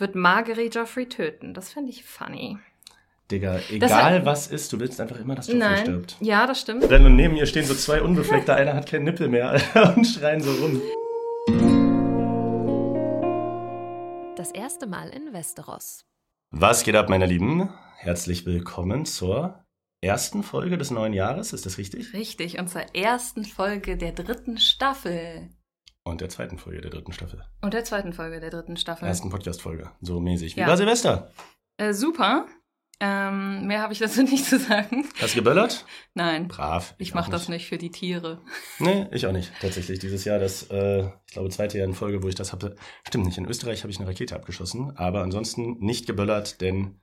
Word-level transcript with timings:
wird 0.00 0.14
Marguerite 0.14 0.78
Joffrey 0.78 1.08
töten. 1.08 1.54
Das 1.54 1.72
fände 1.72 1.90
ich 1.90 2.04
funny. 2.04 2.58
Digga, 3.30 3.60
egal 3.70 4.26
was 4.26 4.48
ist, 4.48 4.72
du 4.72 4.80
willst 4.80 5.00
einfach 5.00 5.18
immer, 5.20 5.36
dass 5.36 5.46
Joffrey 5.46 5.60
Nein. 5.60 5.78
stirbt. 5.78 6.16
Ja, 6.20 6.46
das 6.46 6.60
stimmt. 6.60 6.90
Denn 6.90 7.06
und 7.06 7.14
neben 7.14 7.36
ihr 7.36 7.46
stehen 7.46 7.64
so 7.64 7.74
zwei 7.74 8.02
Unbefleckte, 8.02 8.54
einer 8.56 8.74
hat 8.74 8.88
keinen 8.88 9.04
Nippel 9.04 9.28
mehr 9.28 9.60
und 9.96 10.04
schreien 10.04 10.40
so 10.40 10.50
rum. 10.52 10.80
Das 14.36 14.50
erste 14.50 14.86
Mal 14.86 15.10
in 15.10 15.32
Westeros. 15.32 16.04
Was 16.50 16.82
geht 16.82 16.96
ab, 16.96 17.08
meine 17.08 17.26
Lieben? 17.26 17.68
Herzlich 17.98 18.46
willkommen 18.46 19.04
zur 19.04 19.64
ersten 20.00 20.42
Folge 20.42 20.78
des 20.78 20.90
neuen 20.90 21.12
Jahres, 21.12 21.52
ist 21.52 21.66
das 21.66 21.78
richtig? 21.78 22.14
Richtig, 22.14 22.58
und 22.58 22.68
zur 22.68 22.94
ersten 22.94 23.44
Folge 23.44 23.96
der 23.96 24.12
dritten 24.12 24.58
Staffel. 24.58 25.50
Und 26.04 26.20
der 26.20 26.28
zweiten 26.30 26.58
Folge 26.58 26.80
der 26.80 26.90
dritten 26.90 27.12
Staffel. 27.12 27.44
Und 27.60 27.74
der 27.74 27.84
zweiten 27.84 28.12
Folge 28.12 28.40
der 28.40 28.50
dritten 28.50 28.76
Staffel. 28.76 29.06
Ersten 29.06 29.30
Podcast-Folge, 29.30 29.90
so 30.00 30.18
mäßig. 30.20 30.56
Wie 30.56 30.60
Ja. 30.60 30.66
war 30.66 30.76
Silvester? 30.76 31.30
Äh, 31.76 31.92
super. 31.92 32.46
Ähm, 33.02 33.66
mehr 33.66 33.80
habe 33.80 33.92
ich 33.94 33.98
dazu 33.98 34.22
nicht 34.22 34.44
zu 34.44 34.58
sagen. 34.58 35.06
Hast 35.20 35.34
du 35.34 35.38
geböllert? 35.38 35.84
Nein. 36.14 36.48
Brav. 36.48 36.94
Ich 36.98 37.12
auch 37.12 37.16
mache 37.16 37.30
das 37.30 37.48
nicht 37.48 37.66
für 37.68 37.78
die 37.78 37.90
Tiere. 37.90 38.42
Nee, 38.78 39.06
ich 39.10 39.26
auch 39.26 39.32
nicht. 39.32 39.52
Tatsächlich. 39.60 39.98
Dieses 39.98 40.24
Jahr, 40.24 40.38
das, 40.38 40.64
äh, 40.70 41.06
ich 41.26 41.32
glaube, 41.32 41.50
zweite 41.50 41.78
Jahr 41.78 41.86
in 41.86 41.94
Folge, 41.94 42.22
wo 42.22 42.28
ich 42.28 42.34
das 42.34 42.52
hatte. 42.52 42.76
Stimmt 43.06 43.26
nicht. 43.26 43.38
In 43.38 43.46
Österreich 43.46 43.82
habe 43.82 43.90
ich 43.90 43.98
eine 43.98 44.08
Rakete 44.08 44.34
abgeschossen, 44.34 44.96
aber 44.96 45.22
ansonsten 45.22 45.78
nicht 45.80 46.06
geböllert, 46.06 46.60
denn 46.62 47.00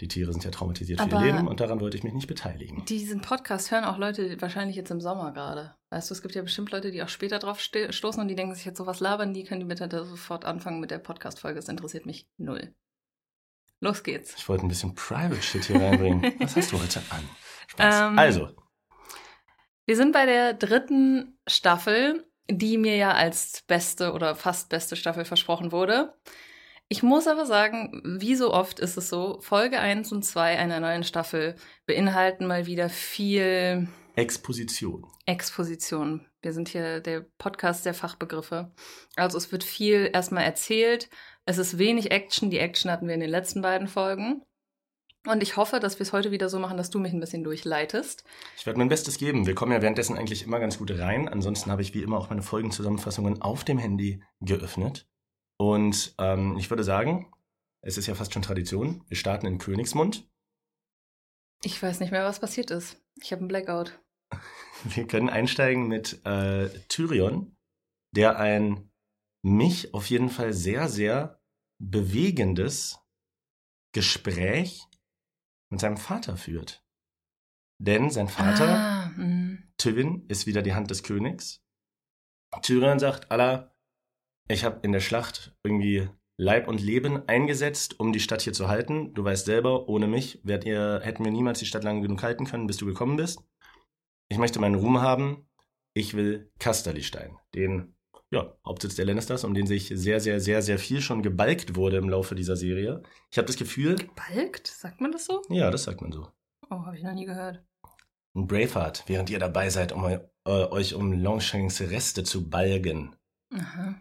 die 0.00 0.08
Tiere 0.08 0.32
sind 0.32 0.44
ja 0.44 0.50
traumatisiert 0.50 1.00
für 1.00 1.06
Aber- 1.06 1.24
ihr 1.26 1.32
Leben 1.32 1.48
und 1.48 1.60
daran 1.60 1.80
wollte 1.80 1.96
ich 1.96 2.04
mich 2.04 2.12
nicht 2.14 2.28
beteiligen. 2.28 2.84
Diesen 2.86 3.20
Podcast 3.20 3.70
hören 3.70 3.84
auch 3.84 3.98
Leute 3.98 4.40
wahrscheinlich 4.40 4.76
jetzt 4.76 4.90
im 4.90 5.00
Sommer 5.00 5.32
gerade. 5.32 5.74
Weißt 5.90 6.10
du, 6.10 6.14
es 6.14 6.20
gibt 6.20 6.34
ja 6.34 6.42
bestimmt 6.42 6.70
Leute, 6.70 6.90
die 6.90 7.02
auch 7.02 7.08
später 7.08 7.38
drauf 7.38 7.60
stoßen 7.60 8.20
und 8.20 8.28
die 8.28 8.34
denken 8.34 8.54
sich 8.54 8.66
jetzt 8.66 8.76
sowas 8.76 9.00
labern, 9.00 9.32
die 9.32 9.44
können 9.44 9.60
die 9.60 9.66
bitte 9.66 9.88
da 9.88 10.04
sofort 10.04 10.44
anfangen 10.44 10.80
mit 10.80 10.90
der 10.90 10.98
Podcast-Folge. 10.98 11.56
Das 11.56 11.68
interessiert 11.68 12.04
mich 12.04 12.28
null. 12.36 12.74
Los 13.80 14.02
geht's. 14.02 14.34
Ich 14.36 14.48
wollte 14.48 14.66
ein 14.66 14.68
bisschen 14.68 14.94
Private 14.94 15.40
Shit 15.40 15.64
hier 15.64 15.80
reinbringen. 15.80 16.34
Was 16.40 16.56
hast 16.56 16.72
du 16.72 16.80
heute 16.80 17.00
an? 17.10 17.28
Spaß. 17.68 18.00
Ähm, 18.00 18.18
also, 18.18 18.50
Wir 19.86 19.96
sind 19.96 20.12
bei 20.12 20.26
der 20.26 20.52
dritten 20.52 21.38
Staffel, 21.46 22.26
die 22.50 22.76
mir 22.76 22.96
ja 22.96 23.12
als 23.12 23.62
beste 23.66 24.12
oder 24.12 24.34
fast 24.34 24.68
beste 24.68 24.96
Staffel 24.96 25.24
versprochen 25.24 25.72
wurde. 25.72 26.14
Ich 26.88 27.02
muss 27.02 27.28
aber 27.28 27.46
sagen, 27.46 28.02
wie 28.04 28.34
so 28.34 28.52
oft 28.52 28.80
ist 28.80 28.96
es 28.96 29.08
so, 29.08 29.40
Folge 29.40 29.78
1 29.78 30.10
und 30.12 30.22
2 30.22 30.58
einer 30.58 30.80
neuen 30.80 31.04
Staffel 31.04 31.54
beinhalten 31.86 32.46
mal 32.46 32.66
wieder 32.66 32.88
viel 32.88 33.88
Exposition. 34.18 35.06
Exposition. 35.26 36.26
Wir 36.42 36.52
sind 36.52 36.68
hier 36.68 36.98
der 36.98 37.20
Podcast 37.38 37.86
der 37.86 37.94
Fachbegriffe. 37.94 38.72
Also 39.14 39.38
es 39.38 39.52
wird 39.52 39.62
viel 39.62 40.10
erstmal 40.12 40.42
erzählt. 40.42 41.08
Es 41.44 41.56
ist 41.56 41.78
wenig 41.78 42.10
Action. 42.10 42.50
Die 42.50 42.58
Action 42.58 42.90
hatten 42.90 43.06
wir 43.06 43.14
in 43.14 43.20
den 43.20 43.30
letzten 43.30 43.62
beiden 43.62 43.86
Folgen. 43.86 44.42
Und 45.24 45.40
ich 45.40 45.56
hoffe, 45.56 45.78
dass 45.78 46.00
wir 46.00 46.02
es 46.02 46.12
heute 46.12 46.32
wieder 46.32 46.48
so 46.48 46.58
machen, 46.58 46.76
dass 46.76 46.90
du 46.90 46.98
mich 46.98 47.12
ein 47.12 47.20
bisschen 47.20 47.44
durchleitest. 47.44 48.24
Ich 48.56 48.66
werde 48.66 48.80
mein 48.80 48.88
Bestes 48.88 49.18
geben. 49.18 49.46
Wir 49.46 49.54
kommen 49.54 49.70
ja 49.70 49.82
währenddessen 49.82 50.18
eigentlich 50.18 50.42
immer 50.42 50.58
ganz 50.58 50.78
gut 50.78 50.90
rein. 50.90 51.28
Ansonsten 51.28 51.70
habe 51.70 51.82
ich 51.82 51.94
wie 51.94 52.02
immer 52.02 52.18
auch 52.18 52.28
meine 52.28 52.42
Folgenzusammenfassungen 52.42 53.40
auf 53.40 53.62
dem 53.62 53.78
Handy 53.78 54.24
geöffnet. 54.40 55.06
Und 55.58 56.16
ähm, 56.18 56.56
ich 56.58 56.70
würde 56.70 56.82
sagen, 56.82 57.32
es 57.82 57.96
ist 57.96 58.08
ja 58.08 58.16
fast 58.16 58.32
schon 58.32 58.42
Tradition. 58.42 59.04
Wir 59.06 59.16
starten 59.16 59.46
in 59.46 59.58
Königsmund. 59.58 60.28
Ich 61.62 61.80
weiß 61.80 62.00
nicht 62.00 62.10
mehr, 62.10 62.24
was 62.24 62.40
passiert 62.40 62.72
ist. 62.72 63.00
Ich 63.22 63.30
habe 63.30 63.40
einen 63.40 63.48
Blackout. 63.48 64.00
Wir 64.84 65.06
können 65.06 65.28
einsteigen 65.28 65.88
mit 65.88 66.24
äh, 66.24 66.68
Tyrion, 66.88 67.56
der 68.14 68.38
ein 68.38 68.90
mich 69.42 69.94
auf 69.94 70.08
jeden 70.10 70.30
Fall 70.30 70.52
sehr, 70.52 70.88
sehr 70.88 71.40
bewegendes 71.80 72.98
Gespräch 73.92 74.86
mit 75.70 75.80
seinem 75.80 75.96
Vater 75.96 76.36
führt. 76.36 76.84
Denn 77.80 78.10
sein 78.10 78.28
Vater, 78.28 78.68
Ah, 78.68 79.12
mh. 79.16 79.58
Tywin, 79.76 80.26
ist 80.28 80.46
wieder 80.46 80.62
die 80.62 80.74
Hand 80.74 80.90
des 80.90 81.02
Königs. 81.02 81.62
Tyrion 82.62 82.98
sagt, 82.98 83.30
Allah, 83.30 83.74
ich 84.48 84.64
habe 84.64 84.80
in 84.82 84.92
der 84.92 85.00
Schlacht 85.00 85.56
irgendwie 85.62 86.08
Leib 86.40 86.68
und 86.68 86.80
Leben 86.80 87.28
eingesetzt, 87.28 88.00
um 88.00 88.12
die 88.12 88.20
Stadt 88.20 88.42
hier 88.42 88.52
zu 88.52 88.68
halten. 88.68 89.12
Du 89.14 89.24
weißt 89.24 89.46
selber, 89.46 89.88
ohne 89.88 90.06
mich 90.06 90.40
wärt 90.44 90.64
ihr, 90.64 91.00
hätten 91.02 91.24
wir 91.24 91.32
niemals 91.32 91.58
die 91.58 91.66
Stadt 91.66 91.84
lange 91.84 92.00
genug 92.00 92.22
halten 92.22 92.46
können, 92.46 92.66
bis 92.66 92.76
du 92.78 92.86
gekommen 92.86 93.16
bist. 93.16 93.42
Ich 94.28 94.38
möchte 94.38 94.60
meinen 94.60 94.74
Ruhm 94.74 95.00
haben. 95.00 95.48
Ich 95.94 96.14
will 96.14 96.52
Casterlystein, 96.58 97.36
den 97.54 97.94
ja, 98.30 98.54
Hauptsitz 98.64 98.94
der 98.94 99.06
Lannisters, 99.06 99.44
um 99.44 99.54
den 99.54 99.66
sich 99.66 99.90
sehr, 99.94 100.20
sehr, 100.20 100.38
sehr, 100.38 100.60
sehr 100.62 100.78
viel 100.78 101.00
schon 101.00 101.22
gebalgt 101.22 101.76
wurde 101.76 101.96
im 101.96 102.08
Laufe 102.10 102.34
dieser 102.34 102.56
Serie. 102.56 103.02
Ich 103.30 103.38
habe 103.38 103.46
das 103.46 103.56
Gefühl, 103.56 103.96
Balgt? 104.14 104.66
Sagt 104.66 105.00
man 105.00 105.12
das 105.12 105.24
so? 105.24 105.42
ja, 105.48 105.70
das 105.70 105.84
sagt 105.84 106.02
man 106.02 106.12
so. 106.12 106.28
Oh, 106.70 106.84
habe 106.84 106.96
ich 106.96 107.02
noch 107.02 107.14
nie 107.14 107.24
gehört. 107.24 107.64
Ein 108.34 108.46
Braveheart, 108.46 109.04
während 109.06 109.30
ihr 109.30 109.38
dabei 109.38 109.70
seid, 109.70 109.92
um 109.92 110.04
äh, 110.04 110.18
euch 110.44 110.94
um 110.94 111.12
Longshanks 111.12 111.80
Reste 111.80 112.22
zu 112.22 112.48
balgen. 112.50 113.16
Aha, 113.54 113.98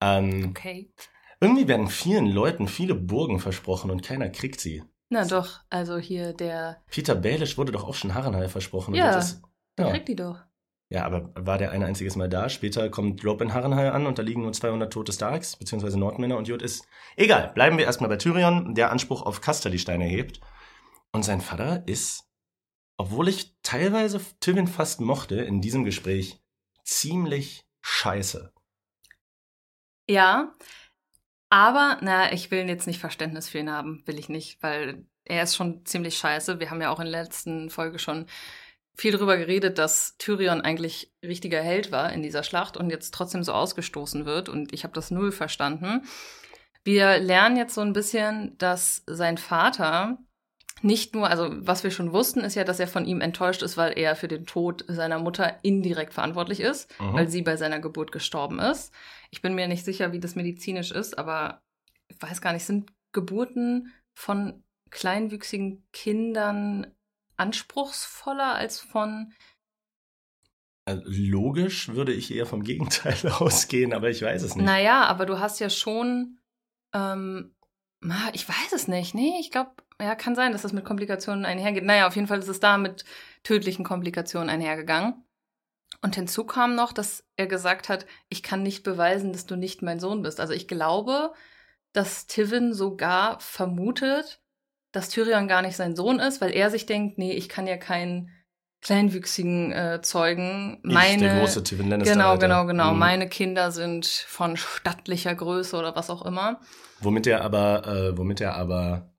Ähm, 0.00 0.46
okay. 0.50 0.90
Irgendwie 1.40 1.68
werden 1.68 1.88
vielen 1.88 2.26
Leuten 2.26 2.66
viele 2.66 2.94
Burgen 2.94 3.38
versprochen 3.40 3.90
und 3.90 4.02
keiner 4.02 4.30
kriegt 4.30 4.58
sie. 4.58 4.82
Na 5.10 5.26
doch, 5.26 5.60
also 5.68 5.98
hier 5.98 6.32
der, 6.32 6.82
Peter 6.90 7.14
Baelish 7.14 7.58
wurde 7.58 7.72
doch 7.72 7.84
auch 7.84 7.94
schon 7.94 8.14
Harrenhal 8.14 8.48
versprochen. 8.48 8.94
Ja, 8.94 9.12
der 9.12 9.26
ja. 9.84 9.90
kriegt 9.90 10.08
die 10.08 10.16
doch. 10.16 10.38
ja, 10.88 11.04
aber 11.04 11.32
war 11.34 11.58
der 11.58 11.72
ein 11.72 11.82
einziges 11.82 12.16
Mal 12.16 12.28
da? 12.28 12.48
Später 12.48 12.88
kommt 12.90 13.24
Rope 13.24 13.44
in 13.44 13.54
Harrenhal 13.54 13.90
an 13.90 14.06
und 14.06 14.18
da 14.18 14.22
liegen 14.22 14.42
nur 14.42 14.52
200 14.52 14.92
tote 14.92 15.12
Starks, 15.12 15.56
beziehungsweise 15.56 15.98
Nordmänner 15.98 16.36
und 16.36 16.48
Jod 16.48 16.62
ist... 16.62 16.86
Egal, 17.16 17.52
bleiben 17.54 17.78
wir 17.78 17.84
erstmal 17.84 18.08
bei 18.10 18.16
Tyrion, 18.16 18.74
der 18.74 18.90
Anspruch 18.90 19.22
auf 19.22 19.40
Casterlystein 19.40 20.00
erhebt. 20.00 20.40
Und 21.12 21.24
sein 21.24 21.40
Vater 21.40 21.86
ist, 21.86 22.24
obwohl 22.96 23.28
ich 23.28 23.56
teilweise 23.62 24.20
Tywin 24.40 24.66
fast 24.66 25.00
mochte, 25.00 25.36
in 25.36 25.60
diesem 25.60 25.84
Gespräch 25.84 26.40
ziemlich 26.84 27.66
scheiße. 27.80 28.52
Ja, 30.08 30.52
aber, 31.48 31.98
na, 32.02 32.32
ich 32.32 32.50
will 32.50 32.68
jetzt 32.68 32.86
nicht 32.86 33.00
Verständnis 33.00 33.48
für 33.48 33.58
ihn 33.58 33.70
haben, 33.70 34.02
will 34.06 34.18
ich 34.18 34.28
nicht, 34.28 34.62
weil 34.62 35.04
er 35.24 35.42
ist 35.42 35.56
schon 35.56 35.84
ziemlich 35.84 36.18
scheiße. 36.18 36.60
Wir 36.60 36.70
haben 36.70 36.80
ja 36.80 36.90
auch 36.90 37.00
in 37.00 37.10
der 37.10 37.22
letzten 37.22 37.70
Folge 37.70 37.98
schon 37.98 38.26
viel 38.96 39.12
darüber 39.12 39.36
geredet, 39.36 39.78
dass 39.78 40.16
Tyrion 40.18 40.60
eigentlich 40.62 41.12
richtiger 41.22 41.60
Held 41.60 41.92
war 41.92 42.12
in 42.12 42.22
dieser 42.22 42.42
Schlacht 42.42 42.76
und 42.76 42.90
jetzt 42.90 43.12
trotzdem 43.12 43.44
so 43.44 43.52
ausgestoßen 43.52 44.24
wird 44.24 44.48
und 44.48 44.72
ich 44.72 44.84
habe 44.84 44.94
das 44.94 45.10
null 45.10 45.32
verstanden. 45.32 46.02
Wir 46.82 47.18
lernen 47.18 47.56
jetzt 47.56 47.74
so 47.74 47.80
ein 47.80 47.92
bisschen, 47.92 48.56
dass 48.58 49.02
sein 49.06 49.38
Vater 49.38 50.18
nicht 50.82 51.14
nur, 51.14 51.28
also 51.28 51.48
was 51.66 51.84
wir 51.84 51.90
schon 51.90 52.12
wussten, 52.12 52.40
ist 52.40 52.54
ja, 52.54 52.62
dass 52.64 52.80
er 52.80 52.86
von 52.86 53.06
ihm 53.06 53.20
enttäuscht 53.20 53.62
ist, 53.62 53.76
weil 53.76 53.98
er 53.98 54.14
für 54.14 54.28
den 54.28 54.46
Tod 54.46 54.84
seiner 54.88 55.18
Mutter 55.18 55.58
indirekt 55.62 56.14
verantwortlich 56.14 56.60
ist, 56.60 56.88
Mhm. 57.00 57.14
weil 57.14 57.28
sie 57.28 57.42
bei 57.42 57.56
seiner 57.56 57.80
Geburt 57.80 58.12
gestorben 58.12 58.58
ist. 58.58 58.92
Ich 59.30 59.42
bin 59.42 59.54
mir 59.54 59.68
nicht 59.68 59.84
sicher, 59.84 60.12
wie 60.12 60.20
das 60.20 60.36
medizinisch 60.36 60.92
ist, 60.92 61.18
aber 61.18 61.62
ich 62.08 62.20
weiß 62.20 62.40
gar 62.40 62.52
nicht, 62.52 62.64
sind 62.64 62.92
Geburten 63.12 63.92
von 64.14 64.62
kleinwüchsigen 64.90 65.86
Kindern 65.92 66.86
anspruchsvoller 67.36 68.54
als 68.54 68.80
von. 68.80 69.32
Äh, 70.86 70.98
Logisch 71.04 71.88
würde 71.88 72.12
ich 72.12 72.32
eher 72.32 72.46
vom 72.46 72.62
Gegenteil 72.62 73.16
ausgehen, 73.38 73.92
aber 73.92 74.10
ich 74.10 74.22
weiß 74.22 74.42
es 74.42 74.56
nicht. 74.56 74.64
Naja, 74.64 75.04
aber 75.04 75.26
du 75.26 75.38
hast 75.38 75.60
ja 75.60 75.70
schon. 75.70 76.38
Ähm, 76.94 77.54
ich 78.32 78.48
weiß 78.48 78.72
es 78.72 78.88
nicht. 78.88 79.14
Nee, 79.14 79.38
ich 79.40 79.50
glaube, 79.50 79.72
ja, 80.00 80.14
kann 80.14 80.34
sein, 80.34 80.52
dass 80.52 80.62
das 80.62 80.72
mit 80.72 80.84
Komplikationen 80.84 81.44
einhergeht. 81.44 81.84
Naja, 81.84 82.06
auf 82.06 82.14
jeden 82.14 82.28
Fall 82.28 82.38
ist 82.38 82.48
es 82.48 82.60
da 82.60 82.78
mit 82.78 83.04
tödlichen 83.42 83.84
Komplikationen 83.84 84.50
einhergegangen. 84.50 85.24
Und 86.02 86.14
hinzu 86.14 86.44
kam 86.44 86.74
noch, 86.74 86.92
dass 86.92 87.24
er 87.36 87.46
gesagt 87.46 87.88
hat, 87.88 88.06
ich 88.28 88.42
kann 88.42 88.62
nicht 88.62 88.82
beweisen, 88.82 89.32
dass 89.32 89.46
du 89.46 89.56
nicht 89.56 89.82
mein 89.82 89.98
Sohn 89.98 90.22
bist. 90.22 90.40
Also 90.40 90.52
ich 90.52 90.68
glaube, 90.68 91.32
dass 91.92 92.26
Tivin 92.26 92.74
sogar 92.74 93.40
vermutet, 93.40 94.40
dass 94.92 95.08
Tyrion 95.08 95.48
gar 95.48 95.62
nicht 95.62 95.76
sein 95.76 95.96
Sohn 95.96 96.18
ist, 96.18 96.40
weil 96.40 96.52
er 96.52 96.70
sich 96.70 96.86
denkt, 96.86 97.18
nee, 97.18 97.32
ich 97.32 97.48
kann 97.48 97.66
ja 97.66 97.76
keinen 97.76 98.30
kleinwüchsigen 98.82 99.72
äh, 99.72 100.00
zeugen. 100.02 100.80
Ich, 100.84 100.92
Meine, 100.92 101.22
der 101.22 101.38
große 101.40 101.64
Tywin 101.64 101.90
Lannister. 101.90 102.14
genau, 102.14 102.30
Alter. 102.30 102.46
genau, 102.46 102.66
genau. 102.66 102.92
Mhm. 102.92 102.98
Meine 102.98 103.28
Kinder 103.28 103.70
sind 103.72 104.06
von 104.06 104.56
stattlicher 104.56 105.34
Größe 105.34 105.76
oder 105.76 105.96
was 105.96 106.10
auch 106.10 106.24
immer. 106.24 106.60
Womit 107.00 107.26
er 107.26 107.42
aber, 107.42 107.86
äh, 107.86 108.16
womit 108.16 108.40
er 108.40 108.54
aber 108.54 109.12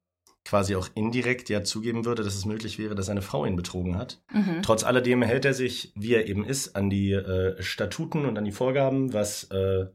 quasi 0.46 0.78
auch 0.78 0.88
indirekt 0.96 1.50
ja 1.50 1.64
zugeben 1.64 2.06
würde, 2.06 2.24
dass 2.24 2.36
es 2.36 2.46
möglich 2.46 2.80
wäre, 2.80 2.96
dass 2.96 3.08
seine 3.08 3.22
Frau 3.22 3.46
ihn 3.46 3.58
betrogen 3.58 3.98
hat. 3.98 4.22
Mhm. 4.32 4.62
Trotz 4.62 4.86
alledem 4.86 5.22
hält 5.22 5.44
er 5.44 5.54
sich, 5.54 5.92
wie 5.96 6.14
er 6.14 6.28
eben 6.28 6.46
ist, 6.46 6.78
an 6.78 6.90
die 6.90 7.12
äh, 7.12 7.62
Statuten 7.62 8.26
und 8.26 8.38
an 8.38 8.46
die 8.46 8.54
Vorgaben, 8.54 9.12
was 9.12 9.44
äh, 9.52 9.88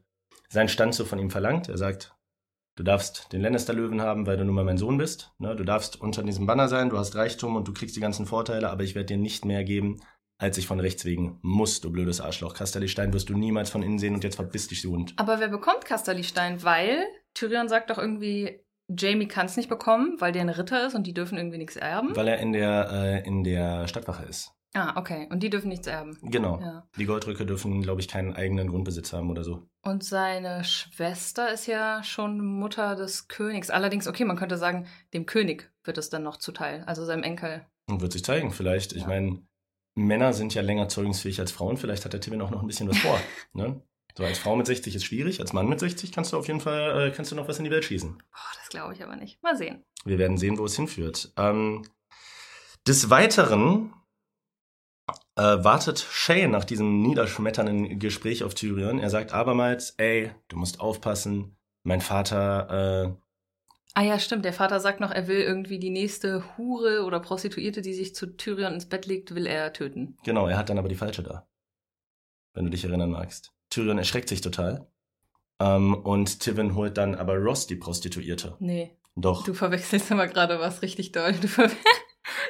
sein 0.49 0.69
Stand 0.69 0.93
so 0.93 1.05
von 1.05 1.17
ihm 1.17 1.31
verlangt. 1.31 1.69
Er 1.69 1.79
sagt, 1.79 2.12
du 2.75 2.83
darfst 2.83 3.31
den 3.33 3.41
Lannister-Löwen 3.41 4.01
haben, 4.01 4.25
weil 4.25 4.37
du 4.37 4.45
nun 4.45 4.55
mal 4.55 4.63
mein 4.63 4.77
Sohn 4.77 4.97
bist. 4.97 5.31
Ne? 5.39 5.55
Du 5.55 5.63
darfst 5.63 5.99
unter 6.01 6.23
diesem 6.23 6.45
Banner 6.45 6.67
sein, 6.67 6.89
du 6.89 6.97
hast 6.97 7.15
Reichtum 7.15 7.55
und 7.55 7.67
du 7.67 7.73
kriegst 7.73 7.95
die 7.95 8.01
ganzen 8.01 8.25
Vorteile, 8.25 8.69
aber 8.69 8.83
ich 8.83 8.95
werde 8.95 9.07
dir 9.07 9.17
nicht 9.17 9.45
mehr 9.45 9.63
geben, 9.63 9.99
als 10.37 10.57
ich 10.57 10.67
von 10.67 10.79
rechts 10.79 11.05
wegen 11.05 11.39
muss, 11.41 11.79
du 11.79 11.91
blödes 11.91 12.19
Arschloch. 12.19 12.53
Kasterlistein 12.53 13.13
wirst 13.13 13.29
du 13.29 13.37
niemals 13.37 13.69
von 13.69 13.83
innen 13.83 13.99
sehen 13.99 14.13
und 14.13 14.23
jetzt 14.23 14.35
verbiss 14.35 14.67
dich, 14.67 14.83
Hund. 14.83 15.13
Aber 15.15 15.39
wer 15.39 15.47
bekommt 15.47 15.85
Kasterlistein? 15.85 16.63
Weil 16.63 17.05
Tyrion 17.33 17.69
sagt 17.69 17.89
doch 17.89 17.97
irgendwie, 17.97 18.59
Jamie 18.89 19.27
kann 19.27 19.45
es 19.45 19.55
nicht 19.55 19.69
bekommen, 19.69 20.17
weil 20.19 20.31
der 20.31 20.41
ein 20.41 20.49
Ritter 20.49 20.85
ist 20.85 20.95
und 20.95 21.07
die 21.07 21.13
dürfen 21.13 21.37
irgendwie 21.37 21.57
nichts 21.57 21.75
erben. 21.75 22.15
Weil 22.15 22.27
er 22.27 22.39
in 22.39 22.51
der, 22.51 22.89
äh, 22.91 23.27
in 23.27 23.43
der 23.43 23.87
Stadtwache 23.87 24.25
ist. 24.25 24.51
Ah, 24.75 24.97
okay. 24.99 25.27
Und 25.29 25.41
die 25.43 25.49
dürfen 25.51 25.69
nichts 25.69 25.85
erben. 25.85 26.17
Genau. 26.23 26.59
Ja. 26.59 26.87
Die 26.97 27.05
Goldrücke 27.05 27.45
dürfen, 27.45 27.81
glaube 27.83 28.01
ich, 28.01 28.07
keinen 28.07 28.33
eigenen 28.33 28.69
Grundbesitz 28.69 29.13
haben 29.13 29.29
oder 29.29 29.43
so. 29.43 29.67
Und 29.83 30.03
seine 30.03 30.63
Schwester 30.63 31.53
ist 31.53 31.67
ja 31.67 32.03
schon 32.03 32.39
Mutter 32.43 32.95
des 32.95 33.27
Königs. 33.27 33.69
Allerdings, 33.69 34.07
okay, 34.07 34.25
man 34.25 34.35
könnte 34.37 34.57
sagen, 34.57 34.87
dem 35.13 35.25
König 35.27 35.71
wird 35.83 35.97
es 35.99 36.09
dann 36.09 36.23
noch 36.23 36.37
zuteil, 36.37 36.83
also 36.85 37.05
seinem 37.05 37.23
Enkel. 37.23 37.65
Und 37.87 38.01
wird 38.01 38.13
sich 38.13 38.23
zeigen, 38.23 38.51
vielleicht. 38.51 38.93
Ich 38.93 39.03
Ja. 39.03 39.07
meine, 39.09 39.43
Männer 39.95 40.33
sind 40.33 40.55
ja 40.55 40.63
länger 40.63 40.89
zeugungsfähig 40.89 41.39
als 41.39 41.51
Frauen. 41.51 41.77
Vielleicht 41.77 42.03
hat 42.05 42.13
der 42.13 42.21
Tywin 42.21 42.41
auch 42.41 42.49
noch 42.49 42.61
ein 42.61 42.67
bisschen 42.67 42.89
was 42.89 42.97
vor. 42.97 43.19
ne? 43.53 43.79
So 44.17 44.23
als 44.23 44.39
Frau 44.39 44.55
mit 44.55 44.65
60 44.67 44.95
ist 44.95 45.05
schwierig, 45.05 45.39
als 45.39 45.53
Mann 45.53 45.67
mit 45.67 45.79
60 45.79 46.11
kannst 46.11 46.33
du 46.33 46.37
auf 46.37 46.47
jeden 46.47 46.59
Fall 46.61 47.07
äh, 47.07 47.11
kannst 47.11 47.31
du 47.31 47.35
noch 47.35 47.47
was 47.47 47.57
in 47.57 47.63
die 47.63 47.71
Welt 47.71 47.83
schießen. 47.85 48.11
Boah, 48.11 48.51
das 48.59 48.69
glaube 48.69 48.93
ich 48.93 49.03
aber 49.03 49.15
nicht. 49.15 49.41
Mal 49.43 49.55
sehen. 49.57 49.83
Wir 50.05 50.17
werden 50.19 50.37
sehen, 50.37 50.57
wo 50.57 50.65
es 50.65 50.75
hinführt. 50.75 51.31
Ähm, 51.35 51.83
des 52.87 53.09
Weiteren 53.09 53.91
äh, 55.35 55.41
wartet 55.41 55.99
Shay 55.99 56.47
nach 56.47 56.63
diesem 56.65 57.01
niederschmetternden 57.01 57.99
Gespräch 57.99 58.43
auf 58.43 58.53
Tyrion. 58.53 58.99
Er 58.99 59.09
sagt 59.09 59.33
abermals, 59.33 59.95
ey, 59.97 60.31
du 60.47 60.57
musst 60.57 60.79
aufpassen. 60.79 61.55
Mein 61.83 62.01
Vater, 62.01 63.13
äh, 63.15 63.23
Ah 63.95 64.01
ja, 64.01 64.17
stimmt. 64.17 64.43
Der 64.43 64.53
Vater 64.53 64.79
sagt 64.79 64.99
noch, 65.01 65.11
er 65.11 65.27
will 65.27 65.39
irgendwie 65.41 65.77
die 65.77 65.91
nächste 65.91 66.43
Hure 66.57 67.03
oder 67.03 67.19
Prostituierte, 67.19 67.83
die 67.83 67.93
sich 67.93 68.15
zu 68.15 68.25
Tyrion 68.25 68.73
ins 68.73 68.87
Bett 68.89 69.05
legt, 69.05 69.35
will 69.35 69.45
er 69.45 69.71
töten. 69.71 70.17
genau, 70.23 70.47
er 70.47 70.57
hat 70.57 70.69
dann 70.69 70.79
aber 70.79 70.89
die 70.89 70.95
falsche 70.95 71.21
da. 71.21 71.47
Wenn 72.53 72.65
du 72.65 72.71
dich 72.71 72.85
erinnern 72.85 73.11
magst. 73.11 73.51
Tyrion 73.69 73.99
erschreckt 73.99 74.29
sich 74.29 74.41
total. 74.41 74.87
Ähm, 75.59 75.93
und 75.93 76.39
Tywin 76.39 76.73
holt 76.73 76.97
dann 76.97 77.13
aber 77.13 77.37
Ross, 77.37 77.67
die 77.67 77.75
Prostituierte. 77.75 78.55
Nee, 78.59 78.97
Doch. 79.15 79.43
du 79.43 79.53
verwechselst 79.53 80.11
aber 80.11 80.27
gerade 80.27 80.59
was 80.59 80.81
richtig 80.81 81.11
doll. 81.11 81.33
Du, 81.33 81.47
ver 81.47 81.69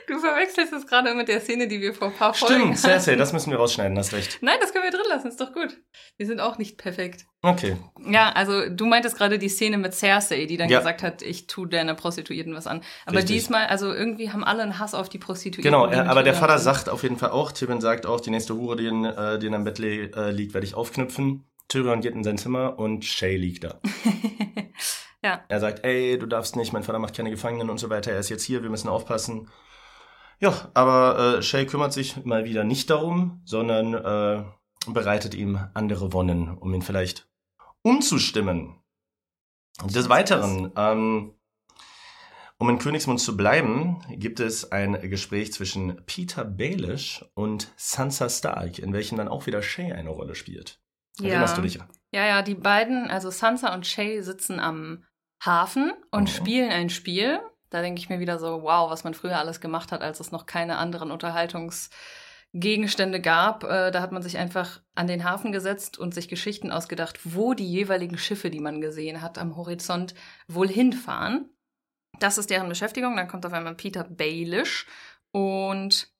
du 0.08 0.20
verwechselst 0.20 0.74
es 0.74 0.88
gerade 0.88 1.14
mit 1.16 1.28
der 1.28 1.42
Szene, 1.42 1.68
die 1.68 1.82
wir 1.82 1.94
vor 1.94 2.08
ein 2.10 2.14
paar 2.14 2.34
Folgen 2.34 2.56
Stimmt, 2.76 2.78
Cersei, 2.80 3.16
das 3.16 3.34
müssen 3.34 3.52
wir 3.52 3.58
rausschneiden, 3.58 3.98
hast 3.98 4.14
recht. 4.14 4.40
Nein, 4.42 4.58
das 4.62 4.72
können 4.74 4.84
wir 4.84 4.92
drin 4.92 5.06
lassen, 5.10 5.28
ist 5.28 5.40
doch 5.42 5.54
gut. 5.54 5.78
Wir 6.18 6.26
sind 6.28 6.40
auch 6.40 6.58
nicht 6.58 6.78
perfekt. 6.78 7.26
Okay, 7.42 7.76
Ja, 8.10 8.30
also 8.32 8.70
du 8.70 8.86
meintest 8.86 9.18
gerade 9.18 9.38
die 9.40 9.50
Szene 9.50 9.78
mit 9.78 9.94
Cersei, 9.94 10.46
die 10.46 10.58
dann 10.58 10.70
Ja. 10.70 10.80
gesagt 10.80 11.04
hat, 11.04 11.22
ich 11.22 11.48
tu 11.48 11.66
deiner 11.66 11.94
Prostituierten 11.94 12.54
was 12.56 12.68
an. 12.68 12.82
Aber 13.06 13.18
Richtig. 13.18 13.36
diesmal, 13.38 13.66
also 13.68 13.94
irgendwie 13.94 14.32
haben 14.32 14.44
alle 14.44 14.64
einen 14.64 14.80
Hass 14.80 14.94
auf 14.94 15.10
die 15.10 15.18
Prostituierten. 15.20 15.64
genau, 15.64 15.88
die 15.88 15.94
er, 15.96 16.10
aber 16.10 16.24
der 16.24 16.34
Tyrion 16.34 16.50
Vater 16.50 16.60
sind. 16.60 16.74
sagt 16.74 16.90
auf 16.90 17.04
jeden 17.04 17.18
Fall 17.18 17.32
auch, 17.32 17.52
Tywin 17.52 17.82
sagt 17.82 18.06
auch, 18.06 18.22
die 18.22 18.30
nächste 18.30 18.56
Hure, 18.56 18.76
die 18.78 18.88
in, 18.88 19.06
äh, 19.06 19.40
die 19.40 19.48
in 19.48 19.54
einem 19.56 19.64
Bett 19.66 19.80
äh, 19.80 20.32
liegt, 20.32 20.54
werde 20.54 20.66
ich 20.66 20.76
aufknüpfen. 20.76 21.46
Tyrion 21.68 22.02
geht 22.02 22.14
in 22.14 22.24
sein 22.24 22.38
Zimmer 22.38 22.78
und 22.78 23.04
Shay 23.04 23.36
liegt 23.36 23.64
da. 23.64 23.80
ja, 25.24 25.44
Er 25.48 25.60
sagt, 25.60 25.84
ey, 25.86 26.18
du 26.20 26.26
darfst 26.26 26.56
nicht, 26.56 26.74
mein 26.74 26.84
Vater 26.84 27.00
macht 27.00 27.16
keine 27.16 27.30
Gefangenen 27.30 27.70
und 27.70 27.78
so 27.80 27.90
weiter, 27.90 28.12
er 28.12 28.20
ist 28.20 28.30
jetzt 28.30 28.44
hier, 28.44 28.64
wir 28.64 28.70
müssen 28.70 28.90
aufpassen. 28.90 29.50
Ja, 30.44 30.70
aber 30.74 31.38
äh, 31.38 31.42
Shay 31.42 31.66
kümmert 31.66 31.94
sich 31.94 32.26
mal 32.26 32.44
wieder 32.44 32.66
nicht 32.66 32.90
darum, 32.90 33.42
sondern 33.46 33.94
äh, 33.94 34.44
bereitet 34.92 35.36
ihm 35.36 35.58
andere 35.74 36.12
Wonnen, 36.12 36.58
um 36.58 36.74
ihn 36.74 36.82
vielleicht 36.82 37.30
umzustimmen. 37.82 38.76
Des 39.86 40.10
Weiteren, 40.10 40.70
ähm, 40.76 41.34
um 42.58 42.70
in 42.70 42.78
Königsmund 42.78 43.22
zu 43.22 43.38
bleiben, 43.38 44.04
gibt 44.10 44.42
es 44.42 44.70
ein 44.70 45.00
Gespräch 45.10 45.54
zwischen 45.54 46.04
Peter 46.08 46.44
Baelish 46.44 47.24
und 47.36 47.72
Sansa 47.78 48.28
Stark, 48.28 48.80
in 48.80 48.92
welchem 48.92 49.18
dann 49.18 49.30
auch 49.30 49.46
wieder 49.48 49.62
Shay 49.62 49.94
eine 49.94 50.10
Rolle 50.10 50.36
spielt. 50.36 50.82
Erinnerst 51.20 51.56
ja. 51.56 51.62
du 51.62 51.68
dich? 51.68 51.80
ja, 52.14 52.26
ja, 52.26 52.42
die 52.42 52.56
beiden, 52.56 53.10
also 53.10 53.30
Sansa 53.30 53.74
und 53.74 53.88
Shay 53.88 54.22
sitzen 54.22 54.60
am 54.60 55.06
Hafen 55.42 55.94
und 56.12 56.24
Mhm. 56.24 56.28
spielen 56.28 56.70
ein 56.70 56.90
Spiel. 56.90 57.40
Da 57.74 57.82
denke 57.82 58.00
ich 58.00 58.10
mir 58.10 58.20
wieder 58.20 58.40
so, 58.40 58.64
wow, 58.64 58.90
was 58.90 59.04
man 59.04 59.14
früher 59.14 59.40
alles 59.40 59.62
gemacht 59.62 59.92
hat, 59.92 60.02
als 60.02 60.20
es 60.20 60.32
noch 60.32 60.46
keine 60.46 60.78
anderen 60.78 61.12
Unterhaltungsgegenstände 61.12 63.20
gab. 63.20 63.64
Äh, 63.64 63.92
da 63.92 64.02
hat 64.02 64.12
man 64.12 64.22
sich 64.22 64.38
einfach 64.38 64.82
an 64.96 65.08
den 65.08 65.24
Hafen 65.24 65.52
gesetzt 65.52 65.98
und 65.98 66.14
sich 66.14 66.28
Geschichten 66.28 66.72
ausgedacht, 66.72 67.20
wo 67.24 67.54
die 67.54 67.70
jeweiligen 67.70 68.18
Schiffe, 68.18 68.50
die 68.50 68.60
man 68.60 68.82
gesehen 68.82 69.22
hat 69.22 69.38
am 69.38 69.56
Horizont, 69.56 70.14
wohl 70.48 70.68
hinfahren. 70.68 71.50
Das 72.20 72.38
ist 72.38 72.50
deren 72.50 72.70
Beschäftigung. 72.70 73.16
Dann 73.16 73.28
kommt 73.28 73.46
auf 73.46 73.54
einmal 73.54 73.76
Peter 73.76 74.04
Baelish 74.04 74.86
und 75.32 76.12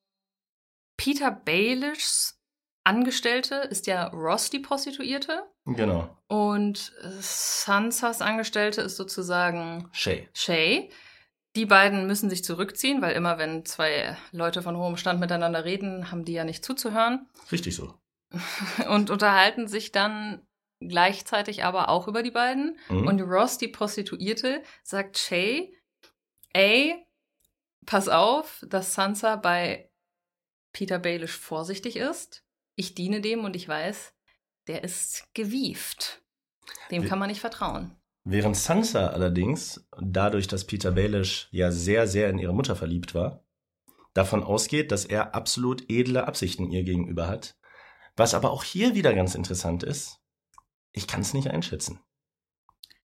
Peter 0.96 1.30
Baelishs 1.30 2.40
Angestellte 2.84 3.54
ist 3.54 3.86
ja 3.86 4.08
Ross, 4.08 4.50
die 4.50 4.58
Prostituierte. 4.58 5.42
Genau, 5.64 6.14
Und 6.28 6.92
Sansas 7.20 8.20
Angestellte 8.20 8.82
ist 8.82 8.96
sozusagen 8.96 9.88
Shay. 9.92 10.28
Shay. 10.34 10.90
Die 11.56 11.66
beiden 11.66 12.06
müssen 12.06 12.30
sich 12.30 12.42
zurückziehen, 12.42 13.00
weil 13.00 13.14
immer 13.14 13.38
wenn 13.38 13.64
zwei 13.64 14.16
Leute 14.32 14.62
von 14.62 14.76
hohem 14.76 14.96
Stand 14.96 15.20
miteinander 15.20 15.64
reden, 15.64 16.10
haben 16.10 16.24
die 16.24 16.32
ja 16.32 16.44
nicht 16.44 16.64
zuzuhören 16.64 17.28
Richtig 17.52 17.76
so. 17.76 17.94
und 18.88 19.10
unterhalten 19.10 19.68
sich 19.68 19.92
dann 19.92 20.44
gleichzeitig 20.80 21.64
aber 21.64 21.88
auch 21.88 22.08
über 22.08 22.22
die 22.22 22.32
beiden. 22.32 22.78
Mhm. 22.88 23.06
Und 23.06 23.20
Ross, 23.20 23.58
die 23.58 23.68
Prostituierte, 23.68 24.62
sagt 24.82 25.18
Shay, 25.18 25.76
ey, 26.52 27.06
pass 27.86 28.08
auf, 28.08 28.64
dass 28.68 28.94
Sansa 28.94 29.36
bei 29.36 29.90
Peter 30.72 30.98
Baelish 30.98 31.36
vorsichtig 31.36 31.96
ist. 31.96 32.44
Ich 32.74 32.94
diene 32.94 33.20
dem 33.20 33.44
und 33.44 33.54
ich 33.54 33.68
weiß, 33.68 34.12
der 34.66 34.82
ist 34.82 35.32
gewieft. 35.34 36.22
Dem 36.90 37.04
kann 37.06 37.18
man 37.18 37.28
nicht 37.28 37.40
vertrauen. 37.40 37.96
Während 38.24 38.56
Sansa 38.56 39.08
allerdings, 39.08 39.86
dadurch, 40.00 40.46
dass 40.46 40.66
Peter 40.66 40.92
Baelish 40.92 41.48
ja 41.50 41.70
sehr, 41.70 42.08
sehr 42.08 42.30
in 42.30 42.38
ihre 42.38 42.54
Mutter 42.54 42.74
verliebt 42.74 43.14
war, 43.14 43.44
davon 44.14 44.42
ausgeht, 44.42 44.92
dass 44.92 45.04
er 45.04 45.34
absolut 45.34 45.90
edle 45.90 46.26
Absichten 46.26 46.70
ihr 46.70 46.84
gegenüber 46.84 47.28
hat. 47.28 47.56
Was 48.16 48.32
aber 48.32 48.50
auch 48.50 48.64
hier 48.64 48.94
wieder 48.94 49.12
ganz 49.12 49.34
interessant 49.34 49.82
ist, 49.82 50.20
ich 50.92 51.06
kann 51.06 51.20
es 51.20 51.34
nicht 51.34 51.50
einschätzen. 51.50 52.00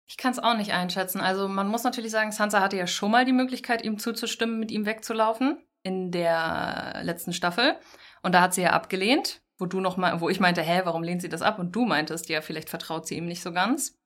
Ich 0.07 0.17
kann 0.17 0.31
es 0.31 0.39
auch 0.39 0.57
nicht 0.57 0.73
einschätzen. 0.73 1.21
Also 1.21 1.47
man 1.47 1.67
muss 1.67 1.83
natürlich 1.83 2.11
sagen, 2.11 2.31
Sansa 2.31 2.61
hatte 2.61 2.77
ja 2.77 2.87
schon 2.87 3.11
mal 3.11 3.25
die 3.25 3.33
Möglichkeit, 3.33 3.83
ihm 3.83 3.99
zuzustimmen, 3.99 4.59
mit 4.59 4.71
ihm 4.71 4.85
wegzulaufen 4.85 5.63
in 5.83 6.11
der 6.11 7.01
letzten 7.03 7.33
Staffel. 7.33 7.75
Und 8.23 8.33
da 8.33 8.41
hat 8.41 8.53
sie 8.53 8.61
ja 8.61 8.71
abgelehnt, 8.71 9.41
wo 9.59 9.65
du 9.65 9.79
noch 9.79 9.97
mal, 9.97 10.21
wo 10.21 10.29
ich 10.29 10.39
meinte, 10.39 10.61
hä, 10.61 10.81
warum 10.85 11.03
lehnt 11.03 11.21
sie 11.21 11.29
das 11.29 11.41
ab? 11.41 11.59
Und 11.59 11.75
du 11.75 11.85
meintest, 11.85 12.29
ja, 12.29 12.41
vielleicht 12.41 12.69
vertraut 12.69 13.05
sie 13.05 13.17
ihm 13.17 13.25
nicht 13.25 13.41
so 13.43 13.51
ganz. 13.51 13.99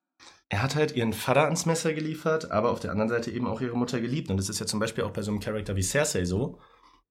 Er 0.49 0.61
hat 0.63 0.75
halt 0.75 0.95
ihren 0.95 1.13
Vater 1.13 1.43
ans 1.43 1.65
Messer 1.65 1.93
geliefert, 1.93 2.51
aber 2.51 2.71
auf 2.71 2.79
der 2.79 2.91
anderen 2.91 3.09
Seite 3.09 3.31
eben 3.31 3.47
auch 3.47 3.59
ihre 3.59 3.77
Mutter 3.77 3.99
geliebt. 3.99 4.29
Und 4.29 4.37
das 4.37 4.49
ist 4.49 4.59
ja 4.59 4.65
zum 4.65 4.79
Beispiel 4.79 5.03
auch 5.03 5.11
bei 5.11 5.21
so 5.21 5.31
einem 5.31 5.41
Charakter 5.41 5.75
wie 5.75 5.83
Cersei 5.83 6.23
so, 6.23 6.59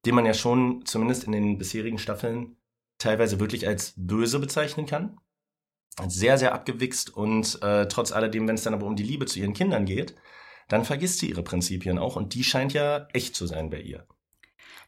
den 0.06 0.14
man 0.14 0.24
ja 0.24 0.34
schon 0.34 0.84
zumindest 0.86 1.24
in 1.24 1.32
den 1.32 1.58
bisherigen 1.58 1.98
Staffeln 1.98 2.56
teilweise 2.98 3.38
wirklich 3.38 3.66
als 3.66 3.92
böse 3.96 4.38
bezeichnen 4.38 4.86
kann. 4.86 5.18
Sehr, 6.08 6.38
sehr 6.38 6.54
abgewichst 6.54 7.14
und 7.14 7.62
äh, 7.62 7.88
trotz 7.88 8.12
alledem, 8.12 8.48
wenn 8.48 8.54
es 8.54 8.62
dann 8.62 8.74
aber 8.74 8.86
um 8.86 8.96
die 8.96 9.02
Liebe 9.02 9.26
zu 9.26 9.38
ihren 9.38 9.54
Kindern 9.54 9.86
geht, 9.86 10.14
dann 10.68 10.84
vergisst 10.84 11.18
sie 11.20 11.30
ihre 11.30 11.42
Prinzipien 11.42 11.98
auch 11.98 12.16
und 12.16 12.34
die 12.34 12.44
scheint 12.44 12.72
ja 12.72 13.08
echt 13.12 13.34
zu 13.34 13.46
sein 13.46 13.70
bei 13.70 13.80
ihr. 13.80 14.06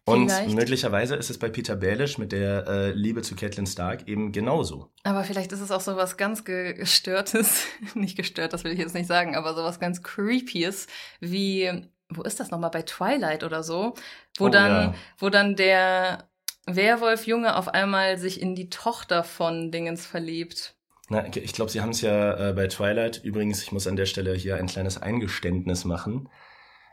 Und 0.09 0.31
Vielleicht. 0.31 0.55
möglicherweise 0.55 1.17
ist 1.17 1.31
es 1.31 1.39
bei 1.39 1.49
Peter 1.49 1.77
Baelish 1.77 2.19
mit 2.19 2.33
der 2.33 2.67
äh, 2.67 2.91
Liebe 2.93 3.23
zu 3.23 3.35
Catelyn 3.37 3.67
Stark 3.67 4.09
eben 4.09 4.33
genauso. 4.33 4.91
Aber 5.05 5.25
vielleicht 5.25 5.53
ist 5.53 5.61
es 5.61 5.71
auch 5.71 5.81
so 5.81 5.97
was 5.97 6.17
ganz 6.17 6.45
ge- 6.45 6.75
gestörtes, 6.75 7.65
nicht 7.95 8.17
gestört, 8.17 8.53
das 8.53 8.65
will 8.65 8.73
ich 8.73 8.79
jetzt 8.79 8.95
nicht 8.95 9.07
sagen, 9.07 9.37
aber 9.37 9.55
so 9.55 9.63
was 9.63 9.81
ganz 9.81 10.03
creepyes, 10.03 10.87
wie, 11.21 11.71
wo 12.09 12.23
ist 12.23 12.41
das 12.41 12.51
nochmal, 12.51 12.71
bei 12.71 12.83
Twilight 12.83 13.45
oder 13.45 13.63
so, 13.63 13.95
wo 14.39 14.47
Oh, 14.47 14.49
dann, 14.49 14.71
ja. 14.71 14.95
wo 15.19 15.31
dann 15.31 15.57
der 15.57 16.29
Werwolf-Junge 16.67 17.57
auf 17.57 17.69
einmal 17.69 18.19
sich 18.19 18.41
in 18.41 18.55
die 18.55 18.69
Tochter 18.71 19.25
von 19.25 19.71
Dingens 19.71 20.07
verliebt. 20.07 20.75
Na, 21.09 21.25
ich 21.35 21.55
glaube, 21.55 21.71
Sie 21.71 21.81
haben 21.81 21.91
es 21.91 22.03
ja 22.03 22.51
äh, 22.51 22.53
bei 22.53 22.67
Twilight. 22.67 23.23
Übrigens, 23.25 23.63
ich 23.63 23.73
muss 23.73 23.87
an 23.87 23.97
der 23.97 24.05
Stelle 24.05 24.35
hier 24.35 24.57
ein 24.57 24.67
kleines 24.67 25.01
Eingeständnis 25.01 25.87
machen. 25.87 26.29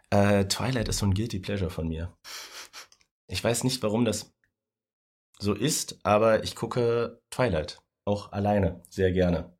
Äh, 0.10 0.46
Twilight 0.46 0.88
ist 0.88 1.00
so 1.00 1.06
ein 1.06 1.14
Guilty 1.14 1.40
Pleasure 1.40 1.70
von 1.70 1.90
mir. 1.90 2.16
Ich 3.28 3.44
weiß 3.44 3.64
nicht, 3.64 3.82
warum 3.84 4.06
das 4.06 4.34
so 5.40 5.54
ist, 5.54 6.00
aber 6.04 6.44
ich 6.44 6.56
gucke 6.56 7.22
Twilight. 7.30 7.80
Auch 8.06 8.32
alleine. 8.32 8.82
Sehr 8.90 9.12
gerne. 9.12 9.58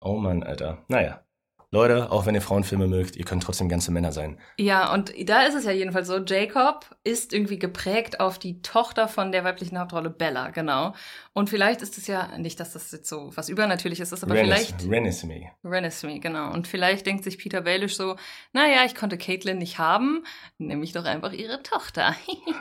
Oh 0.00 0.16
Mann, 0.16 0.42
Alter. 0.42 0.84
Naja. 0.88 1.25
Leute, 1.72 2.12
auch 2.12 2.26
wenn 2.26 2.34
ihr 2.36 2.40
Frauenfilme 2.42 2.86
mögt, 2.86 3.16
ihr 3.16 3.24
könnt 3.24 3.42
trotzdem 3.42 3.68
ganze 3.68 3.90
Männer 3.90 4.12
sein. 4.12 4.38
Ja, 4.56 4.94
und 4.94 5.12
da 5.28 5.42
ist 5.42 5.54
es 5.56 5.64
ja 5.64 5.72
jedenfalls 5.72 6.06
so, 6.06 6.18
Jacob 6.18 6.96
ist 7.02 7.32
irgendwie 7.32 7.58
geprägt 7.58 8.20
auf 8.20 8.38
die 8.38 8.62
Tochter 8.62 9.08
von 9.08 9.32
der 9.32 9.42
weiblichen 9.42 9.76
Hauptrolle 9.78 10.08
Bella, 10.10 10.50
genau. 10.50 10.94
Und 11.32 11.50
vielleicht 11.50 11.82
ist 11.82 11.98
es 11.98 12.06
ja, 12.06 12.38
nicht, 12.38 12.60
dass 12.60 12.72
das 12.74 12.92
jetzt 12.92 13.08
so 13.08 13.32
was 13.36 13.48
Übernatürliches 13.48 14.12
ist, 14.12 14.22
aber 14.22 14.34
Renis- 14.36 14.44
vielleicht 14.44 14.88
Renesmee. 14.88 15.50
Renesmee, 15.64 16.20
genau. 16.20 16.52
Und 16.52 16.68
vielleicht 16.68 17.04
denkt 17.04 17.24
sich 17.24 17.36
Peter 17.36 17.62
Baelish 17.62 17.96
so, 17.96 18.14
naja, 18.52 18.84
ich 18.86 18.94
konnte 18.94 19.18
Caitlin 19.18 19.58
nicht 19.58 19.78
haben, 19.78 20.22
nehme 20.58 20.84
ich 20.84 20.92
doch 20.92 21.04
einfach 21.04 21.32
ihre 21.32 21.64
Tochter. 21.64 22.14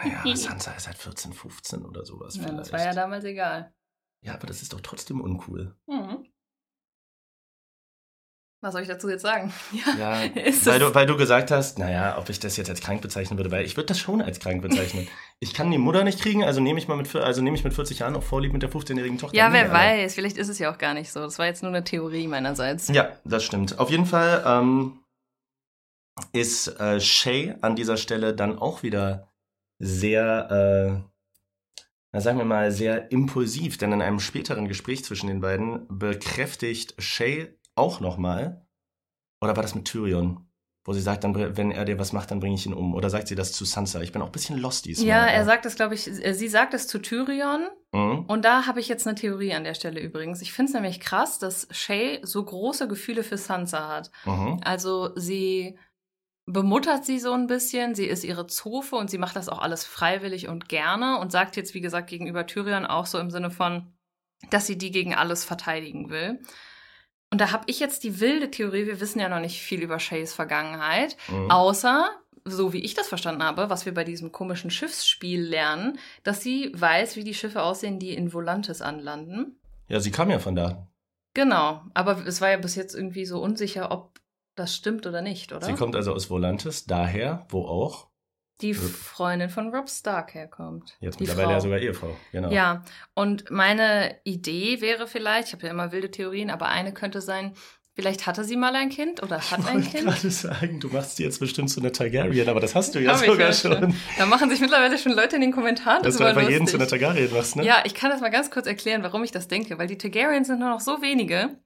Naja, 0.04 0.24
Sansa 0.36 0.72
ist 0.72 0.88
halt 0.88 0.98
14, 0.98 1.32
15 1.32 1.86
oder 1.86 2.04
sowas 2.06 2.38
Ja, 2.38 2.44
vielleicht. 2.44 2.60
das 2.60 2.72
war 2.72 2.84
ja 2.84 2.94
damals 2.94 3.24
egal. 3.24 3.72
ja, 4.22 4.34
aber 4.34 4.48
das 4.48 4.64
ist 4.64 4.74
doch 4.74 4.82
trotzdem 4.82 5.22
uncool. 5.22 5.76
Mhm. 5.86 6.26
Was 8.62 8.74
soll 8.74 8.82
ich 8.82 8.88
dazu 8.88 9.10
jetzt 9.10 9.22
sagen? 9.22 9.54
Ja, 10.00 10.24
ist 10.24 10.66
weil 10.66 10.80
du, 10.80 10.94
weil 10.96 11.06
du 11.06 11.18
gesagt 11.18 11.52
hast, 11.52 11.78
naja, 11.78 12.18
ob 12.18 12.30
ich 12.30 12.40
das 12.40 12.58
jetzt 12.58 12.70
als 12.70 12.82
krank 12.82 13.02
bezeichnen 13.02 13.38
würde, 13.38 13.52
weil 13.52 13.66
ich 13.66 13.78
würde 13.78 13.88
das 13.88 14.00
schon 14.00 14.22
als 14.22 14.40
krank 14.40 14.62
bezeichnen. 14.62 15.08
ich 15.40 15.54
kann 15.54 15.70
die 15.72 15.78
Mutter 15.78 16.04
nicht 16.04 16.20
kriegen, 16.20 16.44
also 16.44 16.62
nehme 16.62 16.80
ich 16.80 16.88
mal 16.88 16.98
mit, 16.98 17.14
also 17.16 17.42
nehme 17.42 17.56
ich 17.56 17.64
mit 17.64 17.74
40 17.74 18.00
Jahren 18.00 18.16
auch 18.16 18.24
Vorlieb 18.24 18.54
mit 18.54 18.64
der 18.64 18.72
15-jährigen 18.72 19.18
Tochter. 19.18 19.38
Ja, 19.38 19.54
wer 19.54 19.72
Alter. 19.72 19.74
weiß. 19.74 20.16
Vielleicht 20.16 20.38
ist 20.38 20.50
es 20.50 20.60
ja 20.60 20.72
auch 20.74 20.78
gar 20.78 20.94
nicht 20.94 21.12
so. 21.12 21.20
Das 21.22 21.38
war 21.38 21.46
jetzt 21.46 21.62
nur 21.64 21.72
eine 21.72 21.84
Theorie 21.84 22.28
meinerseits. 22.28 22.88
Ja, 22.90 23.12
das 23.24 23.44
stimmt. 23.44 23.78
Auf 23.78 23.92
jeden 23.92 24.06
Fall 24.06 24.44
ähm, 24.46 25.00
ist 26.34 26.68
äh, 26.80 27.00
Shay 27.00 27.56
an 27.62 27.76
dieser 27.76 27.98
Stelle 27.98 28.34
dann 28.34 28.58
auch 28.58 28.84
wieder 28.84 29.30
sehr, 29.80 30.50
äh, 30.98 31.80
na 32.14 32.22
sagen 32.22 32.38
wir 32.38 32.46
mal, 32.46 32.72
sehr 32.72 33.12
impulsiv, 33.12 33.78
denn 33.78 33.92
in 33.92 34.02
einem 34.02 34.20
späteren 34.20 34.68
Gespräch 34.68 35.04
zwischen 35.04 35.28
den 35.28 35.42
beiden 35.42 35.86
bekräftigt 35.90 36.96
Shay 36.98 37.56
auch 37.76 38.00
nochmal, 38.00 38.66
oder 39.42 39.56
war 39.56 39.64
das 39.64 39.76
mit 39.76 39.86
Tyrion, 39.86 40.46
wo 40.86 40.94
sie 40.94 41.02
sagt, 41.02 41.24
dann, 41.24 41.58
wenn 41.58 41.72
er 41.72 41.84
dir 41.84 41.98
was 41.98 42.14
macht, 42.14 42.30
dann 42.30 42.40
bringe 42.40 42.56
ich 42.56 42.66
ihn 42.68 42.74
um. 42.74 42.94
Oder 42.94 43.10
sagt 43.10 43.28
sie 43.28 43.34
das 43.34 43.52
zu 43.52 43.66
Sansa? 43.66 44.02
Ich 44.02 44.12
bin 44.12 44.22
auch 44.22 44.28
ein 44.28 44.32
bisschen 44.32 44.60
lost 44.60 44.86
diesmal. 44.86 45.08
Ja, 45.08 45.26
er 45.26 45.44
sagt 45.44 45.66
es, 45.66 45.76
glaube 45.76 45.96
ich, 45.96 46.08
äh, 46.08 46.34
sie 46.34 46.48
sagt 46.48 46.76
es 46.76 46.88
zu 46.88 47.00
Tyrion. 47.00 47.68
Mhm. 47.92 48.26
Und 48.28 48.46
da 48.46 48.68
habe 48.68 48.80
ich 48.80 48.88
jetzt 48.88 49.08
eine 49.08 49.16
Theorie 49.16 49.56
an 49.56 49.64
der 49.64 49.74
Stelle 49.74 50.00
übrigens. 50.00 50.44
Ich 50.44 50.54
finde 50.54 50.70
es 50.70 50.74
nämlich 50.76 51.00
krass, 51.00 51.40
dass 51.40 51.68
Shay 51.72 52.20
so 52.22 52.46
große 52.46 52.88
Gefühle 52.88 53.24
für 53.24 53.38
Sansa 53.38 53.90
hat. 53.90 54.12
Mhm. 54.26 54.60
Also 54.64 55.12
sie 55.16 55.80
bemuttert 56.46 57.04
sie 57.04 57.18
so 57.18 57.34
ein 57.34 57.48
bisschen, 57.48 57.96
sie 57.96 58.06
ist 58.06 58.24
ihre 58.24 58.46
Zofe 58.46 58.96
und 58.96 59.10
sie 59.10 59.18
macht 59.18 59.36
das 59.36 59.50
auch 59.50 59.60
alles 59.60 59.86
freiwillig 59.86 60.48
und 60.48 60.70
gerne 60.70 61.18
und 61.18 61.32
sagt 61.32 61.56
jetzt, 61.56 61.74
wie 61.74 61.82
gesagt, 61.82 62.08
gegenüber 62.08 62.46
Tyrion 62.46 62.86
auch 62.86 63.08
so 63.08 63.18
im 63.18 63.32
Sinne 63.32 63.50
von, 63.50 63.92
dass 64.52 64.68
sie 64.68 64.78
die 64.78 64.92
gegen 64.92 65.16
alles 65.16 65.44
verteidigen 65.44 66.12
will. 66.12 66.40
Und 67.32 67.42
da 67.42 67.52
habe 67.52 67.64
ich 67.68 67.80
jetzt 67.80 68.04
die 68.04 68.20
wilde 68.20 68.52
Theorie, 68.52 68.86
wir 68.86 69.00
wissen 69.00 69.20
ja 69.20 69.28
noch 69.30 69.40
nicht 69.40 69.60
viel 69.62 69.82
über 69.82 70.00
Shays 70.00 70.34
Vergangenheit, 70.34 71.18
Mhm. 71.30 71.52
außer, 71.52 72.10
so 72.46 72.72
wie 72.74 72.80
ich 72.82 72.94
das 72.94 73.08
verstanden 73.08 73.44
habe, 73.44 73.70
was 73.70 73.86
wir 73.86 73.94
bei 73.94 74.04
diesem 74.04 74.32
komischen 74.32 74.70
Schiffsspiel 74.72 75.42
lernen, 75.42 75.98
dass 76.24 76.42
sie 76.42 76.72
weiß, 76.76 77.16
wie 77.16 77.24
die 77.24 77.34
Schiffe 77.34 77.64
aussehen, 77.64 78.00
die 78.00 78.14
in 78.14 78.32
Volantis 78.34 78.82
anlanden. 78.82 79.60
Ja, 79.88 80.00
sie 80.00 80.12
kam 80.12 80.30
ja 80.30 80.40
von 80.40 80.56
da. 80.56 80.88
Genau, 81.34 81.82
aber 81.94 82.26
es 82.26 82.40
war 82.42 82.50
ja 82.52 82.58
bis 82.58 82.76
jetzt 82.76 82.96
irgendwie 82.96 83.26
so 83.26 83.42
unsicher, 83.42 83.92
ob 83.92 84.20
das 84.56 84.74
stimmt 84.74 85.06
oder 85.06 85.22
nicht, 85.22 85.52
oder? 85.52 85.66
Sie 85.66 85.74
kommt 85.74 85.96
also 85.96 86.14
aus 86.14 86.30
Volantis, 86.30 86.86
daher, 86.86 87.46
wo 87.50 87.66
auch 87.66 88.08
die 88.62 88.74
Freundin 88.74 89.50
von 89.50 89.74
Rob 89.74 89.90
Stark 89.90 90.34
herkommt. 90.34 90.96
Jetzt 91.00 91.20
die 91.20 91.24
mittlerweile 91.24 91.48
Frau. 91.48 91.54
ja 91.54 91.62
sogar 91.62 91.80
Ehefrau, 91.80 92.16
genau. 92.32 92.52
Ja, 92.52 92.84
und 93.14 93.52
meine 93.52 94.16
Idee 94.24 94.80
wäre 94.82 95.08
vielleicht, 95.08 95.50
ich 95.50 95.54
habe 95.54 95.66
ja 95.66 95.72
immer 95.72 95.92
wilde 95.92 96.10
Theorien, 96.12 96.50
aber 96.50 96.68
eine 96.70 96.94
könnte 96.94 97.20
sein, 97.22 97.54
vielleicht 97.94 98.26
hatte 98.28 98.44
sie 98.44 98.56
mal 98.58 98.74
ein 98.76 98.90
Kind 98.90 99.22
oder 99.24 99.38
hat 99.40 99.60
Ich 99.60 99.66
ein 99.68 99.76
wollte 99.76 99.90
Kind. 99.90 100.06
gerade 100.06 100.30
sagen, 100.32 100.80
du 100.80 100.88
machst 100.90 101.20
die 101.20 101.24
jetzt 101.24 101.40
bestimmt 101.40 101.70
zu 101.70 101.80
einer 101.82 101.92
Targaryen, 101.92 102.48
aber 102.50 102.60
das 102.60 102.76
hast 102.76 102.96
du 102.96 103.00
ja 103.00 103.14
Hab 103.14 103.22
ich 103.22 103.28
sogar 103.30 103.52
schon. 103.54 103.94
Da 104.18 104.26
machen 104.26 104.50
sich 104.50 104.60
mittlerweile 104.62 104.98
schon 104.98 105.14
Leute 105.14 105.36
in 105.36 105.42
den 105.42 105.52
Kommentaren 105.52 106.04
Dass 106.04 106.18
du 106.18 106.24
einfach 106.24 106.42
jeden 106.50 106.68
zu 106.68 106.78
lustig. 106.78 106.94
einer 106.94 107.10
Targaryen 107.10 107.34
machst, 107.34 107.56
ne? 107.58 107.66
Ja, 107.66 107.84
ich 107.86 107.94
kann 107.94 108.10
das 108.10 108.22
mal 108.22 108.30
ganz 108.32 108.52
kurz 108.52 108.68
erklären, 108.68 109.04
warum 109.04 109.24
ich 109.24 109.32
das 109.32 109.48
denke, 109.48 109.78
weil 109.78 109.88
die 109.88 109.98
Targaryens 109.98 110.48
sind 110.48 110.60
nur 110.60 110.70
noch 110.70 110.80
so 110.82 111.02
wenige. 111.02 111.58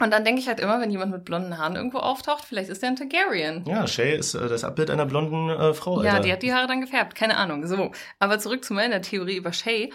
Und 0.00 0.10
dann 0.10 0.24
denke 0.24 0.40
ich 0.40 0.48
halt 0.48 0.58
immer, 0.58 0.80
wenn 0.80 0.90
jemand 0.90 1.12
mit 1.12 1.24
blonden 1.24 1.56
Haaren 1.56 1.76
irgendwo 1.76 1.98
auftaucht, 1.98 2.44
vielleicht 2.44 2.68
ist 2.68 2.82
der 2.82 2.90
ein 2.90 2.96
Targaryen. 2.96 3.64
Ja, 3.66 3.86
Shay 3.86 4.16
ist 4.16 4.34
äh, 4.34 4.48
das 4.48 4.64
Abbild 4.64 4.90
einer 4.90 5.06
blonden 5.06 5.50
äh, 5.50 5.72
Frau, 5.72 5.98
Alter. 5.98 6.08
Ja, 6.08 6.20
die 6.20 6.32
hat 6.32 6.42
die 6.42 6.52
Haare 6.52 6.66
dann 6.66 6.80
gefärbt, 6.80 7.14
keine 7.14 7.36
Ahnung. 7.36 7.66
So, 7.66 7.92
aber 8.18 8.38
zurück 8.38 8.64
zu 8.64 8.74
meiner 8.74 9.02
Theorie 9.02 9.36
über 9.36 9.52
Shay. 9.52 9.92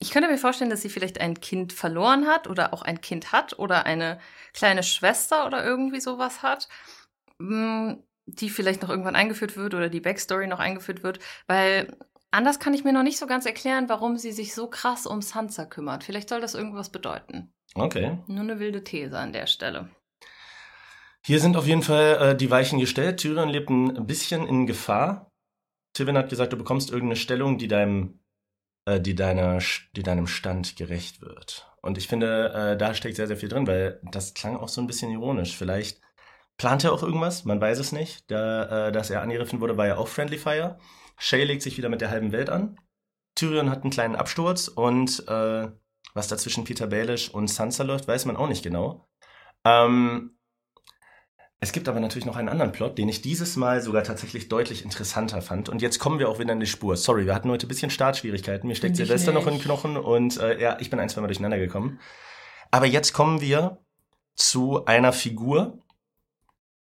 Ich 0.00 0.10
könnte 0.10 0.28
mir 0.28 0.38
vorstellen, 0.38 0.70
dass 0.70 0.82
sie 0.82 0.90
vielleicht 0.90 1.20
ein 1.20 1.40
Kind 1.40 1.72
verloren 1.72 2.26
hat 2.26 2.46
oder 2.46 2.72
auch 2.74 2.82
ein 2.82 3.00
Kind 3.00 3.32
hat 3.32 3.58
oder 3.58 3.86
eine 3.86 4.20
kleine 4.52 4.82
Schwester 4.82 5.46
oder 5.46 5.64
irgendwie 5.64 6.00
sowas 6.00 6.42
hat, 6.42 6.68
mh, 7.38 7.96
die 8.26 8.50
vielleicht 8.50 8.82
noch 8.82 8.90
irgendwann 8.90 9.16
eingeführt 9.16 9.56
wird 9.56 9.74
oder 9.74 9.88
die 9.88 10.00
Backstory 10.00 10.46
noch 10.46 10.60
eingeführt 10.60 11.02
wird, 11.02 11.20
weil 11.46 11.96
anders 12.30 12.60
kann 12.60 12.74
ich 12.74 12.84
mir 12.84 12.92
noch 12.92 13.02
nicht 13.02 13.18
so 13.18 13.26
ganz 13.26 13.46
erklären, 13.46 13.88
warum 13.88 14.18
sie 14.18 14.32
sich 14.32 14.54
so 14.54 14.68
krass 14.68 15.06
um 15.06 15.22
Sansa 15.22 15.64
kümmert. 15.64 16.04
Vielleicht 16.04 16.28
soll 16.28 16.40
das 16.40 16.54
irgendwas 16.54 16.90
bedeuten. 16.90 17.52
Okay. 17.74 18.18
Nur 18.26 18.40
eine 18.40 18.58
wilde 18.58 18.82
These 18.84 19.18
an 19.18 19.32
der 19.32 19.46
Stelle. 19.46 19.88
Hier 21.24 21.40
sind 21.40 21.56
auf 21.56 21.66
jeden 21.66 21.82
Fall 21.82 22.30
äh, 22.30 22.36
die 22.36 22.50
Weichen 22.50 22.78
gestellt. 22.78 23.20
Tyrion 23.20 23.48
lebt 23.48 23.70
ein 23.70 24.06
bisschen 24.06 24.46
in 24.46 24.66
Gefahr. 24.66 25.30
Tywin 25.92 26.16
hat 26.16 26.30
gesagt, 26.30 26.52
du 26.52 26.56
bekommst 26.56 26.90
irgendeine 26.90 27.16
Stellung, 27.16 27.58
die 27.58 27.68
deinem, 27.68 28.20
äh, 28.86 29.00
die 29.00 29.14
deiner, 29.14 29.58
die 29.96 30.02
deinem 30.02 30.26
Stand 30.26 30.76
gerecht 30.76 31.20
wird. 31.20 31.70
Und 31.82 31.98
ich 31.98 32.08
finde, 32.08 32.52
äh, 32.54 32.76
da 32.76 32.94
steckt 32.94 33.16
sehr, 33.16 33.26
sehr 33.26 33.36
viel 33.36 33.48
drin, 33.48 33.66
weil 33.66 34.00
das 34.10 34.34
klang 34.34 34.56
auch 34.56 34.68
so 34.68 34.80
ein 34.80 34.86
bisschen 34.86 35.10
ironisch. 35.10 35.56
Vielleicht 35.56 36.00
plant 36.56 36.84
er 36.84 36.92
auch 36.92 37.02
irgendwas, 37.02 37.44
man 37.44 37.60
weiß 37.60 37.78
es 37.78 37.92
nicht. 37.92 38.30
Da, 38.30 38.88
äh, 38.88 38.92
dass 38.92 39.10
er 39.10 39.22
angegriffen 39.22 39.60
wurde, 39.60 39.76
war 39.76 39.86
ja 39.86 39.96
auch 39.96 40.08
Friendly 40.08 40.38
Fire. 40.38 40.78
Shay 41.16 41.44
legt 41.44 41.62
sich 41.62 41.76
wieder 41.76 41.88
mit 41.88 42.00
der 42.00 42.10
halben 42.10 42.32
Welt 42.32 42.50
an. 42.50 42.78
Tyrion 43.34 43.70
hat 43.70 43.82
einen 43.82 43.90
kleinen 43.90 44.16
Absturz 44.16 44.68
und 44.68 45.26
äh, 45.28 45.68
was 46.14 46.28
da 46.28 46.36
zwischen 46.36 46.64
Peter 46.64 46.86
Baelish 46.86 47.28
und 47.28 47.48
Sansa 47.48 47.84
läuft, 47.84 48.08
weiß 48.08 48.24
man 48.26 48.36
auch 48.36 48.48
nicht 48.48 48.62
genau. 48.62 49.08
Ähm, 49.64 50.38
es 51.60 51.72
gibt 51.72 51.88
aber 51.88 51.98
natürlich 51.98 52.26
noch 52.26 52.36
einen 52.36 52.48
anderen 52.48 52.70
Plot, 52.70 52.98
den 52.98 53.08
ich 53.08 53.20
dieses 53.20 53.56
Mal 53.56 53.80
sogar 53.80 54.04
tatsächlich 54.04 54.48
deutlich 54.48 54.84
interessanter 54.84 55.42
fand. 55.42 55.68
Und 55.68 55.82
jetzt 55.82 55.98
kommen 55.98 56.20
wir 56.20 56.28
auch 56.28 56.38
wieder 56.38 56.52
in 56.52 56.60
die 56.60 56.66
Spur. 56.66 56.96
Sorry, 56.96 57.26
wir 57.26 57.34
hatten 57.34 57.50
heute 57.50 57.66
ein 57.66 57.68
bisschen 57.68 57.90
Startschwierigkeiten. 57.90 58.68
Mir 58.68 58.76
steckt 58.76 58.96
Silvester 58.96 59.32
noch 59.32 59.46
in 59.48 59.54
den. 59.54 59.62
Knochen 59.62 59.96
und 59.96 60.38
äh, 60.38 60.60
ja, 60.60 60.76
ich 60.78 60.88
bin 60.88 61.00
ein, 61.00 61.08
zwei 61.08 61.20
Mal 61.20 61.26
durcheinander 61.26 61.58
gekommen. 61.58 61.98
Aber 62.70 62.86
jetzt 62.86 63.12
kommen 63.12 63.40
wir 63.40 63.78
zu 64.36 64.84
einer 64.84 65.12
Figur, 65.12 65.82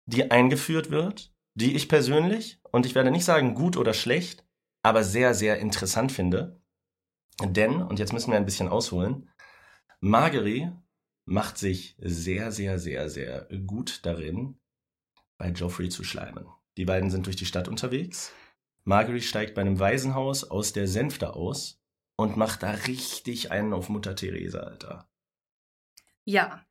die 0.06 0.30
eingeführt 0.30 0.92
wird, 0.92 1.32
die 1.56 1.76
ich 1.76 1.90
persönlich, 1.90 2.60
und 2.72 2.86
ich 2.86 2.94
werde 2.94 3.10
nicht 3.10 3.26
sagen 3.26 3.56
gut 3.56 3.78
oder 3.78 3.94
schlecht, 3.94 4.46
aber 4.84 5.04
sehr, 5.04 5.34
sehr 5.34 5.58
interessant 5.58 6.12
finde. 6.12 6.62
Denn, 7.44 7.82
und 7.82 8.00
jetzt 8.00 8.14
müssen 8.14 8.32
wir 8.32 8.38
ein 8.38 8.46
bisschen 8.46 8.68
ausholen, 8.68 9.30
Margery 10.00 10.72
macht 11.26 11.58
sich 11.58 11.96
sehr, 12.00 12.52
sehr, 12.52 12.80
sehr, 12.80 13.10
sehr 13.10 13.48
gut 13.66 14.06
darin, 14.06 14.60
bei 15.38 15.50
Joffrey 15.50 15.90
zu 15.90 16.04
schleimen. 16.04 16.48
Die 16.78 16.86
beiden 16.86 17.10
sind 17.10 17.26
durch 17.26 17.36
die 17.36 17.46
Stadt 17.46 17.68
unterwegs. 17.68 18.32
Margery 18.86 19.22
steigt 19.22 19.54
bei 19.54 19.62
einem 19.62 19.80
Waisenhaus 19.80 20.44
aus 20.44 20.74
der 20.74 20.88
Sänfte 20.88 21.36
aus 21.36 21.80
und 22.16 22.38
macht 22.38 22.64
da 22.64 22.72
richtig 22.72 23.52
einen 23.52 23.74
auf 23.74 23.90
Mutter 23.90 24.16
Therese, 24.16 24.66
Alter. 24.66 25.10
Ja, 26.24 26.66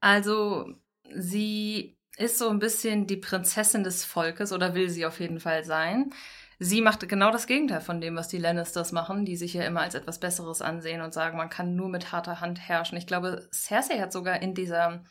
also 0.00 0.74
sie 1.14 1.96
ist 2.16 2.38
so 2.38 2.48
ein 2.48 2.58
bisschen 2.58 3.06
die 3.06 3.16
Prinzessin 3.16 3.84
des 3.84 4.04
Volkes 4.04 4.52
oder 4.52 4.74
will 4.74 4.90
sie 4.90 5.06
auf 5.06 5.20
jeden 5.20 5.40
Fall 5.40 5.64
sein. 5.64 6.12
Sie 6.62 6.82
macht 6.82 7.08
genau 7.08 7.30
das 7.30 7.46
Gegenteil 7.46 7.80
von 7.80 8.02
dem, 8.02 8.16
was 8.16 8.28
die 8.28 8.36
Lannisters 8.36 8.92
machen, 8.92 9.24
die 9.24 9.36
sich 9.38 9.54
ja 9.54 9.64
immer 9.64 9.80
als 9.80 9.94
etwas 9.94 10.20
Besseres 10.20 10.60
ansehen 10.60 11.00
und 11.00 11.14
sagen, 11.14 11.38
man 11.38 11.48
kann 11.48 11.74
nur 11.74 11.88
mit 11.88 12.12
harter 12.12 12.40
Hand 12.42 12.60
herrschen. 12.60 12.98
Ich 12.98 13.06
glaube, 13.06 13.48
Cersei 13.50 13.98
hat 13.98 14.12
sogar 14.12 14.42
in 14.42 14.54
dieser, 14.54 15.02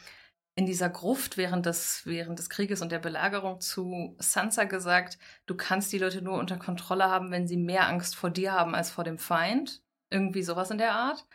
in 0.53 0.67
dieser 0.67 0.89
Gruft 0.89 1.37
während 1.37 1.65
des, 1.65 2.03
während 2.05 2.37
des 2.37 2.51
Krieges 2.51 2.83
und 2.83 2.91
der 2.91 2.99
Belagerung 2.99 3.61
zu 3.61 4.15
Sansa 4.19 4.65
gesagt, 4.65 5.17
du 5.47 5.55
kannst 5.55 5.91
die 5.91 5.97
Leute 5.97 6.21
nur 6.21 6.37
unter 6.37 6.57
Kontrolle 6.57 7.05
haben, 7.05 7.31
wenn 7.31 7.47
sie 7.47 7.57
mehr 7.57 7.87
Angst 7.87 8.15
vor 8.15 8.29
dir 8.29 8.51
haben 8.53 8.75
als 8.75 8.91
vor 8.91 9.03
dem 9.03 9.17
Feind. 9.17 9.81
Irgendwie 10.11 10.43
sowas 10.43 10.69
in 10.69 10.77
der 10.77 10.93
Art. 10.93 11.25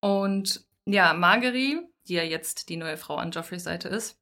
Und 0.00 0.66
ja, 0.84 1.14
Margery, 1.14 1.80
die 2.08 2.14
ja 2.14 2.22
jetzt 2.22 2.68
die 2.68 2.76
neue 2.76 2.98
Frau 2.98 3.16
an 3.16 3.30
Joffreys 3.30 3.64
Seite 3.64 3.88
ist, 3.88 4.20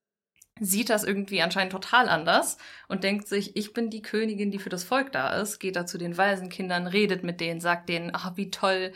sieht 0.60 0.90
das 0.90 1.04
irgendwie 1.04 1.42
anscheinend 1.42 1.72
total 1.72 2.08
anders 2.08 2.58
und 2.88 3.02
denkt 3.04 3.26
sich, 3.26 3.56
ich 3.56 3.72
bin 3.72 3.90
die 3.90 4.02
Königin, 4.02 4.50
die 4.50 4.58
für 4.58 4.68
das 4.68 4.84
Volk 4.84 5.12
da 5.12 5.34
ist, 5.40 5.58
geht 5.58 5.76
da 5.76 5.84
zu 5.86 5.98
den 5.98 6.16
Waisenkindern, 6.16 6.86
redet 6.86 7.24
mit 7.24 7.40
denen, 7.40 7.60
sagt 7.60 7.88
denen, 7.88 8.10
ach, 8.14 8.36
wie 8.36 8.50
toll 8.50 8.92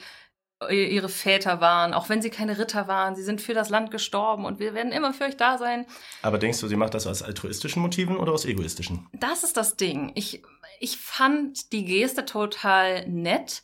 ihre 0.70 1.08
Väter 1.08 1.60
waren, 1.60 1.94
auch 1.94 2.08
wenn 2.08 2.20
sie 2.20 2.30
keine 2.30 2.58
Ritter 2.58 2.88
waren, 2.88 3.14
sie 3.14 3.22
sind 3.22 3.40
für 3.40 3.54
das 3.54 3.70
Land 3.70 3.92
gestorben 3.92 4.44
und 4.44 4.58
wir 4.58 4.74
werden 4.74 4.90
immer 4.90 5.14
für 5.14 5.24
euch 5.24 5.36
da 5.36 5.56
sein. 5.56 5.86
Aber 6.22 6.38
denkst 6.38 6.58
du, 6.60 6.66
sie 6.66 6.74
macht 6.74 6.94
das 6.94 7.06
aus 7.06 7.22
altruistischen 7.22 7.80
Motiven 7.80 8.16
oder 8.16 8.32
aus 8.32 8.44
egoistischen? 8.44 9.06
Das 9.12 9.44
ist 9.44 9.56
das 9.56 9.76
Ding. 9.76 10.10
Ich, 10.16 10.42
ich 10.80 10.96
fand 10.96 11.72
die 11.72 11.84
Geste 11.84 12.24
total 12.24 13.08
nett 13.08 13.62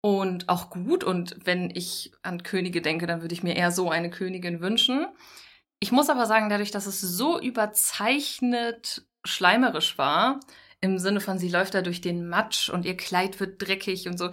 und 0.00 0.48
auch 0.48 0.70
gut. 0.70 1.04
Und 1.04 1.36
wenn 1.44 1.68
ich 1.68 2.12
an 2.22 2.42
Könige 2.42 2.80
denke, 2.80 3.06
dann 3.06 3.20
würde 3.20 3.34
ich 3.34 3.42
mir 3.42 3.54
eher 3.54 3.70
so 3.70 3.90
eine 3.90 4.08
Königin 4.08 4.60
wünschen. 4.60 5.06
Ich 5.80 5.92
muss 5.92 6.08
aber 6.08 6.26
sagen, 6.26 6.48
dadurch, 6.48 6.70
dass 6.70 6.86
es 6.86 7.00
so 7.00 7.40
überzeichnet 7.40 9.06
schleimerisch 9.24 9.98
war, 9.98 10.40
im 10.80 10.98
Sinne 10.98 11.20
von, 11.20 11.38
sie 11.38 11.48
läuft 11.48 11.74
da 11.74 11.82
durch 11.82 12.00
den 12.00 12.28
Matsch 12.28 12.68
und 12.68 12.84
ihr 12.84 12.96
Kleid 12.96 13.40
wird 13.40 13.60
dreckig 13.60 14.06
und 14.06 14.18
so, 14.18 14.30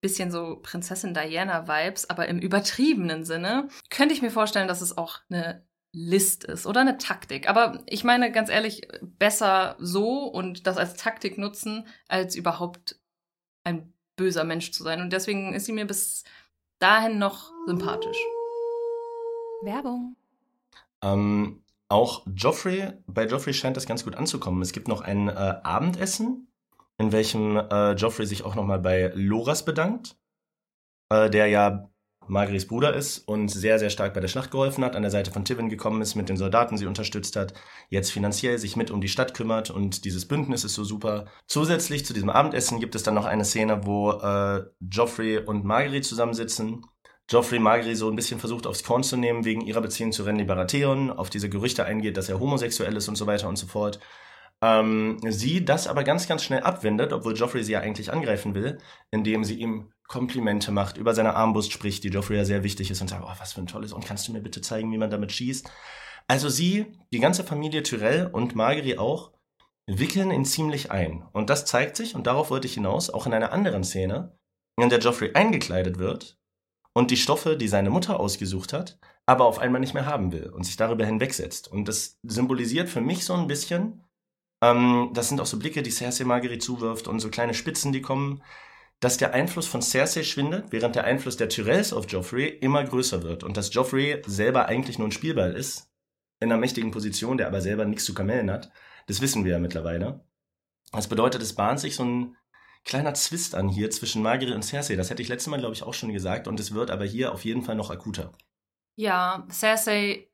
bisschen 0.00 0.30
so 0.30 0.58
Prinzessin 0.62 1.14
Diana-Vibes, 1.14 2.10
aber 2.10 2.28
im 2.28 2.38
übertriebenen 2.38 3.24
Sinne, 3.24 3.68
könnte 3.88 4.14
ich 4.14 4.22
mir 4.22 4.30
vorstellen, 4.30 4.68
dass 4.68 4.80
es 4.80 4.98
auch 4.98 5.20
eine 5.30 5.64
List 5.94 6.44
ist 6.44 6.66
oder 6.66 6.80
eine 6.80 6.98
Taktik. 6.98 7.48
Aber 7.48 7.82
ich 7.86 8.02
meine 8.02 8.32
ganz 8.32 8.48
ehrlich, 8.48 8.88
besser 9.02 9.76
so 9.78 10.24
und 10.24 10.66
das 10.66 10.76
als 10.76 10.94
Taktik 10.94 11.38
nutzen, 11.38 11.86
als 12.08 12.34
überhaupt 12.34 12.98
ein 13.64 13.92
böser 14.16 14.44
Mensch 14.44 14.72
zu 14.72 14.82
sein. 14.82 15.00
Und 15.00 15.12
deswegen 15.12 15.54
ist 15.54 15.66
sie 15.66 15.72
mir 15.72 15.86
bis 15.86 16.24
dahin 16.80 17.18
noch 17.18 17.52
sympathisch. 17.66 18.18
Werbung. 19.62 20.16
Ähm, 21.02 21.64
auch 21.88 22.26
Joffrey, 22.34 22.92
bei 23.06 23.26
Joffrey 23.26 23.52
scheint 23.52 23.76
das 23.76 23.86
ganz 23.86 24.04
gut 24.04 24.16
anzukommen. 24.16 24.62
Es 24.62 24.72
gibt 24.72 24.88
noch 24.88 25.02
ein 25.02 25.28
äh, 25.28 25.32
Abendessen, 25.32 26.48
in 26.98 27.12
welchem 27.12 27.56
äh, 27.56 27.92
Joffrey 27.92 28.26
sich 28.26 28.44
auch 28.44 28.54
nochmal 28.54 28.78
bei 28.78 29.12
Loras 29.14 29.64
bedankt, 29.64 30.16
äh, 31.10 31.28
der 31.28 31.48
ja 31.48 31.92
Margaris 32.28 32.66
Bruder 32.66 32.94
ist 32.94 33.18
und 33.18 33.48
sehr, 33.48 33.78
sehr 33.78 33.90
stark 33.90 34.14
bei 34.14 34.20
der 34.20 34.28
Schlacht 34.28 34.50
geholfen 34.50 34.84
hat, 34.84 34.96
an 34.96 35.02
der 35.02 35.10
Seite 35.10 35.30
von 35.30 35.44
Tivin 35.44 35.68
gekommen 35.68 36.02
ist, 36.02 36.14
mit 36.14 36.28
den 36.28 36.36
Soldaten 36.36 36.76
sie 36.76 36.86
unterstützt 36.86 37.36
hat, 37.36 37.54
jetzt 37.88 38.10
finanziell 38.10 38.58
sich 38.58 38.76
mit 38.76 38.90
um 38.90 39.00
die 39.00 39.08
Stadt 39.08 39.34
kümmert 39.34 39.70
und 39.70 40.04
dieses 40.04 40.26
Bündnis 40.26 40.64
ist 40.64 40.74
so 40.74 40.84
super. 40.84 41.26
Zusätzlich 41.46 42.04
zu 42.06 42.14
diesem 42.14 42.30
Abendessen 42.30 42.80
gibt 42.80 42.94
es 42.94 43.02
dann 43.02 43.14
noch 43.14 43.26
eine 43.26 43.44
Szene, 43.44 43.86
wo 43.86 44.12
äh, 44.12 44.64
Joffrey 44.80 45.38
und 45.38 45.64
Margaery 45.64 46.00
zusammensitzen. 46.00 46.86
Joffrey 47.32 47.58
Margaery 47.58 47.96
so 47.96 48.10
ein 48.10 48.16
bisschen 48.16 48.38
versucht 48.38 48.66
aufs 48.66 48.84
Korn 48.84 49.02
zu 49.02 49.16
nehmen 49.16 49.46
wegen 49.46 49.62
ihrer 49.62 49.80
Beziehung 49.80 50.12
zu 50.12 50.24
Renly 50.24 50.44
Baratheon, 50.44 51.10
auf 51.10 51.30
diese 51.30 51.48
Gerüchte 51.48 51.86
eingeht, 51.86 52.18
dass 52.18 52.28
er 52.28 52.38
homosexuell 52.38 52.94
ist 52.94 53.08
und 53.08 53.16
so 53.16 53.26
weiter 53.26 53.48
und 53.48 53.56
so 53.56 53.66
fort. 53.66 54.00
Ähm, 54.60 55.16
sie 55.26 55.64
das 55.64 55.86
aber 55.86 56.04
ganz, 56.04 56.28
ganz 56.28 56.44
schnell 56.44 56.60
abwendet, 56.60 57.10
obwohl 57.12 57.34
Joffrey 57.34 57.64
sie 57.64 57.72
ja 57.72 57.80
eigentlich 57.80 58.12
angreifen 58.12 58.54
will, 58.54 58.76
indem 59.10 59.44
sie 59.44 59.54
ihm 59.54 59.92
Komplimente 60.08 60.72
macht, 60.72 60.98
über 60.98 61.14
seine 61.14 61.34
Armbrust 61.34 61.72
spricht, 61.72 62.04
die 62.04 62.10
Joffrey 62.10 62.36
ja 62.36 62.44
sehr 62.44 62.64
wichtig 62.64 62.90
ist 62.90 63.00
und 63.00 63.08
sagt, 63.08 63.24
oh, 63.24 63.32
was 63.38 63.54
für 63.54 63.62
ein 63.62 63.66
tolles, 63.66 63.94
und 63.94 64.04
kannst 64.04 64.28
du 64.28 64.32
mir 64.32 64.42
bitte 64.42 64.60
zeigen, 64.60 64.92
wie 64.92 64.98
man 64.98 65.10
damit 65.10 65.32
schießt? 65.32 65.70
Also 66.28 66.50
sie, 66.50 66.98
die 67.14 67.18
ganze 67.18 67.44
Familie 67.44 67.82
Tyrell 67.82 68.28
und 68.30 68.54
Margery 68.54 68.98
auch, 68.98 69.32
wickeln 69.86 70.30
ihn 70.30 70.44
ziemlich 70.44 70.90
ein. 70.90 71.24
Und 71.32 71.48
das 71.48 71.64
zeigt 71.64 71.96
sich, 71.96 72.14
und 72.14 72.26
darauf 72.26 72.50
wollte 72.50 72.66
ich 72.66 72.74
hinaus, 72.74 73.08
auch 73.08 73.26
in 73.26 73.32
einer 73.32 73.52
anderen 73.52 73.84
Szene, 73.84 74.36
in 74.78 74.90
der 74.90 74.98
Joffrey 74.98 75.32
eingekleidet 75.32 75.98
wird 75.98 76.38
und 76.94 77.10
die 77.10 77.16
Stoffe, 77.16 77.56
die 77.56 77.68
seine 77.68 77.90
Mutter 77.90 78.20
ausgesucht 78.20 78.72
hat, 78.72 78.98
aber 79.26 79.46
auf 79.46 79.58
einmal 79.58 79.80
nicht 79.80 79.94
mehr 79.94 80.06
haben 80.06 80.32
will 80.32 80.50
und 80.50 80.64
sich 80.64 80.76
darüber 80.76 81.06
hinwegsetzt. 81.06 81.68
Und 81.68 81.88
das 81.88 82.18
symbolisiert 82.22 82.88
für 82.88 83.00
mich 83.00 83.24
so 83.24 83.34
ein 83.34 83.46
bisschen, 83.46 84.04
ähm, 84.62 85.10
das 85.14 85.28
sind 85.28 85.40
auch 85.40 85.46
so 85.46 85.58
Blicke, 85.58 85.82
die 85.82 85.90
Cersei 85.90 86.24
Margery 86.24 86.58
zuwirft 86.58 87.08
und 87.08 87.20
so 87.20 87.30
kleine 87.30 87.54
Spitzen, 87.54 87.92
die 87.92 88.02
kommen, 88.02 88.42
dass 89.00 89.16
der 89.16 89.34
Einfluss 89.34 89.66
von 89.66 89.82
Cersei 89.82 90.22
schwindet, 90.22 90.66
während 90.70 90.94
der 90.94 91.04
Einfluss 91.04 91.36
der 91.36 91.48
Tyrells 91.48 91.92
auf 91.92 92.10
Joffrey 92.10 92.48
immer 92.48 92.84
größer 92.84 93.22
wird 93.22 93.42
und 93.42 93.56
dass 93.56 93.74
Joffrey 93.74 94.22
selber 94.26 94.66
eigentlich 94.66 94.98
nur 94.98 95.08
ein 95.08 95.12
Spielball 95.12 95.56
ist, 95.56 95.90
in 96.40 96.50
einer 96.50 96.60
mächtigen 96.60 96.90
Position, 96.90 97.36
der 97.36 97.48
aber 97.48 97.60
selber 97.60 97.84
nichts 97.84 98.04
zu 98.04 98.14
kamellen 98.14 98.50
hat. 98.50 98.70
Das 99.06 99.20
wissen 99.20 99.44
wir 99.44 99.52
ja 99.52 99.58
mittlerweile. 99.58 100.24
Das 100.92 101.08
bedeutet, 101.08 101.42
es 101.42 101.54
bahnt 101.54 101.80
sich 101.80 101.96
so 101.96 102.04
ein 102.04 102.36
kleiner 102.84 103.14
Zwist 103.14 103.54
an 103.54 103.68
hier 103.68 103.90
zwischen 103.90 104.22
Margaery 104.22 104.52
und 104.52 104.62
Cersei. 104.62 104.96
Das 104.96 105.10
hätte 105.10 105.22
ich 105.22 105.28
letztes 105.28 105.48
Mal, 105.48 105.60
glaube 105.60 105.74
ich, 105.74 105.82
auch 105.82 105.94
schon 105.94 106.12
gesagt 106.12 106.48
und 106.48 106.58
es 106.60 106.74
wird 106.74 106.90
aber 106.90 107.04
hier 107.04 107.32
auf 107.32 107.44
jeden 107.44 107.62
Fall 107.62 107.76
noch 107.76 107.90
akuter. 107.90 108.32
Ja, 108.96 109.46
Cersei 109.50 110.28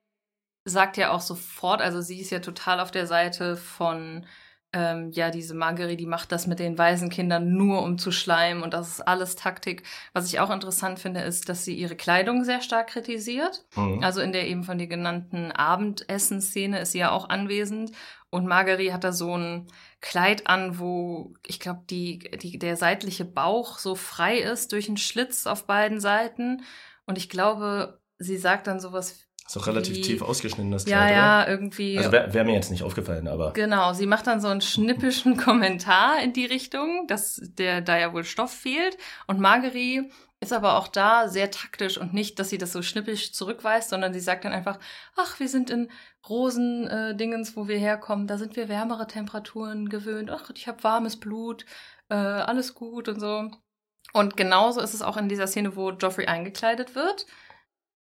sagt 0.65 0.97
ja 0.97 1.13
auch 1.13 1.21
sofort, 1.21 1.81
also 1.81 2.01
sie 2.01 2.21
ist 2.21 2.31
ja 2.31 2.41
total 2.41 2.81
auf 2.81 2.91
der 2.91 3.07
Seite 3.07 3.57
von 3.57 4.27
ähm, 4.75 5.11
ja, 5.13 5.31
diese 5.31 5.55
Margery, 5.55 5.97
die 5.97 6.07
macht 6.07 6.31
das 6.31 6.47
mit 6.47 6.59
den 6.59 6.77
Waisenkindern 6.77 7.57
nur 7.57 7.83
um 7.83 7.97
zu 7.97 8.13
schleimen 8.13 8.63
und 8.63 8.75
das 8.75 8.89
ist 8.89 9.01
alles 9.01 9.35
Taktik. 9.35 9.83
Was 10.13 10.27
ich 10.27 10.41
auch 10.41 10.51
interessant 10.51 10.99
finde, 10.99 11.21
ist, 11.21 11.49
dass 11.49 11.65
sie 11.65 11.75
ihre 11.75 11.97
Kleidung 11.97 12.45
sehr 12.45 12.61
stark 12.61 12.89
kritisiert. 12.89 13.65
Mhm. 13.77 14.05
Also 14.05 14.21
in 14.21 14.33
der 14.33 14.47
eben 14.47 14.65
von 14.65 14.77
dir 14.77 14.87
genannten 14.87 15.53
Abendessenszene 15.53 16.81
ist 16.81 16.93
sie 16.93 16.99
ja 16.99 17.13
auch 17.13 17.31
anwesend 17.31 17.93
und 18.31 18.47
Margery 18.47 18.89
hat 18.89 19.05
da 19.05 19.13
so 19.13 19.37
ein 19.37 19.67
Kleid 20.01 20.47
an, 20.47 20.79
wo 20.79 21.35
ich 21.47 21.61
glaube, 21.61 21.83
die, 21.89 22.19
die, 22.19 22.59
der 22.59 22.77
seitliche 22.77 23.25
Bauch 23.25 23.79
so 23.79 23.95
frei 23.95 24.39
ist 24.39 24.73
durch 24.73 24.89
einen 24.89 24.97
Schlitz 24.97 25.47
auf 25.47 25.67
beiden 25.67 26.01
Seiten. 26.01 26.63
Und 27.07 27.19
ich 27.19 27.29
glaube, 27.29 28.01
sie 28.19 28.37
sagt 28.37 28.67
dann 28.67 28.81
sowas 28.81 29.29
ist 29.49 29.57
auch 29.57 29.67
relativ 29.67 29.95
die, 29.95 30.03
tief 30.03 30.21
ausgeschnitten, 30.21 30.71
das 30.71 30.85
Kleid, 30.85 31.11
Ja, 31.11 31.17
ja, 31.43 31.49
irgendwie. 31.49 31.97
Also 31.97 32.13
wäre 32.13 32.35
wär 32.35 32.45
mir 32.45 32.53
jetzt 32.53 32.71
nicht 32.71 32.83
aufgefallen, 32.83 33.27
aber. 33.27 33.55
Genau, 33.55 33.95
sie 33.95 34.05
macht 34.05 34.27
dann 34.27 34.43
so 34.43 34.49
einen 34.49 34.61
schnippischen 34.61 35.37
Kommentar 35.39 36.23
in 36.23 36.35
die 36.35 36.45
Richtung, 36.45 37.07
dass 37.07 37.41
der 37.43 37.81
da 37.81 37.99
ja 37.99 38.13
wohl 38.13 38.25
Stoff 38.25 38.53
fehlt. 38.53 38.99
Und 39.27 39.41
Marguerite 39.41 40.11
ist 40.41 40.53
aber 40.53 40.77
auch 40.77 40.89
da 40.89 41.29
sehr 41.29 41.51
taktisch 41.51 41.99
und 41.99 42.15
nicht, 42.15 42.39
dass 42.39 42.49
sie 42.49 42.59
das 42.59 42.73
so 42.73 42.83
schnippisch 42.83 43.33
zurückweist, 43.33 43.91
sondern 43.91 44.13
sie 44.13 44.21
sagt 44.21 44.45
dann 44.45 44.53
einfach, 44.53 44.79
ach, 45.17 45.41
wir 45.41 45.49
sind 45.49 45.71
in 45.71 45.91
Rosendingens, 46.29 47.51
äh, 47.51 47.57
wo 47.57 47.69
wir 47.69 47.79
herkommen, 47.79 48.27
da 48.27 48.39
sind 48.39 48.57
wir 48.57 48.69
wärmere 48.69 49.07
Temperaturen 49.07 49.89
gewöhnt, 49.89 50.31
ach, 50.31 50.51
ich 50.55 50.69
habe 50.69 50.85
warmes 50.85 51.19
Blut, 51.19 51.65
äh, 52.09 52.15
alles 52.15 52.75
gut 52.75 53.09
und 53.09 53.21
so. 53.21 53.51
Und 54.13 54.37
genauso 54.37 54.81
ist 54.81 54.95
es 54.95 55.03
auch 55.03 55.17
in 55.17 55.29
dieser 55.29 55.47
Szene, 55.47 55.77
wo 55.77 55.91
Joffrey 55.91 56.27
eingekleidet 56.27 56.95
wird. 56.95 57.27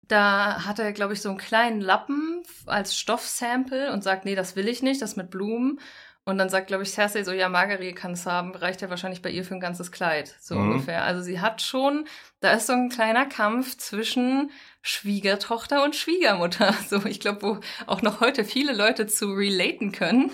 Da 0.03 0.67
hat 0.67 0.79
er, 0.79 0.93
glaube 0.93 1.15
ich, 1.15 1.23
so 1.23 1.31
einen 1.31 1.39
kleinen 1.39 1.81
Lappen 1.81 2.43
als 2.67 2.97
Stoffsample 2.99 3.93
und 3.93 4.05
sagt, 4.05 4.25
nee, 4.27 4.35
das 4.35 4.55
will 4.57 4.69
ich 4.69 4.83
nicht, 4.83 5.01
das 5.01 5.17
mit 5.17 5.31
Blumen. 5.31 5.81
Und 6.27 6.39
dann 6.39 6.49
sagt, 6.49 6.69
glaube 6.69 6.85
ich, 6.85 6.91
Cersei 6.91 7.23
so, 7.23 7.33
ja, 7.33 7.51
Marguerite 7.51 7.95
kann 7.95 8.13
es 8.13 8.25
haben, 8.25 8.55
reicht 8.55 8.81
ja 8.81 8.89
wahrscheinlich 8.89 9.21
bei 9.21 9.31
ihr 9.31 9.45
für 9.45 9.55
ein 9.55 9.61
ganzes 9.61 9.93
Kleid, 9.93 10.35
so 10.41 10.55
mhm. 10.55 10.71
ungefähr. 10.71 11.05
Also 11.05 11.21
sie 11.21 11.41
hat 11.41 11.61
schon, 11.61 12.07
da 12.41 12.53
ist 12.53 12.67
so 12.67 12.73
ein 12.73 12.89
kleiner 12.89 13.27
Kampf 13.27 13.77
zwischen 13.77 14.51
Schwiegertochter 14.81 15.85
und 15.85 15.97
Schwiegermutter. 15.97 16.75
So, 16.89 17.05
ich 17.05 17.21
glaube, 17.21 17.43
wo 17.43 17.61
auch 17.87 18.03
noch 18.03 18.21
heute 18.21 18.45
viele 18.45 18.75
Leute 18.75 19.07
zu 19.07 19.33
relaten 19.33 19.93
können. 19.93 20.33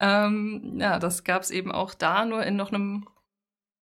Ähm, 0.00 0.78
ja, 0.80 0.98
das 0.98 1.24
gab 1.24 1.42
es 1.42 1.50
eben 1.50 1.70
auch 1.72 1.94
da, 1.94 2.24
nur 2.24 2.42
in 2.44 2.56
noch 2.56 2.72
einem 2.72 3.06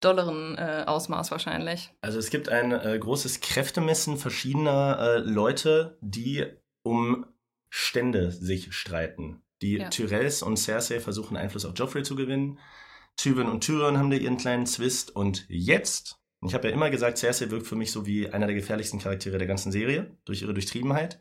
dolleren 0.02 0.58
äh, 0.58 0.84
Ausmaß 0.86 1.32
wahrscheinlich. 1.32 1.92
Also 2.02 2.20
es 2.20 2.30
gibt 2.30 2.50
ein 2.50 2.72
äh, 2.72 2.98
großes 3.00 3.40
Kräftemessen 3.40 4.18
verschiedener 4.18 5.00
äh, 5.00 5.18
Leute, 5.20 5.98
die 6.02 6.46
um 6.84 7.26
Stände 7.70 8.32
sich 8.32 8.74
streiten. 8.74 9.42
Die 9.62 9.78
ja. 9.78 9.90
Tyrells 9.90 10.44
und 10.44 10.58
Cersei 10.58 11.00
versuchen 11.00 11.38
Einfluss 11.38 11.66
auf 11.66 11.74
Joffrey 11.76 12.04
zu 12.04 12.16
gewinnen. 12.16 12.60
Tywin 13.16 13.48
und 13.48 13.64
Tyrion 13.64 13.98
haben 13.98 14.12
da 14.12 14.18
ihren 14.18 14.38
kleinen 14.38 14.66
Zwist. 14.66 15.16
Und 15.16 15.46
jetzt, 15.50 16.20
ich 16.46 16.54
habe 16.54 16.68
ja 16.68 16.74
immer 16.74 16.90
gesagt, 16.90 17.18
Cersei 17.18 17.50
wirkt 17.50 17.66
für 17.66 17.76
mich 17.76 17.92
so 17.92 18.06
wie 18.06 18.30
einer 18.30 18.46
der 18.46 18.56
gefährlichsten 18.56 19.00
Charaktere 19.00 19.38
der 19.38 19.48
ganzen 19.48 19.72
Serie, 19.72 20.16
durch 20.26 20.42
ihre 20.44 20.54
Durchtriebenheit. 20.54 21.20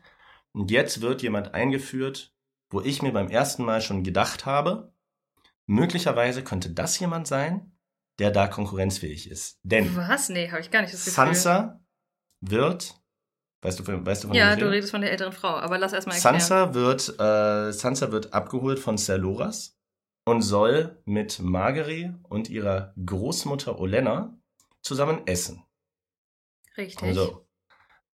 Und 0.51 0.71
jetzt 0.71 1.01
wird 1.01 1.23
jemand 1.23 1.53
eingeführt, 1.53 2.33
wo 2.69 2.81
ich 2.81 3.01
mir 3.01 3.11
beim 3.11 3.29
ersten 3.29 3.63
Mal 3.63 3.81
schon 3.81 4.03
gedacht 4.03 4.45
habe, 4.45 4.93
möglicherweise 5.65 6.43
könnte 6.43 6.69
das 6.69 6.99
jemand 6.99 7.27
sein, 7.27 7.71
der 8.19 8.31
da 8.31 8.47
konkurrenzfähig 8.47 9.29
ist. 9.29 9.59
Denn 9.63 9.95
Was? 9.95 10.29
Nee, 10.29 10.49
habe 10.49 10.61
ich 10.61 10.71
gar 10.71 10.81
nicht 10.81 10.93
das 10.93 11.05
Gefühl. 11.05 11.25
Sansa 11.25 11.79
wird 12.41 12.99
Weißt 13.67 13.79
du, 13.79 14.05
weißt 14.05 14.23
du 14.23 14.27
von 14.29 14.37
Ja, 14.37 14.55
du 14.55 14.71
redest 14.71 14.91
von 14.91 15.01
der 15.01 15.11
älteren 15.11 15.33
Frau, 15.33 15.49
aber 15.49 15.77
lass 15.77 15.91
erstmal 15.91 16.15
erklären. 16.15 16.39
Sansa 16.39 16.73
wird, 16.73 17.19
äh, 17.19 17.73
Sansa 17.73 18.13
wird 18.13 18.33
abgeholt 18.33 18.79
von 18.79 18.97
Ser 18.97 19.17
Loras 19.17 19.77
und 20.23 20.41
soll 20.41 21.01
mit 21.03 21.41
Margery 21.41 22.13
und 22.29 22.49
ihrer 22.49 22.93
Großmutter 23.05 23.77
Olenna 23.77 24.33
zusammen 24.81 25.23
essen. 25.25 25.65
Richtig. 26.77 27.03
Also, 27.03 27.45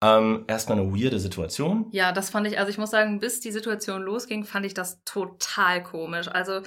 ähm, 0.02 0.44
erstmal 0.48 0.80
eine 0.80 0.92
weirde 0.92 1.20
Situation. 1.20 1.86
Ja, 1.92 2.10
das 2.10 2.30
fand 2.30 2.48
ich, 2.48 2.58
also 2.58 2.70
ich 2.70 2.78
muss 2.78 2.90
sagen, 2.90 3.20
bis 3.20 3.38
die 3.38 3.52
Situation 3.52 4.02
losging, 4.02 4.42
fand 4.42 4.66
ich 4.66 4.74
das 4.74 5.04
total 5.04 5.84
komisch. 5.84 6.26
Also, 6.26 6.62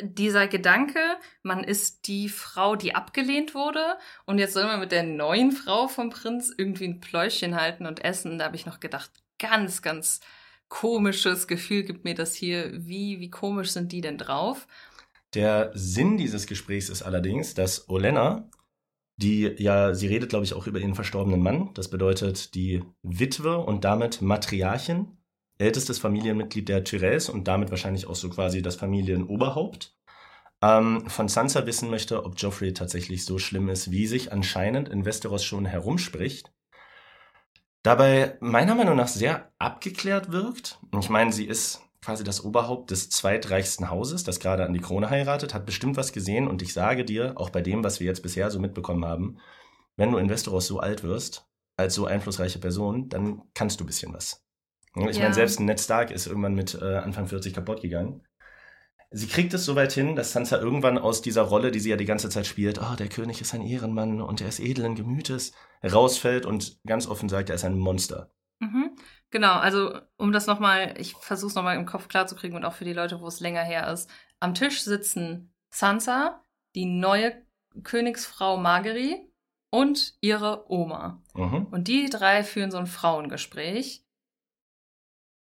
dieser 0.00 0.48
Gedanke, 0.48 1.00
man 1.42 1.64
ist 1.64 2.06
die 2.08 2.28
Frau, 2.28 2.76
die 2.76 2.94
abgelehnt 2.94 3.54
wurde 3.54 3.98
und 4.24 4.38
jetzt 4.38 4.54
soll 4.54 4.64
man 4.64 4.80
mit 4.80 4.92
der 4.92 5.02
neuen 5.02 5.52
Frau 5.52 5.88
vom 5.88 6.10
Prinz 6.10 6.52
irgendwie 6.56 6.86
ein 6.86 7.00
Pläuschen 7.00 7.54
halten 7.54 7.86
und 7.86 8.04
essen, 8.04 8.38
da 8.38 8.46
habe 8.46 8.56
ich 8.56 8.66
noch 8.66 8.80
gedacht, 8.80 9.10
ganz, 9.38 9.82
ganz 9.82 10.20
komisches 10.68 11.46
Gefühl 11.46 11.82
gibt 11.82 12.04
mir 12.04 12.14
das 12.14 12.34
hier. 12.34 12.70
Wie, 12.72 13.20
wie 13.20 13.30
komisch 13.30 13.70
sind 13.72 13.92
die 13.92 14.00
denn 14.00 14.16
drauf? 14.16 14.66
Der 15.34 15.70
Sinn 15.74 16.16
dieses 16.16 16.46
Gesprächs 16.46 16.88
ist 16.88 17.02
allerdings, 17.02 17.54
dass 17.54 17.88
Olenna, 17.88 18.48
die 19.16 19.54
ja, 19.58 19.94
sie 19.94 20.06
redet, 20.06 20.30
glaube 20.30 20.44
ich, 20.44 20.54
auch 20.54 20.66
über 20.66 20.78
ihren 20.78 20.94
verstorbenen 20.94 21.42
Mann, 21.42 21.70
das 21.74 21.90
bedeutet 21.90 22.54
die 22.54 22.82
Witwe 23.02 23.58
und 23.58 23.84
damit 23.84 24.22
Matriarchin 24.22 25.18
ältestes 25.58 25.98
Familienmitglied 25.98 26.68
der 26.68 26.84
Tyrells 26.84 27.28
und 27.28 27.48
damit 27.48 27.70
wahrscheinlich 27.70 28.06
auch 28.06 28.14
so 28.14 28.28
quasi 28.30 28.62
das 28.62 28.76
Familienoberhaupt, 28.76 29.96
ähm, 30.62 31.08
von 31.08 31.28
Sansa 31.28 31.66
wissen 31.66 31.90
möchte, 31.90 32.24
ob 32.24 32.34
Joffrey 32.40 32.72
tatsächlich 32.72 33.24
so 33.24 33.38
schlimm 33.38 33.68
ist, 33.68 33.90
wie 33.90 34.06
sich 34.06 34.32
anscheinend 34.32 34.88
in 34.88 35.04
Westeros 35.04 35.44
schon 35.44 35.66
herumspricht. 35.66 36.52
Dabei 37.82 38.38
meiner 38.40 38.76
Meinung 38.76 38.96
nach 38.96 39.08
sehr 39.08 39.52
abgeklärt 39.58 40.30
wirkt. 40.30 40.78
Ich 41.00 41.10
meine, 41.10 41.32
sie 41.32 41.46
ist 41.46 41.82
quasi 42.00 42.22
das 42.22 42.44
Oberhaupt 42.44 42.92
des 42.92 43.10
zweitreichsten 43.10 43.90
Hauses, 43.90 44.22
das 44.22 44.38
gerade 44.38 44.64
an 44.64 44.72
die 44.72 44.80
Krone 44.80 45.10
heiratet, 45.10 45.52
hat 45.52 45.66
bestimmt 45.66 45.96
was 45.96 46.12
gesehen 46.12 46.46
und 46.48 46.62
ich 46.62 46.72
sage 46.72 47.04
dir, 47.04 47.32
auch 47.36 47.50
bei 47.50 47.60
dem, 47.60 47.82
was 47.82 47.98
wir 47.98 48.06
jetzt 48.06 48.22
bisher 48.22 48.50
so 48.50 48.60
mitbekommen 48.60 49.04
haben, 49.04 49.38
wenn 49.96 50.12
du 50.12 50.18
in 50.18 50.28
Westeros 50.28 50.66
so 50.66 50.78
alt 50.78 51.02
wirst, 51.02 51.46
als 51.76 51.94
so 51.94 52.06
einflussreiche 52.06 52.58
Person, 52.58 53.08
dann 53.08 53.42
kannst 53.54 53.80
du 53.80 53.84
ein 53.84 53.86
bisschen 53.86 54.12
was. 54.12 54.41
Ich 54.94 55.16
ja. 55.16 55.22
meine, 55.22 55.34
selbst 55.34 55.60
Ned 55.60 55.80
Stark 55.80 56.10
ist 56.10 56.26
irgendwann 56.26 56.54
mit 56.54 56.74
äh, 56.80 56.96
Anfang 56.96 57.26
40 57.26 57.54
kaputt 57.54 57.80
gegangen. 57.80 58.22
Sie 59.14 59.26
kriegt 59.26 59.52
es 59.52 59.66
so 59.66 59.76
weit 59.76 59.92
hin, 59.92 60.16
dass 60.16 60.32
Sansa 60.32 60.58
irgendwann 60.58 60.96
aus 60.96 61.20
dieser 61.20 61.42
Rolle, 61.42 61.70
die 61.70 61.80
sie 61.80 61.90
ja 61.90 61.96
die 61.96 62.06
ganze 62.06 62.30
Zeit 62.30 62.46
spielt, 62.46 62.80
oh, 62.80 62.94
der 62.98 63.08
König 63.08 63.42
ist 63.42 63.52
ein 63.52 63.60
Ehrenmann 63.60 64.22
und 64.22 64.40
er 64.40 64.48
ist 64.48 64.58
edlen 64.58 64.94
Gemütes, 64.94 65.52
rausfällt 65.84 66.46
und 66.46 66.78
ganz 66.86 67.06
offen 67.06 67.28
sagt, 67.28 67.50
er 67.50 67.56
ist 67.56 67.64
ein 67.64 67.78
Monster. 67.78 68.30
Mhm. 68.60 68.96
Genau, 69.30 69.54
also 69.54 69.98
um 70.16 70.32
das 70.32 70.46
nochmal, 70.46 70.94
ich 70.98 71.14
versuche 71.14 71.48
es 71.48 71.54
nochmal 71.54 71.76
im 71.76 71.84
Kopf 71.84 72.08
klarzukriegen 72.08 72.56
und 72.56 72.64
auch 72.64 72.72
für 72.72 72.84
die 72.84 72.94
Leute, 72.94 73.20
wo 73.20 73.26
es 73.26 73.40
länger 73.40 73.62
her 73.62 73.90
ist. 73.92 74.08
Am 74.40 74.54
Tisch 74.54 74.82
sitzen 74.82 75.52
Sansa, 75.70 76.42
die 76.74 76.86
neue 76.86 77.34
Königsfrau 77.82 78.56
Margery 78.56 79.30
und 79.70 80.14
ihre 80.20 80.70
Oma. 80.70 81.22
Mhm. 81.34 81.66
Und 81.70 81.88
die 81.88 82.08
drei 82.08 82.44
führen 82.44 82.70
so 82.70 82.78
ein 82.78 82.86
Frauengespräch. 82.86 84.01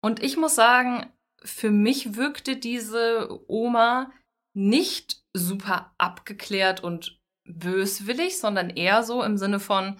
Und 0.05 0.21
ich 0.21 0.37
muss 0.37 0.53
sagen, 0.53 1.07
für 1.43 1.71
mich 1.71 2.15
wirkte 2.15 2.57
diese 2.57 3.39
Oma 3.47 4.11
nicht 4.53 5.23
super 5.33 5.95
abgeklärt 5.97 6.83
und 6.83 7.19
böswillig, 7.43 8.37
sondern 8.37 8.69
eher 8.69 9.01
so 9.01 9.23
im 9.23 9.39
Sinne 9.39 9.59
von, 9.59 9.97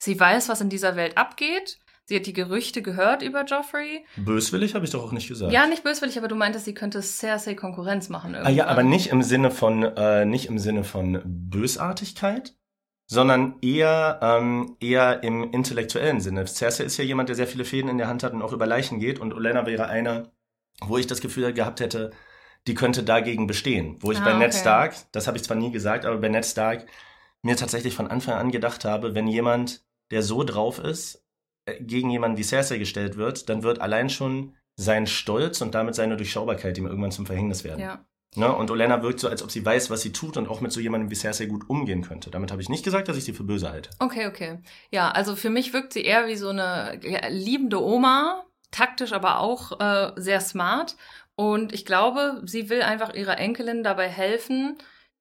sie 0.00 0.18
weiß, 0.18 0.48
was 0.48 0.60
in 0.60 0.68
dieser 0.68 0.94
Welt 0.94 1.18
abgeht. 1.18 1.80
Sie 2.04 2.14
hat 2.14 2.26
die 2.26 2.34
Gerüchte 2.34 2.82
gehört 2.82 3.20
über 3.22 3.44
Joffrey. 3.46 4.06
Böswillig 4.16 4.76
habe 4.76 4.84
ich 4.84 4.92
doch 4.92 5.02
auch 5.02 5.10
nicht 5.10 5.26
gesagt. 5.26 5.52
Ja, 5.52 5.66
nicht 5.66 5.82
böswillig, 5.82 6.16
aber 6.18 6.28
du 6.28 6.36
meintest, 6.36 6.64
sie 6.64 6.74
könnte 6.74 7.02
Cersei 7.02 7.56
Konkurrenz 7.56 8.08
machen. 8.10 8.36
Ah, 8.36 8.50
ja, 8.50 8.68
aber 8.68 8.84
nicht 8.84 9.08
im 9.08 9.24
Sinne 9.24 9.50
von, 9.50 9.82
äh, 9.82 10.24
nicht 10.24 10.46
im 10.46 10.60
Sinne 10.60 10.84
von 10.84 11.20
Bösartigkeit, 11.24 12.54
sondern 13.08 13.56
eher, 13.62 14.20
ähm, 14.22 14.76
eher 14.80 15.22
im 15.22 15.50
intellektuellen 15.50 16.20
Sinne. 16.20 16.46
Cersei 16.46 16.84
ist 16.84 16.98
ja 16.98 17.04
jemand, 17.04 17.30
der 17.30 17.36
sehr 17.36 17.46
viele 17.46 17.64
Fäden 17.64 17.88
in 17.88 17.96
der 17.98 18.06
Hand 18.06 18.22
hat 18.22 18.34
und 18.34 18.42
auch 18.42 18.52
über 18.52 18.66
Leichen 18.66 19.00
geht 19.00 19.18
und 19.18 19.32
Olenna 19.32 19.66
wäre 19.66 19.86
einer, 19.88 20.30
wo 20.82 20.98
ich 20.98 21.06
das 21.06 21.22
Gefühl 21.22 21.52
gehabt 21.54 21.80
hätte, 21.80 22.10
die 22.66 22.74
könnte 22.74 23.02
dagegen 23.02 23.46
bestehen. 23.46 23.96
Wo 24.00 24.12
ich 24.12 24.18
Ah, 24.18 24.24
bei 24.24 24.34
Ned 24.34 24.50
okay. 24.50 24.58
Stark, 24.60 24.94
das 25.12 25.26
habe 25.26 25.38
ich 25.38 25.42
zwar 25.44 25.56
nie 25.56 25.72
gesagt, 25.72 26.04
aber 26.04 26.18
bei 26.18 26.28
Ned 26.28 26.44
Stark 26.44 26.86
mir 27.42 27.56
tatsächlich 27.56 27.94
von 27.94 28.08
Anfang 28.08 28.34
an 28.34 28.50
gedacht 28.50 28.84
habe, 28.84 29.14
wenn 29.14 29.26
jemand, 29.26 29.82
der 30.10 30.22
so 30.22 30.44
drauf 30.44 30.78
ist, 30.78 31.24
äh, 31.64 31.82
gegen 31.82 32.10
jemanden 32.10 32.36
wie 32.36 32.44
Cersei 32.44 32.76
gestellt 32.76 33.16
wird, 33.16 33.48
dann 33.48 33.62
wird 33.62 33.80
allein 33.80 34.10
schon 34.10 34.54
sein 34.76 35.06
Stolz 35.06 35.62
und 35.62 35.74
damit 35.74 35.94
seine 35.94 36.18
Durchschaubarkeit 36.18 36.76
ihm 36.76 36.86
irgendwann 36.86 37.10
zum 37.10 37.24
Verhängnis 37.24 37.64
werden. 37.64 37.80
Ja. 37.80 38.04
Ne? 38.36 38.54
Und 38.54 38.70
Olenna 38.70 39.02
wirkt 39.02 39.20
so, 39.20 39.28
als 39.28 39.42
ob 39.42 39.50
sie 39.50 39.64
weiß, 39.64 39.90
was 39.90 40.02
sie 40.02 40.12
tut 40.12 40.36
und 40.36 40.48
auch 40.48 40.60
mit 40.60 40.72
so 40.72 40.80
jemandem 40.80 41.10
wie 41.10 41.14
Cersei 41.14 41.46
gut 41.46 41.68
umgehen 41.68 42.02
könnte. 42.02 42.30
Damit 42.30 42.50
habe 42.50 42.62
ich 42.62 42.68
nicht 42.68 42.84
gesagt, 42.84 43.08
dass 43.08 43.16
ich 43.16 43.24
sie 43.24 43.32
für 43.32 43.44
böse 43.44 43.70
halte. 43.70 43.90
Okay, 43.98 44.26
okay. 44.26 44.58
Ja, 44.90 45.10
also 45.10 45.34
für 45.34 45.50
mich 45.50 45.72
wirkt 45.72 45.92
sie 45.92 46.04
eher 46.04 46.26
wie 46.28 46.36
so 46.36 46.50
eine 46.50 47.00
liebende 47.30 47.82
Oma, 47.82 48.44
taktisch 48.70 49.12
aber 49.12 49.40
auch 49.40 49.80
äh, 49.80 50.12
sehr 50.16 50.40
smart. 50.40 50.96
Und 51.36 51.72
ich 51.72 51.84
glaube, 51.84 52.42
sie 52.44 52.68
will 52.68 52.82
einfach 52.82 53.14
ihrer 53.14 53.38
Enkelin 53.38 53.82
dabei 53.82 54.08
helfen, 54.08 54.76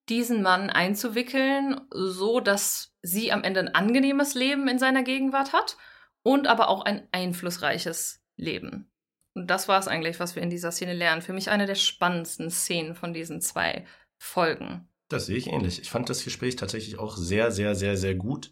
diesen 0.10 0.42
Mann 0.42 0.70
einzuwickeln, 0.70 1.82
so 1.92 2.40
dass 2.40 2.94
sie 3.02 3.32
am 3.32 3.44
Ende 3.44 3.60
ein 3.62 3.76
angenehmes 3.76 4.34
Leben 4.34 4.68
in 4.68 4.80
seiner 4.80 5.04
Gegenwart 5.04 5.54
hat 5.54 5.78
und 6.24 6.48
aber 6.48 6.70
auch 6.70 6.84
ein 6.86 7.08
einflussreiches 7.12 8.24
Leben. 8.36 8.90
Und 9.38 9.48
das 9.48 9.68
war 9.68 9.80
es 9.80 9.88
eigentlich, 9.88 10.20
was 10.20 10.36
wir 10.36 10.42
in 10.42 10.50
dieser 10.50 10.72
Szene 10.72 10.94
lernen. 10.94 11.22
Für 11.22 11.34
mich 11.34 11.50
eine 11.50 11.66
der 11.68 11.76
spannendsten 11.76 12.50
Szenen 12.50 12.96
von 12.96 13.14
diesen 13.14 13.40
zwei 13.40 13.86
Folgen. 14.18 14.90
Das 15.10 15.28
sehe 15.28 15.38
ich 15.38 15.48
ähnlich. 15.48 15.80
Ich 15.82 15.90
fand 15.90 16.10
das 16.10 16.24
Gespräch 16.24 16.56
tatsächlich 16.56 16.98
auch 17.00 17.16
sehr, 17.16 17.52
sehr, 17.52 17.76
sehr, 17.76 17.96
sehr 17.98 18.16
gut. 18.16 18.52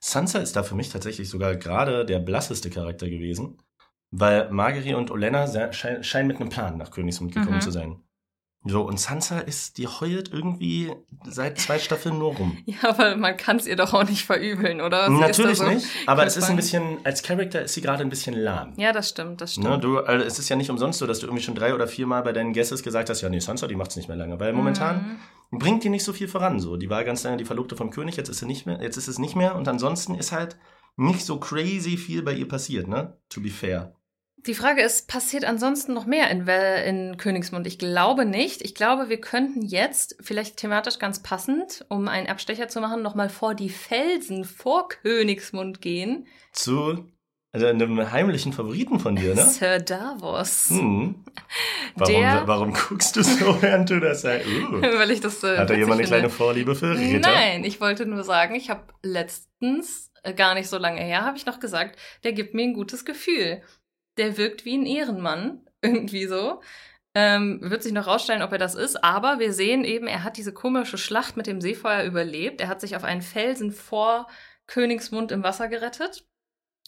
Sansa 0.00 0.40
ist 0.40 0.56
da 0.56 0.62
für 0.62 0.74
mich 0.74 0.90
tatsächlich 0.90 1.30
sogar 1.30 1.56
gerade 1.56 2.04
der 2.04 2.18
blasseste 2.18 2.68
Charakter 2.68 3.08
gewesen, 3.08 3.62
weil 4.10 4.50
Margery 4.50 4.94
und 4.94 5.10
Olenna 5.10 5.72
scheinen 5.72 6.26
mit 6.26 6.40
einem 6.40 6.50
Plan 6.50 6.76
nach 6.76 6.90
Königsmund 6.90 7.32
gekommen 7.32 7.56
Mhm. 7.56 7.60
zu 7.62 7.70
sein. 7.70 8.02
So, 8.66 8.80
und 8.82 8.98
Sansa 8.98 9.40
ist, 9.40 9.76
die 9.76 9.86
heult 9.86 10.32
irgendwie 10.32 10.90
seit 11.26 11.58
zwei 11.60 11.78
Staffeln 11.78 12.18
nur 12.18 12.34
rum. 12.34 12.56
Ja, 12.66 12.88
aber 12.88 13.14
man 13.14 13.36
kann 13.36 13.58
es 13.58 13.66
ihr 13.66 13.76
doch 13.76 13.92
auch 13.92 14.08
nicht 14.08 14.24
verübeln, 14.24 14.80
oder? 14.80 15.06
Sie 15.08 15.12
Natürlich 15.18 15.58
so 15.58 15.68
nicht, 15.68 15.86
aber 16.06 16.24
es 16.24 16.36
ist 16.38 16.48
ein 16.48 16.56
bisschen, 16.56 16.98
als 17.04 17.22
Charakter 17.22 17.60
ist 17.62 17.74
sie 17.74 17.82
gerade 17.82 18.02
ein 18.02 18.08
bisschen 18.08 18.34
lahm. 18.34 18.72
Ja, 18.78 18.92
das 18.92 19.10
stimmt, 19.10 19.42
das 19.42 19.52
stimmt. 19.52 19.66
Ne, 19.68 19.78
du, 19.78 19.98
also 19.98 20.24
es 20.24 20.38
ist 20.38 20.48
ja 20.48 20.56
nicht 20.56 20.70
umsonst 20.70 20.98
so, 20.98 21.06
dass 21.06 21.18
du 21.18 21.26
irgendwie 21.26 21.42
schon 21.44 21.54
drei 21.54 21.74
oder 21.74 21.86
viermal 21.86 22.22
bei 22.22 22.32
deinen 22.32 22.54
Guesses 22.54 22.82
gesagt 22.82 23.10
hast, 23.10 23.20
ja, 23.20 23.28
nee, 23.28 23.38
Sansa, 23.40 23.66
die 23.66 23.76
macht's 23.76 23.96
nicht 23.96 24.08
mehr 24.08 24.16
lange. 24.16 24.40
Weil 24.40 24.52
momentan 24.54 25.18
Mhm. 25.50 25.58
bringt 25.58 25.84
die 25.84 25.90
nicht 25.90 26.04
so 26.04 26.14
viel 26.14 26.28
voran. 26.28 26.58
So, 26.58 26.76
die 26.78 26.88
war 26.88 27.04
ganz 27.04 27.22
lange 27.22 27.36
die 27.36 27.44
Verlobte 27.44 27.76
vom 27.76 27.90
König, 27.90 28.16
jetzt 28.16 28.30
ist 28.30 28.38
sie 28.38 28.46
nicht 28.46 28.64
mehr, 28.64 28.80
jetzt 28.82 28.96
ist 28.96 29.08
es 29.08 29.18
nicht 29.18 29.36
mehr. 29.36 29.56
Und 29.56 29.68
ansonsten 29.68 30.14
ist 30.14 30.32
halt 30.32 30.56
nicht 30.96 31.24
so 31.26 31.38
crazy 31.38 31.96
viel 31.98 32.22
bei 32.22 32.32
ihr 32.32 32.48
passiert, 32.48 32.88
ne? 32.88 33.18
To 33.28 33.40
be 33.42 33.50
fair. 33.50 33.94
Die 34.46 34.54
Frage 34.54 34.82
ist, 34.82 35.08
passiert 35.08 35.44
ansonsten 35.44 35.94
noch 35.94 36.04
mehr 36.04 36.30
in, 36.30 36.46
in 36.46 37.16
Königsmund? 37.16 37.66
Ich 37.66 37.78
glaube 37.78 38.26
nicht. 38.26 38.62
Ich 38.62 38.74
glaube, 38.74 39.08
wir 39.08 39.20
könnten 39.20 39.62
jetzt, 39.62 40.16
vielleicht 40.20 40.58
thematisch 40.58 40.98
ganz 40.98 41.22
passend, 41.22 41.86
um 41.88 42.08
einen 42.08 42.26
Abstecher 42.26 42.68
zu 42.68 42.80
machen, 42.80 43.02
nochmal 43.02 43.30
vor 43.30 43.54
die 43.54 43.70
Felsen 43.70 44.44
vor 44.44 44.88
Königsmund 44.88 45.80
gehen. 45.80 46.26
Zu 46.52 47.08
also 47.54 47.66
einem 47.66 48.10
heimlichen 48.10 48.52
Favoriten 48.52 48.98
von 48.98 49.14
dir, 49.14 49.32
ne? 49.32 49.44
Sir 49.44 49.78
Davos. 49.78 50.70
Hm. 50.70 51.24
Warum, 51.94 52.14
Der- 52.14 52.48
warum 52.48 52.72
guckst 52.74 53.14
du 53.14 53.22
so, 53.22 53.62
während 53.62 53.88
du 53.88 54.00
das 54.00 54.22
sagst? 54.22 54.48
Uh. 54.48 54.82
Weil 54.82 55.12
ich 55.12 55.20
das 55.20 55.44
äh, 55.44 55.58
Hat 55.58 55.70
da 55.70 55.74
jemand 55.74 56.00
eine 56.00 56.08
kleine. 56.08 56.30
Vorliebe 56.30 56.74
für 56.74 56.98
Ritter? 56.98 57.30
Nein, 57.30 57.62
ich 57.62 57.80
wollte 57.80 58.06
nur 58.06 58.24
sagen, 58.24 58.56
ich 58.56 58.70
habe 58.70 58.82
letztens, 59.04 60.10
äh, 60.24 60.34
gar 60.34 60.54
nicht 60.54 60.68
so 60.68 60.78
lange 60.78 61.00
her, 61.00 61.22
habe 61.22 61.36
ich 61.36 61.46
noch 61.46 61.60
gesagt, 61.60 61.96
der 62.24 62.32
gibt 62.32 62.54
mir 62.54 62.64
ein 62.64 62.74
gutes 62.74 63.04
Gefühl. 63.04 63.62
Der 64.16 64.36
wirkt 64.36 64.64
wie 64.64 64.76
ein 64.76 64.86
Ehrenmann, 64.86 65.66
irgendwie 65.82 66.26
so. 66.26 66.62
Ähm, 67.16 67.60
wird 67.62 67.82
sich 67.84 67.92
noch 67.92 68.08
rausstellen, 68.08 68.42
ob 68.42 68.50
er 68.50 68.58
das 68.58 68.74
ist, 68.74 69.04
aber 69.04 69.38
wir 69.38 69.52
sehen 69.52 69.84
eben, 69.84 70.08
er 70.08 70.24
hat 70.24 70.36
diese 70.36 70.52
komische 70.52 70.98
Schlacht 70.98 71.36
mit 71.36 71.46
dem 71.46 71.60
Seefeuer 71.60 72.02
überlebt. 72.02 72.60
Er 72.60 72.66
hat 72.66 72.80
sich 72.80 72.96
auf 72.96 73.04
einen 73.04 73.22
Felsen 73.22 73.70
vor 73.70 74.26
Königsmund 74.66 75.30
im 75.30 75.44
Wasser 75.44 75.68
gerettet 75.68 76.26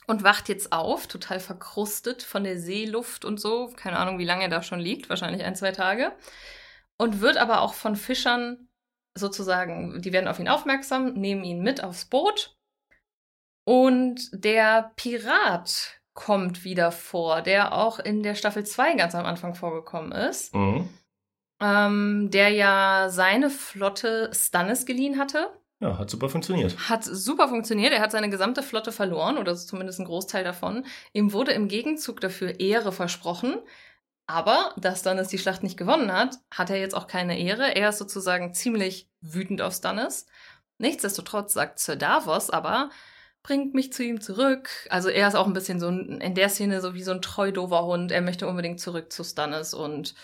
und 0.07 0.25
wacht 0.25 0.49
jetzt 0.49 0.73
auf, 0.73 1.07
total 1.07 1.41
verkrustet 1.41 2.23
von 2.23 2.45
der 2.45 2.59
Seeluft 2.59 3.25
und 3.25 3.41
so. 3.41 3.73
Keine 3.77 3.99
Ahnung, 3.99 4.19
wie 4.19 4.25
lange 4.25 4.45
er 4.45 4.49
da 4.51 4.63
schon 4.63 4.81
liegt, 4.81 5.09
wahrscheinlich 5.09 5.45
ein, 5.45 5.55
zwei 5.57 5.73
Tage. 5.73 6.13
Und 6.99 7.21
wird 7.21 7.37
aber 7.37 7.61
auch 7.61 7.75
von 7.75 7.97
Fischern 7.97 8.69
sozusagen, 9.17 10.01
die 10.03 10.13
werden 10.13 10.29
auf 10.29 10.39
ihn 10.39 10.49
aufmerksam, 10.49 11.15
nehmen 11.15 11.45
ihn 11.45 11.63
mit 11.63 11.83
aufs 11.83 12.05
Boot. 12.07 12.57
Und 13.65 14.31
der 14.33 14.93
Pirat 14.97 15.96
kommt 16.17 16.65
wieder 16.65 16.91
vor, 16.91 17.43
der 17.43 17.73
auch 17.73 18.01
in 18.01 18.25
der 18.25 18.35
Staffel 18.35 18.65
2 18.65 18.95
ganz 18.95 19.15
am 19.15 19.25
Anfang 19.25 19.55
vorgekommen 19.55 20.11
ist. 20.11 20.53
Mhm. 20.53 20.89
Ähm, 21.61 22.31
der 22.33 22.49
ja 22.49 23.07
seine 23.09 23.51
Flotte 23.51 24.31
Stannis 24.35 24.85
geliehen 24.85 25.19
hatte. 25.19 25.49
Ja, 25.81 25.99
hat 25.99 26.11
super 26.11 26.29
funktioniert. 26.29 26.89
Hat 26.89 27.05
super 27.05 27.49
funktioniert. 27.49 27.93
Er 27.93 28.01
hat 28.01 28.11
seine 28.11 28.31
gesamte 28.31 28.63
Flotte 28.63 28.93
verloren, 28.93 29.39
oder 29.39 29.55
zumindest 29.55 30.01
ein 30.01 30.07
Großteil 30.07 30.43
davon. 30.43 30.85
Ihm 31.13 31.33
wurde 31.33 31.53
im 31.53 31.69
Gegenzug 31.69 32.21
dafür 32.21 32.59
Ehre 32.61 32.93
versprochen. 32.93 33.57
Aber, 34.27 34.75
dass 34.77 35.01
Stannis 35.01 35.29
die 35.29 35.39
Schlacht 35.39 35.63
nicht 35.63 35.77
gewonnen 35.77 36.13
hat, 36.13 36.39
hat 36.51 36.71
er 36.71 36.81
jetzt 36.81 36.97
auch 36.97 37.07
keine 37.07 37.39
Ehre. 37.39 37.77
Er 37.77 37.91
ist 37.91 37.99
sozusagen 37.99 38.55
ziemlich 38.55 39.09
wütend 39.21 39.63
auf 39.63 39.75
Stannis. 39.75 40.27
Nichtsdestotrotz 40.79 41.53
sagt 41.53 41.79
Sir 41.79 41.97
Davos 41.97 42.51
aber, 42.51 42.91
bringt 43.47 43.75
mich 43.75 43.93
zu 43.93 44.03
ihm 44.03 44.21
zurück. 44.21 44.69
Also 44.91 45.09
er 45.09 45.29
ist 45.29 45.37
auch 45.37 45.47
ein 45.47 45.53
bisschen 45.53 45.79
so 45.79 45.87
ein, 45.87 46.21
in 46.21 46.35
der 46.35 46.49
Szene 46.49 46.81
so 46.81 46.95
wie 46.95 47.03
so 47.05 47.13
ein 47.13 47.23
treu 47.23 47.53
dover 47.53 47.87
Hund. 47.87 48.11
Er 48.11 48.21
möchte 48.21 48.49
unbedingt 48.49 48.81
zurück 48.81 49.13
zu 49.13 49.23
Stannis 49.23 49.73
und 49.73 50.17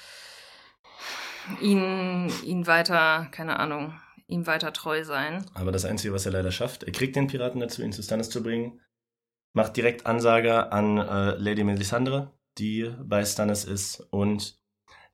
ihn, 1.61 2.33
ihn 2.45 2.67
weiter, 2.67 3.29
keine 3.31 3.61
Ahnung, 3.61 3.95
ihm 4.27 4.49
weiter 4.49 4.73
treu 4.73 5.05
sein. 5.05 5.47
Aber 5.55 5.71
das 5.71 5.85
Einzige, 5.85 6.13
was 6.13 6.27
er 6.27 6.33
leider 6.33 6.51
schafft, 6.51 6.83
er 6.83 6.91
kriegt 6.91 7.15
den 7.15 7.29
Piraten 7.29 7.61
dazu, 7.61 7.83
ihn 7.83 7.93
zu 7.93 8.03
Stannis 8.03 8.29
zu 8.29 8.43
bringen, 8.43 8.81
macht 9.53 9.77
direkt 9.77 10.05
Ansage 10.05 10.73
an 10.73 10.99
äh, 10.99 11.37
Lady 11.37 11.63
Melisandre, 11.63 12.33
die 12.59 12.93
bei 13.05 13.25
Stannis 13.25 13.63
ist. 13.63 14.01
Und 14.11 14.61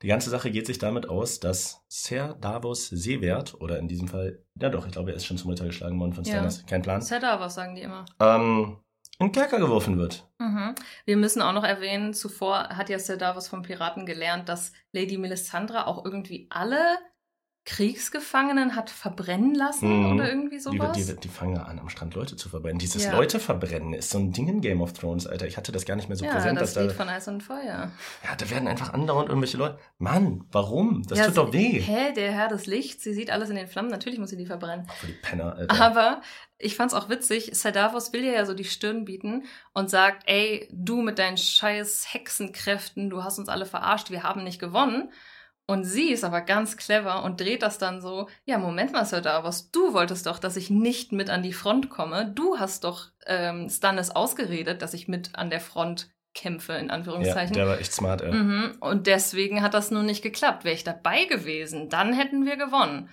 die 0.01 0.07
ganze 0.07 0.29
Sache 0.29 0.49
geht 0.51 0.65
sich 0.67 0.77
damit 0.77 1.09
aus, 1.09 1.39
dass 1.39 1.83
Ser 1.87 2.35
Davos 2.39 2.87
Seewert, 2.89 3.59
oder 3.61 3.79
in 3.79 3.87
diesem 3.87 4.07
Fall, 4.07 4.43
ja 4.61 4.69
doch, 4.69 4.85
ich 4.85 4.91
glaube, 4.93 5.11
er 5.11 5.17
ist 5.17 5.25
schon 5.25 5.37
zum 5.37 5.49
Ritter 5.49 5.65
geschlagen 5.65 5.99
worden 5.99 6.13
von 6.13 6.23
Ja. 6.23 6.33
Stannis, 6.35 6.65
kein 6.65 6.81
Plan, 6.81 7.01
Sir 7.01 7.19
Davos 7.19 7.55
sagen 7.55 7.75
die 7.75 7.81
immer. 7.81 8.05
ähm, 8.19 8.77
in 9.21 9.33
Kerker 9.33 9.59
geworfen 9.59 9.97
wird. 9.97 10.25
Mhm. 10.37 10.75
Wir 11.03 11.17
müssen 11.17 11.41
auch 11.41 11.51
noch 11.51 11.65
erwähnen, 11.65 12.13
zuvor 12.13 12.69
hat 12.69 12.89
ja 12.89 12.97
Sir 12.99 13.17
Davos 13.17 13.49
vom 13.49 13.61
Piraten 13.63 14.05
gelernt, 14.05 14.47
dass 14.47 14.71
Lady 14.93 15.17
Melisandre 15.17 15.87
auch 15.87 16.05
irgendwie 16.05 16.47
alle 16.49 16.79
Kriegsgefangenen 17.69 18.75
hat 18.75 18.89
verbrennen 18.89 19.53
lassen 19.53 19.89
Mhm. 20.07 20.15
oder 20.15 20.27
irgendwie 20.29 20.57
Die, 20.57 20.61
sowas. 20.61 20.97
die, 20.97 21.15
die 21.15 21.27
fangen 21.27 21.55
ja 21.55 21.63
an, 21.63 21.77
am 21.79 21.87
Strand 21.89 22.15
Leute 22.15 22.35
zu 22.35 22.49
verbrennen. 22.49 22.79
Dieses 22.79 23.05
Ja. 23.05 23.11
Leute 23.13 23.39
verbrennen 23.39 23.93
ist 23.93 24.09
so 24.09 24.17
ein 24.17 24.31
Ding 24.31 24.47
in 24.47 24.61
Game 24.61 24.81
of 24.81 24.93
Thrones, 24.93 25.27
Alter. 25.27 25.45
Ich 25.47 25.55
hatte 25.55 25.71
das 25.71 25.85
gar 25.85 25.95
nicht 25.95 26.09
mehr 26.09 26.17
so 26.17 26.25
ja, 26.25 26.31
präsent, 26.31 26.59
das 26.59 26.73
dass 26.73 26.81
Lied 26.83 26.91
da. 26.91 26.95
von 26.95 27.09
Eis 27.09 27.27
und 27.27 27.41
Feuer. 27.41 27.91
Ja, 28.23 28.35
da 28.37 28.49
werden 28.49 28.67
einfach 28.67 28.93
andauernd 28.93 29.29
irgendwelche 29.29 29.57
Leute. 29.57 29.77
Mann, 29.99 30.45
warum? 30.51 31.03
Das 31.07 31.19
ja, 31.19 31.25
tut 31.27 31.37
doch 31.37 31.53
weh. 31.53 31.79
Hä, 31.79 32.11
der 32.13 32.31
Herr 32.31 32.47
des 32.47 32.65
Lichts, 32.65 33.03
sie 33.03 33.13
sieht 33.13 33.29
alles 33.31 33.49
in 33.49 33.55
den 33.55 33.67
Flammen, 33.67 33.89
natürlich 33.89 34.19
muss 34.19 34.31
sie 34.31 34.37
die 34.37 34.45
verbrennen. 34.47 34.85
Ach, 34.89 34.93
für 34.95 35.07
die 35.07 35.13
Penner, 35.13 35.55
Alter. 35.55 35.81
Aber 35.81 36.21
ich 36.57 36.75
fand's 36.75 36.93
auch 36.93 37.07
witzig, 37.09 37.51
Sir 37.53 37.71
Davos 37.71 38.11
will 38.13 38.23
ihr 38.23 38.33
ja 38.33 38.45
so 38.45 38.53
die 38.53 38.65
Stirn 38.65 39.05
bieten 39.05 39.43
und 39.73 39.89
sagt, 39.89 40.23
ey, 40.27 40.67
du 40.71 41.01
mit 41.01 41.19
deinen 41.19 41.37
scheiß 41.37 42.07
Hexenkräften, 42.13 43.09
du 43.09 43.23
hast 43.23 43.39
uns 43.39 43.47
alle 43.47 43.65
verarscht, 43.65 44.09
wir 44.11 44.23
haben 44.23 44.43
nicht 44.43 44.59
gewonnen. 44.59 45.11
Und 45.69 45.83
sie 45.83 46.09
ist 46.09 46.23
aber 46.23 46.41
ganz 46.41 46.77
clever 46.77 47.21
und 47.23 47.39
dreht 47.39 47.61
das 47.61 47.77
dann 47.77 48.01
so, 48.01 48.27
ja, 48.43 48.57
Moment 48.57 48.91
mal, 48.91 49.05
Sir 49.05 49.21
Davos, 49.21 49.69
du 49.69 49.93
wolltest 49.93 50.25
doch, 50.25 50.39
dass 50.39 50.55
ich 50.57 50.71
nicht 50.71 51.11
mit 51.11 51.29
an 51.29 51.43
die 51.43 51.53
Front 51.53 51.91
komme. 51.91 52.31
Du 52.33 52.57
hast 52.57 52.85
doch 52.85 53.09
ähm, 53.27 53.69
Stannis 53.69 54.09
ausgeredet, 54.09 54.81
dass 54.81 54.95
ich 54.95 55.07
mit 55.07 55.35
an 55.35 55.51
der 55.51 55.59
Front 55.59 56.09
Kämpfe, 56.33 56.73
in 56.73 56.87
Ja, 56.87 56.93
Anführungszeichen. 56.93 57.53
der 57.53 57.67
war 57.67 57.79
echt 57.79 57.93
smart, 57.93 58.21
ey. 58.21 58.31
Mhm. 58.31 58.77
Und 58.79 59.05
deswegen 59.05 59.61
hat 59.61 59.75
das 59.75 59.91
nun 59.91 60.07
nicht 60.07 60.23
geklappt. 60.23 60.63
Wäre 60.63 60.73
ich 60.73 60.83
dabei 60.83 61.25
gewesen, 61.25 61.87
dann 61.89 62.13
hätten 62.13 62.45
wir 62.47 62.57
gewonnen. 62.57 63.07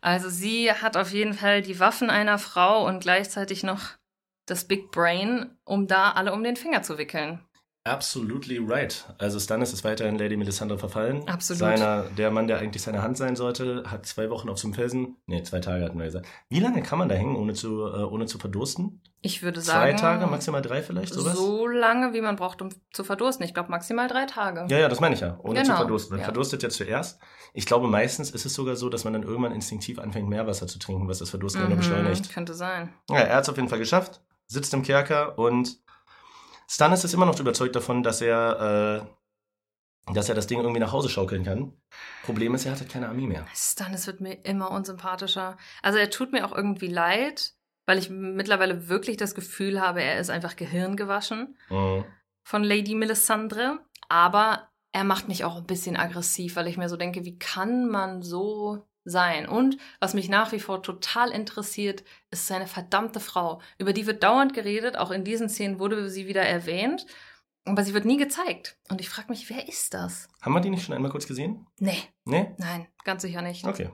Also 0.00 0.30
sie 0.30 0.72
hat 0.72 0.96
auf 0.96 1.12
jeden 1.12 1.34
Fall 1.34 1.60
die 1.60 1.80
Waffen 1.80 2.08
einer 2.08 2.38
Frau 2.38 2.86
und 2.86 3.00
gleichzeitig 3.00 3.62
noch 3.62 3.80
das 4.46 4.64
Big 4.64 4.90
Brain, 4.90 5.54
um 5.64 5.86
da 5.86 6.12
alle 6.12 6.32
um 6.32 6.42
den 6.42 6.56
Finger 6.56 6.82
zu 6.82 6.96
wickeln. 6.96 7.44
Absolutely 7.84 8.58
right. 8.58 9.06
Also 9.18 9.40
Stannis 9.40 9.72
ist 9.72 9.84
weiterhin 9.84 10.18
Lady 10.18 10.36
Melisandre 10.36 10.78
verfallen. 10.78 11.26
Absolut. 11.26 11.60
Seiner, 11.60 12.02
der 12.02 12.30
Mann, 12.30 12.46
der 12.46 12.58
eigentlich 12.58 12.82
seine 12.82 13.02
Hand 13.02 13.16
sein 13.16 13.36
sollte, 13.36 13.84
hat 13.86 14.04
zwei 14.04 14.28
Wochen 14.28 14.50
auf 14.50 14.58
so 14.58 14.66
einem 14.66 14.74
Felsen, 14.74 15.16
nee, 15.26 15.42
zwei 15.42 15.60
Tage 15.60 15.84
hatten 15.84 15.98
wir 15.98 16.04
gesagt. 16.04 16.26
Wie 16.50 16.60
lange 16.60 16.82
kann 16.82 16.98
man 16.98 17.08
da 17.08 17.14
hängen, 17.14 17.36
ohne 17.36 17.54
zu, 17.54 17.86
äh, 17.86 18.02
ohne 18.02 18.26
zu 18.26 18.38
verdursten? 18.38 19.00
Ich 19.22 19.42
würde 19.42 19.60
Zwei 19.60 19.72
sagen. 19.72 19.96
Tage, 19.98 20.26
maximal 20.26 20.62
drei 20.62 20.82
vielleicht, 20.82 21.12
sowas? 21.12 21.36
So 21.36 21.66
lange, 21.66 22.14
wie 22.14 22.22
man 22.22 22.36
braucht, 22.36 22.62
um 22.62 22.70
zu 22.90 23.04
verdursten. 23.04 23.44
Ich 23.44 23.52
glaube 23.52 23.70
maximal 23.70 24.08
drei 24.08 24.24
Tage. 24.24 24.66
Ja, 24.70 24.78
ja, 24.78 24.88
das 24.88 25.00
meine 25.00 25.14
ich 25.14 25.20
ja. 25.20 25.38
Ohne 25.42 25.56
zu 25.56 25.64
Genau, 25.64 25.76
verdursten. 25.76 26.12
Man 26.12 26.20
ja. 26.20 26.24
verdurstet 26.24 26.62
ja 26.62 26.70
zuerst. 26.70 27.20
Ich 27.52 27.66
glaube, 27.66 27.86
meistens 27.88 28.30
ist 28.30 28.46
es 28.46 28.54
sogar 28.54 28.76
so, 28.76 28.88
dass 28.88 29.04
man 29.04 29.12
dann 29.12 29.22
irgendwann 29.22 29.52
instinktiv 29.52 29.98
anfängt, 29.98 30.28
Meerwasser 30.28 30.66
zu 30.66 30.78
trinken, 30.78 31.06
was 31.06 31.18
das 31.18 31.28
Verdursten 31.28 31.68
mhm. 31.68 31.76
beschleunigt. 31.76 32.32
Könnte 32.32 32.54
sein. 32.54 32.94
Ja, 33.10 33.18
er 33.18 33.36
hat 33.36 33.42
es 33.42 33.50
auf 33.50 33.56
jeden 33.56 33.68
Fall 33.68 33.78
geschafft, 33.78 34.22
sitzt 34.46 34.72
im 34.72 34.82
Kerker 34.82 35.38
und 35.38 35.80
Stannis 36.70 37.02
ist 37.02 37.14
immer 37.14 37.26
noch 37.26 37.38
überzeugt 37.40 37.74
davon, 37.74 38.04
dass 38.04 38.20
er, 38.20 39.04
äh, 40.08 40.12
dass 40.14 40.28
er 40.28 40.36
das 40.36 40.46
Ding 40.46 40.60
irgendwie 40.60 40.78
nach 40.78 40.92
Hause 40.92 41.08
schaukeln 41.08 41.42
kann. 41.44 41.72
Problem 42.22 42.54
ist, 42.54 42.64
er 42.64 42.72
hat 42.72 42.78
halt 42.80 42.90
keine 42.90 43.08
Armee 43.08 43.26
mehr. 43.26 43.44
Stannis 43.52 44.06
wird 44.06 44.20
mir 44.20 44.34
immer 44.44 44.70
unsympathischer. 44.70 45.56
Also 45.82 45.98
er 45.98 46.10
tut 46.10 46.30
mir 46.30 46.46
auch 46.46 46.54
irgendwie 46.56 46.86
leid, 46.86 47.54
weil 47.86 47.98
ich 47.98 48.08
mittlerweile 48.08 48.88
wirklich 48.88 49.16
das 49.16 49.34
Gefühl 49.34 49.80
habe, 49.80 50.00
er 50.02 50.20
ist 50.20 50.30
einfach 50.30 50.54
gehirngewaschen 50.54 51.56
Mhm. 51.70 52.04
von 52.44 52.62
Lady 52.62 52.94
Melisandre. 52.94 53.80
Aber 54.08 54.68
er 54.92 55.02
macht 55.04 55.26
mich 55.26 55.44
auch 55.44 55.56
ein 55.56 55.66
bisschen 55.66 55.96
aggressiv, 55.96 56.54
weil 56.54 56.68
ich 56.68 56.76
mir 56.76 56.88
so 56.88 56.96
denke, 56.96 57.24
wie 57.24 57.36
kann 57.38 57.88
man 57.88 58.22
so 58.22 58.86
sein? 59.04 59.48
Und 59.48 59.76
was 59.98 60.14
mich 60.14 60.28
nach 60.28 60.52
wie 60.52 60.60
vor 60.60 60.82
total 60.82 61.30
interessiert, 61.30 62.04
ist 62.30 62.46
seine 62.46 62.66
verdammte 62.66 63.20
Frau. 63.20 63.60
Über 63.78 63.92
die 63.92 64.06
wird 64.06 64.22
dauernd 64.22 64.54
geredet, 64.54 64.96
auch 64.96 65.10
in 65.10 65.24
diesen 65.24 65.48
Szenen 65.48 65.78
wurde 65.78 66.08
sie 66.10 66.26
wieder 66.26 66.42
erwähnt, 66.42 67.06
aber 67.64 67.84
sie 67.84 67.94
wird 67.94 68.04
nie 68.04 68.16
gezeigt. 68.16 68.78
Und 68.88 69.00
ich 69.00 69.08
frage 69.08 69.28
mich, 69.30 69.50
wer 69.50 69.68
ist 69.68 69.94
das? 69.94 70.28
Haben 70.40 70.52
wir 70.54 70.60
die 70.60 70.70
nicht 70.70 70.84
schon 70.84 70.94
einmal 70.94 71.10
kurz 71.10 71.26
gesehen? 71.26 71.66
Nee, 71.78 72.02
Nee? 72.24 72.54
nein, 72.58 72.86
ganz 73.04 73.22
sicher 73.22 73.42
nicht. 73.42 73.64
Okay. 73.66 73.90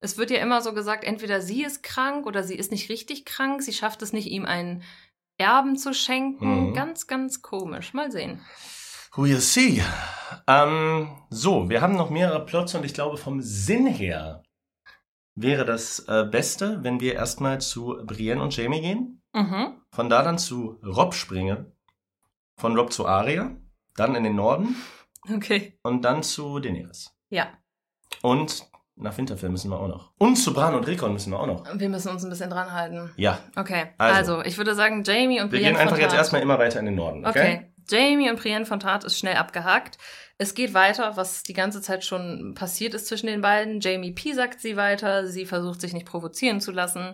Es 0.00 0.18
wird 0.18 0.30
ja 0.30 0.38
immer 0.38 0.60
so 0.60 0.74
gesagt, 0.74 1.04
entweder 1.04 1.40
sie 1.40 1.64
ist 1.64 1.82
krank 1.82 2.26
oder 2.26 2.42
sie 2.42 2.56
ist 2.56 2.70
nicht 2.70 2.90
richtig 2.90 3.24
krank, 3.24 3.62
sie 3.62 3.72
schafft 3.72 4.02
es 4.02 4.12
nicht, 4.12 4.26
ihm 4.30 4.44
einen 4.44 4.82
Erben 5.38 5.76
zu 5.76 5.94
schenken. 5.94 6.68
Mhm. 6.68 6.74
Ganz, 6.74 7.06
ganz 7.06 7.42
komisch. 7.42 7.92
Mal 7.94 8.12
sehen. 8.12 8.40
Who 9.16 9.26
you 9.26 9.38
see? 9.38 9.80
Ähm, 10.48 11.08
so, 11.30 11.68
wir 11.68 11.80
haben 11.80 11.94
noch 11.94 12.10
mehrere 12.10 12.44
Plots 12.44 12.74
und 12.74 12.84
ich 12.84 12.94
glaube, 12.94 13.16
vom 13.16 13.40
Sinn 13.40 13.86
her 13.86 14.42
wäre 15.36 15.64
das 15.64 16.00
äh, 16.08 16.24
Beste, 16.28 16.82
wenn 16.82 16.98
wir 17.00 17.14
erstmal 17.14 17.60
zu 17.60 17.96
Brienne 18.04 18.42
und 18.42 18.56
Jamie 18.56 18.80
gehen. 18.80 19.22
Mhm. 19.32 19.80
Von 19.92 20.08
da 20.08 20.22
dann 20.22 20.38
zu 20.38 20.80
Rob 20.84 21.14
springen. 21.14 21.72
Von 22.58 22.76
Rob 22.76 22.92
zu 22.92 23.06
Arya. 23.06 23.56
Dann 23.96 24.16
in 24.16 24.24
den 24.24 24.34
Norden. 24.34 24.74
Okay. 25.32 25.78
Und 25.84 26.02
dann 26.04 26.24
zu 26.24 26.58
Daenerys. 26.58 27.14
Ja, 27.30 27.46
Und 28.22 28.68
nach 28.96 29.16
Winterfell 29.16 29.48
müssen 29.48 29.70
wir 29.70 29.78
auch 29.78 29.88
noch. 29.88 30.12
Und 30.18 30.36
zu 30.36 30.52
Bran 30.52 30.74
und 30.74 30.86
Rickon 30.86 31.12
müssen 31.12 31.30
wir 31.32 31.38
auch 31.40 31.46
noch. 31.46 31.64
wir 31.78 31.88
müssen 31.88 32.08
uns 32.10 32.24
ein 32.24 32.30
bisschen 32.30 32.50
dran 32.50 32.72
halten. 32.72 33.12
Ja. 33.16 33.38
Okay, 33.56 33.92
Also. 33.98 34.34
also, 34.36 34.44
ich 34.44 34.58
würde 34.58 34.74
sagen, 34.74 35.02
Jamie 35.04 35.40
und 35.40 35.52
Wir 35.52 35.60
Brienne 35.60 35.72
gehen 35.72 35.80
einfach 35.80 35.98
jetzt 35.98 36.14
erstmal 36.14 36.42
immer 36.42 36.58
weiter 36.58 36.80
in 36.80 36.86
den 36.86 36.94
Norden. 36.96 37.24
Okay. 37.24 37.56
Okay. 37.56 37.73
Jamie 37.88 38.30
und 38.30 38.40
Brienne 38.40 38.66
von 38.66 38.80
Tart 38.80 39.04
ist 39.04 39.18
schnell 39.18 39.36
abgehakt. 39.36 39.98
Es 40.38 40.54
geht 40.54 40.74
weiter, 40.74 41.16
was 41.16 41.42
die 41.42 41.52
ganze 41.52 41.80
Zeit 41.80 42.04
schon 42.04 42.54
passiert 42.54 42.94
ist 42.94 43.06
zwischen 43.06 43.26
den 43.26 43.40
beiden. 43.40 43.80
Jamie 43.80 44.12
piesackt 44.12 44.60
sie 44.60 44.76
weiter. 44.76 45.26
Sie 45.26 45.46
versucht 45.46 45.80
sich 45.80 45.92
nicht 45.92 46.06
provozieren 46.06 46.60
zu 46.60 46.72
lassen. 46.72 47.12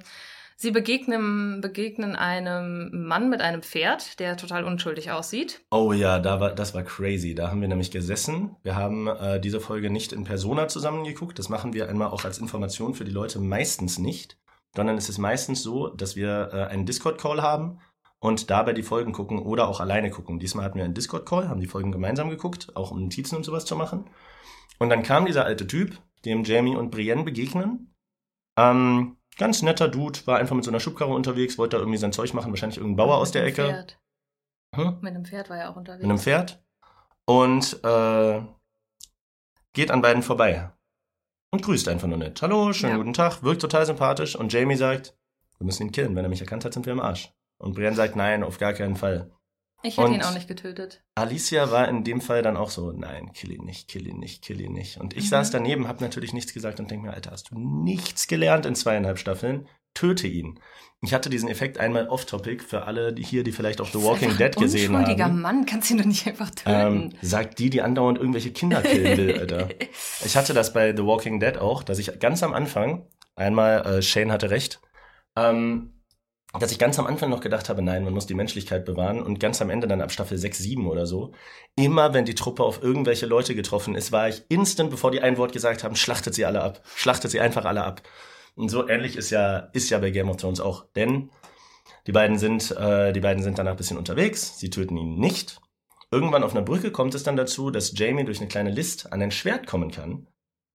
Sie 0.56 0.72
begegnen, 0.72 1.62
begegnen 1.62 2.16
einem 2.16 3.06
Mann 3.06 3.30
mit 3.30 3.40
einem 3.40 3.62
Pferd, 3.62 4.20
der 4.20 4.36
total 4.36 4.64
unschuldig 4.64 5.10
aussieht. 5.10 5.62
Oh 5.70 5.94
ja, 5.94 6.18
da 6.18 6.38
war, 6.38 6.54
das 6.54 6.74
war 6.74 6.82
crazy. 6.82 7.34
Da 7.34 7.50
haben 7.50 7.62
wir 7.62 7.68
nämlich 7.68 7.90
gesessen. 7.90 8.56
Wir 8.62 8.76
haben 8.76 9.08
äh, 9.08 9.40
diese 9.40 9.58
Folge 9.58 9.88
nicht 9.88 10.12
in 10.12 10.24
Persona 10.24 10.68
zusammengeguckt. 10.68 11.38
Das 11.38 11.48
machen 11.48 11.72
wir 11.72 11.88
einmal 11.88 12.08
auch 12.08 12.26
als 12.26 12.38
Information 12.38 12.92
für 12.92 13.06
die 13.06 13.10
Leute 13.10 13.38
meistens 13.38 13.98
nicht. 13.98 14.36
Sondern 14.76 14.98
es 14.98 15.08
ist 15.08 15.16
meistens 15.16 15.62
so, 15.62 15.88
dass 15.88 16.14
wir 16.14 16.50
äh, 16.52 16.64
einen 16.64 16.84
Discord-Call 16.84 17.40
haben 17.40 17.80
und 18.22 18.50
dabei 18.50 18.72
die 18.74 18.82
Folgen 18.82 19.12
gucken 19.12 19.38
oder 19.38 19.66
auch 19.68 19.80
alleine 19.80 20.10
gucken. 20.10 20.38
Diesmal 20.38 20.64
hatten 20.64 20.76
wir 20.78 20.84
einen 20.84 20.94
Discord-Call, 20.94 21.48
haben 21.48 21.60
die 21.60 21.66
Folgen 21.66 21.90
gemeinsam 21.92 22.28
geguckt, 22.30 22.74
auch 22.76 22.90
um 22.90 23.00
Notizen 23.02 23.36
und 23.36 23.44
sowas 23.44 23.64
zu 23.64 23.76
machen. 23.76 24.08
Und 24.78 24.90
dann 24.90 25.02
kam 25.02 25.26
dieser 25.26 25.44
alte 25.44 25.66
Typ, 25.66 25.98
dem 26.24 26.44
Jamie 26.44 26.76
und 26.76 26.90
Brienne 26.90 27.22
begegnen. 27.24 27.94
Ähm, 28.58 29.16
ganz 29.38 29.62
netter 29.62 29.88
Dude, 29.88 30.26
war 30.26 30.38
einfach 30.38 30.54
mit 30.54 30.64
so 30.64 30.70
einer 30.70 30.80
Schubkarre 30.80 31.14
unterwegs, 31.14 31.56
wollte 31.56 31.76
da 31.76 31.80
irgendwie 31.80 31.98
sein 31.98 32.12
Zeug 32.12 32.34
machen, 32.34 32.52
wahrscheinlich 32.52 32.78
irgendein 32.78 32.96
Bauer 33.06 33.16
aus 33.16 33.30
der 33.32 33.44
Ecke. 33.44 33.64
Pferd. 33.64 34.00
Hm? 34.76 34.98
Mit 35.00 35.14
einem 35.14 35.24
Pferd 35.24 35.48
war 35.50 35.56
er 35.56 35.70
auch 35.70 35.76
unterwegs. 35.76 36.02
mit 36.02 36.10
einem 36.10 36.18
Pferd 36.18 36.62
und 37.26 37.82
äh, 37.84 38.42
geht 39.72 39.90
an 39.90 40.02
beiden 40.02 40.22
vorbei 40.22 40.70
und 41.52 41.62
grüßt 41.62 41.88
einfach 41.88 42.06
nur 42.06 42.18
nett. 42.18 42.40
Hallo, 42.42 42.72
schönen 42.72 42.92
Ja. 42.92 42.98
guten 42.98 43.14
Tag, 43.14 43.42
wirkt 43.42 43.62
total 43.62 43.86
sympathisch 43.86 44.36
und 44.36 44.52
Jamie 44.52 44.76
sagt, 44.76 45.16
wir 45.58 45.64
müssen 45.64 45.84
ihn 45.86 45.92
killen, 45.92 46.14
wenn 46.16 46.24
er 46.24 46.28
mich 46.28 46.40
erkannt 46.40 46.64
hat, 46.64 46.74
sind 46.74 46.86
wir 46.86 46.92
im 46.92 47.00
Arsch. 47.00 47.32
Und 47.60 47.74
Brienne 47.74 47.94
sagt, 47.96 48.16
nein, 48.16 48.42
auf 48.42 48.58
gar 48.58 48.72
keinen 48.72 48.96
Fall. 48.96 49.30
Ich 49.82 49.96
hätte 49.96 50.08
Und- 50.08 50.14
ihn 50.14 50.22
auch 50.22 50.34
nicht 50.34 50.48
getötet. 50.48 51.02
Alicia 51.14 51.70
war 51.70 51.88
in 51.88 52.04
dem 52.04 52.20
Fall 52.20 52.42
dann 52.42 52.56
auch 52.56 52.70
so, 52.70 52.92
nein, 52.92 53.32
kill 53.32 53.52
ihn 53.52 53.64
nicht, 53.64 53.88
kill 53.88 54.06
ihn 54.06 54.18
nicht, 54.18 54.42
kill 54.42 54.60
ihn 54.60 54.72
nicht. 54.72 54.98
Und 55.00 55.14
ich 55.16 55.24
Mhm. 55.24 55.28
saß 55.28 55.50
daneben, 55.52 55.88
hab 55.88 56.00
natürlich 56.00 56.32
nichts 56.34 56.52
gesagt 56.52 56.80
und 56.80 56.90
denk 56.90 57.02
mir, 57.02 57.14
Alter, 57.14 57.30
hast 57.30 57.50
du 57.50 57.58
nichts 57.58 58.26
gelernt 58.26 58.66
in 58.66 58.74
zweieinhalb 58.74 59.18
Staffeln? 59.18 59.68
Töte 59.94 60.26
ihn. 60.28 60.60
Ich 61.02 61.14
hatte 61.14 61.30
diesen 61.30 61.48
Effekt 61.48 61.78
einmal 61.78 62.08
off-topic 62.08 62.62
für 62.62 62.84
alle, 62.84 63.12
die 63.14 63.22
hier, 63.24 63.42
die 63.42 63.52
vielleicht 63.52 63.80
auch 63.80 63.88
The 63.88 64.02
Walking 64.02 64.36
Dead 64.36 64.54
gesehen 64.54 64.94
unschuldiger 64.94 65.24
haben. 65.24 65.40
Mann, 65.40 65.64
kannst 65.66 65.90
ihn 65.90 65.98
doch 65.98 66.04
nicht 66.04 66.26
einfach 66.26 66.50
Ähm, 66.66 67.10
töten. 67.10 67.26
sagt 67.26 67.58
die, 67.58 67.70
die 67.70 67.80
andauernd 67.82 68.18
irgendwelche 68.18 68.52
Kinder 68.52 68.82
killen 68.82 69.16
will, 69.18 69.38
Alter. 69.40 69.68
Ich 70.24 70.36
hatte 70.36 70.52
das 70.54 70.72
bei 70.74 70.94
The 70.94 71.04
Walking 71.04 71.40
Dead 71.40 71.56
auch, 71.58 71.82
dass 71.82 71.98
ich 71.98 72.18
ganz 72.20 72.42
am 72.42 72.52
Anfang, 72.52 73.06
einmal, 73.34 73.84
äh, 73.86 74.02
Shane 74.02 74.30
hatte 74.30 74.50
recht, 74.50 74.80
ähm, 75.36 75.99
dass 76.58 76.72
ich 76.72 76.78
ganz 76.78 76.98
am 76.98 77.06
Anfang 77.06 77.30
noch 77.30 77.40
gedacht 77.40 77.68
habe, 77.68 77.80
nein, 77.80 78.02
man 78.02 78.12
muss 78.12 78.26
die 78.26 78.34
Menschlichkeit 78.34 78.84
bewahren 78.84 79.22
und 79.22 79.38
ganz 79.38 79.62
am 79.62 79.70
Ende 79.70 79.86
dann 79.86 80.00
ab 80.00 80.10
Staffel 80.10 80.36
6, 80.36 80.58
7 80.58 80.88
oder 80.88 81.06
so, 81.06 81.32
immer 81.76 82.12
wenn 82.12 82.24
die 82.24 82.34
Truppe 82.34 82.64
auf 82.64 82.82
irgendwelche 82.82 83.26
Leute 83.26 83.54
getroffen 83.54 83.94
ist, 83.94 84.10
war 84.10 84.28
ich 84.28 84.42
instant, 84.48 84.90
bevor 84.90 85.12
die 85.12 85.20
ein 85.20 85.38
Wort 85.38 85.52
gesagt 85.52 85.84
haben, 85.84 85.94
schlachtet 85.94 86.34
sie 86.34 86.44
alle 86.44 86.62
ab. 86.62 86.82
Schlachtet 86.96 87.30
sie 87.30 87.40
einfach 87.40 87.64
alle 87.64 87.84
ab. 87.84 88.02
Und 88.56 88.68
so 88.68 88.88
ähnlich 88.88 89.16
ist 89.16 89.30
ja, 89.30 89.58
ist 89.72 89.90
ja 89.90 89.98
bei 89.98 90.10
Game 90.10 90.28
of 90.28 90.38
Thrones 90.38 90.60
auch, 90.60 90.86
denn 90.96 91.30
die 92.06 92.12
beiden 92.12 92.38
sind, 92.38 92.72
äh, 92.72 93.12
die 93.12 93.20
beiden 93.20 93.42
sind 93.42 93.58
danach 93.58 93.72
ein 93.72 93.76
bisschen 93.76 93.98
unterwegs, 93.98 94.58
sie 94.58 94.70
töten 94.70 94.96
ihn 94.96 95.18
nicht. 95.18 95.60
Irgendwann 96.10 96.42
auf 96.42 96.52
einer 96.52 96.62
Brücke 96.62 96.90
kommt 96.90 97.14
es 97.14 97.22
dann 97.22 97.36
dazu, 97.36 97.70
dass 97.70 97.96
Jamie 97.96 98.24
durch 98.24 98.40
eine 98.40 98.48
kleine 98.48 98.70
List 98.70 99.12
an 99.12 99.22
ein 99.22 99.30
Schwert 99.30 99.66
kommen 99.68 99.92
kann. 99.92 100.26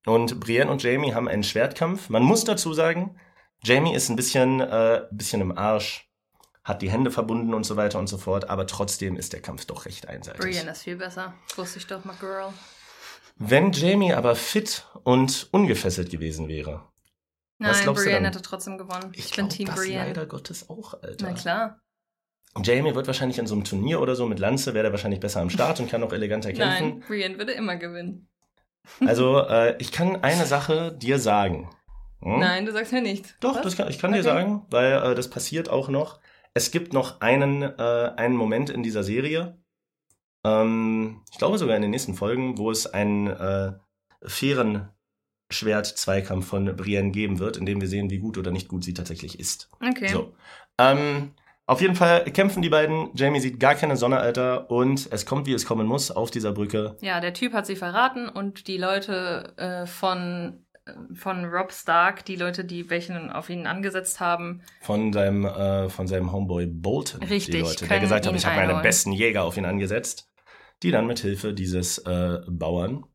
Und 0.05 0.39
Brienne 0.39 0.71
und 0.71 0.81
Jamie 0.81 1.13
haben 1.13 1.27
einen 1.27 1.43
Schwertkampf. 1.43 2.09
Man 2.09 2.23
muss 2.23 2.45
dazu 2.45 2.73
sagen, 2.73 3.17
Jamie 3.65 3.95
ist 3.95 4.09
ein 4.09 4.15
bisschen, 4.15 4.61
äh, 4.61 5.07
bisschen 5.09 5.41
im 5.41 5.57
Arsch, 5.57 6.07
hat 6.63 6.83
die 6.83 6.91
Hände 6.91 7.09
verbunden 7.09 7.53
und 7.55 7.63
so 7.63 7.77
weiter 7.77 7.97
und 7.97 8.07
so 8.07 8.19
fort, 8.19 8.47
aber 8.47 8.67
trotzdem 8.67 9.17
ist 9.17 9.33
der 9.33 9.41
Kampf 9.41 9.65
doch 9.65 9.85
recht 9.85 10.07
einseitig. 10.07 10.39
Brienne 10.41 10.71
ist 10.71 10.83
viel 10.83 10.97
besser. 10.97 11.33
Wusste 11.55 11.79
ich 11.79 11.87
doch 11.87 12.05
mal, 12.05 12.15
Girl. 12.19 12.53
Wenn 13.37 13.71
Jamie 13.71 14.13
aber 14.13 14.35
fit 14.35 14.85
und 15.03 15.49
ungefesselt 15.51 16.11
gewesen 16.11 16.47
wäre, 16.47 16.87
Nein, 17.57 17.73
dann? 17.85 18.25
hätte 18.25 18.41
trotzdem 18.41 18.77
gewonnen. 18.77 19.11
Ich, 19.13 19.31
glaub, 19.31 19.49
bin 19.49 19.57
Team 19.57 19.67
das 19.67 19.77
Brienne. 19.77 20.07
leider 20.07 20.25
Gottes 20.27 20.69
auch, 20.69 20.93
Alter. 21.01 21.25
Na 21.27 21.33
klar. 21.33 21.79
Jamie 22.63 22.93
wird 22.93 23.07
wahrscheinlich 23.07 23.39
in 23.39 23.47
so 23.47 23.55
einem 23.55 23.63
Turnier 23.63 23.99
oder 23.99 24.15
so 24.15 24.27
mit 24.27 24.39
Lanze, 24.39 24.73
wäre 24.73 24.87
er 24.87 24.91
wahrscheinlich 24.91 25.19
besser 25.19 25.41
am 25.41 25.49
Start 25.49 25.79
und 25.79 25.89
kann 25.89 26.03
auch 26.03 26.13
eleganter 26.13 26.53
kämpfen. 26.53 26.89
Nein, 26.89 26.99
Brienne 27.01 27.37
würde 27.37 27.53
immer 27.53 27.75
gewinnen. 27.77 28.29
Also, 29.05 29.39
äh, 29.39 29.75
ich 29.79 29.91
kann 29.91 30.23
eine 30.23 30.45
Sache 30.45 30.93
dir 30.93 31.17
sagen. 31.19 31.74
Hm? 32.25 32.39
Nein, 32.39 32.65
du 32.65 32.71
sagst 32.73 32.91
mir 32.91 33.01
nicht. 33.01 33.35
Doch, 33.39 33.55
Was? 33.55 33.61
das 33.61 33.77
kann, 33.77 33.87
ich 33.87 33.99
kann 33.99 34.11
dir 34.11 34.19
Okay. 34.19 34.27
sagen, 34.27 34.65
weil 34.69 34.93
äh, 34.93 35.15
das 35.15 35.29
passiert 35.29 35.69
auch 35.69 35.87
noch. 35.87 36.19
Es 36.53 36.71
gibt 36.71 36.91
noch 36.91 37.21
einen, 37.21 37.61
äh, 37.61 38.11
einen 38.17 38.35
Moment 38.35 38.69
in 38.69 38.83
dieser 38.83 39.03
Serie, 39.03 39.57
ähm, 40.45 41.21
ich 41.31 41.37
glaube 41.37 41.57
sogar 41.57 41.75
in 41.75 41.81
den 41.81 41.91
nächsten 41.91 42.13
Folgen, 42.13 42.57
wo 42.57 42.69
es 42.69 42.85
einen 42.87 43.27
äh, 43.27 43.73
fairen 44.23 44.89
Schwert-Zweikampf 45.51 46.47
von 46.47 46.75
Brienne 46.75 47.11
geben 47.11 47.39
wird, 47.39 47.57
in 47.57 47.65
dem 47.65 47.81
wir 47.81 47.87
sehen, 47.87 48.09
wie 48.09 48.19
gut 48.19 48.37
oder 48.37 48.51
nicht 48.51 48.67
gut 48.67 48.83
sie 48.83 48.93
tatsächlich 48.93 49.39
ist. 49.39 49.69
Okay. 49.81 50.07
So. 50.07 50.35
Ähm, 50.79 51.31
auf 51.67 51.81
jeden 51.81 51.95
Fall 51.95 52.23
kämpfen 52.25 52.61
die 52.61 52.69
beiden. 52.69 53.09
Jamie 53.15 53.39
sieht 53.39 53.59
gar 53.59 53.75
keine 53.75 53.97
Sonne, 53.97 54.17
Alter. 54.17 54.69
Und 54.69 55.07
es 55.11 55.25
kommt, 55.25 55.47
wie 55.47 55.53
es 55.53 55.65
kommen 55.65 55.87
muss, 55.87 56.11
auf 56.11 56.29
dieser 56.29 56.51
Brücke. 56.51 56.95
Ja, 57.01 57.19
der 57.21 57.33
Typ 57.33 57.53
hat 57.53 57.65
sie 57.65 57.75
verraten 57.75 58.29
und 58.29 58.67
die 58.67 58.77
Leute 58.77 59.53
äh, 59.57 59.85
von 59.87 60.64
von 61.13 61.45
Rob 61.45 61.71
Stark, 61.71 62.25
die 62.25 62.35
Leute, 62.35 62.63
die 62.65 62.89
welchen 62.89 63.31
auf 63.31 63.49
ihn 63.49 63.65
angesetzt 63.67 64.19
haben. 64.19 64.61
Von 64.81 65.11
seinem, 65.13 65.45
äh, 65.45 65.89
von 65.89 66.07
seinem 66.07 66.31
Homeboy 66.31 66.67
Bolton. 66.67 67.23
Richtig, 67.23 67.55
Die 67.55 67.61
Leute, 67.61 67.87
der 67.87 67.99
gesagt 67.99 68.27
hat, 68.27 68.35
ich 68.35 68.45
habe 68.45 68.55
meine 68.67 68.81
besten 68.81 69.11
Jäger 69.11 69.43
auf 69.43 69.57
ihn 69.57 69.65
angesetzt. 69.65 70.29
Die 70.83 70.91
dann 70.91 71.07
mit 71.07 71.19
Hilfe 71.19 71.53
dieses 71.53 71.99
äh, 71.99 72.39
Bauern 72.49 73.05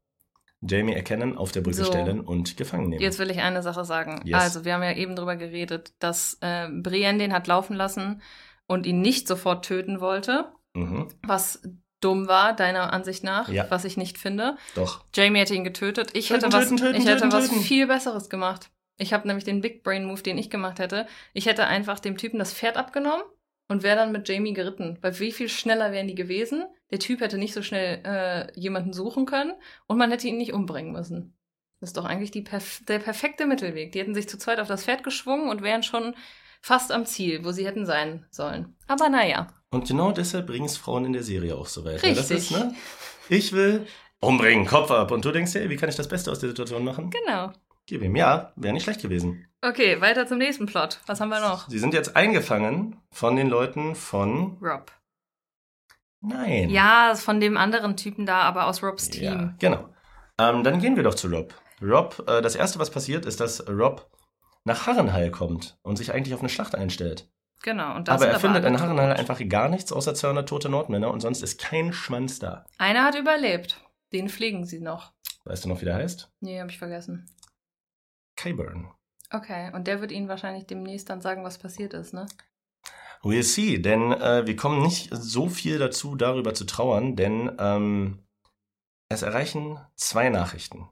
Jamie 0.63 0.93
erkennen, 0.95 1.39
auf 1.39 1.53
der 1.53 1.61
Brücke 1.63 1.77
So. 1.77 1.85
stellen 1.85 2.21
und 2.21 2.57
gefangen 2.57 2.89
nehmen. 2.89 3.01
Jetzt 3.01 3.19
will 3.19 3.31
ich 3.31 3.41
eine 3.41 3.63
Sache 3.63 3.85
sagen. 3.85 4.21
Yes. 4.25 4.43
Also, 4.43 4.65
wir 4.65 4.75
haben 4.75 4.83
ja 4.83 4.93
eben 4.95 5.15
drüber 5.17 5.37
geredet, 5.37 5.95
dass 6.01 6.37
äh, 6.43 6.69
Brienne 6.71 7.19
den 7.19 7.33
hat 7.33 7.47
laufen 7.47 7.77
lassen 7.77 8.21
und 8.67 8.87
ihn 8.87 9.01
nicht 9.01 9.27
sofort 9.29 9.65
töten 9.65 10.01
wollte, 10.01 10.53
Mhm, 10.75 11.09
was 11.27 11.63
dumm 12.01 12.29
war, 12.29 12.55
deiner 12.55 12.93
Ansicht 12.93 13.25
nach, 13.25 13.49
Ja. 13.49 13.67
was 13.71 13.85
ich 13.85 13.97
nicht 13.97 14.19
finde. 14.19 14.57
doch. 14.75 15.05
Jamie 15.15 15.39
hätte 15.41 15.55
ihn 15.55 15.65
getötet. 15.65 16.11
Ich 16.15 16.29
Töten, 16.29 16.45
hätte 16.45 16.53
was, 16.57 16.65
töten, 16.65 16.77
töten, 16.79 16.95
ich 16.97 17.07
hätte 17.07 17.23
töten, 17.29 17.33
was 17.33 17.51
viel 17.51 17.87
Besseres 17.87 18.29
gemacht. 18.31 18.71
Ich 18.99 19.13
habe 19.13 19.27
nämlich 19.27 19.45
den 19.45 19.61
Big 19.61 19.83
Brain 19.83 20.05
Move, 20.05 20.23
den 20.23 20.37
ich 20.39 20.51
gemacht 20.51 20.79
hätte. 20.79 21.07
Ich 21.33 21.47
hätte 21.47 21.67
einfach 21.67 22.01
dem 22.01 22.17
Typen 22.19 22.39
das 22.39 22.53
Pferd 22.53 22.77
abgenommen 22.77 23.23
und 23.69 23.83
wäre 23.83 23.97
dann 23.97 24.13
mit 24.13 24.29
Jamie 24.29 24.53
geritten. 24.53 24.99
Weil 25.01 25.19
wie 25.21 25.33
viel 25.33 25.49
schneller 25.49 25.93
wären 25.93 26.07
die 26.09 26.15
gewesen? 26.15 26.65
Der 26.91 26.99
Typ 26.99 27.21
hätte 27.21 27.39
nicht 27.39 27.55
so 27.55 27.63
schnell 27.63 28.01
äh, 28.05 28.61
jemanden 28.61 28.93
suchen 28.93 29.25
können 29.27 29.53
und 29.87 29.97
man 29.97 30.11
hätte 30.11 30.27
ihn 30.29 30.37
nicht 30.37 30.53
umbringen 30.53 30.93
müssen. 30.93 31.37
Das 31.81 31.91
ist 31.91 31.97
doch 31.97 32.05
eigentlich 32.05 32.31
die 32.31 32.43
perf 32.43 32.83
der 32.89 32.99
perfekte 32.99 33.47
Mittelweg. 33.47 33.93
Die 33.93 34.01
hätten 34.01 34.15
sich 34.15 34.29
zu 34.29 34.37
zweit 34.37 34.61
auf 34.61 34.69
das 34.69 34.85
Pferd 34.85 35.03
geschwungen 35.03 35.49
und 35.49 35.63
wären 35.63 35.83
schon 35.83 36.15
fast 36.61 36.93
am 36.93 37.07
Ziel, 37.07 37.43
wo 37.43 37.53
sie 37.53 37.65
hätten 37.67 37.87
sein 37.87 38.27
sollen. 38.31 38.77
Aber 38.87 39.09
naja, 39.09 39.47
Und 39.71 39.87
genau 39.87 40.11
deshalb 40.13 40.47
bringen 40.49 40.67
es 40.67 40.77
Frauen 40.77 41.05
in 41.05 41.13
der 41.13 41.23
Serie 41.23 41.57
auch 41.57 41.67
so 41.67 41.85
weit. 41.85 42.03
Weil 42.03 42.15
Das 42.15 42.31
Richtig. 42.31 42.51
ist, 42.51 42.59
ne? 42.59 42.75
Ich 43.29 43.53
will 43.53 43.87
umbringen, 44.21 44.67
Kopf 44.67 44.91
ab. 44.91 45.11
Und 45.13 45.25
du 45.25 45.31
denkst 45.31 45.53
dir, 45.53 45.61
ey, 45.63 45.71
wie 45.71 45.77
kann 45.77 45.89
ich 45.89 45.95
das 45.97 46.09
Beste 46.09 46.31
aus 46.33 46.41
der 46.41 46.49
Situation 46.49 46.85
machen? 46.85 47.11
genau. 47.11 47.53
Gib 47.87 48.03
ihm, 48.03 48.15
ja, 48.15 48.53
wäre 48.55 48.73
nicht 48.73 48.85
schlecht 48.85 49.03
gewesen. 49.03 49.49
Okay, 49.63 50.01
weiter 50.01 50.25
zum 50.27 50.39
nächsten 50.39 50.67
Plot. 50.67 51.01
Was 51.07 51.21
haben 51.21 51.31
wir 51.31 51.41
noch? 51.41 51.69
Sie 51.69 51.79
sind 51.79 51.93
jetzt 51.93 52.15
eingefangen 52.15 53.01
von 53.11 53.35
den 53.35 53.49
Leuten 53.49 53.97
von. 53.97 54.59
Rob. 54.63 54.93
Nein. 56.21 56.71
Ja, 56.71 57.15
von 57.17 57.41
dem 57.41 57.57
anderen 57.57 57.97
Typen 57.97 58.27
da, 58.27 58.43
aber 58.43 58.67
aus 58.67 58.83
Robs 58.83 59.09
Ja, 59.17 59.31
Team. 59.35 59.55
genau. 59.59 59.89
Ähm, 60.39 60.63
dann 60.63 60.81
gehen 60.81 60.95
wir 60.97 61.03
doch 61.03 61.15
zu 61.15 61.29
Rob. 61.29 61.55
Rob, 61.83 62.23
äh, 62.29 62.43
das 62.43 62.55
erste, 62.55 62.79
was 62.79 62.91
passiert, 62.91 63.25
ist, 63.27 63.41
dass 63.41 63.67
Rob 63.69 64.09
nach 64.65 64.87
Harrenhal 64.87 65.31
kommt 65.31 65.79
und 65.83 65.97
sich 65.97 66.13
eigentlich 66.13 66.35
auf 66.35 66.41
eine 66.41 66.49
Schlacht 66.51 66.75
einstellt. 66.77 67.29
Genau. 67.63 67.95
Und 67.95 68.09
da 68.09 68.15
aber 68.15 68.29
er 68.29 68.41
findet 68.41 68.65
in 68.65 68.81
Harrenhal 68.81 69.11
tot. 69.11 69.19
einfach 69.19 69.49
gar 69.49 69.69
nichts 69.69 69.93
außer 69.93 70.15
200 70.15 70.49
tote 70.49 70.69
Nordmänner 70.69 71.11
und 71.11 71.21
sonst 71.21 71.43
ist 71.43 71.61
kein 71.61 71.93
Schwanz 71.93 72.39
da. 72.39 72.65
Einer 72.79 73.05
hat 73.05 73.17
überlebt. 73.17 73.81
Den 74.13 74.29
pflegen 74.29 74.65
sie 74.65 74.81
noch. 74.81 75.13
Weißt 75.45 75.65
du 75.65 75.69
noch, 75.69 75.81
wie 75.81 75.85
der 75.85 75.95
heißt? 75.97 76.33
Nee, 76.41 76.61
hab 76.61 76.69
ich 76.71 76.79
vergessen. 76.79 77.27
Kyburn. 78.37 78.91
Okay, 79.31 79.71
und 79.75 79.87
der 79.87 80.01
wird 80.01 80.11
ihnen 80.13 80.29
wahrscheinlich 80.29 80.67
demnächst 80.67 81.09
dann 81.09 81.21
sagen, 81.21 81.45
was 81.45 81.59
passiert 81.59 81.95
ist, 81.95 82.13
ne? 82.13 82.27
We'll 83.23 83.43
see, 83.43 83.79
denn 83.79 84.13
äh, 84.13 84.47
wir 84.47 84.57
kommen 84.57 84.83
nicht 84.83 85.11
so 85.13 85.49
viel 85.49 85.79
dazu, 85.79 86.17
darüber 86.17 86.55
zu 86.55 86.65
trauern, 86.65 87.17
denn 87.17 87.55
ähm, 87.59 88.25
es 89.09 89.23
erreichen 89.23 89.79
zwei 89.95 90.31
Nachrichten. 90.31 90.89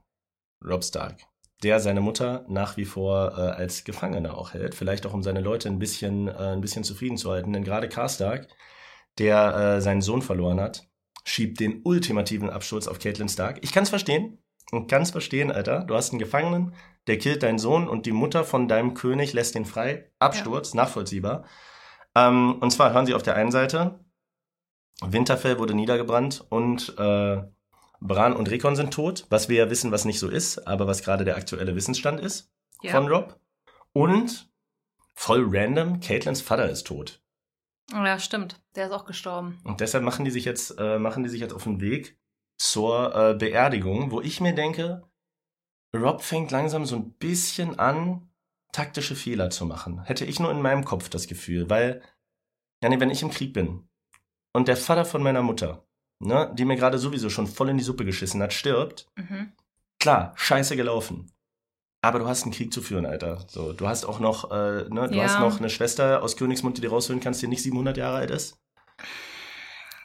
Rob 0.63 0.83
Stark, 0.83 1.23
der 1.63 1.79
seine 1.79 2.01
Mutter 2.01 2.45
nach 2.47 2.77
wie 2.77 2.85
vor 2.85 3.33
äh, 3.37 3.41
als 3.41 3.83
Gefangene 3.83 4.35
auch 4.35 4.53
hält, 4.53 4.75
vielleicht 4.75 5.05
auch 5.05 5.13
um 5.13 5.23
seine 5.23 5.41
Leute 5.41 5.69
ein 5.69 5.79
bisschen, 5.79 6.27
äh, 6.27 6.31
ein 6.31 6.61
bisschen 6.61 6.83
zufrieden 6.83 7.17
zu 7.17 7.31
halten, 7.31 7.53
denn 7.53 7.63
gerade 7.63 7.89
Karstark, 7.89 8.47
der 9.17 9.55
äh, 9.55 9.81
seinen 9.81 10.01
Sohn 10.01 10.21
verloren 10.21 10.59
hat, 10.59 10.87
schiebt 11.25 11.59
den 11.59 11.81
ultimativen 11.83 12.49
Absturz 12.49 12.87
auf 12.87 12.99
Caitlin 12.99 13.29
Stark. 13.29 13.59
Ich 13.61 13.73
kann's 13.73 13.89
verstehen, 13.89 14.41
ich 14.71 14.87
kann's 14.87 15.11
verstehen, 15.11 15.51
Alter. 15.51 15.83
Du 15.83 15.95
hast 15.95 16.11
einen 16.11 16.19
Gefangenen, 16.19 16.73
der 17.07 17.17
killt 17.17 17.43
deinen 17.43 17.59
Sohn 17.59 17.87
und 17.87 18.05
die 18.05 18.11
Mutter 18.11 18.45
von 18.45 18.67
deinem 18.67 18.93
König 18.93 19.33
lässt 19.33 19.55
ihn 19.55 19.65
frei. 19.65 20.11
Absturz, 20.19 20.73
nachvollziehbar. 20.73 21.45
Ähm, 22.15 22.55
und 22.61 22.71
zwar 22.71 22.93
hören 22.93 23.05
sie 23.05 23.13
auf 23.13 23.23
der 23.23 23.35
einen 23.35 23.51
Seite, 23.51 23.99
Winterfell 25.01 25.59
wurde 25.59 25.73
niedergebrannt 25.73 26.45
und 26.49 26.93
äh, 26.97 27.41
Bran 28.01 28.33
und 28.33 28.49
Rickon 28.49 28.75
sind 28.75 28.93
tot, 28.93 29.25
was 29.29 29.49
wir 29.49 29.57
ja 29.57 29.69
wissen, 29.69 29.91
was 29.91 30.05
nicht 30.05 30.19
so 30.19 30.29
ist, 30.29 30.59
aber 30.67 30.87
was 30.87 31.03
gerade 31.03 31.25
der 31.25 31.35
aktuelle 31.35 31.75
Wissensstand 31.75 32.19
ist 32.19 32.51
Ja. 32.81 32.91
von 32.91 33.07
Rob. 33.07 33.39
Und 33.93 34.49
voll 35.15 35.45
random, 35.49 35.99
Caitlins 35.99 36.41
Vater 36.41 36.69
ist 36.69 36.87
tot. 36.87 37.21
ja, 37.91 38.19
stimmt. 38.19 38.61
Der 38.75 38.85
ist 38.87 38.91
auch 38.93 39.05
gestorben. 39.05 39.59
Und 39.65 39.81
deshalb 39.81 40.03
machen 40.03 40.23
die 40.23 40.31
sich 40.31 40.45
jetzt, 40.45 40.75
äh, 40.79 40.97
machen 40.99 41.23
die 41.23 41.29
sich 41.29 41.41
jetzt 41.41 41.53
auf 41.53 41.63
den 41.63 41.81
Weg 41.81 42.17
zur 42.57 43.13
äh, 43.15 43.33
Beerdigung, 43.33 44.11
wo 44.11 44.21
ich 44.21 44.39
mir 44.41 44.53
denke, 44.53 45.03
Rob 45.95 46.21
fängt 46.21 46.51
langsam 46.51 46.85
so 46.85 46.95
ein 46.97 47.13
bisschen 47.13 47.79
an, 47.79 48.29
taktische 48.71 49.15
Fehler 49.15 49.49
zu 49.49 49.65
machen. 49.65 50.03
Hätte 50.03 50.23
ich 50.25 50.39
nur 50.39 50.51
in 50.51 50.61
meinem 50.61 50.85
Kopf 50.85 51.09
das 51.09 51.25
Gefühl, 51.27 51.69
weil, 51.69 52.03
ja, 52.83 52.89
nee, 52.89 52.99
wenn 52.99 53.09
ich 53.09 53.23
im 53.23 53.31
Krieg 53.31 53.53
bin 53.53 53.89
und 54.53 54.67
der 54.67 54.77
Vater 54.77 55.03
von 55.05 55.23
meiner 55.23 55.41
Mutter, 55.41 55.87
ne, 56.19 56.51
die 56.55 56.65
mir 56.65 56.75
gerade 56.75 56.97
sowieso 56.97 57.29
schon 57.29 57.47
voll 57.47 57.69
in 57.69 57.77
die 57.77 57.83
Suppe 57.83 58.05
geschissen 58.05 58.41
hat, 58.41 58.53
stirbt, 58.53 59.07
Mhm. 59.15 59.53
klar, 59.99 60.33
scheiße 60.35 60.75
gelaufen. 60.75 61.31
Aber 62.01 62.19
du 62.19 62.27
hast 62.27 62.43
einen 62.43 62.53
Krieg 62.53 62.71
zu 62.73 62.81
führen, 62.81 63.05
Alter. 63.05 63.45
So, 63.49 63.73
du 63.73 63.87
hast 63.87 64.05
auch 64.05 64.19
noch, 64.19 64.51
äh, 64.51 64.85
ne, 64.89 65.09
du 65.09 65.15
Ja. 65.17 65.23
hast 65.23 65.39
noch 65.39 65.59
eine 65.59 65.69
Schwester 65.69 66.23
aus 66.23 66.37
Königsmund, 66.37 66.77
die 66.77 66.81
dir 66.81 66.91
rausholen 66.91 67.19
kannst, 67.21 67.41
die 67.41 67.47
nicht 67.47 67.61
700 67.61 67.97
Jahre 67.97 68.17
alt 68.17 68.31
ist. 68.31 68.55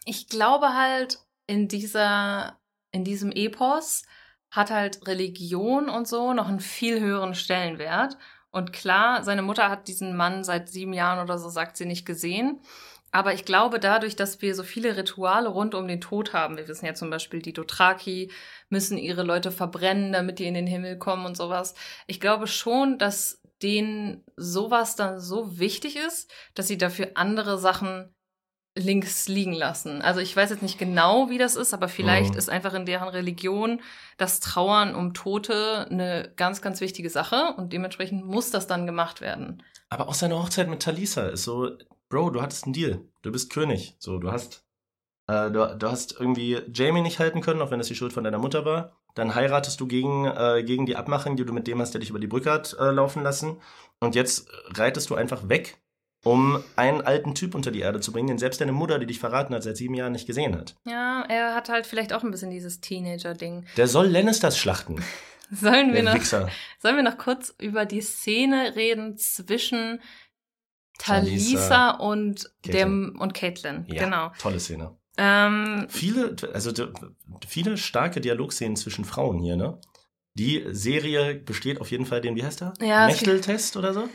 Ich 0.05 0.29
glaube 0.29 0.75
halt, 0.75 1.19
in 1.47 1.69
dieser, 1.69 2.59
in 2.91 3.05
diesem 3.05 3.31
Epos 3.33 4.03
hat 4.51 4.71
halt 4.71 5.07
Religion 5.07 5.89
und 5.89 6.07
so 6.07 6.33
noch 6.33 6.49
einen 6.49 6.61
viel 6.61 7.01
höheren 7.01 7.35
Stellenwert. 7.35 8.17
Und 8.51 8.73
klar, 8.73 9.25
seine 9.25 9.43
Mutter 9.43 9.69
hat 9.69 9.89
diesen 9.89 10.17
Mann 10.17 10.45
seit 10.45 10.69
sieben 10.69 10.93
Jahren 10.93 11.19
oder 11.23 11.39
so, 11.39 11.49
sagt 11.49 11.77
sie, 11.77 11.87
nicht 11.87 12.07
gesehen. 12.07 12.61
Aber 13.15 13.33
ich 13.33 13.45
glaube, 13.45 13.79
dadurch, 13.79 14.17
dass 14.17 14.43
wir 14.43 14.57
so 14.57 14.65
viele 14.65 14.97
Rituale 14.97 15.49
rund 15.49 15.77
um 15.77 15.87
den 15.87 16.01
Tod 16.01 16.33
haben, 16.33 16.57
wir 16.57 16.67
wissen 16.67 16.85
ja 16.85 16.95
zum 16.95 17.11
Beispiel, 17.11 17.41
die 17.41 17.53
Dothraki 17.53 18.33
müssen 18.71 18.99
ihre 18.99 19.23
Leute 19.23 19.53
verbrennen, 19.53 20.13
damit 20.13 20.41
die 20.41 20.47
in 20.47 20.55
den 20.55 20.67
Himmel 20.67 20.99
kommen 20.99 21.25
und 21.25 21.37
sowas. 21.37 21.75
Ich 22.09 22.19
glaube 22.21 22.49
schon, 22.49 22.99
dass 22.99 23.41
denen 23.63 24.25
sowas 24.35 24.97
dann 24.97 25.21
so 25.21 25.61
wichtig 25.61 25.95
ist, 25.95 26.29
dass 26.57 26.67
sie 26.67 26.77
dafür 26.77 27.13
andere 27.15 27.57
Sachen 27.57 28.13
links 28.77 29.29
liegen 29.29 29.53
lassen. 29.53 30.03
Also 30.03 30.19
ich 30.19 30.35
weiß 30.35 30.51
jetzt 30.51 30.63
nicht 30.63 30.81
genau, 30.81 31.31
wie 31.31 31.39
das 31.39 31.55
ist, 31.55 31.73
aber 31.73 31.87
vielleicht 31.87 32.33
Mhm. 32.33 32.39
ist 32.39 32.51
einfach 32.51 32.75
in 32.75 32.85
deren 32.85 33.09
Religion 33.09 33.81
das 34.17 34.41
Trauern 34.41 34.97
um 34.97 35.15
Tote 35.15 35.87
eine 35.89 36.33
ganz, 36.35 36.63
ganz 36.63 36.81
wichtige 36.81 37.11
Sache 37.11 37.55
und 37.59 37.73
dementsprechend 37.73 38.27
muss 38.27 38.51
das 38.51 38.67
dann 38.67 38.87
gemacht 38.87 39.21
werden. 39.21 39.63
Aber 39.89 40.09
auch 40.09 40.15
seine 40.15 40.37
Hochzeit 40.37 40.67
mit 40.69 40.83
Talisa 40.83 41.29
ist 41.29 41.45
so, 41.45 41.71
Bro, 42.15 42.31
du 42.31 42.43
hattest 42.43 42.63
einen 42.63 42.75
Deal. 42.75 43.01
Du 43.23 43.33
bist 43.33 43.51
König. 43.51 43.97
So, 43.99 44.19
du 44.19 44.31
hast, 44.31 44.65
äh, 45.27 45.51
du, 45.51 45.77
du 45.77 45.91
hast 45.91 46.15
irgendwie 46.21 46.61
Jamie 46.73 47.03
nicht 47.03 47.19
halten 47.19 47.41
können, 47.41 47.61
auch 47.61 47.73
wenn 47.73 47.81
es 47.81 47.89
die 47.89 47.97
Schuld 47.97 48.13
von 48.13 48.23
deiner 48.23 48.39
Mutter 48.39 48.65
war. 48.65 48.93
Dann 49.17 49.35
heiratest 49.35 49.81
du 49.81 49.89
gegen, 49.89 50.25
äh, 50.27 50.63
gegen 50.65 50.87
die 50.87 50.95
Abmachung, 50.95 51.35
die 51.35 51.45
du 51.45 51.53
mit 51.53 51.67
dem 51.67 51.81
hast, 51.81 51.93
der 51.93 51.99
dich 51.99 52.11
über 52.11 52.21
die 52.21 52.29
Brücke 52.29 52.53
hat 52.53 52.77
äh, 52.79 52.93
laufen 52.93 53.25
lassen. 53.25 53.61
Und 53.99 54.15
jetzt 54.15 54.47
reitest 54.77 55.11
du 55.11 55.17
einfach 55.17 55.49
weg, 55.49 55.83
um 56.23 56.63
einen 56.77 57.01
alten 57.01 57.35
Typ 57.35 57.57
unter 57.57 57.73
die 57.73 57.81
Erde 57.81 57.99
zu 57.99 58.13
bringen, 58.13 58.29
den 58.29 58.39
selbst 58.39 58.61
deine 58.61 58.71
Mutter, 58.71 59.01
die 59.01 59.07
dich 59.07 59.19
verraten 59.19 59.53
hat, 59.53 59.65
seit 59.65 59.77
sieben 59.77 59.95
Jahren 59.95 60.13
nicht 60.13 60.29
gesehen 60.29 60.57
hat. 60.57 60.77
Ja, 60.87 61.25
er 61.29 61.57
hat 61.57 61.69
halt 61.69 61.85
vielleicht 61.85 62.13
auch 62.13 62.23
ein 62.23 62.31
bisschen 62.31 62.53
dieses 62.53 62.81
Teenager-Ding. 62.81 63.67
Der 63.77 63.89
soll 63.89 64.07
Lannisters 64.07 64.57
schlachten. 64.57 65.03
Sollen 65.51 65.93
wir 65.93 66.03
noch, 66.03 66.23
sollen 66.23 66.51
wir 66.97 67.03
noch 67.03 67.19
kurz 67.19 67.55
über 67.61 67.85
die 67.85 68.01
Szene 68.01 68.75
reden 68.77 69.19
zwischen 69.19 70.01
Talisa, 70.99 71.91
und 71.91 72.51
Caitlyn. 72.63 72.73
dem 73.13 73.17
und 73.19 73.35
Caitlin? 73.35 73.85
Ja, 73.89 74.05
Genau. 74.05 74.33
tolle 74.39 74.61
Szene. 74.61 74.97
Ähm, 75.17 75.87
Viele, 75.89 76.35
also 76.53 76.73
viele 77.47 77.77
starke 77.77 78.21
Dialogszenen 78.21 78.77
zwischen 78.77 79.05
Frauen 79.05 79.39
hier, 79.41 79.57
ne? 79.57 79.79
Die 80.37 80.65
Serie 80.71 81.37
besteht 81.37 81.81
auf 81.81 81.93
jeden 81.93 82.07
Fall 82.07 82.21
den, 82.21 82.35
wie 82.35 82.43
heißt 82.45 82.61
der? 82.61 82.73
Ja, 82.81 83.09
es 83.09 83.15
Mechtel-Test 83.21 83.77
oder 83.77 83.95
so? 83.95 84.09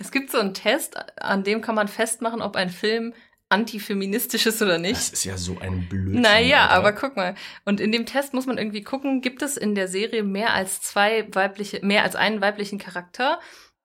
Es 0.00 0.10
gibt 0.10 0.32
so 0.32 0.38
einen 0.38 0.52
Test, 0.54 0.96
an 1.22 1.44
dem 1.44 1.60
kann 1.60 1.76
man 1.76 1.86
festmachen, 1.86 2.42
ob 2.42 2.56
ein 2.56 2.70
Film 2.70 3.14
antifeministisch 3.48 4.46
ist 4.46 4.62
oder 4.62 4.78
nicht. 4.78 4.94
Das 4.96 5.12
ist 5.12 5.24
ja 5.24 5.36
so 5.36 5.58
ein 5.60 5.88
Blödsinn. 5.88 6.22
Naja, 6.22 6.62
Alter. 6.68 6.74
aber 6.74 6.92
guck 6.92 7.16
mal. 7.16 7.34
Und 7.64 7.80
in 7.80 7.92
dem 7.92 8.06
Test 8.06 8.34
muss 8.34 8.46
man 8.46 8.58
irgendwie 8.58 8.82
gucken, 8.82 9.20
gibt 9.20 9.42
es 9.42 9.56
in 9.56 9.74
der 9.76 9.86
Serie 9.88 10.22
mehr 10.22 10.54
als 10.54 10.80
zwei 10.80 11.28
weibliche, 11.32 11.80
mehr 11.84 12.02
als 12.04 12.16
einen 12.16 12.40
weiblichen 12.40 12.78
Charakter? 12.78 13.38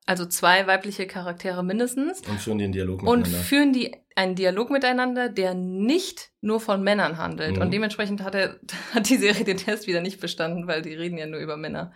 Also 0.07 0.25
zwei 0.25 0.67
weibliche 0.67 1.07
Charaktere 1.07 1.63
mindestens. 1.63 2.21
Und 2.29 2.39
führen 2.39 2.59
den 2.59 2.71
Dialog 2.71 3.01
Und 3.01 3.19
miteinander. 3.21 3.37
führen 3.43 3.73
die 3.73 3.95
einen 4.15 4.35
Dialog 4.35 4.69
miteinander, 4.69 5.29
der 5.29 5.53
nicht 5.55 6.31
nur 6.41 6.59
von 6.59 6.83
Männern 6.83 7.17
handelt. 7.17 7.55
Mhm. 7.55 7.61
Und 7.63 7.71
dementsprechend 7.71 8.21
hat, 8.23 8.35
er, 8.35 8.59
hat 8.93 9.09
die 9.09 9.17
Serie 9.17 9.43
den 9.43 9.57
Test 9.57 9.87
wieder 9.87 10.01
nicht 10.01 10.19
bestanden, 10.21 10.67
weil 10.67 10.81
die 10.83 10.93
reden 10.93 11.17
ja 11.17 11.25
nur 11.25 11.39
über 11.39 11.57
Männer 11.57 11.91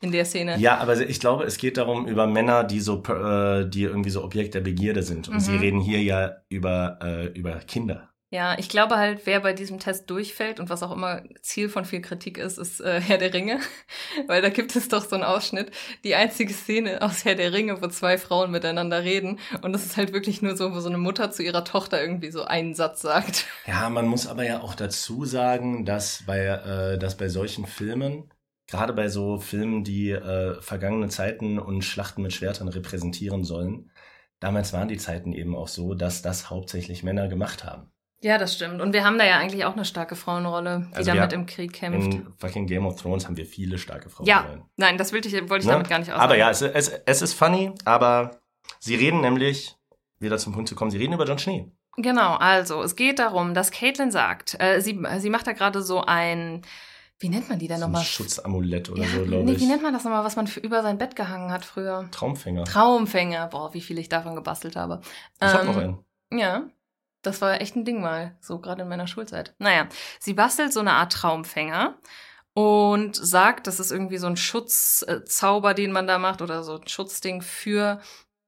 in 0.00 0.10
der 0.10 0.24
Szene. 0.24 0.56
Ja, 0.58 0.78
aber 0.78 0.98
ich 1.00 1.20
glaube, 1.20 1.44
es 1.44 1.56
geht 1.58 1.76
darum 1.76 2.06
über 2.06 2.26
Männer, 2.26 2.64
die 2.64 2.80
so, 2.80 3.02
äh, 3.04 3.68
die 3.68 3.82
irgendwie 3.84 4.10
so 4.10 4.24
Objekt 4.24 4.54
der 4.54 4.60
Begierde 4.60 5.02
sind. 5.02 5.28
Und 5.28 5.34
Mhm. 5.36 5.40
sie 5.40 5.56
reden 5.56 5.80
hier 5.80 6.02
ja 6.02 6.36
über, 6.48 6.98
äh, 7.02 7.26
über 7.38 7.56
Kinder. 7.60 8.10
Ja, 8.34 8.58
ich 8.58 8.68
glaube 8.68 8.96
halt, 8.96 9.26
wer 9.26 9.38
bei 9.38 9.52
diesem 9.52 9.78
Test 9.78 10.10
durchfällt 10.10 10.58
und 10.58 10.68
was 10.68 10.82
auch 10.82 10.90
immer 10.90 11.22
Ziel 11.40 11.68
von 11.68 11.84
viel 11.84 12.00
Kritik 12.00 12.36
ist, 12.36 12.58
ist 12.58 12.80
äh, 12.80 13.00
Herr 13.00 13.16
der 13.16 13.32
Ringe. 13.32 13.60
Weil 14.26 14.42
da 14.42 14.48
gibt 14.48 14.74
es 14.74 14.88
doch 14.88 15.04
so 15.04 15.14
einen 15.14 15.22
Ausschnitt, 15.22 15.70
die 16.02 16.16
einzige 16.16 16.52
Szene 16.52 17.00
aus 17.00 17.24
Herr 17.24 17.36
der 17.36 17.52
Ringe, 17.52 17.80
wo 17.80 17.86
zwei 17.86 18.18
Frauen 18.18 18.50
miteinander 18.50 19.04
reden. 19.04 19.38
Und 19.62 19.72
das 19.72 19.86
ist 19.86 19.96
halt 19.96 20.12
wirklich 20.12 20.42
nur 20.42 20.56
so, 20.56 20.74
wo 20.74 20.80
so 20.80 20.88
eine 20.88 20.98
Mutter 20.98 21.30
zu 21.30 21.44
ihrer 21.44 21.64
Tochter 21.64 22.02
irgendwie 22.02 22.32
so 22.32 22.42
einen 22.42 22.74
Satz 22.74 23.02
sagt. 23.02 23.46
Ja, 23.68 23.88
man 23.88 24.06
muss 24.06 24.26
aber 24.26 24.44
ja 24.44 24.62
auch 24.62 24.74
dazu 24.74 25.24
sagen, 25.24 25.84
dass 25.84 26.24
bei, 26.26 26.40
äh, 26.40 26.98
dass 26.98 27.16
bei 27.16 27.28
solchen 27.28 27.66
Filmen, 27.66 28.32
gerade 28.66 28.94
bei 28.94 29.08
so 29.08 29.38
Filmen, 29.38 29.84
die 29.84 30.10
äh, 30.10 30.60
vergangene 30.60 31.06
Zeiten 31.08 31.60
und 31.60 31.82
Schlachten 31.82 32.22
mit 32.22 32.32
Schwertern 32.32 32.66
repräsentieren 32.66 33.44
sollen, 33.44 33.92
damals 34.40 34.72
waren 34.72 34.88
die 34.88 34.98
Zeiten 34.98 35.32
eben 35.32 35.54
auch 35.54 35.68
so, 35.68 35.94
dass 35.94 36.20
das 36.20 36.50
hauptsächlich 36.50 37.04
Männer 37.04 37.28
gemacht 37.28 37.62
haben. 37.62 37.93
Ja, 38.24 38.38
das 38.38 38.54
stimmt. 38.54 38.80
Und 38.80 38.94
wir 38.94 39.04
haben 39.04 39.18
da 39.18 39.24
ja 39.26 39.36
eigentlich 39.36 39.66
auch 39.66 39.74
eine 39.74 39.84
starke 39.84 40.16
Frauenrolle, 40.16 40.86
die 40.92 40.96
Also 40.96 41.12
damit 41.12 41.34
im 41.34 41.44
Krieg 41.44 41.74
kämpft. 41.74 42.14
In 42.14 42.26
fucking 42.38 42.66
Game 42.66 42.86
of 42.86 42.98
Thrones 43.00 43.26
haben 43.26 43.36
wir 43.36 43.44
viele 43.44 43.76
starke 43.76 44.08
Frauen. 44.08 44.26
Ja, 44.26 44.46
nein, 44.76 44.96
das 44.96 45.12
wollte 45.12 45.28
ich, 45.28 45.34
wollte 45.34 45.58
ich 45.58 45.66
Ne? 45.66 45.72
damit 45.72 45.88
gar 45.90 45.98
nicht 45.98 46.08
aussagen. 46.10 46.24
Aber 46.24 46.36
ja, 46.38 46.48
es, 46.48 46.62
es, 46.62 46.88
es 46.88 47.20
ist 47.20 47.34
funny, 47.34 47.72
aber 47.84 48.40
sie 48.80 48.94
reden 48.94 49.20
nämlich, 49.20 49.76
wieder 50.20 50.38
zum 50.38 50.54
Punkt 50.54 50.70
zu 50.70 50.74
kommen, 50.74 50.90
sie 50.90 50.96
reden 50.96 51.12
über 51.12 51.26
John 51.26 51.38
Schnee. 51.38 51.70
Genau, 51.98 52.36
also 52.36 52.82
es 52.82 52.96
geht 52.96 53.18
darum, 53.18 53.52
dass 53.52 53.70
Caitlin 53.70 54.10
sagt, 54.10 54.56
äh, 54.58 54.80
sie, 54.80 54.98
sie 55.18 55.28
macht 55.30 55.46
da 55.46 55.52
gerade 55.52 55.82
so 55.82 56.00
ein, 56.00 56.62
wie 57.18 57.28
nennt 57.28 57.50
man 57.50 57.58
die 57.58 57.68
denn 57.68 57.76
So 57.78 57.84
nochmal? 57.84 58.04
Schutzamulett 58.04 58.88
oder 58.88 59.02
Ja, 59.02 59.08
so, 59.08 59.24
glaube 59.26 59.44
nee, 59.44 59.52
ich. 59.52 59.60
wie 59.60 59.66
nennt 59.66 59.82
man 59.82 59.92
das 59.92 60.02
nochmal, 60.04 60.24
was 60.24 60.34
man 60.36 60.46
für, 60.46 60.60
über 60.60 60.80
sein 60.82 60.96
Bett 60.96 61.14
gehangen 61.14 61.52
hat 61.52 61.64
früher? 61.66 62.08
Traumfänger. 62.10 62.64
Traumfänger. 62.64 63.48
Boah, 63.48 63.74
wie 63.74 63.82
viel 63.82 63.98
ich 63.98 64.08
davon 64.08 64.34
gebastelt 64.34 64.76
habe. 64.76 65.02
ich 65.36 65.46
habe 65.46 65.60
Ähm, 65.60 65.66
noch 65.66 65.76
einen. 65.76 65.98
Ja, 66.40 66.62
das 67.26 67.40
war 67.40 67.60
echt 67.60 67.74
ein 67.76 67.84
Ding 67.84 68.00
mal, 68.00 68.36
so 68.40 68.58
gerade 68.60 68.82
in 68.82 68.88
meiner 68.88 69.06
Schulzeit. 69.06 69.54
Naja, 69.58 69.88
sie 70.20 70.34
bastelt 70.34 70.72
so 70.72 70.80
eine 70.80 70.92
Art 70.92 71.12
Traumfänger 71.12 71.98
und 72.52 73.16
sagt, 73.16 73.66
das 73.66 73.80
ist 73.80 73.90
irgendwie 73.90 74.18
so 74.18 74.26
ein 74.28 74.36
Schutzzauber, 74.36 75.74
den 75.74 75.92
man 75.92 76.06
da 76.06 76.18
macht 76.18 76.40
oder 76.42 76.62
so 76.62 76.76
ein 76.76 76.86
Schutzding 76.86 77.42
für 77.42 78.00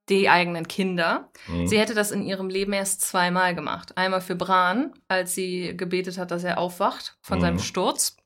die 0.08 0.28
eigenen 0.28 0.68
Kinder. 0.68 1.32
Mhm. 1.48 1.66
Sie 1.66 1.78
hätte 1.80 1.94
das 1.94 2.12
in 2.12 2.22
ihrem 2.22 2.48
Leben 2.48 2.72
erst 2.72 3.00
zweimal 3.00 3.56
gemacht. 3.56 3.96
Einmal 3.98 4.20
für 4.20 4.36
Bran, 4.36 4.92
als 5.08 5.34
sie 5.34 5.76
gebetet 5.76 6.16
hat, 6.18 6.30
dass 6.30 6.44
er 6.44 6.58
aufwacht 6.58 7.16
von 7.20 7.38
Mhm. 7.38 7.42
seinem 7.42 7.58
Sturz. 7.58 8.16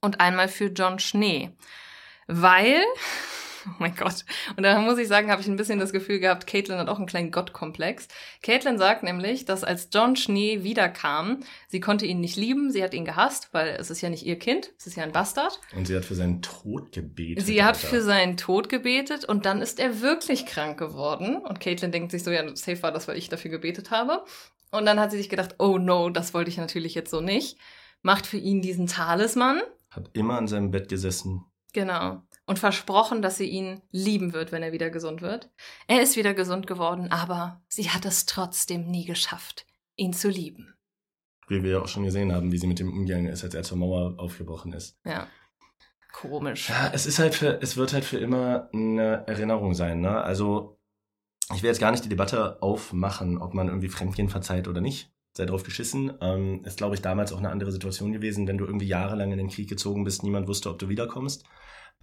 Und 0.00 0.20
einmal 0.20 0.48
für 0.48 0.66
John 0.66 0.98
Schnee. 0.98 1.56
Weil, 2.26 2.82
oh 3.66 3.70
mein 3.78 3.94
Gott, 3.94 4.24
und 4.56 4.62
da 4.62 4.78
muss 4.80 4.98
ich 4.98 5.08
sagen, 5.08 5.30
habe 5.30 5.40
ich 5.40 5.48
ein 5.48 5.56
bisschen 5.56 5.78
das 5.78 5.92
Gefühl 5.92 6.18
gehabt, 6.18 6.46
Caitlin 6.46 6.78
hat 6.78 6.88
auch 6.88 6.98
einen 6.98 7.06
kleinen 7.06 7.30
Gottkomplex. 7.30 8.08
Caitlin 8.42 8.78
sagt 8.78 9.02
nämlich, 9.02 9.44
dass 9.44 9.64
als 9.64 9.88
John 9.92 10.16
Schnee 10.16 10.62
wiederkam, 10.62 11.40
sie 11.68 11.80
konnte 11.80 12.06
ihn 12.06 12.20
nicht 12.20 12.36
lieben, 12.36 12.70
sie 12.70 12.82
hat 12.82 12.94
ihn 12.94 13.04
gehasst, 13.04 13.48
weil 13.52 13.68
es 13.78 13.90
ist 13.90 14.00
ja 14.00 14.10
nicht 14.10 14.24
ihr 14.24 14.38
Kind, 14.38 14.72
es 14.78 14.86
ist 14.86 14.96
ja 14.96 15.02
ein 15.02 15.12
Bastard. 15.12 15.60
Und 15.74 15.86
sie 15.86 15.96
hat 15.96 16.04
für 16.04 16.14
seinen 16.14 16.42
Tod 16.42 16.92
gebetet. 16.92 17.44
Sie 17.44 17.62
hat 17.62 17.76
Alter. 17.76 17.88
für 17.88 18.02
seinen 18.02 18.36
Tod 18.36 18.68
gebetet 18.68 19.24
und 19.24 19.46
dann 19.46 19.60
ist 19.60 19.80
er 19.80 20.00
wirklich 20.00 20.46
krank 20.46 20.78
geworden. 20.78 21.36
Und 21.36 21.60
Caitlin 21.60 21.92
denkt 21.92 22.10
sich 22.10 22.24
so, 22.24 22.30
ja, 22.30 22.44
safe 22.56 22.82
war 22.82 22.92
das, 22.92 23.08
weil 23.08 23.18
ich 23.18 23.28
dafür 23.28 23.50
gebetet 23.50 23.90
habe. 23.90 24.24
Und 24.70 24.86
dann 24.86 24.98
hat 24.98 25.12
sie 25.12 25.18
sich 25.18 25.28
gedacht, 25.28 25.54
oh 25.58 25.78
no, 25.78 26.10
das 26.10 26.34
wollte 26.34 26.50
ich 26.50 26.56
natürlich 26.56 26.94
jetzt 26.94 27.10
so 27.10 27.20
nicht. 27.20 27.58
Macht 28.02 28.26
für 28.26 28.38
ihn 28.38 28.60
diesen 28.60 28.86
Talisman. 28.86 29.62
Hat 29.90 30.10
immer 30.14 30.36
an 30.36 30.48
seinem 30.48 30.72
Bett 30.72 30.88
gesessen. 30.88 31.44
Genau. 31.72 32.22
Und 32.46 32.58
versprochen, 32.58 33.22
dass 33.22 33.38
sie 33.38 33.48
ihn 33.48 33.80
lieben 33.90 34.34
wird, 34.34 34.52
wenn 34.52 34.62
er 34.62 34.72
wieder 34.72 34.90
gesund 34.90 35.22
wird. 35.22 35.50
Er 35.86 36.02
ist 36.02 36.16
wieder 36.16 36.34
gesund 36.34 36.66
geworden, 36.66 37.10
aber 37.10 37.62
sie 37.68 37.88
hat 37.88 38.04
es 38.04 38.26
trotzdem 38.26 38.90
nie 38.90 39.06
geschafft, 39.06 39.66
ihn 39.96 40.12
zu 40.12 40.28
lieben. 40.28 40.74
Wie 41.48 41.62
wir 41.62 41.70
ja 41.70 41.80
auch 41.80 41.88
schon 41.88 42.04
gesehen 42.04 42.32
haben, 42.32 42.52
wie 42.52 42.58
sie 42.58 42.66
mit 42.66 42.78
dem 42.78 42.92
umgegangen 42.92 43.26
ist, 43.26 43.44
als 43.44 43.54
er 43.54 43.62
zur 43.62 43.78
Mauer 43.78 44.14
aufgebrochen 44.18 44.72
ist. 44.72 44.98
Ja. 45.04 45.26
Komisch. 46.12 46.68
Ja, 46.68 46.90
es 46.92 47.06
ist 47.06 47.18
halt 47.18 47.34
für, 47.34 47.60
es 47.60 47.76
wird 47.76 47.92
halt 47.92 48.04
für 48.04 48.18
immer 48.18 48.68
eine 48.72 49.26
Erinnerung 49.26 49.74
sein, 49.74 50.00
ne? 50.00 50.22
Also, 50.22 50.78
ich 51.52 51.62
will 51.62 51.68
jetzt 51.68 51.80
gar 51.80 51.90
nicht 51.90 52.04
die 52.04 52.08
Debatte 52.08 52.62
aufmachen, 52.62 53.38
ob 53.38 53.52
man 53.52 53.68
irgendwie 53.68 53.88
Fremdgehen 53.88 54.28
verzeiht 54.28 54.68
oder 54.68 54.80
nicht. 54.80 55.12
Sei 55.36 55.44
drauf 55.44 55.64
geschissen. 55.64 56.12
Ähm, 56.20 56.62
ist, 56.64 56.78
glaube 56.78 56.94
ich, 56.94 57.02
damals 57.02 57.32
auch 57.32 57.38
eine 57.38 57.50
andere 57.50 57.72
Situation 57.72 58.12
gewesen, 58.12 58.46
wenn 58.46 58.58
du 58.58 58.64
irgendwie 58.64 58.86
jahrelang 58.86 59.32
in 59.32 59.38
den 59.38 59.48
Krieg 59.48 59.68
gezogen 59.68 60.04
bist, 60.04 60.22
niemand 60.22 60.46
wusste, 60.46 60.70
ob 60.70 60.78
du 60.78 60.88
wiederkommst. 60.88 61.44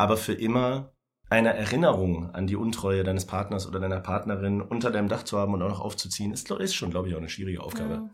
Aber 0.01 0.17
für 0.17 0.33
immer 0.33 0.95
eine 1.29 1.53
Erinnerung 1.53 2.33
an 2.33 2.47
die 2.47 2.55
Untreue 2.55 3.03
deines 3.03 3.27
Partners 3.27 3.67
oder 3.67 3.79
deiner 3.79 3.99
Partnerin 3.99 4.59
unter 4.59 4.89
deinem 4.89 5.09
Dach 5.09 5.21
zu 5.21 5.37
haben 5.37 5.53
und 5.53 5.61
auch 5.61 5.69
noch 5.69 5.79
aufzuziehen, 5.79 6.33
ist, 6.33 6.49
ist 6.49 6.73
schon, 6.73 6.89
glaube 6.89 7.07
ich, 7.07 7.13
auch 7.13 7.19
eine 7.19 7.29
schwierige 7.29 7.61
Aufgabe. 7.61 7.93
Ja. 7.93 8.09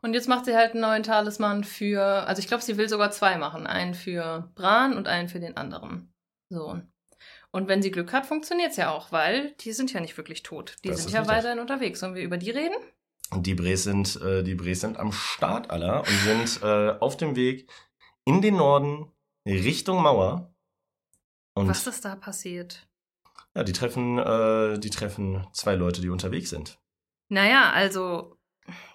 Und 0.00 0.14
jetzt 0.14 0.30
macht 0.30 0.46
sie 0.46 0.56
halt 0.56 0.72
einen 0.72 0.80
neuen 0.80 1.02
Talisman 1.02 1.62
für, 1.62 2.02
also 2.02 2.40
ich 2.40 2.48
glaube, 2.48 2.62
sie 2.62 2.78
will 2.78 2.88
sogar 2.88 3.10
zwei 3.10 3.36
machen. 3.36 3.66
Einen 3.66 3.92
für 3.92 4.50
Bran 4.54 4.96
und 4.96 5.08
einen 5.08 5.28
für 5.28 5.40
den 5.40 5.58
anderen 5.58 6.10
Sohn. 6.48 6.90
Und 7.50 7.68
wenn 7.68 7.82
sie 7.82 7.90
Glück 7.90 8.14
hat, 8.14 8.24
funktioniert 8.24 8.70
es 8.70 8.78
ja 8.78 8.90
auch, 8.90 9.12
weil 9.12 9.52
die 9.60 9.72
sind 9.72 9.92
ja 9.92 10.00
nicht 10.00 10.16
wirklich 10.16 10.42
tot. 10.42 10.76
Die 10.84 10.88
Das 10.88 11.02
sind 11.02 11.12
ja 11.12 11.28
weiterhin 11.28 11.58
unterwegs. 11.58 12.00
Sollen 12.00 12.14
wir 12.14 12.22
über 12.22 12.38
die 12.38 12.50
reden? 12.50 12.76
Und 13.30 13.46
die 13.46 13.54
Brees 13.54 13.84
sind, 13.84 14.18
äh, 14.22 14.42
die 14.42 14.54
Brees 14.54 14.80
sind 14.80 14.98
am 14.98 15.12
Start 15.12 15.68
aller 15.68 16.00
und 16.00 16.18
sind 16.24 16.62
äh, 16.62 16.96
auf 16.98 17.18
dem 17.18 17.36
Weg 17.36 17.70
in 18.24 18.40
den 18.40 18.56
Norden 18.56 19.12
Richtung 19.46 20.02
Mauer. 20.02 20.49
Und 21.60 21.68
Was 21.68 21.86
ist 21.86 22.04
da 22.04 22.16
passiert? 22.16 22.86
ja, 23.54 23.62
die 23.64 23.72
treffen, 23.72 24.18
äh, 24.18 24.78
die 24.78 24.90
treffen 24.90 25.46
zwei 25.52 25.74
Leute, 25.74 26.00
die 26.00 26.08
unterwegs 26.08 26.50
sind. 26.50 26.78
Naja, 27.28 27.70
also 27.72 28.36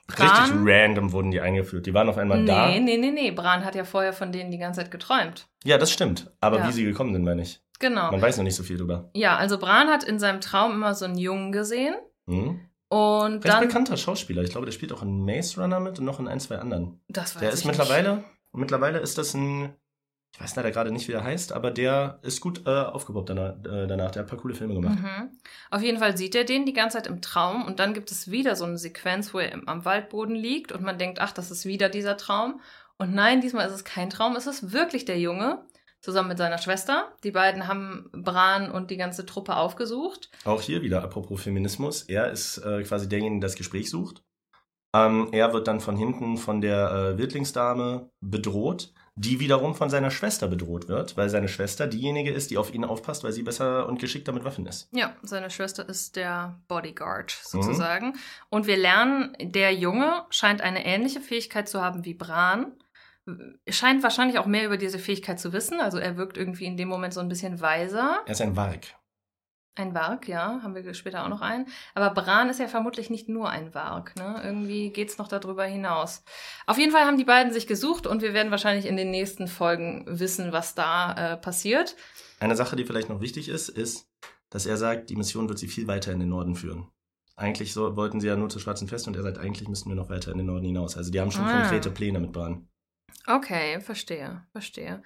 Richtig 0.07 0.27
Bran. 0.27 0.63
random 0.67 1.11
wurden 1.11 1.31
die 1.31 1.41
eingeführt. 1.41 1.85
Die 1.85 1.93
waren 1.93 2.07
auf 2.09 2.17
einmal 2.17 2.39
nee, 2.41 2.45
da. 2.47 2.67
nee, 2.79 2.97
nee, 2.97 3.11
nee. 3.11 3.31
Bran 3.31 3.65
hat 3.65 3.75
ja 3.75 3.83
vorher 3.83 4.13
von 4.13 4.31
denen 4.31 4.51
die 4.51 4.57
ganze 4.59 4.81
Zeit 4.81 4.91
geträumt. 4.91 5.47
Ja, 5.63 5.77
das 5.77 5.91
stimmt. 5.91 6.31
Aber 6.41 6.59
Ja. 6.59 6.67
wie 6.67 6.71
sie 6.71 6.83
gekommen 6.85 7.13
sind, 7.13 7.23
meine 7.23 7.41
ich. 7.41 7.61
Genau. 7.79 8.11
Man 8.11 8.21
weiß 8.21 8.37
noch 8.37 8.43
nicht 8.43 8.55
so 8.55 8.63
viel 8.63 8.77
drüber. 8.77 9.09
Ja, 9.15 9.35
also 9.35 9.57
Bran 9.57 9.89
hat 9.89 10.03
in 10.03 10.19
seinem 10.19 10.39
Traum 10.41 10.73
immer 10.73 10.93
so 10.93 11.05
einen 11.05 11.17
Jungen 11.17 11.51
gesehen. 11.51 11.95
Hm? 12.27 12.61
Und 12.87 13.43
Recht 13.43 13.47
dann. 13.47 13.67
bekannter 13.67 13.97
Schauspieler. 13.97 14.43
Ich 14.43 14.51
glaube, 14.51 14.65
der 14.65 14.71
spielt 14.73 14.93
auch 14.93 15.01
in 15.01 15.25
Maze 15.25 15.59
Runner 15.59 15.79
mit 15.79 15.97
und 15.99 16.05
noch 16.05 16.19
in 16.19 16.27
ein, 16.27 16.39
zwei 16.39 16.57
anderen. 16.59 17.01
Das 17.09 17.35
weiß 17.35 17.39
Der 17.41 17.49
ich 17.49 17.55
ist 17.55 17.65
nicht. 17.65 17.77
mittlerweile, 17.77 18.23
mittlerweile 18.53 18.99
ist 18.99 19.17
das 19.17 19.33
ein, 19.33 19.73
ich 20.35 20.41
weiß 20.41 20.57
leider 20.57 20.71
gerade 20.71 20.91
nicht, 20.91 21.07
wie 21.07 21.13
er 21.13 21.23
heißt, 21.23 21.53
aber 21.53 21.71
der 21.71 22.19
ist 22.21 22.41
gut 22.41 22.67
äh, 22.67 22.69
aufgebaut 22.69 23.29
danach, 23.29 23.55
äh, 23.63 23.87
danach. 23.87 24.11
Der 24.11 24.19
hat 24.19 24.27
ein 24.27 24.27
paar 24.27 24.37
coole 24.37 24.53
Filme 24.53 24.73
gemacht. 24.73 24.99
Mhm. 24.99 25.29
Auf 25.71 25.81
jeden 25.81 25.97
Fall 25.97 26.17
sieht 26.17 26.35
er 26.35 26.43
den 26.43 26.65
die 26.65 26.73
ganze 26.73 26.97
Zeit 26.97 27.07
im 27.07 27.21
Traum 27.21 27.63
und 27.63 27.79
dann 27.79 27.93
gibt 27.93 28.11
es 28.11 28.29
wieder 28.29 28.57
so 28.57 28.65
eine 28.65 28.77
Sequenz, 28.77 29.33
wo 29.33 29.39
er 29.39 29.53
im, 29.53 29.65
am 29.69 29.85
Waldboden 29.85 30.35
liegt 30.35 30.73
und 30.73 30.83
man 30.83 30.97
denkt, 30.97 31.21
ach, 31.21 31.31
das 31.31 31.51
ist 31.51 31.65
wieder 31.65 31.87
dieser 31.87 32.17
Traum. 32.17 32.59
Und 32.97 33.13
nein, 33.13 33.39
diesmal 33.39 33.65
ist 33.65 33.75
es 33.75 33.85
kein 33.85 34.09
Traum, 34.09 34.35
es 34.35 34.45
ist 34.45 34.73
wirklich 34.73 35.05
der 35.05 35.19
Junge 35.19 35.63
zusammen 36.01 36.27
mit 36.27 36.37
seiner 36.37 36.57
Schwester. 36.57 37.13
Die 37.23 37.31
beiden 37.31 37.69
haben 37.69 38.09
Bran 38.11 38.69
und 38.69 38.91
die 38.91 38.97
ganze 38.97 39.25
Truppe 39.25 39.55
aufgesucht. 39.55 40.29
Auch 40.43 40.61
hier 40.61 40.81
wieder, 40.81 41.01
apropos 41.01 41.43
Feminismus, 41.43 42.03
er 42.03 42.29
ist 42.29 42.57
äh, 42.57 42.83
quasi 42.83 43.07
derjenige, 43.07 43.39
der 43.39 43.47
das 43.47 43.55
Gespräch 43.55 43.89
sucht. 43.89 44.21
Ähm, 44.93 45.29
er 45.31 45.53
wird 45.53 45.69
dann 45.69 45.79
von 45.79 45.95
hinten 45.95 46.35
von 46.35 46.59
der 46.59 46.91
äh, 46.91 47.17
Wildlingsdame 47.17 48.09
bedroht, 48.19 48.93
die 49.17 49.39
wiederum 49.39 49.75
von 49.75 49.89
seiner 49.89 50.11
Schwester 50.11 50.47
bedroht 50.47 50.89
wird, 50.89 51.15
weil 51.15 51.29
seine 51.29 51.47
Schwester 51.47 51.87
diejenige 51.87 52.31
ist, 52.31 52.51
die 52.51 52.57
auf 52.57 52.73
ihn 52.73 52.83
aufpasst, 52.83 53.23
weil 53.23 53.31
sie 53.31 53.43
besser 53.43 53.87
und 53.87 53.97
geschickter 53.99 54.33
mit 54.33 54.43
Waffen 54.43 54.65
ist. 54.65 54.89
Ja, 54.91 55.15
seine 55.23 55.49
Schwester 55.49 55.87
ist 55.87 56.17
der 56.17 56.59
Bodyguard 56.67 57.31
Mhm. 57.31 57.47
sozusagen. 57.61 58.13
Und 58.49 58.67
wir 58.67 58.75
lernen, 58.75 59.35
der 59.41 59.73
Junge 59.73 60.23
scheint 60.29 60.61
eine 60.61 60.85
ähnliche 60.85 61.21
Fähigkeit 61.21 61.69
zu 61.69 61.81
haben 61.81 62.03
wie 62.03 62.13
Bran. 62.13 62.73
Scheint 63.69 64.03
wahrscheinlich 64.03 64.37
auch 64.37 64.45
mehr 64.45 64.65
über 64.65 64.77
diese 64.77 64.99
Fähigkeit 64.99 65.39
zu 65.39 65.53
wissen. 65.53 65.79
Also 65.79 65.97
er 65.97 66.17
wirkt 66.17 66.37
irgendwie 66.37 66.65
in 66.65 66.75
dem 66.77 66.89
Moment 66.89 67.13
so 67.13 67.21
ein 67.21 67.29
bisschen 67.29 67.61
weiser. 67.61 68.19
Er 68.25 68.31
ist 68.33 68.41
ein 68.41 68.55
Varg. 68.55 68.81
Ein 69.77 69.93
Varg, 69.93 70.29
ja, 70.29 70.61
haben 70.63 70.73
wir 70.73 70.93
später 70.93 71.25
auch 71.25 71.29
noch 71.29 71.41
einen. 71.41 71.67
Aber 71.95 72.09
Bran 72.11 72.49
ist 72.49 72.61
ja 72.61 72.67
vermutlich 72.69 73.09
nicht 73.09 73.27
nur 73.27 73.49
ein 73.49 73.73
Varg, 73.73 74.15
ne? 74.15 74.41
Irgendwie 74.43 74.89
geht's 74.89 75.17
noch 75.17 75.27
darüber 75.27 75.65
hinaus. 75.65 76.23
Auf 76.65 76.77
jeden 76.77 76.93
Fall 76.93 77.03
haben 77.05 77.17
die 77.17 77.25
beiden 77.25 77.51
sich 77.51 77.67
gesucht 77.67 78.07
und 78.07 78.21
wir 78.21 78.33
werden 78.33 78.51
wahrscheinlich 78.51 78.85
in 78.85 78.95
den 78.95 79.11
nächsten 79.11 79.47
Folgen 79.49 80.05
wissen, 80.07 80.53
was 80.53 80.75
da 80.75 81.33
äh, 81.33 81.37
passiert. 81.37 81.97
Eine 82.39 82.55
Sache, 82.55 82.77
die 82.77 82.85
vielleicht 82.85 83.09
noch 83.09 83.19
wichtig 83.19 83.49
ist, 83.49 83.67
ist, 83.67 84.07
dass 84.49 84.65
er 84.65 84.77
sagt, 84.77 85.09
die 85.09 85.17
Mission 85.17 85.49
wird 85.49 85.59
sie 85.59 85.67
viel 85.67 85.87
weiter 85.87 86.13
in 86.13 86.19
den 86.21 86.29
Norden 86.29 86.55
führen. 86.55 86.87
Eigentlich 87.35 87.73
so, 87.73 87.97
wollten 87.97 88.21
sie 88.21 88.27
ja 88.27 88.37
nur 88.37 88.47
zur 88.47 88.61
Schwarzen 88.61 88.87
Fest 88.87 89.07
und 89.09 89.17
er 89.17 89.23
sagt, 89.23 89.39
eigentlich 89.39 89.67
müssten 89.67 89.89
wir 89.89 89.95
noch 89.97 90.09
weiter 90.09 90.31
in 90.31 90.37
den 90.37 90.47
Norden 90.47 90.65
hinaus. 90.65 90.95
Also 90.95 91.11
die 91.11 91.19
haben 91.19 91.31
schon 91.31 91.43
Ah. 91.43 91.59
konkrete 91.59 91.91
Pläne 91.91 92.21
mit 92.21 92.31
Bran. 92.31 92.69
Okay, 93.27 93.81
verstehe, 93.81 94.43
verstehe. 94.53 95.01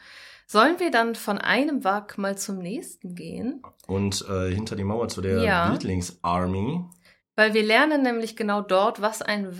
Sollen 0.52 0.80
wir 0.80 0.90
dann 0.90 1.14
von 1.14 1.38
einem 1.38 1.84
Varg 1.84 2.18
mal 2.18 2.36
zum 2.36 2.58
nächsten 2.58 3.14
gehen? 3.14 3.62
Und 3.86 4.26
äh, 4.28 4.50
hinter 4.52 4.76
die 4.76 4.84
Mauer 4.84 5.08
zu 5.08 5.22
der 5.22 5.44
Ja. 5.44 5.72
Wildlings-Army. 5.72 6.86
Weil 7.36 7.54
wir 7.54 7.62
lernen 7.62 8.02
nämlich 8.02 8.36
genau 8.36 8.62
dort, 8.62 9.00
was 9.00 9.22
ein 9.22 9.60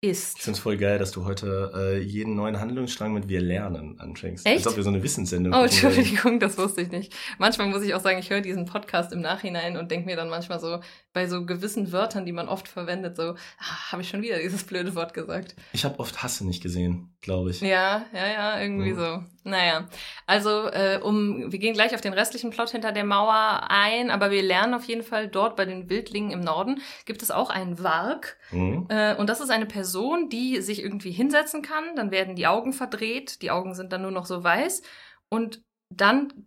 Ich 0.00 0.08
ist. 0.10 0.38
finde 0.40 0.56
es 0.56 0.62
voll 0.62 0.78
geil, 0.78 0.98
dass 0.98 1.10
du 1.10 1.26
heute 1.26 1.70
äh, 1.76 1.98
jeden 2.00 2.34
neuen 2.34 2.58
Handlungsstrang 2.58 3.12
mit 3.12 3.28
Wir 3.28 3.42
lernen 3.42 4.00
anfängst. 4.00 4.46
Echt? 4.46 4.56
Als 4.58 4.68
ob 4.68 4.76
wir 4.76 4.84
so 4.84 4.88
eine 4.88 5.02
Wissenssendung 5.02 5.52
Oh. 5.52 5.64
Entschuldigung, 5.64 6.40
das 6.40 6.56
wusste 6.56 6.80
ich 6.80 6.90
nicht. 6.90 7.14
Manchmal 7.36 7.66
muss 7.68 7.82
ich 7.82 7.92
auch 7.94 8.00
sagen, 8.00 8.18
ich 8.18 8.30
höre 8.30 8.40
diesen 8.40 8.64
Podcast 8.64 9.12
im 9.12 9.20
Nachhinein 9.20 9.76
und 9.76 9.90
denke 9.90 10.06
mir 10.06 10.16
dann 10.16 10.30
manchmal 10.30 10.60
so, 10.60 10.80
bei 11.12 11.26
so 11.26 11.46
gewissen 11.46 11.90
Wörtern, 11.90 12.26
die 12.26 12.32
man 12.32 12.48
oft 12.48 12.68
verwendet, 12.68 13.16
so, 13.16 13.34
ah, 13.58 13.92
habe 13.92 14.02
ich 14.02 14.08
schon 14.08 14.22
wieder 14.22 14.38
dieses 14.38 14.64
blöde 14.64 14.94
Wort 14.94 15.14
gesagt. 15.14 15.56
Ich 15.72 15.84
habe 15.84 15.98
oft 15.98 16.22
Hasse 16.22 16.46
nicht 16.46 16.62
gesehen, 16.62 17.16
glaube 17.22 17.50
ich. 17.50 17.60
Ja, 17.60 18.04
ja, 18.12 18.26
ja, 18.28 18.60
irgendwie 18.60 18.92
Mhm. 18.92 18.96
so. 18.96 19.24
Naja, 19.44 19.88
also 20.26 20.66
äh, 20.68 21.00
um, 21.02 21.50
wir 21.50 21.58
gehen 21.58 21.72
gleich 21.72 21.94
auf 21.94 22.02
den 22.02 22.12
restlichen 22.12 22.50
Plot 22.50 22.70
hinter 22.70 22.92
der 22.92 23.04
Mauer 23.04 23.66
ein, 23.70 24.10
aber 24.10 24.30
wir 24.30 24.42
lernen 24.42 24.74
auf 24.74 24.84
jeden 24.84 25.02
Fall 25.02 25.28
dort 25.28 25.56
bei 25.56 25.64
den 25.64 25.88
Wildlingen 25.88 26.30
im 26.30 26.40
Norden 26.40 26.82
gibt 27.06 27.22
es 27.22 27.30
auch 27.30 27.48
einen 27.50 27.82
Warg 27.82 28.36
Mhm. 28.50 28.86
äh, 28.90 29.14
und 29.16 29.28
das 29.28 29.40
ist 29.40 29.50
eine 29.50 29.66
Person, 29.66 30.28
die 30.28 30.60
sich 30.60 30.82
irgendwie 30.82 31.10
hinsetzen 31.10 31.62
kann, 31.62 31.96
dann 31.96 32.10
werden 32.10 32.34
die 32.36 32.46
Augen 32.46 32.72
verdreht, 32.74 33.40
die 33.42 33.50
Augen 33.50 33.74
sind 33.74 33.92
dann 33.92 34.02
nur 34.02 34.10
noch 34.10 34.26
so 34.26 34.44
weiß 34.44 34.82
und 35.30 35.62
dann 35.90 36.46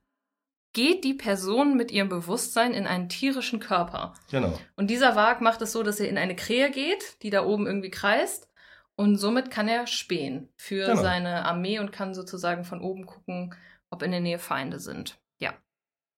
geht 0.73 1.03
die 1.03 1.13
Person 1.13 1.75
mit 1.75 1.91
ihrem 1.91 2.09
Bewusstsein 2.09 2.73
in 2.73 2.87
einen 2.87 3.09
tierischen 3.09 3.59
Körper. 3.59 4.13
Genau. 4.29 4.57
Und 4.75 4.89
dieser 4.89 5.15
Wag 5.15 5.41
macht 5.41 5.61
es 5.61 5.71
so, 5.73 5.83
dass 5.83 5.99
er 5.99 6.07
in 6.09 6.17
eine 6.17 6.35
Krähe 6.35 6.71
geht, 6.71 7.21
die 7.23 7.29
da 7.29 7.45
oben 7.45 7.67
irgendwie 7.67 7.91
kreist. 7.91 8.47
Und 8.95 9.17
somit 9.17 9.51
kann 9.51 9.67
er 9.67 9.87
spähen 9.87 10.49
für 10.57 10.85
Genau. 10.87 11.01
seine 11.01 11.45
Armee 11.45 11.79
und 11.79 11.91
kann 11.91 12.13
sozusagen 12.13 12.63
von 12.65 12.81
oben 12.81 13.05
gucken, 13.05 13.55
ob 13.89 14.03
in 14.03 14.11
der 14.11 14.19
Nähe 14.19 14.39
Feinde 14.39 14.79
sind. 14.79 15.17
Ja. 15.39 15.53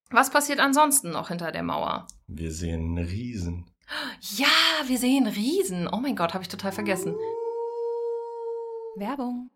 Was 0.09 0.29
passiert 0.29 0.59
ansonsten 0.59 1.11
noch 1.11 1.29
hinter 1.29 1.51
der 1.51 1.63
Mauer? 1.63 2.07
Wir 2.27 2.51
sehen 2.51 2.97
einen 2.97 3.07
Riesen. 3.07 3.65
Ja, 4.37 4.47
wir 4.87 4.97
sehen 4.97 5.27
Riesen. 5.27 5.87
Oh 5.91 5.97
mein 5.97 6.15
Gott, 6.15 6.33
habe 6.33 6.43
ich 6.43 6.49
total 6.49 6.71
vergessen. 6.71 7.15
Werbung. 8.95 9.49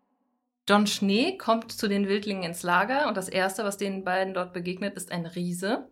John 0.68 0.86
Schnee 0.86 1.38
kommt 1.38 1.72
zu 1.72 1.88
den 1.88 2.08
Wildlingen 2.08 2.42
ins 2.42 2.62
Lager 2.62 3.08
und 3.08 3.16
das 3.16 3.28
Erste, 3.28 3.64
was 3.64 3.78
den 3.78 4.04
beiden 4.04 4.34
dort 4.34 4.52
begegnet, 4.52 4.94
ist 4.96 5.10
ein 5.10 5.24
Riese. 5.24 5.88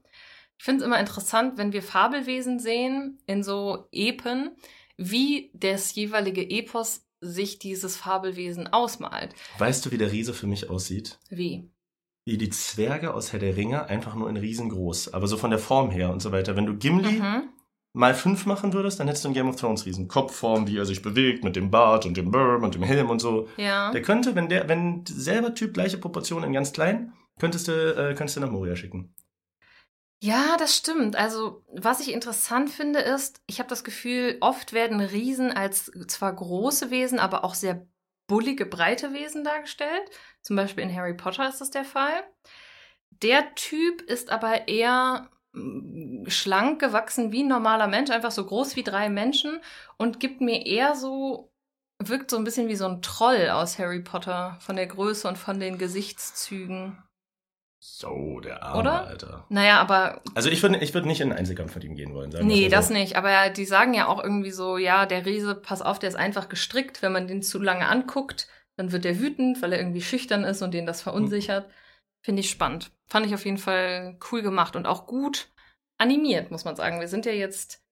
Ich 0.59 0.65
finde 0.65 0.83
es 0.83 0.87
immer 0.87 1.01
interessant, 1.01 1.57
wenn 1.57 1.73
wir 1.73 1.83
Fabelwesen 1.83 2.59
sehen 2.59 3.19
in 3.27 3.43
so 3.43 3.89
Epen, 3.91 4.51
wie 4.99 5.51
das 5.55 5.95
jeweilige 5.95 6.43
Epos 6.43 7.07
sich 7.21 7.59
dieses 7.59 7.97
Fabelwesen 7.97 8.67
ausmalt. 8.67 9.35
Weißt 9.59 9.85
du, 9.85 9.91
wie 9.91 9.99
der 9.99 10.13
Riese 10.13 10.35
für 10.35 10.47
mich 10.47 10.69
aussieht? 10.69 11.19
Wie? 11.31 11.71
Wie 12.27 12.37
die 12.37 12.51
Zwerge 12.51 13.15
aus 13.15 13.33
Herr 13.33 13.39
der 13.39 13.57
Ringe, 13.57 13.87
einfach 13.87 14.15
nur 14.15 14.29
in 14.29 14.37
riesengroß. 14.37 15.15
Aber 15.15 15.27
so 15.27 15.37
von 15.39 15.51
der 15.51 15.59
Form 15.59 15.91
her 15.91 16.11
und 16.11 16.21
so 16.21 16.33
weiter. 16.33 16.57
Wenn 16.57 16.67
du 16.67 16.77
Gimli 16.77 17.13
Mhm. 17.13 17.49
Mal 17.97 18.15
fünf 18.15 18.45
machen 18.45 18.75
würdest, 18.75 19.01
dann 19.01 19.07
hättest 19.07 19.25
du 19.25 19.29
einen 19.29 19.35
Game 19.35 19.49
of 19.49 19.57
Thrones 19.57 19.87
Riesen. 19.87 20.07
Kopfform, 20.07 20.67
wie 20.67 20.77
er 20.77 20.85
sich 20.85 21.01
bewegt, 21.01 21.43
mit 21.43 21.57
dem 21.57 21.71
Bart 21.71 22.05
und 22.05 22.15
dem 22.15 22.31
Burm 22.31 22.63
und 22.63 22.75
dem 22.75 22.83
Helm 22.83 23.09
und 23.09 23.21
so. 23.21 23.49
Ja. 23.57 23.91
Der 23.91 24.03
könnte, 24.03 24.35
wenn 24.35 24.51
der, 24.51 24.69
wenn 24.69 25.03
selber 25.07 25.55
Typ 25.55 25.73
gleiche 25.73 25.97
Proportionen 25.97 26.45
in 26.45 26.53
ganz 26.53 26.75
klein, 26.75 27.15
könntest 27.41 27.69
du, 27.69 27.73
äh, 27.73 28.15
könntest 28.15 28.37
du 28.37 28.41
nach 28.41 28.51
Moria 28.51 28.77
schicken. 28.77 29.15
Ja, 30.23 30.57
das 30.59 30.77
stimmt. 30.77 31.17
Also, 31.17 31.65
was 31.73 32.01
ich 32.01 32.13
interessant 32.13 32.69
finde, 32.69 32.99
ist, 33.01 33.41
ich 33.47 33.61
habe 33.61 33.71
das 33.71 33.83
Gefühl, 33.83 34.37
oft 34.41 34.75
werden 34.75 35.01
Riesen 35.01 35.51
als 35.51 35.91
zwar 36.07 36.35
große 36.35 36.91
Wesen, 36.91 37.19
aber 37.19 37.45
auch 37.45 37.55
sehr 37.55 37.87
bullige, 38.27 38.67
breite 38.67 39.15
Wesen 39.15 39.43
dargestellt. 39.43 40.11
Zum 40.43 40.55
Beispiel 40.57 40.85
in 40.85 40.95
Harry 40.95 41.15
Potter 41.15 41.49
ist 41.49 41.63
das 41.63 41.71
der 41.71 41.85
Fall. 41.85 42.25
Der 43.23 43.55
Typ 43.55 44.03
ist 44.03 44.29
aber 44.29 44.69
eher 44.69 45.31
schlank 46.29 46.81
gewachsen 46.81 47.33
wie 47.33 47.43
ein 47.43 47.49
normaler 47.49 47.87
Mensch, 47.87 48.11
einfach 48.11 48.31
so 48.31 48.45
groß 48.45 48.77
wie 48.77 48.83
drei 48.83 49.09
Menschen 49.09 49.61
und 49.97 50.21
gibt 50.21 50.41
mir 50.41 50.67
eher 50.67 50.95
so, 50.95 51.51
wirkt 52.03 52.31
so 52.31 52.37
ein 52.37 52.45
bisschen 52.45 52.69
wie 52.69 52.77
so 52.77 52.87
ein 52.87 53.03
Troll 53.03 53.49
aus 53.51 53.79
Harry 53.79 54.01
Potter, 54.01 54.57
von 54.61 54.77
der 54.77 54.87
Größe 54.87 55.27
und 55.29 55.39
von 55.39 55.59
den 55.61 55.79
Gesichtszügen. 55.79 57.03
So, 57.79 58.41
der 58.41 58.63
Arme, 58.63 58.81
Oder? 58.81 59.07
Alter. 59.07 59.47
Naja, 59.49 59.81
aber 59.81 60.21
Also 60.35 60.51
ich 60.51 60.63
würde 60.63 60.79
ich 60.79 60.93
würd 60.93 61.07
nicht 61.07 61.21
in 61.21 61.31
einen 61.31 61.39
Einzelkampf 61.39 61.75
mit 61.75 61.85
ihm 61.85 61.95
gehen 61.95 62.15
wollen. 62.15 62.33
Sagen 62.33 62.47
Nee, 62.47 62.63
mal 62.63 62.71
das 62.71 62.89
so. 62.89 62.95
nicht. 62.95 63.17
Aber 63.17 63.51
die 63.51 63.65
sagen 63.65 63.95
ja 63.95 64.09
auch 64.09 64.23
irgendwie 64.23 64.51
so, 64.51 64.77
ja, 64.77 65.07
der 65.07 65.25
Riese, 65.25 65.55
pass 65.55 65.83
auf, 65.83 65.99
der 65.99 66.09
ist 66.09 66.17
einfach 66.17 66.49
gestrickt. 66.49 67.03
Wenn 67.03 67.13
man 67.13 67.29
den 67.29 67.43
zu 67.43 67.63
lange 67.63 67.87
anguckt, 67.87 68.49
dann 68.77 68.93
wird 68.93 69.05
der 69.05 69.21
wütend, 69.21 69.63
weil 69.63 69.73
er 69.73 69.79
irgendwie 69.79 70.03
schüchtern 70.03 70.43
ist 70.45 70.63
und 70.63 70.75
den 70.75 70.87
das 70.87 71.03
verunsichert. 71.03 71.71
Finde 72.25 72.41
ich 72.41 72.51
spannend. 72.51 72.91
Fand 73.09 73.27
ich 73.27 73.35
auf 73.35 73.45
jeden 73.45 73.59
Fall 73.59 74.19
cool 74.31 74.43
gemacht 74.43 74.77
und 74.77 74.87
auch 74.87 75.07
gut 75.07 75.49
animiert, 75.99 76.51
muss 76.51 76.65
man 76.65 76.77
sagen. 76.77 77.01
Wir 77.01 77.09
sind 77.09 77.27
ja 77.27 77.33
jetzt 77.33 77.83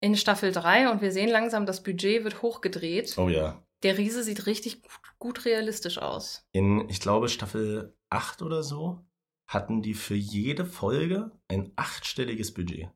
in 0.00 0.16
Staffel 0.16 0.52
3 0.52 0.90
und 0.90 1.00
wir 1.00 1.12
sehen 1.12 1.30
langsam, 1.30 1.66
das 1.66 1.82
Budget 1.82 2.24
wird 2.24 2.42
hochgedreht. 2.42 3.16
Oh 3.16 3.28
ja. 3.28 3.62
Der 3.82 3.98
Riese 3.98 4.22
sieht 4.22 4.46
richtig 4.46 4.82
gut, 4.82 5.00
gut 5.18 5.44
realistisch 5.44 5.98
aus. 5.98 6.46
In, 6.52 6.88
ich 6.88 7.00
glaube, 7.00 7.28
Staffel 7.28 7.94
8 8.10 8.42
oder 8.42 8.62
so 8.62 9.00
hatten 9.46 9.82
die 9.82 9.94
für 9.94 10.14
jede 10.14 10.64
Folge 10.64 11.30
ein 11.48 11.72
achtstelliges 11.76 12.54
Budget. 12.54 12.88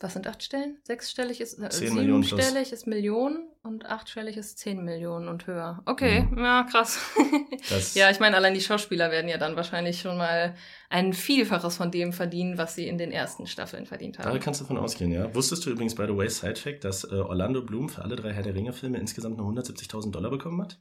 Was 0.00 0.12
sind 0.12 0.26
acht 0.26 0.42
Stellen? 0.42 0.78
Sechsstellig 0.82 1.40
ist 1.40 1.58
äh, 1.60 1.70
siebenstellig 1.70 2.72
ist 2.72 2.86
Millionen 2.86 3.48
und 3.62 3.86
achtstellig 3.86 4.36
ist 4.36 4.58
zehn 4.58 4.82
Millionen 4.84 5.28
und 5.28 5.46
höher. 5.46 5.82
Okay, 5.86 6.22
Mhm. 6.30 6.38
ja, 6.38 6.64
krass. 6.64 6.98
Ja, 7.94 8.10
ich 8.10 8.20
meine, 8.20 8.36
allein 8.36 8.52
die 8.54 8.60
Schauspieler 8.60 9.10
werden 9.10 9.28
ja 9.28 9.38
dann 9.38 9.56
wahrscheinlich 9.56 10.00
schon 10.00 10.18
mal 10.18 10.54
ein 10.90 11.12
Vielfaches 11.14 11.76
von 11.76 11.90
dem 11.90 12.12
verdienen, 12.12 12.58
was 12.58 12.74
sie 12.74 12.86
in 12.88 12.98
den 12.98 13.10
ersten 13.12 13.46
Staffeln 13.46 13.86
verdient 13.86 14.18
Da 14.18 14.24
haben. 14.24 14.40
kannst 14.40 14.60
du 14.60 14.64
von 14.64 14.76
ausgehen, 14.76 15.12
ja. 15.12 15.32
Wusstest 15.34 15.64
du 15.64 15.70
übrigens, 15.70 15.94
by 15.94 16.04
the 16.06 16.16
way, 16.16 16.28
Side 16.28 16.56
Fact, 16.56 16.84
dass 16.84 17.04
äh, 17.04 17.14
Orlando 17.14 17.62
Bloom 17.62 17.88
für 17.88 18.02
alle 18.02 18.16
drei 18.16 18.32
Herr 18.32 18.42
der 18.42 18.54
Ringe-Filme 18.54 18.98
insgesamt 18.98 19.38
nur 19.38 19.48
170.000 19.48 20.10
Dollar 20.10 20.30
bekommen 20.30 20.60
hat? 20.60 20.78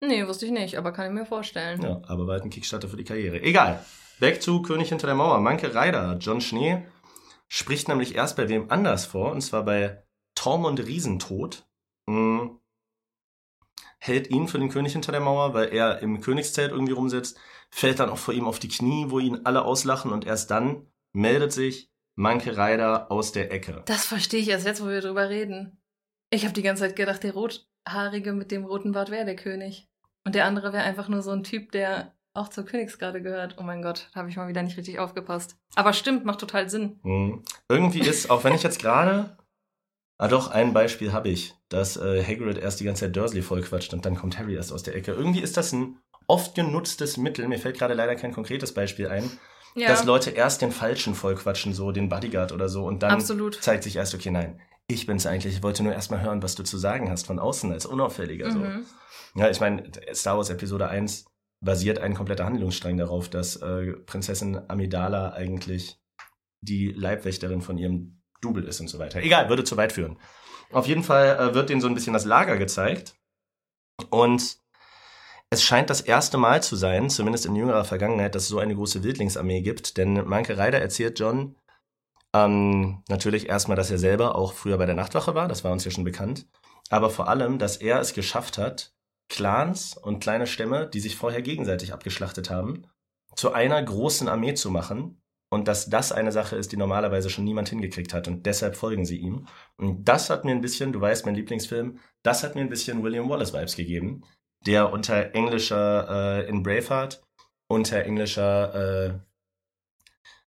Nee, 0.00 0.26
wusste 0.26 0.46
ich 0.46 0.52
nicht, 0.52 0.76
aber 0.78 0.90
kann 0.92 1.06
ich 1.06 1.12
mir 1.12 1.26
vorstellen. 1.26 1.80
Ja, 1.82 2.00
aber 2.08 2.26
war 2.26 2.32
halt 2.34 2.44
ein 2.44 2.50
Kickstarter 2.50 2.88
für 2.88 2.96
die 2.96 3.04
Karriere. 3.04 3.40
Egal. 3.42 3.84
Back 4.18 4.42
zu 4.42 4.62
König 4.62 4.88
hinter 4.88 5.06
der 5.06 5.14
Mauer. 5.16 5.38
Manke 5.40 5.72
Reider, 5.74 6.16
John 6.18 6.40
Schnee, 6.40 6.82
spricht 7.52 7.86
nämlich 7.86 8.14
erst 8.14 8.36
bei 8.36 8.48
wem 8.48 8.70
anders 8.70 9.04
vor, 9.04 9.30
und 9.30 9.42
zwar 9.42 9.62
bei 9.62 10.02
Tormund 10.34 10.80
Riesentod. 10.86 11.68
Hm. 12.08 12.58
Hält 13.98 14.30
ihn 14.30 14.48
für 14.48 14.58
den 14.58 14.70
König 14.70 14.94
hinter 14.94 15.12
der 15.12 15.20
Mauer, 15.20 15.52
weil 15.52 15.68
er 15.68 16.00
im 16.00 16.22
Königszelt 16.22 16.72
irgendwie 16.72 16.94
rumsitzt, 16.94 17.38
fällt 17.70 18.00
dann 18.00 18.08
auch 18.08 18.16
vor 18.16 18.32
ihm 18.32 18.46
auf 18.46 18.58
die 18.58 18.68
Knie, 18.68 19.10
wo 19.10 19.18
ihn 19.18 19.42
alle 19.44 19.66
auslachen 19.66 20.12
und 20.12 20.24
erst 20.24 20.50
dann 20.50 20.90
meldet 21.12 21.52
sich 21.52 21.92
Manke 22.14 22.56
Reider 22.56 23.12
aus 23.12 23.32
der 23.32 23.52
Ecke. 23.52 23.82
Das 23.84 24.06
verstehe 24.06 24.40
ich 24.40 24.48
erst 24.48 24.66
jetzt, 24.66 24.82
wo 24.82 24.88
wir 24.88 25.02
drüber 25.02 25.28
reden. 25.28 25.78
Ich 26.30 26.44
habe 26.44 26.54
die 26.54 26.62
ganze 26.62 26.84
Zeit 26.84 26.96
gedacht, 26.96 27.22
der 27.22 27.34
Rothaarige 27.34 28.32
mit 28.32 28.50
dem 28.50 28.64
roten 28.64 28.92
Bart 28.92 29.10
wäre 29.10 29.26
der 29.26 29.36
König. 29.36 29.90
Und 30.24 30.34
der 30.34 30.46
andere 30.46 30.72
wäre 30.72 30.84
einfach 30.84 31.08
nur 31.08 31.20
so 31.20 31.32
ein 31.32 31.44
Typ, 31.44 31.70
der 31.72 32.16
auch 32.34 32.48
zur 32.48 32.64
Königsgarde 32.64 33.22
gehört. 33.22 33.56
Oh 33.58 33.62
mein 33.62 33.82
Gott, 33.82 34.08
da 34.12 34.20
habe 34.20 34.30
ich 34.30 34.36
mal 34.36 34.48
wieder 34.48 34.62
nicht 34.62 34.76
richtig 34.76 34.98
aufgepasst. 34.98 35.56
Aber 35.74 35.92
stimmt, 35.92 36.24
macht 36.24 36.40
total 36.40 36.68
Sinn. 36.68 36.98
Hm. 37.02 37.44
Irgendwie 37.68 38.00
ist, 38.00 38.30
auch 38.30 38.44
wenn 38.44 38.54
ich 38.54 38.62
jetzt 38.62 38.80
gerade. 38.80 39.36
Ah 40.18 40.28
doch, 40.28 40.50
ein 40.50 40.72
Beispiel 40.72 41.12
habe 41.12 41.28
ich, 41.28 41.54
dass 41.68 41.96
äh, 41.96 42.24
Hagrid 42.24 42.58
erst 42.58 42.80
die 42.80 42.84
ganze 42.84 43.06
Zeit 43.06 43.16
Dursley 43.16 43.42
vollquatscht 43.42 43.92
und 43.92 44.06
dann 44.06 44.14
kommt 44.14 44.38
Harry 44.38 44.54
erst 44.54 44.72
aus 44.72 44.82
der 44.82 44.94
Ecke. 44.94 45.12
Irgendwie 45.12 45.40
ist 45.40 45.56
das 45.56 45.72
ein 45.72 45.98
oft 46.28 46.54
genutztes 46.54 47.16
Mittel, 47.16 47.48
mir 47.48 47.58
fällt 47.58 47.78
gerade 47.78 47.94
leider 47.94 48.14
kein 48.14 48.32
konkretes 48.32 48.72
Beispiel 48.72 49.08
ein, 49.08 49.28
Ja, 49.74 49.88
dass 49.88 50.04
Leute 50.04 50.30
erst 50.30 50.62
den 50.62 50.70
Falschen 50.70 51.14
vollquatschen, 51.14 51.74
so 51.74 51.90
den 51.90 52.08
Bodyguard 52.08 52.52
oder 52.52 52.68
so, 52.68 52.86
und 52.86 53.02
dann 53.02 53.10
absolut. 53.10 53.60
zeigt 53.60 53.82
sich 53.82 53.96
erst, 53.96 54.14
okay, 54.14 54.30
nein, 54.30 54.60
ich 54.86 55.06
bin's 55.06 55.26
eigentlich, 55.26 55.56
ich 55.56 55.62
wollte 55.62 55.82
nur 55.82 55.92
erstmal 55.92 56.22
hören, 56.22 56.42
was 56.42 56.54
du 56.54 56.62
zu 56.62 56.78
sagen 56.78 57.10
hast 57.10 57.26
von 57.26 57.38
außen 57.38 57.72
als 57.72 57.86
Unauffälliger. 57.86 58.50
So. 58.50 58.58
Mhm. 58.58 58.86
Ja, 59.34 59.50
ich 59.50 59.60
meine, 59.60 59.90
Star 60.14 60.36
Wars 60.36 60.50
Episode 60.50 60.88
1 60.88 61.24
basiert 61.62 62.00
ein 62.00 62.14
kompletter 62.14 62.44
Handlungsstrang 62.44 62.96
darauf, 62.96 63.30
dass 63.30 63.56
äh, 63.56 63.92
Prinzessin 64.04 64.60
Amidala 64.68 65.32
eigentlich 65.32 65.98
die 66.60 66.92
Leibwächterin 66.92 67.62
von 67.62 67.78
ihrem 67.78 68.20
Double 68.40 68.64
ist 68.64 68.80
und 68.80 68.88
so 68.88 68.98
weiter. 68.98 69.20
Egal, 69.20 69.48
würde 69.48 69.64
zu 69.64 69.76
weit 69.76 69.92
führen. 69.92 70.18
Auf 70.72 70.86
jeden 70.86 71.04
Fall 71.04 71.38
äh, 71.38 71.54
wird 71.54 71.70
denen 71.70 71.80
so 71.80 71.86
ein 71.86 71.94
bisschen 71.94 72.12
das 72.12 72.24
Lager 72.24 72.56
gezeigt. 72.56 73.14
Und 74.10 74.58
es 75.50 75.62
scheint 75.62 75.90
das 75.90 76.00
erste 76.00 76.38
Mal 76.38 76.62
zu 76.62 76.76
sein, 76.76 77.10
zumindest 77.10 77.46
in 77.46 77.54
jüngerer 77.54 77.84
Vergangenheit, 77.84 78.34
dass 78.34 78.44
es 78.44 78.48
so 78.48 78.58
eine 78.58 78.74
große 78.74 79.04
Wildlingsarmee 79.04 79.60
gibt. 79.60 79.96
Denn 79.96 80.14
Manke 80.26 80.58
Reider 80.58 80.80
erzählt 80.80 81.18
John 81.20 81.56
ähm, 82.34 83.02
natürlich 83.08 83.48
erstmal, 83.48 83.76
dass 83.76 83.90
er 83.90 83.98
selber 83.98 84.34
auch 84.34 84.54
früher 84.54 84.78
bei 84.78 84.86
der 84.86 84.94
Nachtwache 84.94 85.34
war. 85.34 85.48
Das 85.48 85.62
war 85.62 85.72
uns 85.72 85.84
ja 85.84 85.90
schon 85.90 86.04
bekannt. 86.04 86.46
Aber 86.90 87.10
vor 87.10 87.28
allem, 87.28 87.58
dass 87.58 87.76
er 87.76 88.00
es 88.00 88.14
geschafft 88.14 88.58
hat, 88.58 88.92
Clans 89.28 89.96
und 89.96 90.20
kleine 90.20 90.46
Stämme, 90.46 90.86
die 90.86 91.00
sich 91.00 91.16
vorher 91.16 91.42
gegenseitig 91.42 91.92
abgeschlachtet 91.92 92.50
haben, 92.50 92.86
zu 93.34 93.52
einer 93.52 93.82
großen 93.82 94.28
Armee 94.28 94.54
zu 94.54 94.70
machen 94.70 95.22
und 95.50 95.68
dass 95.68 95.88
das 95.88 96.12
eine 96.12 96.32
Sache 96.32 96.56
ist, 96.56 96.72
die 96.72 96.76
normalerweise 96.76 97.30
schon 97.30 97.44
niemand 97.44 97.68
hingekriegt 97.68 98.14
hat 98.14 98.28
und 98.28 98.46
deshalb 98.46 98.76
folgen 98.76 99.04
sie 99.04 99.18
ihm. 99.18 99.46
Und 99.76 100.04
das 100.04 100.30
hat 100.30 100.44
mir 100.44 100.52
ein 100.52 100.60
bisschen, 100.60 100.92
du 100.92 101.00
weißt, 101.00 101.26
mein 101.26 101.34
Lieblingsfilm, 101.34 101.98
das 102.22 102.42
hat 102.42 102.54
mir 102.54 102.62
ein 102.62 102.68
bisschen 102.68 103.02
William 103.02 103.28
Wallace 103.28 103.52
Vibes 103.52 103.76
gegeben, 103.76 104.22
der 104.66 104.92
unter 104.92 105.34
englischer 105.34 106.44
äh, 106.44 106.48
in 106.48 106.62
Braveheart 106.62 107.22
unter 107.68 108.04
englischer 108.04 108.74
äh, 108.74 109.18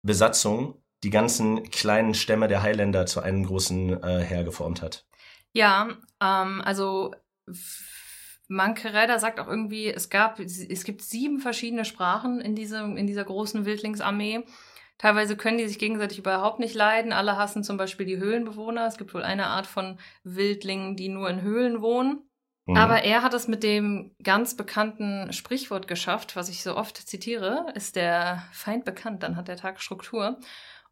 Besatzung 0.01 0.81
die 1.03 1.09
ganzen 1.09 1.69
kleinen 1.69 2.13
Stämme 2.13 2.47
der 2.47 2.61
Highlander 2.61 3.05
zu 3.05 3.21
einem 3.21 3.45
großen 3.45 4.03
äh, 4.03 4.19
Heer 4.21 4.43
geformt 4.43 4.81
hat. 4.81 5.05
Ja, 5.53 5.97
ähm, 6.21 6.61
also 6.61 7.13
Manke 8.49 8.93
Reiter 8.93 9.19
sagt 9.19 9.39
auch 9.39 9.47
irgendwie, 9.47 9.87
es 9.87 10.09
gab, 10.09 10.39
es 10.39 10.83
gibt 10.83 11.03
sieben 11.03 11.39
verschiedene 11.39 11.85
Sprachen 11.85 12.41
in, 12.41 12.55
diesem, 12.55 12.97
in 12.97 13.05
dieser 13.05 13.23
großen 13.23 13.63
Wildlingsarmee. 13.63 14.43
Teilweise 14.97 15.37
können 15.37 15.59
die 15.59 15.67
sich 15.67 15.79
gegenseitig 15.79 16.17
überhaupt 16.17 16.59
nicht 16.59 16.73
leiden. 16.75 17.13
Alle 17.13 17.37
hassen 17.37 17.63
zum 17.63 17.77
Beispiel 17.77 18.07
die 18.07 18.17
Höhlenbewohner. 18.17 18.87
Es 18.87 18.97
gibt 18.97 19.13
wohl 19.13 19.23
eine 19.23 19.47
Art 19.47 19.67
von 19.67 19.97
Wildlingen, 20.23 20.95
die 20.95 21.09
nur 21.09 21.29
in 21.29 21.41
Höhlen 21.41 21.81
wohnen. 21.81 22.27
Mhm. 22.65 22.75
Aber 22.75 23.03
er 23.03 23.21
hat 23.21 23.35
es 23.35 23.47
mit 23.47 23.63
dem 23.63 24.15
ganz 24.23 24.57
bekannten 24.57 25.31
Sprichwort 25.31 25.87
geschafft, 25.87 26.35
was 26.35 26.49
ich 26.49 26.63
so 26.63 26.75
oft 26.75 26.97
zitiere, 26.97 27.67
ist 27.75 27.95
der 27.95 28.43
Feind 28.51 28.83
bekannt, 28.83 29.23
dann 29.23 29.35
hat 29.35 29.47
der 29.47 29.57
Tag 29.57 29.79
Struktur. 29.79 30.39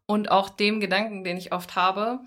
Und 0.06 0.30
auch 0.30 0.48
dem 0.48 0.80
Gedanken, 0.80 1.22
den 1.22 1.36
ich 1.36 1.52
oft 1.52 1.76
habe, 1.76 2.20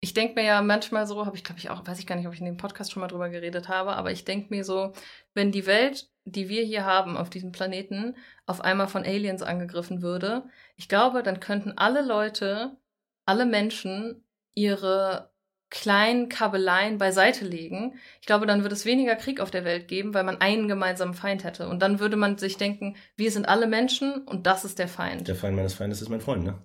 ich 0.00 0.14
denke 0.14 0.34
mir 0.34 0.46
ja 0.46 0.62
manchmal 0.62 1.06
so, 1.06 1.26
habe 1.26 1.36
ich 1.36 1.44
glaube 1.44 1.58
ich 1.58 1.70
auch, 1.70 1.86
weiß 1.86 1.98
ich 1.98 2.06
gar 2.06 2.16
nicht, 2.16 2.26
ob 2.26 2.34
ich 2.34 2.40
in 2.40 2.46
dem 2.46 2.56
Podcast 2.56 2.92
schon 2.92 3.00
mal 3.00 3.08
drüber 3.08 3.28
geredet 3.28 3.68
habe, 3.68 3.92
aber 3.92 4.12
ich 4.12 4.24
denke 4.24 4.48
mir 4.50 4.64
so, 4.64 4.92
wenn 5.34 5.50
die 5.50 5.66
Welt, 5.66 6.08
die 6.24 6.48
wir 6.48 6.62
hier 6.62 6.84
haben 6.84 7.16
auf 7.16 7.30
diesem 7.30 7.52
Planeten, 7.52 8.16
auf 8.46 8.60
einmal 8.60 8.88
von 8.88 9.04
Aliens 9.04 9.42
angegriffen 9.42 10.02
würde, 10.02 10.44
ich 10.76 10.88
glaube, 10.88 11.22
dann 11.22 11.40
könnten 11.40 11.72
alle 11.76 12.02
Leute, 12.02 12.76
alle 13.24 13.44
Menschen 13.44 14.24
ihre 14.54 15.30
kleinen 15.70 16.28
Kabeleien 16.28 16.96
beiseite 16.98 17.44
legen. 17.44 17.98
Ich 18.20 18.26
glaube, 18.26 18.46
dann 18.46 18.62
würde 18.62 18.74
es 18.74 18.86
weniger 18.86 19.16
Krieg 19.16 19.40
auf 19.40 19.50
der 19.50 19.64
Welt 19.64 19.86
geben, 19.88 20.14
weil 20.14 20.24
man 20.24 20.40
einen 20.40 20.66
gemeinsamen 20.66 21.14
Feind 21.14 21.44
hätte. 21.44 21.68
Und 21.68 21.80
dann 21.80 22.00
würde 22.00 22.16
man 22.16 22.38
sich 22.38 22.56
denken, 22.56 22.96
wir 23.16 23.30
sind 23.30 23.48
alle 23.48 23.66
Menschen 23.66 24.22
und 24.24 24.46
das 24.46 24.64
ist 24.64 24.78
der 24.78 24.88
Feind. 24.88 25.28
Der 25.28 25.34
Feind 25.34 25.56
meines 25.56 25.74
Feindes 25.74 26.00
ist 26.00 26.08
mein 26.08 26.22
Freund, 26.22 26.44
ne? 26.44 26.58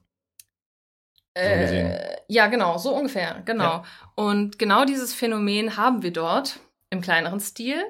Äh, 1.35 2.17
ja, 2.27 2.47
genau, 2.47 2.77
so 2.77 2.95
ungefähr, 2.95 3.41
genau. 3.45 3.63
Ja. 3.63 3.83
Und 4.15 4.59
genau 4.59 4.85
dieses 4.85 5.13
Phänomen 5.13 5.77
haben 5.77 6.03
wir 6.03 6.13
dort 6.13 6.59
im 6.89 7.01
kleineren 7.01 7.39
Stil. 7.39 7.83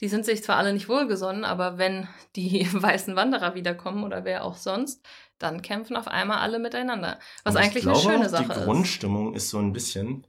Die 0.00 0.08
sind 0.08 0.26
sich 0.26 0.42
zwar 0.42 0.56
alle 0.56 0.72
nicht 0.72 0.88
wohlgesonnen, 0.88 1.44
aber 1.44 1.78
wenn 1.78 2.08
die 2.36 2.68
weißen 2.72 3.16
Wanderer 3.16 3.54
wiederkommen 3.54 4.04
oder 4.04 4.24
wer 4.24 4.44
auch 4.44 4.56
sonst, 4.56 5.06
dann 5.38 5.62
kämpfen 5.62 5.96
auf 5.96 6.08
einmal 6.08 6.38
alle 6.38 6.58
miteinander. 6.58 7.18
Was 7.44 7.56
eigentlich 7.56 7.82
glaube, 7.82 8.00
eine 8.00 8.10
schöne 8.10 8.28
Sache 8.28 8.52
ist. 8.52 8.60
Die 8.60 8.64
Grundstimmung 8.64 9.34
ist 9.34 9.50
so 9.50 9.58
ein 9.58 9.72
bisschen, 9.72 10.26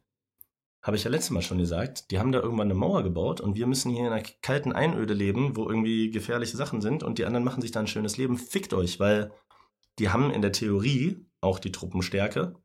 habe 0.82 0.98
ich 0.98 1.06
ja 1.06 1.10
letztes 1.12 1.32
Mal 1.32 1.42
schon 1.42 1.58
gesagt, 1.58 2.12
die 2.12 2.20
haben 2.20 2.32
da 2.34 2.40
irgendwann 2.40 2.68
eine 2.68 2.80
Mauer 2.80 3.04
gebaut 3.04 3.40
und 3.40 3.56
wir 3.56 3.68
müssen 3.68 3.92
hier 3.92 4.06
in 4.06 4.12
einer 4.12 4.24
kalten 4.42 4.74
Einöde 4.74 5.14
leben, 5.14 5.56
wo 5.56 5.70
irgendwie 5.70 6.12
gefährliche 6.12 6.58
Sachen 6.58 6.82
sind 6.82 7.04
und 7.04 7.18
die 7.18 7.26
anderen 7.26 7.46
machen 7.46 7.62
sich 7.62 7.72
da 7.72 7.80
ein 7.80 7.88
schönes 7.88 8.18
Leben. 8.18 8.38
Fickt 8.38 8.74
euch, 8.74 9.00
weil 9.00 9.32
die 10.00 10.10
haben 10.10 10.32
in 10.32 10.42
der 10.42 10.52
Theorie 10.52 11.26
auch 11.48 11.60
die 11.60 11.72
Truppenstärke, 11.72 12.56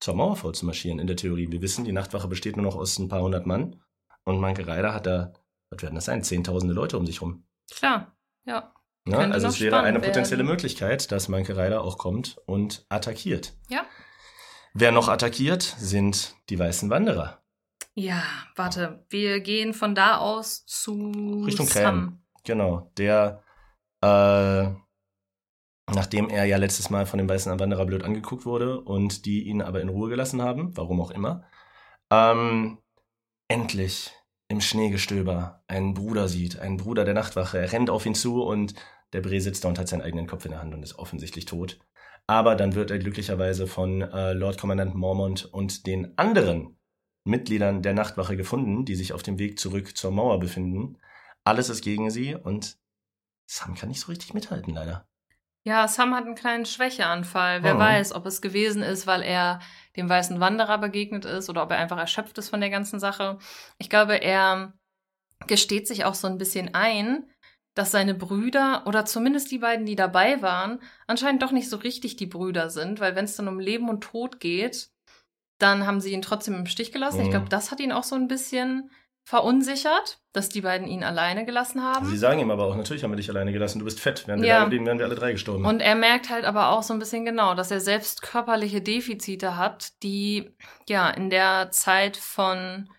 zur 0.00 0.14
Mauer 0.14 0.36
vorzumarschieren, 0.36 0.98
in 0.98 1.06
der 1.06 1.16
Theorie. 1.16 1.50
Wir 1.50 1.62
wissen, 1.62 1.84
die 1.84 1.92
Nachtwache 1.92 2.28
besteht 2.28 2.56
nur 2.56 2.64
noch 2.64 2.76
aus 2.76 2.98
ein 2.98 3.08
paar 3.08 3.22
hundert 3.22 3.46
Mann. 3.46 3.80
Und 4.24 4.40
Manke 4.40 4.66
Reiter 4.66 4.92
hat 4.92 5.06
da, 5.06 5.32
was 5.70 5.82
werden 5.82 5.94
das 5.94 6.06
sein, 6.06 6.22
zehntausende 6.22 6.74
Leute 6.74 6.98
um 6.98 7.06
sich 7.06 7.22
rum. 7.22 7.46
Klar, 7.72 8.16
ja. 8.44 8.74
ja 9.06 9.18
also 9.18 9.48
es 9.48 9.60
wäre 9.60 9.80
eine 9.80 10.00
potenzielle 10.00 10.42
werden. 10.42 10.52
Möglichkeit, 10.52 11.10
dass 11.12 11.28
Manke 11.28 11.56
Reiter 11.56 11.82
auch 11.82 11.98
kommt 11.98 12.38
und 12.46 12.84
attackiert. 12.88 13.54
Ja. 13.68 13.86
Wer 14.74 14.92
noch 14.92 15.08
attackiert, 15.08 15.62
sind 15.62 16.34
die 16.48 16.58
weißen 16.58 16.90
Wanderer. 16.90 17.42
Ja, 17.94 18.22
warte, 18.56 19.06
wir 19.08 19.40
gehen 19.40 19.72
von 19.72 19.94
da 19.94 20.18
aus 20.18 20.66
zu 20.66 21.44
Richtung 21.46 21.66
Sam. 21.66 22.22
Genau, 22.44 22.90
der 22.96 23.42
äh, 24.00 24.66
nachdem 25.92 26.28
er 26.28 26.44
ja 26.44 26.56
letztes 26.56 26.90
Mal 26.90 27.06
von 27.06 27.18
dem 27.18 27.28
weißen 27.28 27.58
Wanderer 27.58 27.86
blöd 27.86 28.04
angeguckt 28.04 28.46
wurde 28.46 28.80
und 28.80 29.26
die 29.26 29.44
ihn 29.44 29.62
aber 29.62 29.80
in 29.80 29.88
Ruhe 29.88 30.08
gelassen 30.08 30.42
haben, 30.42 30.76
warum 30.76 31.00
auch 31.00 31.10
immer, 31.10 31.44
ähm, 32.10 32.78
endlich 33.48 34.12
im 34.48 34.60
Schneegestöber 34.60 35.62
einen 35.66 35.94
Bruder 35.94 36.28
sieht, 36.28 36.58
einen 36.58 36.76
Bruder 36.76 37.04
der 37.04 37.14
Nachtwache. 37.14 37.58
Er 37.58 37.72
rennt 37.72 37.90
auf 37.90 38.06
ihn 38.06 38.14
zu 38.14 38.42
und 38.42 38.74
der 39.12 39.20
Bre 39.20 39.40
sitzt 39.40 39.64
da 39.64 39.68
und 39.68 39.78
hat 39.78 39.88
seinen 39.88 40.02
eigenen 40.02 40.26
Kopf 40.26 40.44
in 40.44 40.52
der 40.52 40.60
Hand 40.60 40.74
und 40.74 40.82
ist 40.82 40.98
offensichtlich 40.98 41.44
tot. 41.44 41.78
Aber 42.26 42.56
dann 42.56 42.74
wird 42.74 42.90
er 42.90 42.98
glücklicherweise 42.98 43.66
von 43.66 44.02
äh, 44.02 44.32
Lord 44.32 44.58
Kommandant 44.58 44.94
Mormont 44.94 45.44
und 45.44 45.86
den 45.86 46.16
anderen 46.18 46.78
Mitgliedern 47.24 47.82
der 47.82 47.94
Nachtwache 47.94 48.36
gefunden, 48.36 48.84
die 48.84 48.94
sich 48.94 49.12
auf 49.12 49.22
dem 49.22 49.38
Weg 49.38 49.58
zurück 49.58 49.96
zur 49.96 50.10
Mauer 50.10 50.40
befinden. 50.40 50.98
Alles 51.44 51.68
ist 51.68 51.82
gegen 51.82 52.10
sie 52.10 52.34
und 52.34 52.78
Sam 53.46 53.74
kann 53.74 53.90
nicht 53.90 54.00
so 54.00 54.08
richtig 54.08 54.34
mithalten, 54.34 54.74
leider. 54.74 55.06
Ja, 55.66 55.88
Sam 55.88 56.14
hat 56.14 56.26
einen 56.26 56.34
kleinen 56.34 56.66
Schwächeanfall. 56.66 57.62
Wer 57.62 57.76
oh. 57.76 57.78
weiß, 57.78 58.14
ob 58.14 58.26
es 58.26 58.42
gewesen 58.42 58.82
ist, 58.82 59.06
weil 59.06 59.22
er 59.22 59.60
dem 59.96 60.08
weißen 60.08 60.38
Wanderer 60.38 60.76
begegnet 60.78 61.24
ist 61.24 61.48
oder 61.48 61.62
ob 61.62 61.70
er 61.70 61.78
einfach 61.78 61.98
erschöpft 61.98 62.36
ist 62.36 62.50
von 62.50 62.60
der 62.60 62.70
ganzen 62.70 63.00
Sache. 63.00 63.38
Ich 63.78 63.88
glaube, 63.88 64.22
er 64.22 64.74
gesteht 65.46 65.88
sich 65.88 66.04
auch 66.04 66.14
so 66.14 66.26
ein 66.26 66.36
bisschen 66.36 66.74
ein, 66.74 67.24
dass 67.74 67.90
seine 67.90 68.14
Brüder 68.14 68.86
oder 68.86 69.06
zumindest 69.06 69.50
die 69.50 69.58
beiden, 69.58 69.86
die 69.86 69.96
dabei 69.96 70.42
waren, 70.42 70.80
anscheinend 71.06 71.42
doch 71.42 71.50
nicht 71.50 71.70
so 71.70 71.78
richtig 71.78 72.16
die 72.16 72.26
Brüder 72.26 72.68
sind, 72.68 73.00
weil 73.00 73.16
wenn 73.16 73.24
es 73.24 73.36
dann 73.36 73.48
um 73.48 73.58
Leben 73.58 73.88
und 73.88 74.02
Tod 74.02 74.40
geht, 74.40 74.90
dann 75.58 75.86
haben 75.86 76.00
sie 76.00 76.12
ihn 76.12 76.22
trotzdem 76.22 76.54
im 76.54 76.66
Stich 76.66 76.92
gelassen. 76.92 77.20
Mhm. 77.20 77.24
Ich 77.24 77.30
glaube, 77.30 77.48
das 77.48 77.70
hat 77.70 77.80
ihn 77.80 77.92
auch 77.92 78.04
so 78.04 78.16
ein 78.16 78.28
bisschen 78.28 78.90
verunsichert, 79.24 80.18
dass 80.32 80.50
die 80.50 80.60
beiden 80.60 80.86
ihn 80.86 81.02
alleine 81.02 81.46
gelassen 81.46 81.82
haben. 81.82 82.06
Sie 82.06 82.18
sagen 82.18 82.40
ihm 82.40 82.50
aber 82.50 82.66
auch, 82.66 82.76
natürlich 82.76 83.02
haben 83.02 83.12
wir 83.12 83.16
dich 83.16 83.30
alleine 83.30 83.52
gelassen, 83.52 83.78
du 83.78 83.86
bist 83.86 83.98
fett, 83.98 84.28
wären 84.28 84.42
wir 84.42 84.48
ja. 84.48 84.58
da 84.58 84.64
geblieben, 84.64 84.86
wären 84.86 84.98
wir 84.98 85.06
alle 85.06 85.14
drei 85.14 85.32
gestorben. 85.32 85.64
Und 85.64 85.80
er 85.80 85.94
merkt 85.94 86.28
halt 86.28 86.44
aber 86.44 86.68
auch 86.68 86.82
so 86.82 86.92
ein 86.92 86.98
bisschen 86.98 87.24
genau, 87.24 87.54
dass 87.54 87.70
er 87.70 87.80
selbst 87.80 88.20
körperliche 88.20 88.82
Defizite 88.82 89.56
hat, 89.56 89.92
die 90.02 90.54
ja 90.88 91.08
in 91.08 91.30
der 91.30 91.70
Zeit 91.70 92.18
von 92.18 92.90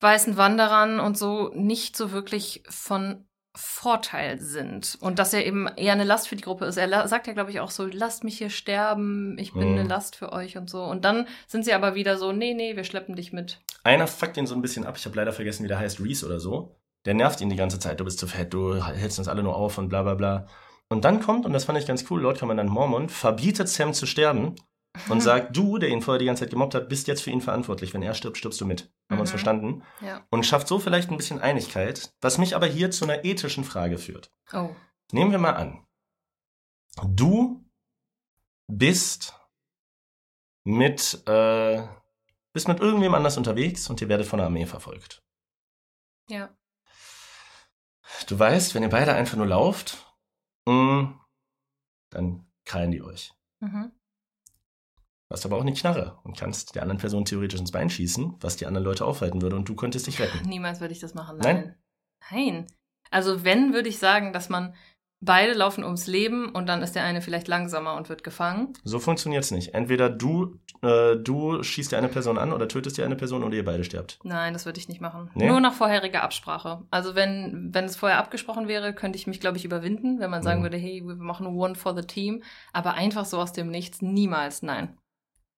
weißen 0.00 0.38
Wanderern 0.38 1.00
und 1.00 1.18
so 1.18 1.50
nicht 1.54 1.96
so 1.96 2.12
wirklich 2.12 2.62
von 2.68 3.28
Vorteil 3.56 4.40
sind 4.40 4.96
und 5.00 5.18
dass 5.18 5.32
er 5.32 5.46
eben 5.46 5.66
eher 5.66 5.92
eine 5.92 6.04
Last 6.04 6.28
für 6.28 6.36
die 6.36 6.42
Gruppe 6.42 6.66
ist. 6.66 6.76
Er 6.76 7.08
sagt 7.08 7.26
ja, 7.26 7.32
glaube 7.32 7.50
ich, 7.50 7.60
auch 7.60 7.70
so, 7.70 7.86
lasst 7.86 8.22
mich 8.22 8.38
hier 8.38 8.50
sterben, 8.50 9.36
ich 9.38 9.52
bin 9.52 9.72
mhm. 9.72 9.78
eine 9.78 9.88
Last 9.88 10.16
für 10.16 10.32
euch 10.32 10.56
und 10.56 10.70
so. 10.70 10.82
Und 10.82 11.04
dann 11.04 11.26
sind 11.46 11.64
sie 11.64 11.72
aber 11.72 11.94
wieder 11.94 12.18
so, 12.18 12.32
nee, 12.32 12.54
nee, 12.54 12.76
wir 12.76 12.84
schleppen 12.84 13.16
dich 13.16 13.32
mit. 13.32 13.60
Einer 13.82 14.06
fuckt 14.06 14.36
ihn 14.36 14.46
so 14.46 14.54
ein 14.54 14.62
bisschen 14.62 14.84
ab, 14.84 14.96
ich 14.98 15.04
habe 15.06 15.16
leider 15.16 15.32
vergessen, 15.32 15.64
wie 15.64 15.68
der 15.68 15.78
heißt, 15.78 16.00
Reese 16.00 16.26
oder 16.26 16.38
so. 16.38 16.76
Der 17.04 17.14
nervt 17.14 17.40
ihn 17.40 17.50
die 17.50 17.56
ganze 17.56 17.78
Zeit, 17.78 18.00
du 18.00 18.04
bist 18.04 18.18
zu 18.18 18.26
fett, 18.26 18.52
du 18.52 18.82
hältst 18.84 19.18
uns 19.18 19.28
alle 19.28 19.42
nur 19.42 19.56
auf 19.56 19.78
und 19.78 19.88
bla 19.88 20.02
bla 20.02 20.14
bla. 20.14 20.46
Und 20.88 21.04
dann 21.04 21.20
kommt, 21.20 21.46
und 21.46 21.52
das 21.52 21.64
fand 21.64 21.78
ich 21.78 21.86
ganz 21.86 22.04
cool, 22.10 22.20
Lord 22.20 22.38
Kommandant 22.38 22.70
Mormon 22.70 23.08
verbietet 23.08 23.68
Sam 23.68 23.92
zu 23.92 24.06
sterben 24.06 24.54
und 25.08 25.20
sagt, 25.22 25.56
du, 25.56 25.78
der 25.78 25.88
ihn 25.88 26.02
vorher 26.02 26.18
die 26.18 26.26
ganze 26.26 26.44
Zeit 26.44 26.50
gemobbt 26.50 26.74
hat, 26.74 26.88
bist 26.88 27.06
jetzt 27.06 27.22
für 27.22 27.30
ihn 27.30 27.40
verantwortlich. 27.40 27.94
Wenn 27.94 28.02
er 28.02 28.14
stirbt, 28.14 28.38
stirbst 28.38 28.60
du 28.60 28.66
mit. 28.66 28.92
Haben 29.08 29.18
wir 29.18 29.20
uns 29.20 29.30
mhm. 29.30 29.32
verstanden? 29.32 29.82
Ja. 30.00 30.24
Und 30.30 30.44
schafft 30.46 30.68
so 30.68 30.78
vielleicht 30.78 31.10
ein 31.10 31.16
bisschen 31.16 31.40
Einigkeit, 31.40 32.12
was 32.20 32.38
mich 32.38 32.56
aber 32.56 32.66
hier 32.66 32.90
zu 32.90 33.04
einer 33.04 33.24
ethischen 33.24 33.64
Frage 33.64 33.98
führt. 33.98 34.30
Oh. 34.52 34.70
Nehmen 35.12 35.30
wir 35.30 35.38
mal 35.38 35.52
an, 35.52 35.86
du 37.06 37.64
bist 38.66 39.34
mit, 40.64 41.22
äh, 41.28 41.86
bist 42.52 42.68
mit 42.68 42.80
irgendwem 42.80 43.14
anders 43.14 43.36
unterwegs 43.36 43.88
und 43.88 44.00
ihr 44.00 44.08
werdet 44.08 44.26
von 44.26 44.38
der 44.38 44.46
Armee 44.46 44.66
verfolgt. 44.66 45.22
Ja. 46.28 46.50
Du 48.26 48.38
weißt, 48.38 48.74
wenn 48.74 48.82
ihr 48.82 48.88
beide 48.88 49.14
einfach 49.14 49.36
nur 49.36 49.46
lauft, 49.46 50.12
mh, 50.66 50.74
mm, 50.74 51.20
dann 52.10 52.46
krallen 52.64 52.90
die 52.90 53.02
euch. 53.02 53.32
Mhm. 53.60 53.92
Du 55.28 55.34
hast 55.34 55.44
aber 55.44 55.56
auch 55.56 55.62
eine 55.62 55.72
Knarre 55.72 56.18
und 56.22 56.36
kannst 56.36 56.76
der 56.76 56.82
anderen 56.82 57.00
Person 57.00 57.24
theoretisch 57.24 57.58
ins 57.58 57.72
Bein 57.72 57.90
schießen, 57.90 58.36
was 58.40 58.56
die 58.56 58.66
anderen 58.66 58.84
Leute 58.84 59.04
aufhalten 59.04 59.42
würde 59.42 59.56
und 59.56 59.68
du 59.68 59.74
könntest 59.74 60.06
dich 60.06 60.20
retten. 60.20 60.48
Niemals 60.48 60.80
würde 60.80 60.92
ich 60.92 61.00
das 61.00 61.14
machen. 61.14 61.38
Nein. 61.38 61.74
Nein. 62.30 62.66
Also 63.10 63.44
wenn, 63.44 63.72
würde 63.72 63.88
ich 63.88 63.98
sagen, 63.98 64.32
dass 64.32 64.48
man 64.48 64.74
beide 65.20 65.54
laufen 65.54 65.82
ums 65.82 66.06
Leben 66.06 66.50
und 66.50 66.68
dann 66.68 66.82
ist 66.82 66.94
der 66.94 67.02
eine 67.02 67.22
vielleicht 67.22 67.48
langsamer 67.48 67.96
und 67.96 68.08
wird 68.08 68.22
gefangen. 68.22 68.74
So 68.84 68.98
funktioniert 68.98 69.42
es 69.42 69.50
nicht. 69.50 69.74
Entweder 69.74 70.10
du, 70.10 70.60
äh, 70.82 71.16
du 71.16 71.62
schießt 71.62 71.90
dir 71.90 71.98
eine 71.98 72.08
Person 72.08 72.38
an 72.38 72.52
oder 72.52 72.68
tötest 72.68 72.98
dir 72.98 73.04
eine 73.04 73.16
Person 73.16 73.42
oder 73.42 73.56
ihr 73.56 73.64
beide 73.64 73.82
sterbt. 73.82 74.20
Nein, 74.22 74.52
das 74.52 74.66
würde 74.66 74.78
ich 74.78 74.88
nicht 74.88 75.00
machen. 75.00 75.30
Nee? 75.34 75.48
Nur 75.48 75.60
nach 75.60 75.72
vorheriger 75.72 76.22
Absprache. 76.22 76.84
Also 76.90 77.14
wenn, 77.14 77.70
wenn 77.72 77.86
es 77.86 77.96
vorher 77.96 78.18
abgesprochen 78.18 78.68
wäre, 78.68 78.94
könnte 78.94 79.16
ich 79.16 79.26
mich, 79.26 79.40
glaube 79.40 79.56
ich, 79.56 79.64
überwinden, 79.64 80.20
wenn 80.20 80.30
man 80.30 80.42
sagen 80.42 80.60
mhm. 80.60 80.64
würde, 80.64 80.76
hey, 80.76 81.02
wir 81.04 81.16
machen 81.16 81.46
one 81.46 81.74
for 81.74 81.96
the 81.96 82.06
team. 82.06 82.42
Aber 82.72 82.94
einfach 82.94 83.24
so 83.24 83.38
aus 83.38 83.52
dem 83.52 83.70
Nichts, 83.70 84.02
niemals, 84.02 84.62
nein. 84.62 84.96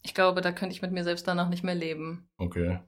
Ich 0.03 0.15
glaube, 0.15 0.41
da 0.41 0.53
könnte 0.53 0.75
ich 0.75 0.83
mit 0.83 0.93
mir 0.93 1.05
selbst 1.05 1.27
danach 1.27 1.49
nicht 1.49 1.65
mehr 1.65 1.75
leben. 1.75 2.29
Okay. 2.39 2.81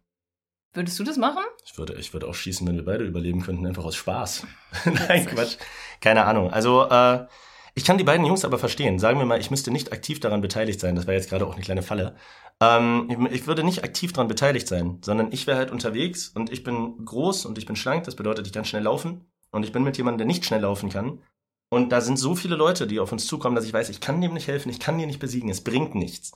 Würdest 0.73 0.99
du 0.99 1.05
das 1.05 1.17
machen? 1.17 1.43
Ich 1.65 1.77
würde, 1.79 1.95
ich 1.95 2.13
würde 2.13 2.29
auch 2.29 2.35
schießen, 2.35 2.67
wenn 2.67 2.77
wir 2.77 2.85
beide 2.85 3.05
überleben 3.05 3.43
könnten, 3.43 3.67
einfach 3.67 3.85
aus 3.85 3.97
Spaß. 3.97 4.47
Nein, 4.85 5.27
Quatsch. 5.27 5.57
Keine 6.01 6.25
Ahnung. 6.25 6.53
Also, 6.53 6.89
äh, 6.89 7.27
ich 7.75 7.85
kann 7.85 7.99
die 7.99 8.05
beiden 8.05 8.25
Jungs 8.25 8.45
aber 8.45 8.59
verstehen. 8.59 8.99
Sagen 8.99 9.19
wir 9.19 9.27
mal, 9.27 9.41
ich 9.41 9.51
müsste 9.51 9.73
nicht 9.73 9.93
aktiv 9.93 10.21
daran 10.21 10.41
beteiligt 10.41 10.79
sein. 10.79 10.95
Das 10.95 11.07
war 11.07 11.15
jetzt 11.15 11.29
gerade 11.29 11.47
auch 11.47 11.55
eine 11.55 11.63
kleine 11.63 11.83
Falle. 11.83 12.15
Ähm, 12.61 13.09
ich, 13.09 13.41
ich, 13.41 13.47
würde 13.49 13.65
nicht 13.65 13.83
aktiv 13.83 14.13
daran 14.13 14.29
beteiligt 14.29 14.69
sein, 14.69 14.99
sondern 15.03 15.33
ich 15.33 15.47
wäre 15.47 15.59
halt 15.59 15.73
unterwegs 15.73 16.29
und 16.29 16.53
ich 16.53 16.63
bin 16.63 17.05
groß 17.05 17.47
und 17.47 17.59
ich 17.59 17.67
bin 17.67 17.75
schlank. 17.75 18.05
Das 18.05 18.15
bedeutet, 18.15 18.47
ich 18.47 18.53
kann 18.53 18.65
schnell 18.65 18.85
laufen. 18.85 19.25
Und 19.51 19.65
ich 19.65 19.73
bin 19.73 19.83
mit 19.83 19.97
jemandem, 19.97 20.19
der 20.19 20.27
nicht 20.29 20.45
schnell 20.45 20.61
laufen 20.61 20.91
kann. 20.91 21.21
Und 21.69 21.91
da 21.91 22.01
sind 22.01 22.19
so 22.19 22.37
viele 22.37 22.55
Leute, 22.55 22.87
die 22.87 23.01
auf 23.01 23.11
uns 23.11 23.27
zukommen, 23.27 23.57
dass 23.57 23.65
ich 23.65 23.73
weiß, 23.73 23.89
ich 23.89 24.01
kann 24.01 24.21
dem 24.21 24.35
nicht 24.35 24.47
helfen, 24.47 24.71
ich 24.71 24.79
kann 24.79 24.99
dir 24.99 25.07
nicht 25.07 25.19
besiegen, 25.19 25.51
es 25.51 25.65
bringt 25.65 25.97
nichts 25.97 26.33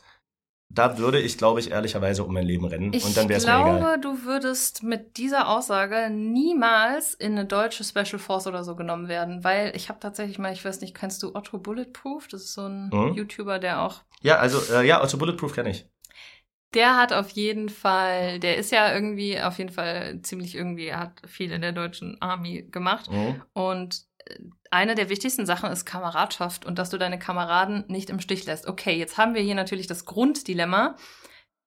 da 0.74 0.98
würde 0.98 1.20
ich, 1.20 1.38
glaube 1.38 1.60
ich, 1.60 1.70
ehrlicherweise 1.70 2.24
um 2.24 2.32
mein 2.34 2.46
Leben 2.46 2.64
rennen 2.66 2.92
Ich 2.92 3.04
und 3.04 3.16
dann 3.16 3.28
wäre 3.28 3.38
es 3.38 3.46
mir 3.46 3.52
glaube, 3.52 3.60
egal. 3.60 4.00
du 4.00 4.24
würdest 4.24 4.82
mit 4.82 5.16
dieser 5.16 5.48
Aussage 5.48 6.10
niemals 6.10 7.14
in 7.14 7.32
eine 7.32 7.46
deutsche 7.46 7.84
Special 7.84 8.18
Force 8.18 8.46
oder 8.46 8.64
so 8.64 8.76
genommen 8.76 9.08
werden, 9.08 9.44
weil 9.44 9.74
ich 9.76 9.88
habe 9.88 10.00
tatsächlich 10.00 10.38
mal, 10.38 10.52
ich 10.52 10.64
weiß 10.64 10.80
nicht, 10.80 10.94
kennst 10.94 11.22
du 11.22 11.34
Otto 11.34 11.58
Bulletproof? 11.58 12.28
Das 12.28 12.42
ist 12.42 12.54
so 12.54 12.66
ein 12.66 12.90
Mhm. 12.92 13.14
YouTuber, 13.14 13.58
der 13.58 13.82
auch 13.82 14.02
Ja, 14.22 14.36
also, 14.38 14.60
äh, 14.74 14.86
ja, 14.86 15.02
Otto 15.02 15.16
Bulletproof 15.18 15.54
kenne 15.54 15.70
ich. 15.70 15.86
Der 16.74 16.96
hat 16.96 17.12
auf 17.12 17.30
jeden 17.30 17.68
Fall, 17.68 18.40
der 18.40 18.56
ist 18.56 18.72
ja 18.72 18.92
irgendwie 18.92 19.40
auf 19.40 19.58
jeden 19.58 19.70
Fall 19.70 20.20
ziemlich 20.22 20.56
irgendwie, 20.56 20.86
er 20.86 20.98
hat 20.98 21.22
viel 21.24 21.52
in 21.52 21.60
der 21.62 21.70
deutschen 21.70 22.20
Army 22.20 22.66
gemacht. 22.68 23.08
Mhm. 23.10 23.40
Und 23.52 24.06
eine 24.70 24.94
der 24.94 25.08
wichtigsten 25.08 25.46
Sachen 25.46 25.70
ist 25.70 25.84
Kameradschaft 25.84 26.64
und 26.64 26.78
dass 26.78 26.90
du 26.90 26.98
deine 26.98 27.18
Kameraden 27.18 27.84
nicht 27.88 28.10
im 28.10 28.20
Stich 28.20 28.44
lässt. 28.46 28.66
Okay, 28.66 28.96
jetzt 28.96 29.18
haben 29.18 29.34
wir 29.34 29.42
hier 29.42 29.54
natürlich 29.54 29.86
das 29.86 30.04
Grunddilemma, 30.04 30.96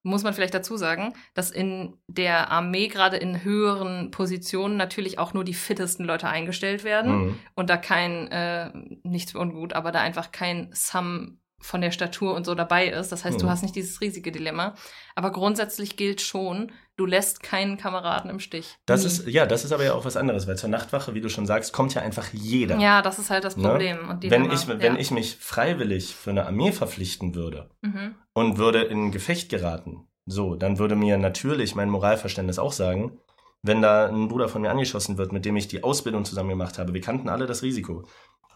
muss 0.03 0.23
man 0.23 0.33
vielleicht 0.33 0.53
dazu 0.53 0.77
sagen, 0.77 1.13
dass 1.33 1.51
in 1.51 1.97
der 2.07 2.49
Armee 2.51 2.87
gerade 2.87 3.17
in 3.17 3.43
höheren 3.43 4.11
Positionen 4.11 4.77
natürlich 4.77 5.19
auch 5.19 5.33
nur 5.33 5.43
die 5.43 5.53
fittesten 5.53 6.05
Leute 6.05 6.29
eingestellt 6.29 6.83
werden 6.83 7.11
Mhm. 7.17 7.39
und 7.55 7.69
da 7.69 7.77
kein, 7.77 8.27
äh, 8.31 8.71
nichts 9.03 9.31
für 9.33 9.39
ungut, 9.39 9.73
aber 9.73 9.91
da 9.91 9.99
einfach 10.01 10.31
kein 10.31 10.69
Sum 10.73 11.39
von 11.59 11.81
der 11.81 11.91
Statur 11.91 12.35
und 12.35 12.45
so 12.45 12.53
dabei 12.55 12.87
ist. 12.87 13.11
Das 13.11 13.25
heißt, 13.25 13.41
du 13.41 13.45
Mhm. 13.45 13.49
hast 13.49 13.61
nicht 13.63 13.75
dieses 13.75 13.99
riesige 13.99 14.31
Dilemma. 14.31 14.75
Aber 15.15 15.31
grundsätzlich 15.31 15.97
gilt 15.97 16.21
schon, 16.21 16.71
du 16.95 17.05
lässt 17.05 17.41
keinen 17.43 17.77
Kameraden 17.77 18.29
im 18.29 18.39
Stich. 18.39 18.77
Das 18.85 19.01
Nie. 19.01 19.07
ist, 19.07 19.27
ja, 19.27 19.45
das 19.45 19.65
ist 19.65 19.71
aber 19.71 19.83
ja 19.83 19.93
auch 19.93 20.05
was 20.05 20.17
anderes, 20.17 20.47
weil 20.47 20.57
zur 20.57 20.69
Nachtwache, 20.69 21.13
wie 21.15 21.21
du 21.21 21.29
schon 21.29 21.45
sagst, 21.47 21.73
kommt 21.73 21.93
ja 21.95 22.01
einfach 22.01 22.27
jeder. 22.31 22.77
Ja, 22.77 23.01
das 23.01 23.17
ist 23.19 23.29
halt 23.29 23.43
das 23.43 23.57
Ne? 23.57 23.67
Problem. 23.69 24.07
Und 24.09 24.23
Wenn 24.29 24.51
ich, 24.51 24.67
ja. 24.67 24.79
wenn 24.79 24.97
ich 24.97 25.09
mich 25.11 25.37
freiwillig 25.39 26.15
für 26.15 26.29
eine 26.29 26.45
Armee 26.45 26.71
verpflichten 26.71 27.33
würde 27.35 27.69
Mhm. 27.81 28.15
und 28.33 28.57
würde 28.57 28.83
in 28.83 29.11
Gefecht 29.11 29.49
geraten, 29.49 30.07
so, 30.25 30.55
dann 30.55 30.77
würde 30.77 30.95
mir 30.95 31.17
natürlich 31.17 31.73
mein 31.75 31.89
Moralverständnis 31.89 32.59
auch 32.59 32.73
sagen, 32.73 33.17
wenn 33.63 33.81
da 33.81 34.05
ein 34.07 34.27
Bruder 34.27 34.47
von 34.49 34.61
mir 34.61 34.69
angeschossen 34.69 35.17
wird, 35.17 35.31
mit 35.31 35.43
dem 35.43 35.55
ich 35.57 35.67
die 35.67 35.83
Ausbildung 35.83 36.23
zusammen 36.25 36.49
gemacht 36.49 36.77
habe, 36.77 36.93
wir 36.93 37.01
kannten 37.01 37.27
alle 37.29 37.47
das 37.47 37.63
Risiko, 37.63 38.03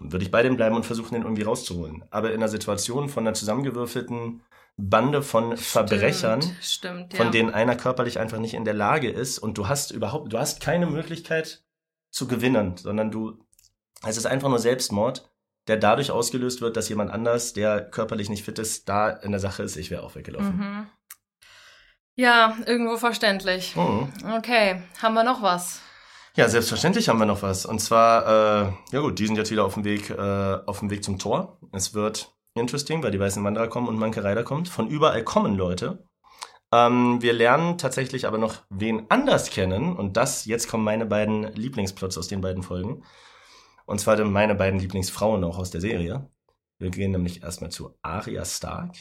würde 0.04 0.26
ich 0.26 0.32
bei 0.32 0.44
dem 0.44 0.58
bleiben 0.58 0.76
und 0.76 0.86
versuchen, 0.86 1.14
den 1.14 1.24
irgendwie 1.24 1.44
rauszuholen. 1.44 2.04
Aber 2.10 2.30
in 2.30 2.38
einer 2.38 2.48
Situation 2.48 3.10
von 3.10 3.26
einer 3.26 3.34
zusammengewürfelten 3.34 4.42
Bande 4.78 5.22
von 5.22 5.58
Verbrechern, 5.58 6.42
Stimmt, 6.42 6.64
stimmt 6.64 7.14
von 7.14 7.28
ja. 7.28 7.32
denen 7.32 7.54
einer 7.54 7.76
körperlich 7.76 8.20
einfach 8.20 8.40
nicht 8.40 8.54
in 8.54 8.66
der 8.66 8.74
Lage 8.74 9.10
ist 9.10 9.38
und 9.38 9.58
du 9.58 9.68
hast 9.68 9.92
überhaupt, 9.92 10.34
du 10.34 10.40
hast 10.40 10.62
keine 10.62 10.88
Möglichkeit 10.88 11.64
zu 12.10 12.28
gewinnen, 12.28 12.78
sondern 12.78 13.12
du, 13.12 13.38
es 14.06 14.18
ist 14.18 14.26
einfach 14.26 14.50
nur 14.50 14.60
Selbstmord, 14.60 15.30
der 15.68 15.78
dadurch 15.78 16.12
ausgelöst 16.12 16.62
wird, 16.62 16.78
dass 16.78 16.90
jemand 16.90 17.12
anders, 17.12 17.54
der 17.54 17.82
körperlich 17.82 18.30
nicht 18.30 18.44
fit 18.44 18.60
ist, 18.60 18.90
da 18.90 19.10
in 19.10 19.32
der 19.32 19.40
Sache 19.40 19.64
ist, 19.64 19.76
ich 19.76 19.92
wäre 19.92 20.04
auch 20.04 20.16
weggelaufen. 20.16 20.58
Mhm. 20.58 20.88
Ja, 22.16 22.58
irgendwo 22.66 22.98
verständlich. 22.98 23.76
Mhm. 23.76 24.12
Okay, 24.38 24.82
haben 25.02 25.14
wir 25.14 25.24
noch 25.24 25.42
was? 25.42 25.82
Ja, 26.38 26.48
selbstverständlich 26.48 27.10
haben 27.10 27.20
wir 27.20 27.26
noch 27.26 27.42
was. 27.42 27.66
Und 27.66 27.80
zwar, 27.80 28.26
äh, 28.26 28.74
ja 28.94 29.02
gut, 29.02 29.20
die 29.20 29.28
sind 29.28 29.36
jetzt 29.36 29.52
wieder 29.52 29.66
auf 29.66 29.74
dem 29.74 29.84
Weg, 29.84 30.10
äh, 30.10 30.60
auf 30.66 30.80
dem 30.80 30.90
Weg 30.90 31.04
zum 31.04 31.20
Tor. 31.20 31.60
Es 31.74 31.94
wird 31.94 32.34
interesting, 32.54 33.04
weil 33.04 33.12
die 33.12 33.20
weißen 33.20 33.44
Wanderer 33.44 33.68
kommen 33.68 33.90
und 33.90 34.00
Manke 34.00 34.24
Reiter 34.24 34.44
kommt. 34.44 34.70
Von 34.70 34.88
überall 34.88 35.24
kommen 35.24 35.56
Leute. 35.56 36.08
Ähm, 36.74 37.22
wir 37.22 37.34
lernen 37.34 37.78
tatsächlich 37.78 38.28
aber 38.28 38.38
noch 38.38 38.62
wen 38.70 39.08
anders 39.10 39.50
kennen. 39.50 39.94
Und 39.94 40.16
das, 40.16 40.46
jetzt 40.46 40.70
kommen 40.70 40.86
meine 40.86 41.06
beiden 41.06 41.54
Lieblingsplots 41.54 42.18
aus 42.18 42.30
den 42.30 42.40
beiden 42.40 42.64
Folgen. 42.64 43.04
Und 43.86 44.00
zwar 44.00 44.24
meine 44.24 44.56
beiden 44.56 44.80
Lieblingsfrauen 44.80 45.44
auch 45.44 45.58
aus 45.58 45.72
der 45.72 45.82
Serie. 45.82 46.30
Wir 46.80 46.92
gehen 46.92 47.12
nämlich 47.12 47.44
erstmal 47.44 47.72
zu 47.72 47.98
Arya 48.02 48.46
Stark, 48.46 48.96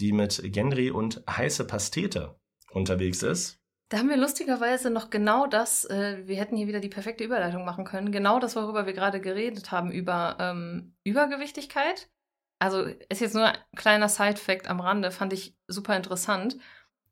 die 0.00 0.12
mit 0.12 0.40
Gendry 0.52 0.90
und 0.90 1.24
heiße 1.28 1.66
Pastete 1.66 2.38
unterwegs 2.70 3.24
ist. 3.24 3.58
Da 3.88 3.98
haben 3.98 4.08
wir 4.08 4.16
lustigerweise 4.16 4.90
noch 4.90 5.10
genau 5.10 5.46
das, 5.46 5.84
äh, 5.84 6.26
wir 6.26 6.36
hätten 6.36 6.56
hier 6.56 6.66
wieder 6.66 6.80
die 6.80 6.88
perfekte 6.88 7.22
Überleitung 7.22 7.64
machen 7.64 7.84
können, 7.84 8.10
genau 8.10 8.40
das, 8.40 8.56
worüber 8.56 8.84
wir 8.86 8.92
gerade 8.94 9.20
geredet 9.20 9.70
haben, 9.70 9.92
über 9.92 10.36
ähm, 10.40 10.96
Übergewichtigkeit. 11.04 12.08
Also 12.58 12.82
ist 12.82 13.20
jetzt 13.20 13.34
nur 13.34 13.44
ein 13.46 13.58
kleiner 13.76 14.08
Side-Fact 14.08 14.66
am 14.68 14.80
Rande, 14.80 15.10
fand 15.12 15.32
ich 15.32 15.56
super 15.68 15.94
interessant. 15.96 16.56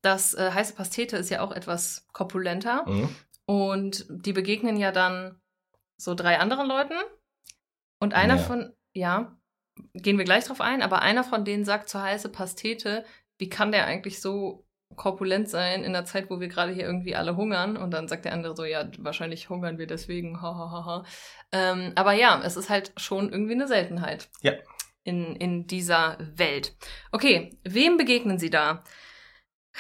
Das 0.03 0.35
äh, 0.35 0.51
heiße 0.51 0.75
Pastete 0.75 1.17
ist 1.17 1.31
ja 1.31 1.43
auch 1.43 1.53
etwas 1.53 2.07
korpulenter 2.13 2.85
Mhm. 2.89 3.15
und 3.47 4.07
die 4.09 4.33
begegnen 4.33 4.77
ja 4.77 4.91
dann 4.91 5.41
so 5.97 6.15
drei 6.15 6.39
anderen 6.41 6.67
Leuten 6.67 6.95
und 8.01 8.15
einer 8.15 8.35
Ja. 8.37 8.43
von, 8.43 8.75
ja, 8.95 9.37
gehen 9.95 10.19
wir 10.19 10.25
gleich 10.25 10.45
drauf 10.47 10.61
ein, 10.61 10.83
aber 10.83 11.03
einer 11.03 11.23
von 11.25 11.45
denen 11.45 11.65
sagt 11.65 11.89
zur 11.89 12.03
heiße 12.03 12.31
Pastete, 12.31 13.05
wie 13.39 13.49
kann 13.49 13.71
der 13.71 13.87
eigentlich 13.87 14.21
so 14.21 14.64
korpulent 14.97 15.49
sein 15.49 15.85
in 15.85 15.93
der 15.93 16.05
Zeit, 16.05 16.31
wo 16.31 16.41
wir 16.41 16.49
gerade 16.49 16.73
hier 16.73 16.85
irgendwie 16.85 17.17
alle 17.17 17.37
hungern. 17.37 17.77
Und 17.77 17.91
dann 17.93 18.09
sagt 18.09 18.25
der 18.25 18.33
andere 18.33 18.55
so, 18.57 18.65
ja, 18.65 18.89
wahrscheinlich 18.99 19.49
hungern 19.49 19.79
wir 19.79 19.87
deswegen, 19.87 20.41
hahaha. 20.43 21.05
ähm, 21.53 21.93
aber 21.95 22.13
ja, 22.13 22.41
es 22.45 22.57
ist 22.57 22.71
halt 22.71 22.93
schon 22.97 23.31
irgendwie 23.31 23.55
eine 23.55 23.69
Seltenheit. 23.69 24.29
Ja. 24.43 24.53
In, 25.05 25.37
in 25.37 25.67
dieser 25.67 26.17
Welt. 26.37 26.77
Okay, 27.13 27.59
wem 27.63 27.97
begegnen 27.97 28.39
Sie 28.39 28.51
da? 28.51 28.83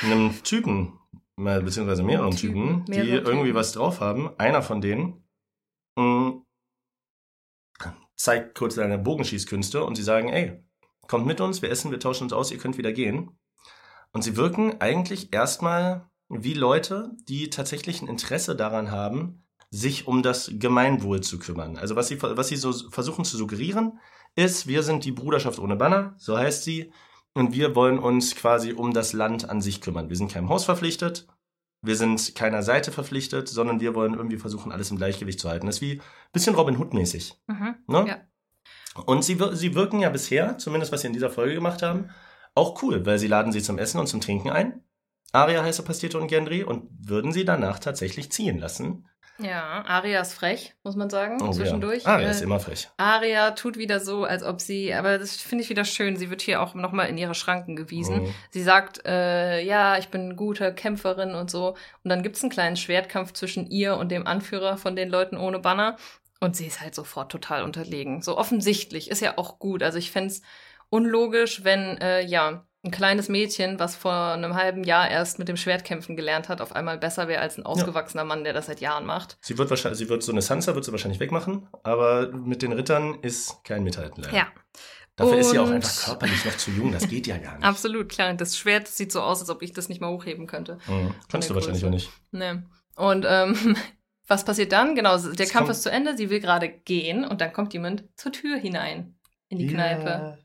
einem 0.02 0.42
Typen, 0.42 0.98
beziehungsweise 1.36 2.02
mehreren 2.02 2.32
Typen, 2.32 2.84
Typen, 2.84 2.84
die 2.86 2.92
mehrere 2.92 3.24
irgendwie 3.24 3.48
Typen. 3.48 3.54
was 3.54 3.72
drauf 3.72 4.00
haben. 4.00 4.30
Einer 4.38 4.62
von 4.62 4.80
denen 4.80 5.24
mh, 5.96 6.42
zeigt 8.16 8.54
kurz 8.56 8.74
seine 8.74 8.98
Bogenschießkünste 8.98 9.84
und 9.84 9.96
sie 9.96 10.02
sagen, 10.02 10.28
ey, 10.28 10.62
kommt 11.08 11.26
mit 11.26 11.40
uns, 11.40 11.62
wir 11.62 11.70
essen, 11.70 11.90
wir 11.90 12.00
tauschen 12.00 12.24
uns 12.24 12.32
aus, 12.32 12.50
ihr 12.50 12.58
könnt 12.58 12.78
wieder 12.78 12.92
gehen. 12.92 13.38
Und 14.14 14.22
sie 14.22 14.36
wirken 14.36 14.80
eigentlich 14.80 15.34
erstmal 15.34 16.08
wie 16.28 16.54
Leute, 16.54 17.10
die 17.28 17.50
tatsächlich 17.50 18.00
ein 18.00 18.08
Interesse 18.08 18.54
daran 18.56 18.90
haben, 18.90 19.44
sich 19.70 20.06
um 20.06 20.22
das 20.22 20.50
Gemeinwohl 20.54 21.20
zu 21.20 21.38
kümmern. 21.40 21.76
Also 21.76 21.96
was 21.96 22.08
sie, 22.08 22.22
was 22.22 22.46
sie 22.46 22.56
so 22.56 22.72
versuchen 22.90 23.24
zu 23.24 23.36
suggerieren, 23.36 23.98
ist, 24.36 24.68
wir 24.68 24.84
sind 24.84 25.04
die 25.04 25.10
Bruderschaft 25.10 25.58
ohne 25.58 25.74
Banner, 25.74 26.14
so 26.16 26.38
heißt 26.38 26.62
sie, 26.62 26.92
und 27.34 27.52
wir 27.52 27.74
wollen 27.74 27.98
uns 27.98 28.36
quasi 28.36 28.72
um 28.72 28.94
das 28.94 29.12
Land 29.12 29.50
an 29.50 29.60
sich 29.60 29.80
kümmern. 29.80 30.08
Wir 30.08 30.16
sind 30.16 30.32
keinem 30.32 30.48
Haus 30.48 30.64
verpflichtet, 30.64 31.26
wir 31.82 31.96
sind 31.96 32.36
keiner 32.36 32.62
Seite 32.62 32.92
verpflichtet, 32.92 33.48
sondern 33.48 33.80
wir 33.80 33.96
wollen 33.96 34.14
irgendwie 34.14 34.38
versuchen, 34.38 34.70
alles 34.70 34.92
im 34.92 34.96
Gleichgewicht 34.96 35.40
zu 35.40 35.48
halten. 35.48 35.66
Das 35.66 35.76
ist 35.76 35.82
wie 35.82 35.94
ein 35.94 36.02
bisschen 36.32 36.54
Robin 36.54 36.78
Hood-mäßig. 36.78 37.34
Mhm. 37.48 37.74
Ne? 37.88 38.06
Ja. 38.06 39.04
Und 39.06 39.24
sie, 39.24 39.36
sie 39.54 39.74
wirken 39.74 39.98
ja 39.98 40.08
bisher, 40.08 40.56
zumindest 40.58 40.92
was 40.92 41.00
sie 41.00 41.08
in 41.08 41.12
dieser 41.12 41.30
Folge 41.30 41.54
gemacht 41.54 41.82
haben, 41.82 42.10
auch 42.54 42.82
cool, 42.82 43.04
weil 43.06 43.18
sie 43.18 43.26
laden 43.28 43.52
sie 43.52 43.62
zum 43.62 43.78
Essen 43.78 43.98
und 44.00 44.06
zum 44.06 44.20
Trinken 44.20 44.50
ein. 44.50 44.82
Aria, 45.32 45.62
heiße 45.64 45.82
Pastete 45.82 46.18
und 46.18 46.28
Gendry 46.28 46.62
und 46.62 46.88
würden 47.08 47.32
sie 47.32 47.44
danach 47.44 47.80
tatsächlich 47.80 48.30
ziehen 48.30 48.58
lassen. 48.58 49.08
Ja, 49.40 49.82
Aria 49.84 50.20
ist 50.20 50.32
frech, 50.34 50.76
muss 50.84 50.94
man 50.94 51.10
sagen, 51.10 51.42
Oh, 51.42 51.50
zwischendurch. 51.50 52.04
Ja. 52.04 52.10
Aria 52.10 52.28
Äh, 52.28 52.30
ist 52.30 52.40
immer 52.40 52.60
frech. 52.60 52.88
Aria 52.98 53.50
tut 53.50 53.76
wieder 53.76 53.98
so, 53.98 54.22
als 54.22 54.44
ob 54.44 54.60
sie, 54.60 54.94
aber 54.94 55.18
das 55.18 55.34
finde 55.34 55.64
ich 55.64 55.70
wieder 55.70 55.84
schön. 55.84 56.16
Sie 56.16 56.30
wird 56.30 56.40
hier 56.40 56.62
auch 56.62 56.74
nochmal 56.74 57.08
in 57.08 57.18
ihre 57.18 57.34
Schranken 57.34 57.74
gewiesen. 57.74 58.22
Mhm. 58.22 58.34
Sie 58.50 58.62
sagt, 58.62 59.04
äh, 59.04 59.60
ja, 59.60 59.98
ich 59.98 60.08
bin 60.10 60.20
eine 60.20 60.36
gute 60.36 60.72
Kämpferin 60.72 61.34
und 61.34 61.50
so. 61.50 61.70
Und 62.04 62.10
dann 62.10 62.22
gibt's 62.22 62.42
einen 62.42 62.52
kleinen 62.52 62.76
Schwertkampf 62.76 63.32
zwischen 63.32 63.66
ihr 63.66 63.96
und 63.96 64.12
dem 64.12 64.28
Anführer 64.28 64.76
von 64.76 64.94
den 64.94 65.08
Leuten 65.10 65.36
ohne 65.36 65.58
Banner. 65.58 65.96
Und 66.38 66.54
sie 66.54 66.66
ist 66.66 66.80
halt 66.80 66.94
sofort 66.94 67.32
total 67.32 67.64
unterlegen. 67.64 68.22
So 68.22 68.38
offensichtlich, 68.38 69.10
ist 69.10 69.20
ja 69.20 69.36
auch 69.36 69.58
gut. 69.58 69.82
Also 69.82 69.98
ich 69.98 70.12
fänd's 70.12 70.42
unlogisch, 70.94 71.64
wenn, 71.64 71.98
äh, 71.98 72.24
ja, 72.24 72.66
ein 72.84 72.90
kleines 72.90 73.28
Mädchen, 73.30 73.78
was 73.78 73.96
vor 73.96 74.12
einem 74.12 74.54
halben 74.54 74.84
Jahr 74.84 75.10
erst 75.10 75.38
mit 75.38 75.48
dem 75.48 75.56
Schwertkämpfen 75.56 76.16
gelernt 76.16 76.48
hat, 76.50 76.60
auf 76.60 76.76
einmal 76.76 76.98
besser 76.98 77.28
wäre 77.28 77.40
als 77.40 77.56
ein 77.56 77.64
ausgewachsener 77.64 78.24
Mann, 78.24 78.44
der 78.44 78.52
das 78.52 78.66
seit 78.66 78.80
Jahren 78.80 79.06
macht. 79.06 79.38
Sie 79.40 79.56
wird 79.56 79.70
wahrscheinlich, 79.70 79.98
sie 79.98 80.08
wird 80.10 80.22
so 80.22 80.32
eine 80.32 80.42
Sansa 80.42 80.74
wird 80.74 80.84
sie 80.84 80.92
wahrscheinlich 80.92 81.18
wegmachen, 81.18 81.66
aber 81.82 82.30
mit 82.32 82.60
den 82.60 82.72
Rittern 82.72 83.18
ist 83.22 83.64
kein 83.64 83.84
Mithalten 83.84 84.22
leider. 84.22 84.36
Ja, 84.36 84.46
Dafür 85.16 85.38
ist 85.38 85.50
sie 85.50 85.58
auch 85.60 85.66
Und- 85.66 85.74
einfach 85.74 86.04
körperlich 86.06 86.44
noch 86.44 86.56
zu 86.56 86.72
jung, 86.72 86.90
das 86.92 87.08
geht 87.08 87.26
ja 87.26 87.38
gar 87.38 87.54
nicht. 87.56 87.64
absolut, 87.64 88.08
klar. 88.10 88.34
Das 88.34 88.56
Schwert 88.58 88.86
sieht 88.88 89.12
so 89.12 89.22
aus, 89.22 89.40
als 89.40 89.48
ob 89.48 89.62
ich 89.62 89.72
das 89.72 89.88
nicht 89.88 90.00
mal 90.00 90.10
hochheben 90.10 90.46
könnte. 90.48 90.78
Mhm. 90.88 91.14
Kannst 91.30 91.48
du 91.48 91.54
wahrscheinlich 91.54 91.84
auch 91.86 91.90
nicht. 91.90 92.10
Ne. 92.32 92.64
Und 92.96 93.24
ähm, 93.26 93.76
was 94.26 94.44
passiert 94.44 94.72
dann? 94.72 94.94
Genau, 94.94 95.16
der 95.16 95.46
Es 95.46 95.52
Kampf 95.52 95.70
ist 95.70 95.84
zu 95.84 95.90
Ende, 95.90 96.16
sie 96.16 96.28
will 96.30 96.40
gerade 96.40 96.68
gehen 96.68 97.24
und 97.24 97.40
dann 97.40 97.52
kommt 97.52 97.72
jemand 97.72 98.04
zur 98.16 98.32
Tür 98.32 98.58
hinein 98.58 99.16
in 99.48 99.58
die 99.58 99.68
Kneipe. 99.68 100.38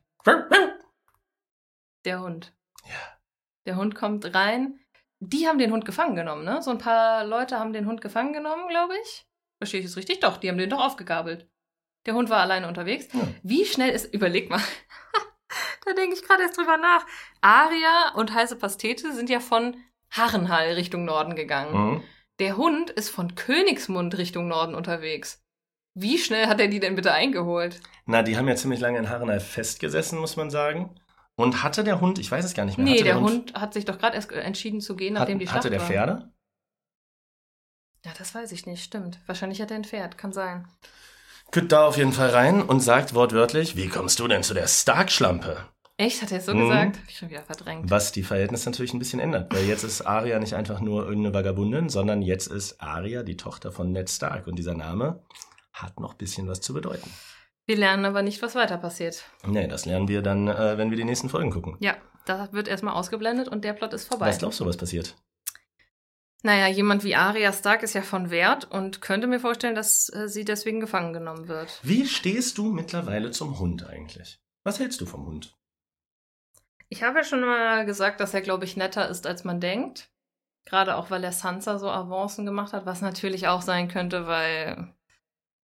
Der 2.05 2.21
Hund. 2.21 2.53
Ja. 2.85 3.19
Der 3.65 3.75
Hund 3.75 3.95
kommt 3.95 4.33
rein. 4.33 4.79
Die 5.19 5.47
haben 5.47 5.59
den 5.59 5.71
Hund 5.71 5.85
gefangen 5.85 6.15
genommen, 6.15 6.45
ne? 6.45 6.61
So 6.61 6.71
ein 6.71 6.77
paar 6.77 7.25
Leute 7.25 7.59
haben 7.59 7.73
den 7.73 7.85
Hund 7.85 8.01
gefangen 8.01 8.33
genommen, 8.33 8.67
glaube 8.69 8.93
ich. 9.03 9.25
Verstehe 9.57 9.81
ich 9.81 9.87
es 9.87 9.97
richtig? 9.97 10.21
Doch, 10.21 10.37
die 10.37 10.49
haben 10.49 10.57
den 10.57 10.69
doch 10.69 10.83
aufgegabelt. 10.83 11.49
Der 12.05 12.13
Hund 12.13 12.29
war 12.29 12.39
alleine 12.39 12.67
unterwegs. 12.67 13.09
Ja. 13.13 13.27
Wie 13.43 13.65
schnell 13.65 13.89
ist, 13.89 14.13
überleg 14.13 14.49
mal, 14.49 14.61
da 15.85 15.93
denke 15.93 16.15
ich 16.15 16.23
gerade 16.23 16.43
erst 16.43 16.57
drüber 16.57 16.77
nach. 16.77 17.05
Aria 17.41 18.13
und 18.15 18.33
heiße 18.33 18.55
Pastete 18.55 19.13
sind 19.13 19.29
ja 19.29 19.41
von 19.41 19.75
Harrenhal 20.09 20.71
Richtung 20.73 21.03
Norden 21.03 21.35
gegangen. 21.35 21.73
Mhm. 21.73 22.03
Der 22.39 22.55
Hund 22.55 22.89
ist 22.89 23.09
von 23.09 23.35
Königsmund 23.35 24.17
Richtung 24.17 24.47
Norden 24.47 24.73
unterwegs. 24.73 25.43
Wie 25.93 26.17
schnell 26.17 26.47
hat 26.47 26.61
er 26.61 26.69
die 26.69 26.79
denn 26.79 26.95
bitte 26.95 27.11
eingeholt? 27.11 27.81
Na, 28.09 28.23
die 28.23 28.37
haben 28.37 28.47
ja 28.47 28.55
ziemlich 28.55 28.79
lange 28.79 28.97
in 28.97 29.07
Harrenhal 29.07 29.39
festgesessen, 29.39 30.17
muss 30.17 30.35
man 30.35 30.49
sagen. 30.49 30.95
Und 31.35 31.61
hatte 31.61 31.83
der 31.83 32.01
Hund, 32.01 32.17
ich 32.17 32.31
weiß 32.31 32.43
es 32.43 32.55
gar 32.55 32.65
nicht 32.65 32.79
mehr. 32.79 32.85
Nee, 32.85 32.93
hatte 32.93 33.03
der 33.03 33.21
Hund 33.21 33.53
hat 33.53 33.71
sich 33.75 33.85
doch 33.85 33.99
gerade 33.99 34.15
erst 34.15 34.31
entschieden 34.31 34.81
zu 34.81 34.95
gehen, 34.95 35.13
nachdem 35.13 35.35
hat, 35.35 35.41
die 35.41 35.45
Schlacht 35.45 35.57
Hatte 35.59 35.69
der 35.69 35.79
war. 35.79 35.85
Pferde? 35.87 36.31
Ja, 38.03 38.11
das 38.17 38.33
weiß 38.33 38.51
ich 38.51 38.65
nicht, 38.65 38.83
stimmt. 38.83 39.19
Wahrscheinlich 39.27 39.61
hat 39.61 39.69
er 39.69 39.75
ein 39.77 39.83
Pferd, 39.83 40.17
kann 40.17 40.33
sein. 40.33 40.67
Kütt 41.51 41.71
da 41.71 41.85
auf 41.85 41.97
jeden 41.97 42.11
Fall 42.11 42.31
rein 42.31 42.63
und 42.63 42.79
sagt 42.79 43.13
wortwörtlich, 43.13 43.75
wie 43.75 43.89
kommst 43.89 44.19
du 44.19 44.27
denn 44.27 44.41
zu 44.41 44.55
der 44.55 44.67
Stark-Schlampe? 44.67 45.65
Echt? 45.97 46.23
Hat 46.23 46.31
er 46.31 46.39
es 46.39 46.47
so 46.47 46.55
Mhm. 46.55 46.61
gesagt? 46.67 46.97
Hab 46.97 47.09
ich 47.09 47.17
schon 47.17 47.29
wieder 47.29 47.43
verdrängt. 47.43 47.91
Was 47.91 48.11
die 48.11 48.23
Verhältnisse 48.23 48.71
natürlich 48.71 48.93
ein 48.93 48.99
bisschen 48.99 49.19
ändert, 49.19 49.53
weil 49.53 49.65
jetzt 49.65 49.83
ist 49.83 50.01
Arya 50.01 50.39
nicht 50.39 50.55
einfach 50.55 50.79
nur 50.79 51.03
irgendeine 51.03 51.35
Vagabundin, 51.35 51.89
sondern 51.89 52.23
jetzt 52.23 52.47
ist 52.47 52.81
Arya 52.81 53.21
die 53.21 53.37
Tochter 53.37 53.71
von 53.71 53.91
Ned 53.91 54.09
Stark 54.09 54.47
und 54.47 54.55
dieser 54.55 54.73
Name 54.73 55.21
hat 55.73 55.99
noch 55.99 56.13
ein 56.13 56.17
bisschen 56.17 56.47
was 56.47 56.61
zu 56.61 56.73
bedeuten. 56.73 57.11
Wir 57.69 57.77
lernen 57.77 58.03
aber 58.05 58.23
nicht, 58.23 58.41
was 58.41 58.55
weiter 58.55 58.79
passiert. 58.79 59.23
Nee, 59.45 59.67
das 59.67 59.85
lernen 59.85 60.07
wir 60.07 60.23
dann, 60.23 60.47
äh, 60.47 60.79
wenn 60.79 60.89
wir 60.89 60.97
die 60.97 61.03
nächsten 61.03 61.29
Folgen 61.29 61.51
gucken. 61.51 61.77
Ja, 61.79 61.95
da 62.25 62.51
wird 62.51 62.67
erstmal 62.67 62.95
ausgeblendet 62.95 63.47
und 63.47 63.63
der 63.63 63.73
Plot 63.73 63.93
ist 63.93 64.07
vorbei. 64.07 64.25
Was 64.29 64.39
glaubst 64.39 64.59
du, 64.59 64.65
was 64.65 64.75
passiert? 64.75 65.15
Naja, 66.41 66.65
jemand 66.65 67.03
wie 67.03 67.13
Arya 67.13 67.53
Stark 67.53 67.83
ist 67.83 67.93
ja 67.93 68.01
von 68.01 68.31
Wert 68.31 68.65
und 68.71 69.01
könnte 69.01 69.27
mir 69.27 69.39
vorstellen, 69.39 69.75
dass 69.75 70.11
äh, 70.11 70.27
sie 70.27 70.45
deswegen 70.45 70.79
gefangen 70.79 71.13
genommen 71.13 71.47
wird. 71.47 71.79
Wie 71.83 72.07
stehst 72.07 72.57
du 72.57 72.71
mittlerweile 72.71 73.29
zum 73.29 73.59
Hund 73.59 73.85
eigentlich? 73.85 74.41
Was 74.63 74.79
hältst 74.79 74.99
du 75.01 75.05
vom 75.05 75.27
Hund? 75.27 75.55
Ich 76.87 77.03
habe 77.03 77.19
ja 77.19 77.23
schon 77.23 77.41
mal 77.41 77.85
gesagt, 77.85 78.19
dass 78.19 78.33
er, 78.33 78.41
glaube 78.41 78.65
ich, 78.65 78.77
netter 78.77 79.07
ist, 79.07 79.27
als 79.27 79.43
man 79.43 79.59
denkt. 79.59 80.09
Gerade 80.65 80.95
auch, 80.95 81.11
weil 81.11 81.23
er 81.23 81.33
Sansa 81.33 81.77
so 81.77 81.91
Avancen 81.91 82.47
gemacht 82.47 82.73
hat, 82.73 82.87
was 82.87 83.01
natürlich 83.01 83.47
auch 83.47 83.61
sein 83.61 83.89
könnte, 83.89 84.25
weil 84.25 84.91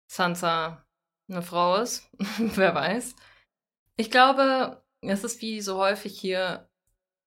Sansa 0.06 0.84
eine 1.30 1.42
Frau 1.42 1.76
ist. 1.76 2.08
Wer 2.38 2.74
weiß. 2.74 3.14
Ich 3.96 4.10
glaube, 4.10 4.82
es 5.02 5.24
ist 5.24 5.40
wie 5.42 5.60
so 5.60 5.78
häufig 5.78 6.18
hier, 6.18 6.68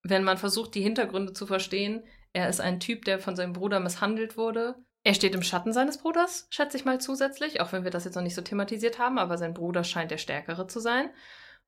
wenn 0.03 0.23
man 0.23 0.37
versucht, 0.37 0.75
die 0.75 0.81
Hintergründe 0.81 1.33
zu 1.33 1.45
verstehen. 1.45 2.03
Er 2.33 2.49
ist 2.49 2.61
ein 2.61 2.79
Typ, 2.79 3.05
der 3.05 3.19
von 3.19 3.35
seinem 3.35 3.53
Bruder 3.53 3.79
misshandelt 3.79 4.37
wurde. 4.37 4.75
Er 5.05 5.13
steht 5.13 5.35
im 5.35 5.43
Schatten 5.43 5.73
seines 5.73 5.97
Bruders, 5.97 6.47
schätze 6.49 6.77
ich 6.77 6.85
mal 6.85 6.99
zusätzlich, 6.99 7.59
auch 7.59 7.73
wenn 7.73 7.83
wir 7.83 7.91
das 7.91 8.05
jetzt 8.05 8.15
noch 8.15 8.23
nicht 8.23 8.35
so 8.35 8.41
thematisiert 8.41 8.99
haben, 8.99 9.19
aber 9.19 9.37
sein 9.37 9.53
Bruder 9.53 9.83
scheint 9.83 10.11
der 10.11 10.17
Stärkere 10.17 10.65
zu 10.67 10.79
sein. 10.79 11.09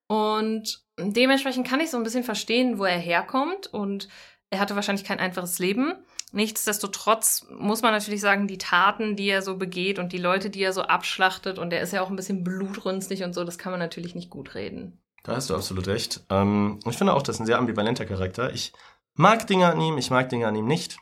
Und 0.07 0.83
dementsprechend 0.97 1.67
kann 1.67 1.79
ich 1.79 1.89
so 1.89 1.97
ein 1.97 2.03
bisschen 2.03 2.23
verstehen, 2.23 2.77
wo 2.79 2.85
er 2.85 2.97
herkommt. 2.97 3.67
Und 3.67 4.07
er 4.49 4.59
hatte 4.59 4.75
wahrscheinlich 4.75 5.05
kein 5.05 5.19
einfaches 5.19 5.59
Leben. 5.59 5.95
Nichtsdestotrotz 6.35 7.47
muss 7.49 7.81
man 7.81 7.93
natürlich 7.93 8.19
sagen, 8.19 8.45
die 8.45 8.57
Taten, 8.57 9.15
die 9.15 9.27
er 9.27 9.41
so 9.41 9.55
begeht 9.55 9.99
und 9.99 10.11
die 10.11 10.17
Leute, 10.17 10.49
die 10.49 10.61
er 10.61 10.73
so 10.73 10.81
abschlachtet, 10.81 11.57
und 11.57 11.71
er 11.71 11.79
ist 11.79 11.93
ja 11.93 12.01
auch 12.01 12.09
ein 12.09 12.17
bisschen 12.17 12.43
blutrünstig 12.43 13.23
und 13.23 13.33
so, 13.33 13.45
das 13.45 13.57
kann 13.57 13.71
man 13.71 13.79
natürlich 13.79 14.15
nicht 14.15 14.29
gut 14.29 14.53
reden. 14.53 15.01
Da 15.23 15.37
hast 15.37 15.49
du 15.49 15.55
absolut 15.55 15.87
recht. 15.87 16.25
Ähm, 16.29 16.81
ich 16.85 16.97
finde 16.97 17.13
auch, 17.13 17.21
das 17.21 17.37
ist 17.37 17.39
ein 17.39 17.45
sehr 17.45 17.57
ambivalenter 17.57 18.05
Charakter. 18.05 18.53
Ich 18.53 18.73
mag 19.13 19.47
Dinge 19.47 19.67
an 19.67 19.79
ihm, 19.79 19.97
ich 19.97 20.09
mag 20.09 20.27
Dinge 20.27 20.45
an 20.45 20.57
ihm 20.57 20.67
nicht. 20.67 20.97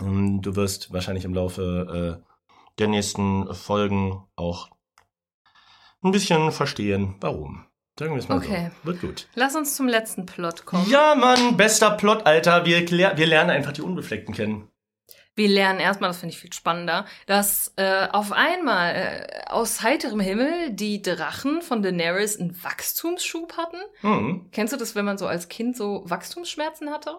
Ähm, 0.00 0.42
du 0.42 0.56
wirst 0.56 0.92
wahrscheinlich 0.92 1.24
im 1.24 1.34
Laufe 1.34 2.18
äh, 2.20 2.32
der 2.80 2.88
nächsten 2.88 3.54
Folgen 3.54 4.24
auch 4.34 4.70
ein 6.02 6.10
bisschen 6.10 6.50
verstehen, 6.50 7.14
warum. 7.20 7.67
Sagen 7.98 8.12
wir 8.12 8.18
es 8.18 8.28
mal 8.28 8.38
Okay. 8.38 8.70
so. 8.82 8.86
Wird 8.86 9.00
gut. 9.00 9.28
Lass 9.34 9.56
uns 9.56 9.74
zum 9.74 9.88
letzten 9.88 10.24
Plot 10.24 10.64
kommen. 10.66 10.88
Ja, 10.88 11.14
Mann, 11.16 11.56
bester 11.56 11.90
Plot, 11.90 12.26
Alter. 12.26 12.64
Wir, 12.64 12.88
wir 12.88 13.26
lernen 13.26 13.50
einfach 13.50 13.72
die 13.72 13.82
Unbefleckten 13.82 14.34
kennen. 14.34 14.68
Wir 15.34 15.48
lernen 15.48 15.78
erstmal, 15.78 16.10
das 16.10 16.18
finde 16.18 16.34
ich 16.34 16.40
viel 16.40 16.52
spannender, 16.52 17.06
dass 17.26 17.72
äh, 17.76 18.08
auf 18.10 18.32
einmal 18.32 18.94
äh, 18.94 19.26
aus 19.46 19.82
heiterem 19.82 20.18
Himmel 20.18 20.70
die 20.70 21.00
Drachen 21.00 21.62
von 21.62 21.80
Daenerys 21.80 22.38
einen 22.40 22.60
Wachstumsschub 22.62 23.56
hatten. 23.56 23.76
Hm. 24.00 24.48
Kennst 24.50 24.72
du 24.72 24.76
das, 24.76 24.96
wenn 24.96 25.04
man 25.04 25.16
so 25.16 25.28
als 25.28 25.48
Kind 25.48 25.76
so 25.76 26.02
Wachstumsschmerzen 26.06 26.90
hatte? 26.90 27.18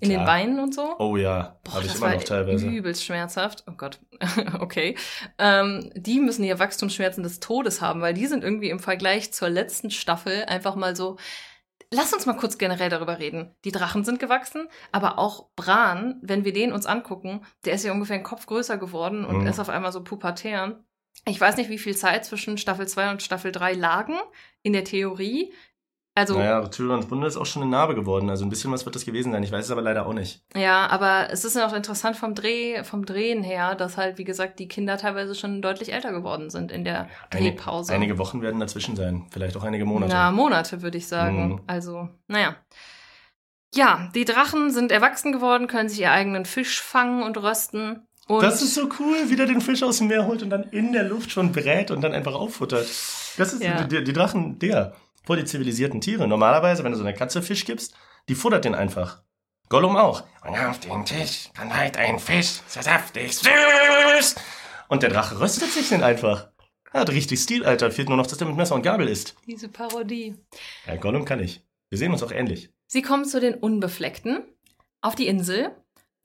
In 0.00 0.10
Klar. 0.10 0.20
den 0.22 0.26
Beinen 0.26 0.60
und 0.60 0.74
so? 0.74 0.94
Oh 0.98 1.16
ja, 1.16 1.58
habe 1.72 1.80
ich 1.82 1.88
das 1.88 1.96
immer 1.96 2.06
war 2.08 2.14
noch 2.14 2.22
teilweise. 2.24 2.68
übelst 2.68 3.04
schmerzhaft. 3.04 3.64
Oh 3.68 3.72
Gott, 3.76 3.98
okay. 4.60 4.96
Ähm, 5.38 5.90
die 5.96 6.20
müssen 6.20 6.44
hier 6.44 6.58
Wachstumsschmerzen 6.58 7.22
des 7.24 7.40
Todes 7.40 7.80
haben, 7.80 8.00
weil 8.00 8.14
die 8.14 8.26
sind 8.26 8.44
irgendwie 8.44 8.70
im 8.70 8.78
Vergleich 8.78 9.32
zur 9.32 9.48
letzten 9.48 9.90
Staffel 9.90 10.44
einfach 10.44 10.76
mal 10.76 10.94
so. 10.94 11.16
Lass 11.90 12.12
uns 12.12 12.26
mal 12.26 12.36
kurz 12.36 12.58
generell 12.58 12.90
darüber 12.90 13.18
reden. 13.18 13.54
Die 13.64 13.72
Drachen 13.72 14.04
sind 14.04 14.20
gewachsen, 14.20 14.68
aber 14.92 15.18
auch 15.18 15.48
Bran, 15.56 16.18
wenn 16.22 16.44
wir 16.44 16.52
den 16.52 16.72
uns 16.72 16.84
angucken, 16.84 17.40
der 17.64 17.72
ist 17.72 17.84
ja 17.84 17.92
ungefähr 17.92 18.16
einen 18.16 18.24
Kopf 18.24 18.44
größer 18.46 18.76
geworden 18.76 19.24
und 19.24 19.38
Mhm. 19.40 19.46
ist 19.46 19.58
auf 19.58 19.70
einmal 19.70 19.90
so 19.90 20.04
pubertär. 20.04 20.84
Ich 21.26 21.40
weiß 21.40 21.56
nicht, 21.56 21.70
wie 21.70 21.78
viel 21.78 21.96
Zeit 21.96 22.24
zwischen 22.26 22.58
Staffel 22.58 22.86
2 22.86 23.10
und 23.10 23.22
Staffel 23.22 23.52
3 23.52 23.72
lagen 23.72 24.14
in 24.62 24.74
der 24.74 24.84
Theorie. 24.84 25.52
Also 26.18 26.36
Naja, 26.38 26.66
Tyrions 26.68 27.10
Wunde 27.10 27.26
ist 27.26 27.36
auch 27.36 27.46
schon 27.46 27.62
eine 27.62 27.70
Narbe 27.70 27.94
geworden. 27.94 28.28
Also 28.30 28.44
ein 28.44 28.48
bisschen 28.50 28.72
was 28.72 28.84
wird 28.84 28.94
das 28.96 29.04
gewesen 29.04 29.32
sein. 29.32 29.42
Ich 29.42 29.52
weiß 29.52 29.64
es 29.66 29.70
aber 29.70 29.82
leider 29.82 30.06
auch 30.06 30.12
nicht. 30.12 30.42
Ja, 30.56 30.86
aber 30.88 31.28
es 31.30 31.44
ist 31.44 31.54
ja 31.56 31.66
auch 31.66 31.72
interessant 31.72 32.16
vom 32.16 32.34
Dreh, 32.34 32.82
vom 32.84 33.06
Drehen 33.06 33.42
her, 33.42 33.74
dass 33.74 33.96
halt, 33.96 34.18
wie 34.18 34.24
gesagt, 34.24 34.58
die 34.58 34.68
Kinder 34.68 34.96
teilweise 34.98 35.34
schon 35.34 35.62
deutlich 35.62 35.92
älter 35.92 36.12
geworden 36.12 36.50
sind 36.50 36.72
in 36.72 36.84
der 36.84 37.08
Eine- 37.30 37.50
Drehpause. 37.52 37.92
Einige 37.92 38.18
Wochen 38.18 38.42
werden 38.42 38.58
dazwischen 38.60 38.96
sein. 38.96 39.26
Vielleicht 39.30 39.56
auch 39.56 39.64
einige 39.64 39.84
Monate. 39.84 40.12
Na, 40.12 40.30
Monate, 40.30 40.82
würde 40.82 40.98
ich 40.98 41.06
sagen. 41.06 41.48
Mhm. 41.48 41.60
Also, 41.66 42.08
naja. 42.26 42.56
Ja, 43.74 44.10
die 44.14 44.24
Drachen 44.24 44.70
sind 44.70 44.90
erwachsen 44.92 45.32
geworden, 45.32 45.66
können 45.66 45.88
sich 45.88 46.00
ihr 46.00 46.10
eigenen 46.10 46.44
Fisch 46.46 46.80
fangen 46.82 47.22
und 47.22 47.36
rösten. 47.42 48.06
Und 48.26 48.42
das 48.42 48.60
ist 48.62 48.74
so 48.74 48.88
cool, 48.98 49.16
wie 49.28 49.36
der 49.36 49.46
den 49.46 49.60
Fisch 49.60 49.82
aus 49.82 49.98
dem 49.98 50.08
Meer 50.08 50.26
holt 50.26 50.42
und 50.42 50.50
dann 50.50 50.64
in 50.64 50.92
der 50.92 51.04
Luft 51.04 51.30
schon 51.30 51.52
brät 51.52 51.90
und 51.90 52.02
dann 52.02 52.12
einfach 52.12 52.34
auffuttert. 52.34 52.86
Das 53.36 53.52
ist 53.52 53.62
Ja. 53.62 53.84
die, 53.84 54.04
die 54.04 54.12
Drachen, 54.12 54.58
der, 54.58 54.94
voll 55.28 55.36
die 55.36 55.44
zivilisierten 55.44 56.00
Tiere. 56.00 56.26
Normalerweise, 56.26 56.84
wenn 56.84 56.92
du 56.92 56.96
so 56.96 57.04
einer 57.04 57.12
Katze 57.12 57.42
Fisch 57.42 57.66
gibst, 57.66 57.94
die 58.30 58.34
futtert 58.34 58.64
den 58.64 58.74
einfach. 58.74 59.22
Gollum 59.68 59.94
auch. 59.94 60.24
Und 60.42 60.58
auf 60.58 60.80
den 60.80 61.04
Tisch 61.04 61.50
dann 61.54 61.76
halt 61.76 61.98
ein 61.98 62.18
Fisch, 62.18 62.60
so 62.66 62.80
saftig, 62.80 63.36
süß. 63.36 64.36
Und 64.88 65.02
der 65.02 65.10
Drache 65.10 65.38
röstet 65.38 65.70
sich 65.70 65.90
den 65.90 66.02
einfach. 66.02 66.48
Er 66.94 67.00
hat 67.00 67.10
richtig 67.10 67.40
Stil, 67.40 67.66
Alter. 67.66 67.90
Fehlt 67.90 68.08
nur 68.08 68.16
noch, 68.16 68.26
dass 68.26 68.38
der 68.38 68.46
mit 68.46 68.56
Messer 68.56 68.74
und 68.74 68.80
Gabel 68.80 69.06
isst. 69.06 69.36
diese 69.46 69.68
Parodie. 69.68 70.34
Ja, 70.86 70.96
Gollum 70.96 71.26
kann 71.26 71.40
ich. 71.40 71.62
Wir 71.90 71.98
sehen 71.98 72.12
uns 72.12 72.22
auch 72.22 72.32
ähnlich. 72.32 72.70
Sie 72.86 73.02
kommen 73.02 73.26
zu 73.26 73.38
den 73.38 73.52
Unbefleckten 73.52 74.44
auf 75.02 75.14
die 75.14 75.26
Insel. 75.26 75.76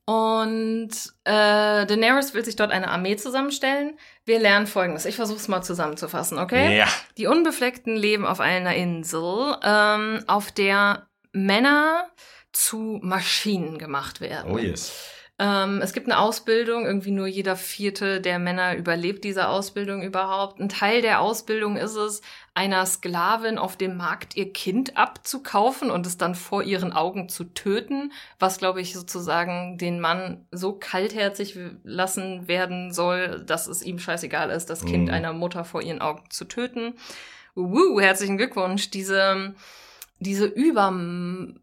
Und 0.05 0.91
äh, 1.23 1.85
Daenerys 1.85 2.33
will 2.33 2.43
sich 2.43 2.57
dort 2.57 2.71
eine 2.71 2.89
Armee 2.89 3.15
zusammenstellen. 3.15 3.97
Wir 4.25 4.39
lernen 4.39 4.67
folgendes. 4.67 5.05
Ich 5.05 5.15
versuche 5.15 5.37
es 5.37 5.47
mal 5.47 5.61
zusammenzufassen, 5.61 6.39
okay? 6.39 6.77
Ja. 6.77 6.87
Die 7.17 7.27
Unbefleckten 7.27 7.95
leben 7.95 8.25
auf 8.25 8.41
einer 8.41 8.75
Insel, 8.75 9.55
ähm, 9.63 10.23
auf 10.27 10.51
der 10.51 11.07
Männer 11.31 12.09
zu 12.51 12.99
Maschinen 13.01 13.77
gemacht 13.77 14.19
werden. 14.19 14.51
Oh 14.51 14.57
yes. 14.57 14.93
Ähm, 15.39 15.81
es 15.81 15.93
gibt 15.93 16.07
eine 16.07 16.19
Ausbildung, 16.19 16.85
irgendwie 16.85 17.11
nur 17.11 17.25
jeder 17.25 17.55
vierte 17.55 18.21
der 18.21 18.37
Männer 18.39 18.75
überlebt 18.75 19.23
diese 19.23 19.47
Ausbildung 19.47 20.03
überhaupt. 20.03 20.59
Ein 20.59 20.69
Teil 20.69 21.01
der 21.01 21.21
Ausbildung 21.21 21.75
ist 21.75 21.95
es, 21.95 22.21
einer 22.55 22.85
Sklavin 22.85 23.57
auf 23.57 23.77
dem 23.77 23.97
Markt 23.97 24.35
ihr 24.35 24.53
Kind 24.53 24.95
abzukaufen 24.95 25.89
und 25.89 26.05
es 26.05 26.17
dann 26.17 26.35
vor 26.35 26.61
ihren 26.61 26.93
Augen 26.93 27.27
zu 27.27 27.45
töten, 27.45 28.11
was, 28.37 28.59
glaube 28.59 28.79
ich, 28.79 28.93
sozusagen 28.93 29.79
den 29.79 29.99
Mann 29.99 30.45
so 30.51 30.73
kaltherzig 30.73 31.57
lassen 31.83 32.47
werden 32.47 32.93
soll, 32.93 33.43
dass 33.45 33.65
es 33.67 33.81
ihm 33.81 33.97
scheißegal 33.97 34.51
ist, 34.51 34.69
das 34.69 34.85
Kind 34.85 35.07
Mhm. 35.07 35.13
einer 35.13 35.33
Mutter 35.33 35.65
vor 35.65 35.81
ihren 35.81 36.01
Augen 36.01 36.29
zu 36.29 36.45
töten. 36.45 36.93
Wuhu, 37.55 37.99
herzlichen 37.99 38.37
Glückwunsch. 38.37 38.91
Diese, 38.91 39.55
diese 40.19 40.45
Übermacht, 40.45 41.57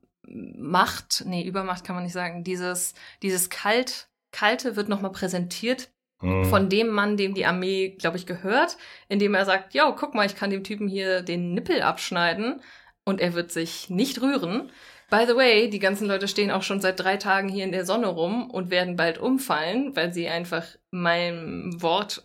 nee, 1.24 1.44
Übermacht 1.44 1.84
kann 1.84 1.94
man 1.94 2.04
nicht 2.04 2.12
sagen, 2.14 2.42
dieses, 2.42 2.94
dieses 3.22 3.48
Kalt, 3.48 4.08
Kalte 4.32 4.74
wird 4.76 4.88
nochmal 4.88 5.12
präsentiert 5.12 5.88
Hm. 6.20 6.44
von 6.44 6.68
dem 6.68 6.88
Mann, 6.88 7.16
dem 7.16 7.34
die 7.34 7.46
Armee, 7.46 7.96
glaube 7.98 8.18
ich, 8.18 8.26
gehört, 8.26 8.76
indem 9.08 9.34
er 9.34 9.46
sagt, 9.46 9.74
yo, 9.74 9.94
guck 9.96 10.14
mal, 10.14 10.26
ich 10.26 10.36
kann 10.36 10.50
dem 10.50 10.64
Typen 10.64 10.86
hier 10.86 11.22
den 11.22 11.54
Nippel 11.54 11.80
abschneiden 11.80 12.60
und 13.04 13.20
er 13.20 13.32
wird 13.32 13.50
sich 13.50 13.88
nicht 13.88 14.20
rühren. 14.20 14.70
By 15.10 15.24
the 15.26 15.34
way, 15.34 15.70
die 15.70 15.78
ganzen 15.78 16.06
Leute 16.06 16.28
stehen 16.28 16.50
auch 16.50 16.62
schon 16.62 16.80
seit 16.80 17.00
drei 17.00 17.16
Tagen 17.16 17.48
hier 17.48 17.64
in 17.64 17.72
der 17.72 17.86
Sonne 17.86 18.06
rum 18.06 18.50
und 18.50 18.70
werden 18.70 18.96
bald 18.96 19.18
umfallen, 19.18 19.96
weil 19.96 20.12
sie 20.12 20.28
einfach 20.28 20.64
meinem 20.90 21.80
Wort 21.82 22.22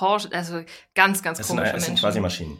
horch, 0.00 0.28
also 0.32 0.62
ganz, 0.94 1.22
ganz 1.22 1.40
es 1.40 1.48
sind, 1.48 1.56
komische 1.56 1.76
es 1.76 1.84
sind 1.84 1.98
quasi 1.98 2.20
Maschinen. 2.20 2.58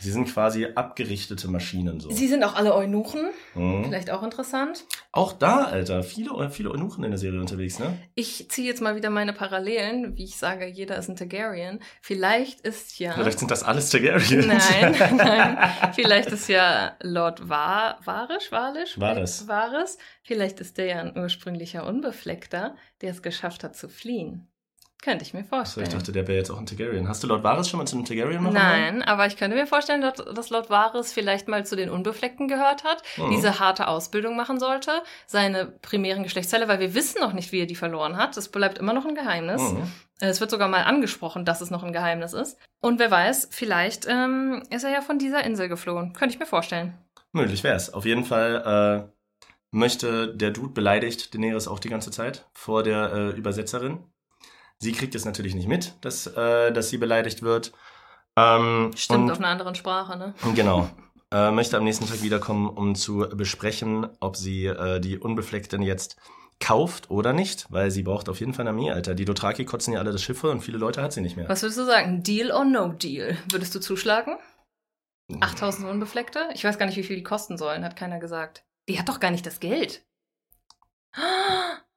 Sie 0.00 0.10
sind 0.10 0.28
quasi 0.28 0.66
abgerichtete 0.74 1.48
Maschinen 1.48 2.00
so. 2.00 2.10
Sie 2.10 2.28
sind 2.28 2.44
auch 2.44 2.54
alle 2.54 2.74
Eunuchen, 2.74 3.30
Mhm. 3.54 3.84
vielleicht 3.84 4.10
auch 4.10 4.22
interessant. 4.22 4.84
Auch 5.12 5.32
da, 5.32 5.64
Alter, 5.64 6.02
viele, 6.02 6.50
viele 6.50 6.70
Eunuchen 6.70 7.02
in 7.04 7.10
der 7.10 7.18
Serie 7.18 7.40
unterwegs, 7.40 7.78
ne? 7.78 7.98
Ich 8.14 8.48
ziehe 8.50 8.66
jetzt 8.68 8.82
mal 8.82 8.94
wieder 8.96 9.10
meine 9.10 9.32
Parallelen, 9.32 10.16
wie 10.16 10.24
ich 10.24 10.36
sage, 10.36 10.66
jeder 10.66 10.96
ist 10.98 11.08
ein 11.08 11.16
Targaryen. 11.16 11.80
Vielleicht 12.02 12.60
ist 12.60 12.98
ja. 12.98 13.12
Vielleicht 13.12 13.38
sind 13.38 13.50
das 13.50 13.62
alles 13.62 13.90
Targaryens. 13.90 14.46
Nein, 14.46 14.94
nein. 15.16 15.58
Vielleicht 15.94 16.28
ist 16.30 16.48
ja 16.48 16.96
Lord 17.02 17.48
Var 17.48 17.98
Varisch, 18.04 18.52
Varisch? 18.52 19.00
Varys. 19.00 19.48
Varys. 19.48 19.98
Vielleicht 20.22 20.60
ist 20.60 20.76
der 20.78 20.86
ja 20.86 21.00
ein 21.00 21.16
ursprünglicher 21.16 21.86
Unbefleckter, 21.86 22.76
der 23.00 23.10
es 23.12 23.22
geschafft 23.22 23.64
hat 23.64 23.76
zu 23.76 23.88
fliehen. 23.88 24.48
Könnte 25.06 25.24
ich 25.24 25.32
mir 25.34 25.38
Achso, 25.40 25.48
vorstellen. 25.54 25.86
ich 25.86 25.92
dachte, 25.94 26.10
der 26.10 26.26
wäre 26.26 26.36
jetzt 26.38 26.50
auch 26.50 26.58
ein 26.58 26.66
Targaryen. 26.66 27.08
Hast 27.08 27.22
du 27.22 27.28
Lord 27.28 27.44
Varys 27.44 27.68
schon 27.68 27.78
mal 27.78 27.86
zu 27.86 27.94
einem 27.94 28.04
Targaryen 28.04 28.42
machen? 28.42 28.54
Nein, 28.54 29.02
aber 29.04 29.28
ich 29.28 29.36
könnte 29.36 29.56
mir 29.56 29.68
vorstellen, 29.68 30.00
dass, 30.00 30.50
Lord 30.50 30.68
Varys 30.68 31.12
vielleicht 31.12 31.46
mal 31.46 31.64
zu 31.64 31.76
den 31.76 31.90
Unbefleckten 31.90 32.48
gehört 32.48 32.82
hat, 32.82 33.04
Mhm. 33.16 33.30
diese 33.30 33.60
harte 33.60 33.86
Ausbildung 33.86 34.34
machen 34.34 34.58
sollte, 34.58 34.90
seine 35.26 35.66
primären 35.66 36.24
Geschlechtsteile, 36.24 36.66
weil 36.66 36.80
wir 36.80 36.92
wissen 36.94 37.20
noch 37.20 37.32
nicht, 37.34 37.52
wie 37.52 37.60
er 37.60 37.66
die 37.66 37.76
verloren 37.76 38.16
hat. 38.16 38.36
Das 38.36 38.48
bleibt 38.48 38.78
immer 38.78 38.92
noch 38.94 39.06
ein 39.06 39.14
Geheimnis. 39.14 39.62
Mhm. 39.62 39.84
Es 40.18 40.40
wird 40.40 40.50
sogar 40.50 40.66
mal 40.66 40.82
angesprochen, 40.82 41.44
dass 41.44 41.60
es 41.60 41.70
noch 41.70 41.84
ein 41.84 41.92
Geheimnis 41.92 42.32
ist. 42.32 42.58
Und 42.80 42.98
wer 42.98 43.10
weiß, 43.12 43.48
vielleicht 43.52 44.06
ähm, 44.08 44.64
ist 44.70 44.82
er 44.82 44.90
ja 44.90 45.02
von 45.02 45.20
dieser 45.20 45.44
Insel 45.44 45.68
geflohen. 45.68 46.14
Könnte 46.14 46.34
ich 46.34 46.40
mir 46.40 46.46
vorstellen. 46.46 46.94
Möglich 47.30 47.62
wär's. 47.62 47.94
Auf 47.94 48.04
jeden 48.06 48.24
Fall 48.24 49.06
äh, 49.06 49.12
möchte 49.70 50.34
der 50.34 50.50
Dude 50.50 50.72
beleidigt 50.72 51.32
Daenerys 51.32 51.68
auch 51.68 51.78
die 51.78 51.90
ganze 51.90 52.10
Zeit 52.10 52.46
vor 52.54 52.82
der 52.82 53.12
äh, 53.12 53.28
Übersetzerin. 53.36 53.98
Sie 54.78 54.92
kriegt 54.92 55.14
es 55.14 55.24
natürlich 55.24 55.54
nicht 55.54 55.68
mit, 55.68 55.94
dass, 56.02 56.26
äh, 56.26 56.72
dass 56.72 56.90
sie 56.90 56.98
beleidigt 56.98 57.42
wird. 57.42 57.72
Ähm, 58.36 58.90
Stimmt, 58.94 59.24
und, 59.24 59.30
auf 59.30 59.38
einer 59.38 59.48
anderen 59.48 59.74
Sprache, 59.74 60.16
ne? 60.16 60.34
Genau. 60.54 60.88
Äh, 61.32 61.50
möchte 61.50 61.76
am 61.76 61.82
nächsten 61.82 62.06
Tag 62.06 62.22
wiederkommen, 62.22 62.68
um 62.70 62.94
zu 62.94 63.26
besprechen, 63.34 64.06
ob 64.20 64.36
sie 64.36 64.66
äh, 64.66 65.00
die 65.00 65.18
Unbefleckten 65.18 65.82
jetzt 65.82 66.16
kauft 66.60 67.10
oder 67.10 67.32
nicht, 67.32 67.66
weil 67.68 67.90
sie 67.90 68.04
braucht 68.04 68.28
auf 68.28 68.38
jeden 68.38 68.54
Fall 68.54 68.62
eine 68.62 68.70
Armee, 68.70 68.92
Alter. 68.92 69.16
Die 69.16 69.24
Dothraki 69.24 69.64
kotzen 69.64 69.92
ja 69.92 69.98
alle 69.98 70.12
das 70.12 70.22
Schiffe 70.22 70.50
und 70.50 70.60
viele 70.60 70.78
Leute 70.78 71.02
hat 71.02 71.12
sie 71.12 71.20
nicht 71.20 71.36
mehr. 71.36 71.48
Was 71.48 71.62
würdest 71.62 71.78
du 71.80 71.84
sagen? 71.84 72.22
Deal 72.22 72.52
or 72.52 72.64
no 72.64 72.88
deal? 72.88 73.36
Würdest 73.50 73.74
du 73.74 73.80
zuschlagen? 73.80 74.36
8000 75.40 75.88
Unbefleckte? 75.88 76.48
Ich 76.54 76.64
weiß 76.64 76.78
gar 76.78 76.86
nicht, 76.86 76.96
wie 76.96 77.02
viel 77.02 77.16
die 77.16 77.24
kosten 77.24 77.58
sollen, 77.58 77.84
hat 77.84 77.96
keiner 77.96 78.20
gesagt. 78.20 78.64
Die 78.88 78.98
hat 78.98 79.08
doch 79.08 79.18
gar 79.20 79.30
nicht 79.30 79.46
das 79.46 79.60
Geld. 79.60 80.06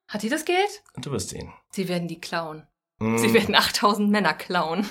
Hat 0.08 0.24
die 0.24 0.30
das 0.30 0.44
Geld? 0.44 0.82
Du 0.98 1.12
wirst 1.12 1.30
sehen. 1.30 1.54
Sie 1.70 1.88
werden 1.88 2.08
die 2.08 2.20
klauen. 2.20 2.66
Hm, 3.00 3.18
Sie 3.18 3.34
werden 3.34 3.56
8000 3.56 4.10
Männer 4.10 4.34
klauen. 4.34 4.86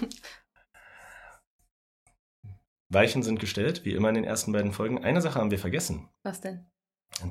Weichen 2.90 3.22
sind 3.22 3.38
gestellt, 3.38 3.84
wie 3.84 3.92
immer 3.92 4.08
in 4.08 4.14
den 4.14 4.24
ersten 4.24 4.52
beiden 4.52 4.72
Folgen. 4.72 5.04
Eine 5.04 5.20
Sache 5.20 5.38
haben 5.38 5.50
wir 5.50 5.58
vergessen. 5.58 6.08
Was 6.22 6.40
denn? 6.40 6.64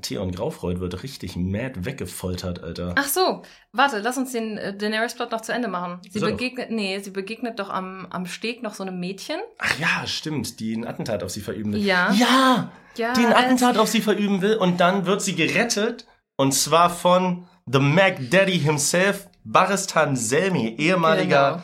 Theon 0.01 0.31
Graufreud 0.31 0.79
wird 0.79 1.01
richtig 1.03 1.35
mad 1.35 1.85
weggefoltert, 1.85 2.61
Alter. 2.61 2.93
Ach 2.97 3.07
so, 3.07 3.43
warte, 3.71 3.99
lass 3.99 4.17
uns 4.17 4.33
den 4.33 4.57
äh, 4.57 4.75
Daenerys-Plot 4.75 5.31
noch 5.31 5.41
zu 5.41 5.53
Ende 5.53 5.67
machen. 5.69 6.01
Sie 6.09 6.19
So 6.19 6.25
begegnet, 6.25 6.71
nee, 6.71 6.99
sie 6.99 7.11
begegnet 7.11 7.57
doch 7.59 7.69
am, 7.69 8.05
am 8.09 8.25
Steg 8.25 8.61
noch 8.63 8.73
so 8.73 8.83
einem 8.83 8.99
Mädchen. 8.99 9.39
Ach 9.59 9.79
ja, 9.79 10.05
stimmt, 10.05 10.59
die 10.59 10.75
ein 10.75 10.85
Attentat 10.85 11.23
auf 11.23 11.29
sie 11.29 11.41
verüben 11.41 11.71
will. 11.73 11.79
Ja. 11.85 12.11
Ja, 12.13 12.71
Ja, 12.97 13.13
die 13.13 13.21
ein 13.25 13.33
als- 13.33 13.45
Attentat 13.45 13.77
auf 13.77 13.87
sie 13.87 14.01
verüben 14.01 14.41
will 14.41 14.57
und 14.57 14.79
dann 14.79 15.05
wird 15.05 15.21
sie 15.21 15.35
gerettet 15.35 16.05
und 16.35 16.53
zwar 16.53 16.89
von 16.89 17.47
The 17.65 17.79
Mac 17.79 18.29
Daddy 18.29 18.59
himself, 18.59 19.29
Baristan 19.51 20.15
Selmi, 20.15 20.75
ehemaliger 20.77 21.63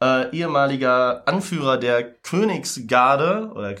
äh, 0.00 0.30
ehemaliger 0.30 1.26
Anführer 1.26 1.76
der 1.76 2.04
Königsgarde 2.22 3.50
oder 3.54 3.72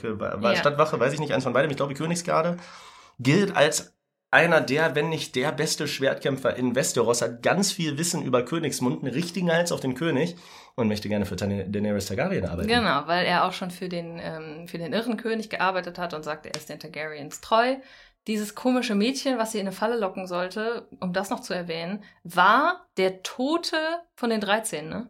Ja. 0.52 0.56
Stadtwache, 0.56 0.98
weiß 0.98 1.12
ich 1.12 1.20
nicht, 1.20 1.32
eins 1.32 1.44
von 1.44 1.52
beidem, 1.52 1.70
ich 1.70 1.76
glaube 1.76 1.94
Königsgarde, 1.94 2.56
gilt 3.20 3.56
als 3.56 3.94
einer 4.30 4.60
der, 4.60 4.94
wenn 4.94 5.08
nicht 5.08 5.36
der 5.36 5.52
beste 5.52 5.88
Schwertkämpfer 5.88 6.54
in 6.56 6.74
Westeros, 6.74 7.22
hat 7.22 7.42
ganz 7.42 7.72
viel 7.72 7.96
Wissen 7.96 8.22
über 8.22 8.44
Königsmund, 8.44 9.02
einen 9.02 9.12
richtigen 9.14 9.50
Hals 9.50 9.72
auf 9.72 9.80
den 9.80 9.94
König 9.94 10.36
und 10.74 10.88
möchte 10.88 11.08
gerne 11.08 11.24
für 11.24 11.36
Tane- 11.36 11.64
Daenerys 11.68 12.06
Targaryen 12.06 12.44
arbeiten. 12.44 12.68
Genau, 12.68 13.02
weil 13.06 13.24
er 13.24 13.44
auch 13.44 13.52
schon 13.52 13.70
für 13.70 13.88
den, 13.88 14.20
ähm, 14.22 14.68
für 14.68 14.76
den 14.78 14.92
irren 14.92 15.16
König 15.16 15.48
gearbeitet 15.48 15.98
hat 15.98 16.12
und 16.12 16.24
sagte, 16.24 16.50
er 16.50 16.56
ist 16.56 16.68
den 16.68 16.78
Targaryens 16.78 17.40
treu. 17.40 17.76
Dieses 18.28 18.54
komische 18.54 18.94
Mädchen, 18.94 19.38
was 19.38 19.52
sie 19.52 19.58
in 19.58 19.66
eine 19.66 19.74
Falle 19.74 19.98
locken 19.98 20.26
sollte, 20.26 20.86
um 21.00 21.12
das 21.14 21.30
noch 21.30 21.40
zu 21.40 21.54
erwähnen, 21.54 22.04
war 22.24 22.86
der 22.98 23.22
Tote 23.22 23.76
von 24.14 24.28
den 24.28 24.40
13, 24.40 24.88
ne? 24.88 25.08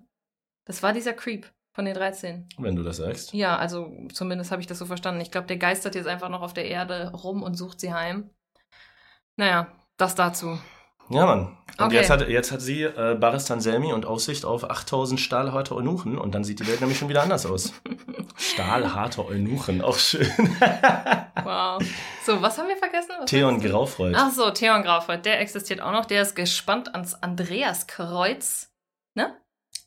Das 0.64 0.82
war 0.84 0.92
dieser 0.92 1.14
Creep 1.14 1.50
von 1.74 1.84
den 1.84 1.94
13. 1.94 2.48
Wenn 2.58 2.76
du 2.76 2.84
das 2.84 2.98
sagst. 2.98 3.32
Ja, 3.32 3.56
also 3.56 3.92
zumindest 4.12 4.52
habe 4.52 4.60
ich 4.60 4.68
das 4.68 4.78
so 4.78 4.86
verstanden. 4.86 5.20
Ich 5.20 5.32
glaube, 5.32 5.48
der 5.48 5.56
geistert 5.56 5.96
jetzt 5.96 6.06
einfach 6.06 6.28
noch 6.28 6.42
auf 6.42 6.54
der 6.54 6.66
Erde 6.66 7.10
rum 7.10 7.42
und 7.42 7.54
sucht 7.54 7.80
sie 7.80 7.92
heim. 7.92 8.30
Naja, 9.36 9.72
das 9.96 10.14
dazu. 10.14 10.58
Ja, 11.10 11.26
Mann. 11.26 11.56
Und 11.78 11.84
Okay. 11.86 11.94
jetzt, 11.96 12.10
hat, 12.10 12.28
jetzt 12.28 12.50
hat 12.52 12.60
sie 12.60 12.82
äh, 12.82 13.16
Baristan 13.18 13.60
Selmi 13.60 13.92
und 13.92 14.04
Aussicht 14.04 14.44
auf 14.44 14.68
8000 14.68 15.18
stahlharte 15.20 15.74
Eunuchen 15.76 16.18
und 16.18 16.34
dann 16.34 16.42
sieht 16.44 16.58
die 16.60 16.66
Welt 16.66 16.80
nämlich 16.80 16.98
schon 16.98 17.08
wieder 17.08 17.22
anders 17.22 17.46
aus. 17.46 17.72
Stahlharte 18.36 19.24
Eunuchen, 19.24 19.80
auch 19.82 19.96
schön. 19.98 20.28
Wow. 21.42 21.82
So, 22.24 22.42
was 22.42 22.58
haben 22.58 22.68
wir 22.68 22.76
vergessen? 22.76 23.08
Was 23.20 23.30
Theon? 23.30 23.58
Graufreud. 23.58 24.14
Ach 24.14 24.30
so, 24.30 24.50
Theon 24.50 24.82
Graufreud, 24.82 25.22
der 25.24 25.40
existiert 25.40 25.80
auch 25.80 25.92
noch. 25.92 26.04
Der 26.04 26.20
ist 26.20 26.36
gespannt 26.36 26.92
ans 26.94 27.14
Andreaskreuz. 27.14 28.70
Ne? 29.14 29.34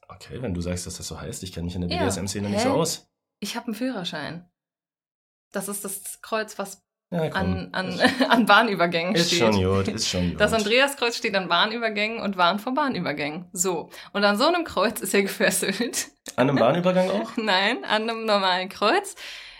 Okay, 0.07 0.41
wenn 0.41 0.55
du 0.55 0.61
sagst, 0.61 0.87
dass 0.87 0.97
das 0.97 1.07
so 1.07 1.21
heißt, 1.21 1.43
ich 1.43 1.53
kenne 1.53 1.65
mich 1.65 1.75
in 1.75 1.81
der 1.81 1.91
Ja. 1.91 1.99
BDSM-Szene 2.03 2.49
nicht 2.49 2.61
Hä? 2.61 2.69
so 2.69 2.73
aus. 2.73 3.07
Ich 3.41 3.55
habe 3.55 3.67
einen 3.67 3.75
Führerschein. 3.75 4.49
Das 5.51 5.67
ist 5.67 5.85
das 5.85 6.19
Kreuz, 6.23 6.57
was 6.57 6.81
Ja, 7.11 7.23
an, 7.33 7.69
an, 7.73 7.89
ist, 7.89 8.01
an 8.29 8.45
Bahnübergängen 8.45 9.15
ist 9.15 9.27
steht. 9.27 9.39
schon 9.39 9.55
gut, 9.63 9.87
ist 9.89 10.07
schon 10.07 10.31
gut. 10.31 10.39
Das 10.39 10.53
Andreaskreuz 10.53 11.17
steht 11.17 11.35
an 11.35 11.49
Bahnübergängen 11.49 12.19
und 12.21 12.37
warnt 12.37 12.61
vor 12.61 12.73
Bahnübergängen. 12.73 13.45
So. 13.51 13.89
Und 14.13 14.23
an 14.23 14.37
so 14.37 14.47
einem 14.47 14.63
Kreuz 14.63 15.01
ist 15.01 15.13
er 15.13 15.21
gefesselt. 15.23 16.07
An 16.37 16.49
einem 16.49 16.57
Bahnübergang 16.57 17.09
auch? 17.09 17.31
Nein, 17.35 17.83
an 17.83 18.09
einem 18.09 18.25
normalen 18.25 18.69
Kreuz. 18.69 19.15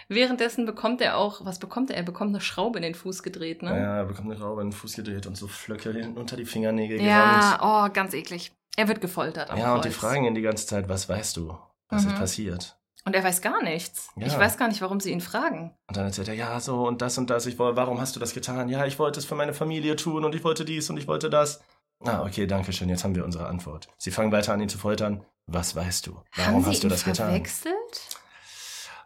Währenddessen 0.08 0.66
bekommt 0.66 1.00
er 1.02 1.18
auch, 1.18 1.46
was 1.46 1.60
bekommt 1.60 1.90
er? 1.90 1.98
Er 1.98 2.04
bekommt 2.04 2.32
eine 2.32 2.42
Schraube 2.42 2.80
in 2.80 2.84
den 2.84 2.96
Fuß 2.96 3.24
gedreht, 3.24 3.64
ne? 3.64 3.70
Ja, 3.72 3.98
er 4.00 4.06
bekommt 4.06 4.30
eine 4.30 4.38
Schraube 4.38 4.62
in 4.62 4.68
den 4.70 4.74
Fuß 4.74 4.94
gedreht 4.96 5.26
und 5.26 5.36
so 5.38 5.48
Flöcke 5.48 5.92
hinten 5.92 6.18
unter 6.18 6.36
die 6.36 6.46
Fingernägel 6.46 7.02
Ja, 7.02 7.58
gerammt. 7.58 7.60
oh, 7.92 7.94
ganz 7.94 8.14
eklig. 8.14 8.52
Er 8.78 8.88
wird 8.88 9.00
gefoltert 9.02 9.50
Ja, 9.58 9.76
und 9.76 9.86
die 9.86 9.90
Kreuz. 9.90 9.98
fragen 9.98 10.26
ihn 10.26 10.36
die 10.36 10.42
ganze 10.42 10.66
Zeit, 10.68 10.88
was 10.90 11.08
weißt 11.10 11.38
du? 11.38 11.58
Was 11.90 12.06
ist 12.06 12.12
Mhm. 12.14 12.16
passiert? 12.20 12.78
Und 13.04 13.16
er 13.16 13.24
weiß 13.24 13.42
gar 13.42 13.64
nichts. 13.64 14.10
Ja. 14.16 14.28
Ich 14.28 14.38
weiß 14.38 14.58
gar 14.58 14.68
nicht, 14.68 14.82
warum 14.82 15.00
sie 15.00 15.12
ihn 15.12 15.22
fragen. 15.22 15.76
Und 15.88 15.98
dann 15.98 16.06
erzählt 16.06 16.28
er, 16.28 16.36
ja, 16.36 16.60
so 16.60 16.88
und 16.88 17.02
das 17.02 17.18
und 17.18 17.30
das. 17.30 17.46
Ich 17.48 17.58
wollte, 17.58 17.76
warum 17.76 18.00
hast 18.00 18.16
du 18.16 18.20
das 18.20 18.34
getan? 18.34 18.70
Ja, 18.70 18.86
ich 18.86 19.00
wollte 19.00 19.20
es 19.20 19.26
für 19.26 19.36
meine 19.36 19.54
Familie 19.54 19.96
tun 19.96 20.24
und 20.24 20.36
ich 20.36 20.44
wollte 20.44 20.66
dies 20.66 20.90
und 20.90 20.98
ich 20.98 21.08
wollte 21.08 21.30
das. 21.30 21.62
Ah, 22.04 22.24
okay, 22.24 22.46
danke 22.48 22.74
schön. 22.74 22.90
Jetzt 22.90 23.04
haben 23.04 23.16
wir 23.16 23.26
unsere 23.26 23.48
Antwort. 23.48 23.88
Sie 23.98 24.12
fangen 24.12 24.32
weiter 24.32 24.54
an, 24.54 24.62
ihn 24.62 24.70
zu 24.70 24.78
foltern. 24.78 25.26
Was 25.48 25.76
weißt 25.76 26.08
du? 26.08 26.22
Warum 26.36 26.54
Haben 26.56 26.64
sie 26.64 26.70
hast 26.70 26.84
du 26.84 26.88
ihn 26.88 26.92
das 26.92 27.04
getan? 27.04 27.28
verwechselt? 27.30 28.18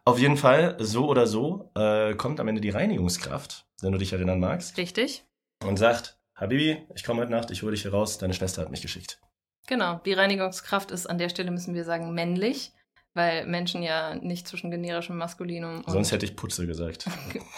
Auf 0.07 0.19
jeden 0.19 0.37
Fall, 0.37 0.75
so 0.79 1.07
oder 1.07 1.25
so, 1.25 1.71
äh, 1.75 2.13
kommt 2.13 2.39
am 2.39 2.47
Ende 2.47 2.61
die 2.61 2.69
Reinigungskraft, 2.69 3.65
wenn 3.81 3.91
du 3.91 3.97
dich 3.97 4.13
erinnern 4.13 4.39
magst, 4.39 4.77
Richtig. 4.77 5.25
und 5.63 5.77
sagt, 5.77 6.19
Habibi, 6.35 6.85
ich 6.93 7.03
komme 7.03 7.21
heute 7.21 7.31
Nacht, 7.31 7.49
ich 7.49 7.63
hole 7.63 7.71
dich 7.71 7.81
hier 7.81 7.91
raus, 7.91 8.19
deine 8.19 8.35
Schwester 8.35 8.61
hat 8.61 8.69
mich 8.69 8.83
geschickt. 8.83 9.19
Genau. 9.65 9.99
Die 10.05 10.13
Reinigungskraft 10.13 10.91
ist 10.91 11.09
an 11.09 11.17
der 11.17 11.29
Stelle, 11.29 11.49
müssen 11.49 11.73
wir 11.73 11.85
sagen, 11.85 12.13
männlich, 12.13 12.71
weil 13.15 13.47
Menschen 13.47 13.81
ja 13.81 14.13
nicht 14.15 14.47
zwischen 14.47 14.69
generischem 14.69 15.17
Maskulinum 15.17 15.77
und. 15.77 15.89
Sonst 15.89 16.11
hätte 16.11 16.25
ich 16.25 16.35
Putze 16.35 16.67
gesagt. 16.67 17.05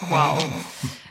Wow. 0.08 0.42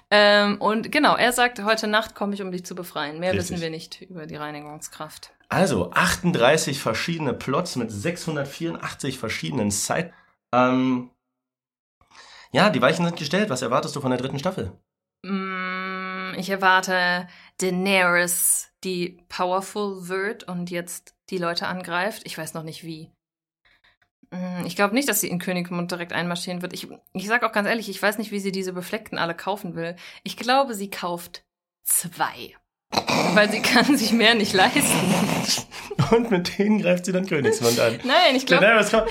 ähm, 0.09 0.59
und 0.59 0.91
genau, 0.91 1.15
er 1.15 1.31
sagt, 1.33 1.63
heute 1.63 1.87
Nacht 1.87 2.15
komme 2.15 2.33
ich, 2.33 2.41
um 2.41 2.51
dich 2.51 2.65
zu 2.65 2.73
befreien. 2.73 3.19
Mehr 3.19 3.33
Richtig. 3.33 3.51
wissen 3.51 3.61
wir 3.61 3.69
nicht 3.69 4.01
über 4.01 4.25
die 4.25 4.37
Reinigungskraft. 4.37 5.33
Also, 5.49 5.91
38 5.91 6.79
verschiedene 6.79 7.33
Plots 7.33 7.75
mit 7.75 7.91
684 7.91 9.19
verschiedenen 9.19 9.71
Side. 9.71 10.11
Ähm, 10.53 11.11
ja, 12.51 12.69
die 12.69 12.81
Weichen 12.81 13.05
sind 13.05 13.17
gestellt. 13.17 13.49
Was 13.49 13.61
erwartest 13.61 13.95
du 13.95 14.01
von 14.01 14.11
der 14.11 14.19
dritten 14.19 14.39
Staffel? 14.39 14.71
Mm, 15.23 16.33
ich 16.37 16.49
erwarte 16.49 17.27
Daenerys, 17.59 18.69
die 18.83 19.19
powerful 19.29 20.07
wird 20.07 20.45
und 20.45 20.69
jetzt 20.69 21.15
die 21.29 21.37
Leute 21.37 21.67
angreift. 21.67 22.23
Ich 22.25 22.37
weiß 22.37 22.53
noch 22.53 22.63
nicht 22.63 22.83
wie. 22.83 23.11
Mm, 24.31 24.65
Ich 24.65 24.75
glaube 24.75 24.93
nicht, 24.93 25.07
dass 25.09 25.21
sie 25.21 25.29
in 25.29 25.39
Königmund 25.39 25.91
direkt 25.91 26.13
einmarschieren 26.13 26.61
wird. 26.61 26.73
Ich, 26.73 26.87
ich 27.13 27.27
sag 27.27 27.43
auch 27.43 27.51
ganz 27.51 27.67
ehrlich, 27.67 27.89
ich 27.89 28.01
weiß 28.01 28.17
nicht, 28.17 28.31
wie 28.31 28.39
sie 28.39 28.51
diese 28.51 28.73
Befleckten 28.73 29.17
alle 29.17 29.33
kaufen 29.35 29.75
will. 29.75 29.95
Ich 30.23 30.37
glaube, 30.37 30.73
sie 30.73 30.89
kauft 30.89 31.43
zwei. 31.83 32.55
Weil 33.33 33.51
sie 33.51 33.61
kann 33.61 33.97
sich 33.97 34.11
mehr 34.13 34.35
nicht 34.35 34.53
leisten. 34.53 34.81
Und 36.11 36.31
mit 36.31 36.57
denen 36.57 36.81
greift 36.81 37.05
sie 37.05 37.11
dann 37.11 37.25
Königsmund 37.27 37.79
an. 37.79 37.99
Nein, 38.03 38.35
ich 38.35 38.45
glaube. 38.45 38.65
Daenerys 38.65 38.91
kommt. 38.91 39.09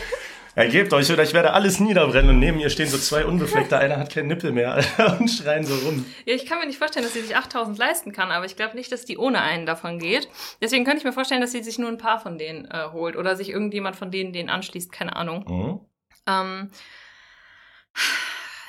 Ergebt 0.56 0.90
euch 0.94 1.12
oder 1.12 1.22
ich 1.22 1.34
werde 1.34 1.52
alles 1.52 1.80
niederbrennen 1.80 2.30
und 2.30 2.38
neben 2.38 2.58
ihr 2.58 2.70
stehen 2.70 2.88
so 2.88 2.96
zwei 2.96 3.26
Unbefleckte, 3.26 3.76
einer 3.78 3.98
hat 3.98 4.10
keinen 4.10 4.28
Nippel 4.28 4.52
mehr 4.52 4.82
und 5.20 5.28
schreien 5.28 5.66
so 5.66 5.74
rum. 5.86 6.06
Ja, 6.24 6.34
ich 6.34 6.46
kann 6.46 6.58
mir 6.58 6.66
nicht 6.66 6.78
vorstellen, 6.78 7.04
dass 7.04 7.12
sie 7.12 7.20
sich 7.20 7.36
8000 7.36 7.76
leisten 7.76 8.12
kann, 8.12 8.30
aber 8.32 8.46
ich 8.46 8.56
glaube 8.56 8.74
nicht, 8.74 8.90
dass 8.90 9.04
die 9.04 9.18
ohne 9.18 9.42
einen 9.42 9.66
davon 9.66 9.98
geht. 9.98 10.30
Deswegen 10.62 10.86
könnte 10.86 10.98
ich 10.98 11.04
mir 11.04 11.12
vorstellen, 11.12 11.42
dass 11.42 11.52
sie 11.52 11.62
sich 11.62 11.78
nur 11.78 11.90
ein 11.90 11.98
paar 11.98 12.20
von 12.20 12.38
denen 12.38 12.64
äh, 12.70 12.88
holt 12.90 13.16
oder 13.16 13.36
sich 13.36 13.50
irgendjemand 13.50 13.96
von 13.96 14.10
denen 14.10 14.32
denen 14.32 14.48
anschließt, 14.48 14.90
keine 14.90 15.14
Ahnung. 15.14 15.44
Mhm. 15.46 15.80
Ähm, 16.26 16.70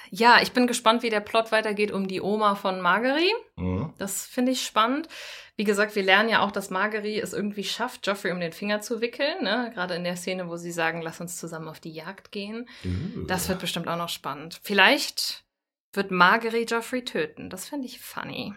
ja, 0.10 0.42
ich 0.42 0.52
bin 0.52 0.68
gespannt, 0.68 1.04
wie 1.04 1.10
der 1.10 1.22
Plot 1.22 1.54
weitergeht 1.54 1.92
um 1.92 2.10
die 2.10 2.22
Oma 2.22 2.56
von 2.56 2.82
Margery. 2.82 3.34
Mhm. 3.56 3.94
Das 3.98 4.26
finde 4.26 4.52
ich 4.52 4.66
spannend. 4.66 5.08
Wie 5.58 5.64
gesagt, 5.64 5.96
wir 5.96 6.04
lernen 6.04 6.30
ja 6.30 6.42
auch, 6.42 6.52
dass 6.52 6.70
Margery 6.70 7.20
es 7.20 7.34
irgendwie 7.34 7.64
schafft, 7.64 8.06
Joffrey 8.06 8.32
um 8.32 8.40
den 8.40 8.52
Finger 8.54 8.80
zu 8.80 9.02
wickeln. 9.02 9.44
Ne? 9.44 9.72
Gerade 9.74 9.96
in 9.96 10.04
der 10.04 10.16
Szene, 10.16 10.48
wo 10.48 10.56
sie 10.56 10.72
sagen, 10.72 11.02
lass 11.02 11.20
uns 11.20 11.38
zusammen 11.38 11.68
auf 11.68 11.80
die 11.80 11.92
Jagd 11.92 12.32
gehen. 12.32 12.70
Uh. 12.86 13.24
Das 13.26 13.50
wird 13.50 13.60
bestimmt 13.60 13.88
auch 13.88 13.98
noch 13.98 14.10
spannend. 14.10 14.60
Vielleicht 14.62 15.44
wird 15.94 16.12
Margery 16.12 16.66
Joffrey 16.70 17.04
töten. 17.04 17.50
Das 17.50 17.68
fände 17.70 17.88
ich 17.88 18.00
funny. 18.00 18.54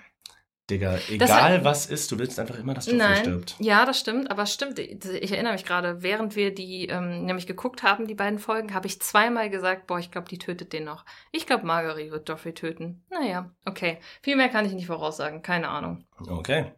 Digga, 0.69 0.93
Das 0.93 1.09
egal 1.09 1.31
war- 1.57 1.65
was 1.65 1.87
ist, 1.87 2.13
du 2.13 2.19
willst 2.19 2.39
einfach 2.39 2.59
immer, 2.59 2.75
dass 2.75 2.85
Joffrey 2.87 2.99
Nein, 2.99 3.17
stirbt. 3.17 3.57
ja, 3.59 3.85
das 3.87 3.99
stimmt, 3.99 4.31
aber 4.31 4.47
stimmt. 4.47 4.79
Ich 4.79 5.33
erinnere 5.33 5.55
mich 5.55 5.65
gerade, 5.65 6.03
während 6.03 6.37
wir 6.37 6.55
die 6.55 6.87
ähm, 6.87 7.25
nämlich 7.25 7.47
geguckt 7.49 7.83
haben, 7.83 8.07
die 8.07 8.15
beiden 8.15 8.39
Folgen, 8.39 8.73
habe 8.75 8.87
ich 8.87 9.01
zweimal 9.01 9.51
gesagt, 9.51 9.87
boah, 9.89 9.99
ich 9.99 10.11
glaube, 10.13 10.29
die 10.29 10.39
tötet 10.39 10.73
den 10.73 10.85
noch. 10.85 11.05
Ich 11.33 11.47
glaube, 11.47 11.67
Marguerite 11.67 12.13
wird 12.13 12.29
Joffrey 12.29 12.53
töten. 12.55 13.03
Naja, 13.11 13.51
okay. 13.65 13.99
Viel 14.23 14.37
mehr 14.37 14.49
kann 14.51 14.65
ich 14.67 14.73
nicht 14.73 14.87
voraussagen, 14.87 15.43
keine 15.43 15.69
Ahnung. 15.71 16.05
Okay. 16.29 16.73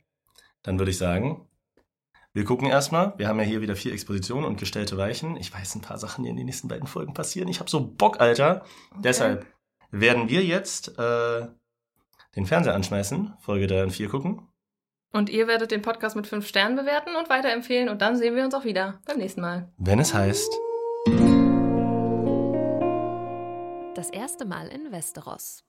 Dann 0.62 0.78
würde 0.78 0.90
ich 0.90 0.98
sagen, 0.98 1.46
wir 2.32 2.44
gucken 2.44 2.68
erstmal. 2.68 3.14
Wir 3.18 3.28
haben 3.28 3.38
ja 3.38 3.44
hier 3.44 3.60
wieder 3.60 3.76
vier 3.76 3.92
Expositionen 3.92 4.44
und 4.46 4.58
gestellte 4.58 4.96
Weichen. 4.96 5.36
Ich 5.36 5.52
weiß 5.52 5.74
ein 5.74 5.82
paar 5.82 5.98
Sachen, 5.98 6.24
die 6.24 6.30
in 6.30 6.36
den 6.36 6.46
nächsten 6.46 6.68
beiden 6.68 6.86
Folgen 6.86 7.14
passieren. 7.14 7.48
Ich 7.48 7.60
habe 7.60 7.68
so 7.68 7.86
Bock, 7.86 8.20
Alter. 8.20 8.64
Deshalb 8.98 9.46
werden 9.90 10.28
wir 10.28 10.42
jetzt 10.42 10.98
äh, 10.98 11.46
den 12.36 12.46
Fernseher 12.46 12.74
anschmeißen, 12.74 13.34
Folge 13.40 13.66
3 13.66 13.84
und 13.84 13.90
4 13.90 14.08
gucken. 14.08 14.48
Und 15.12 15.28
ihr 15.28 15.46
werdet 15.46 15.70
den 15.70 15.82
Podcast 15.82 16.16
mit 16.16 16.26
fünf 16.26 16.46
Sternen 16.46 16.76
bewerten 16.76 17.16
und 17.16 17.28
weiterempfehlen 17.28 17.90
und 17.90 18.00
dann 18.00 18.16
sehen 18.16 18.34
wir 18.34 18.44
uns 18.44 18.54
auch 18.54 18.64
wieder 18.64 19.02
beim 19.04 19.18
nächsten 19.18 19.42
Mal. 19.42 19.70
Wenn 19.76 19.98
es 19.98 20.14
heißt, 20.14 20.50
Das 23.94 24.10
erste 24.10 24.46
Mal 24.46 24.66
in 24.66 24.90
Westeros. 24.90 25.64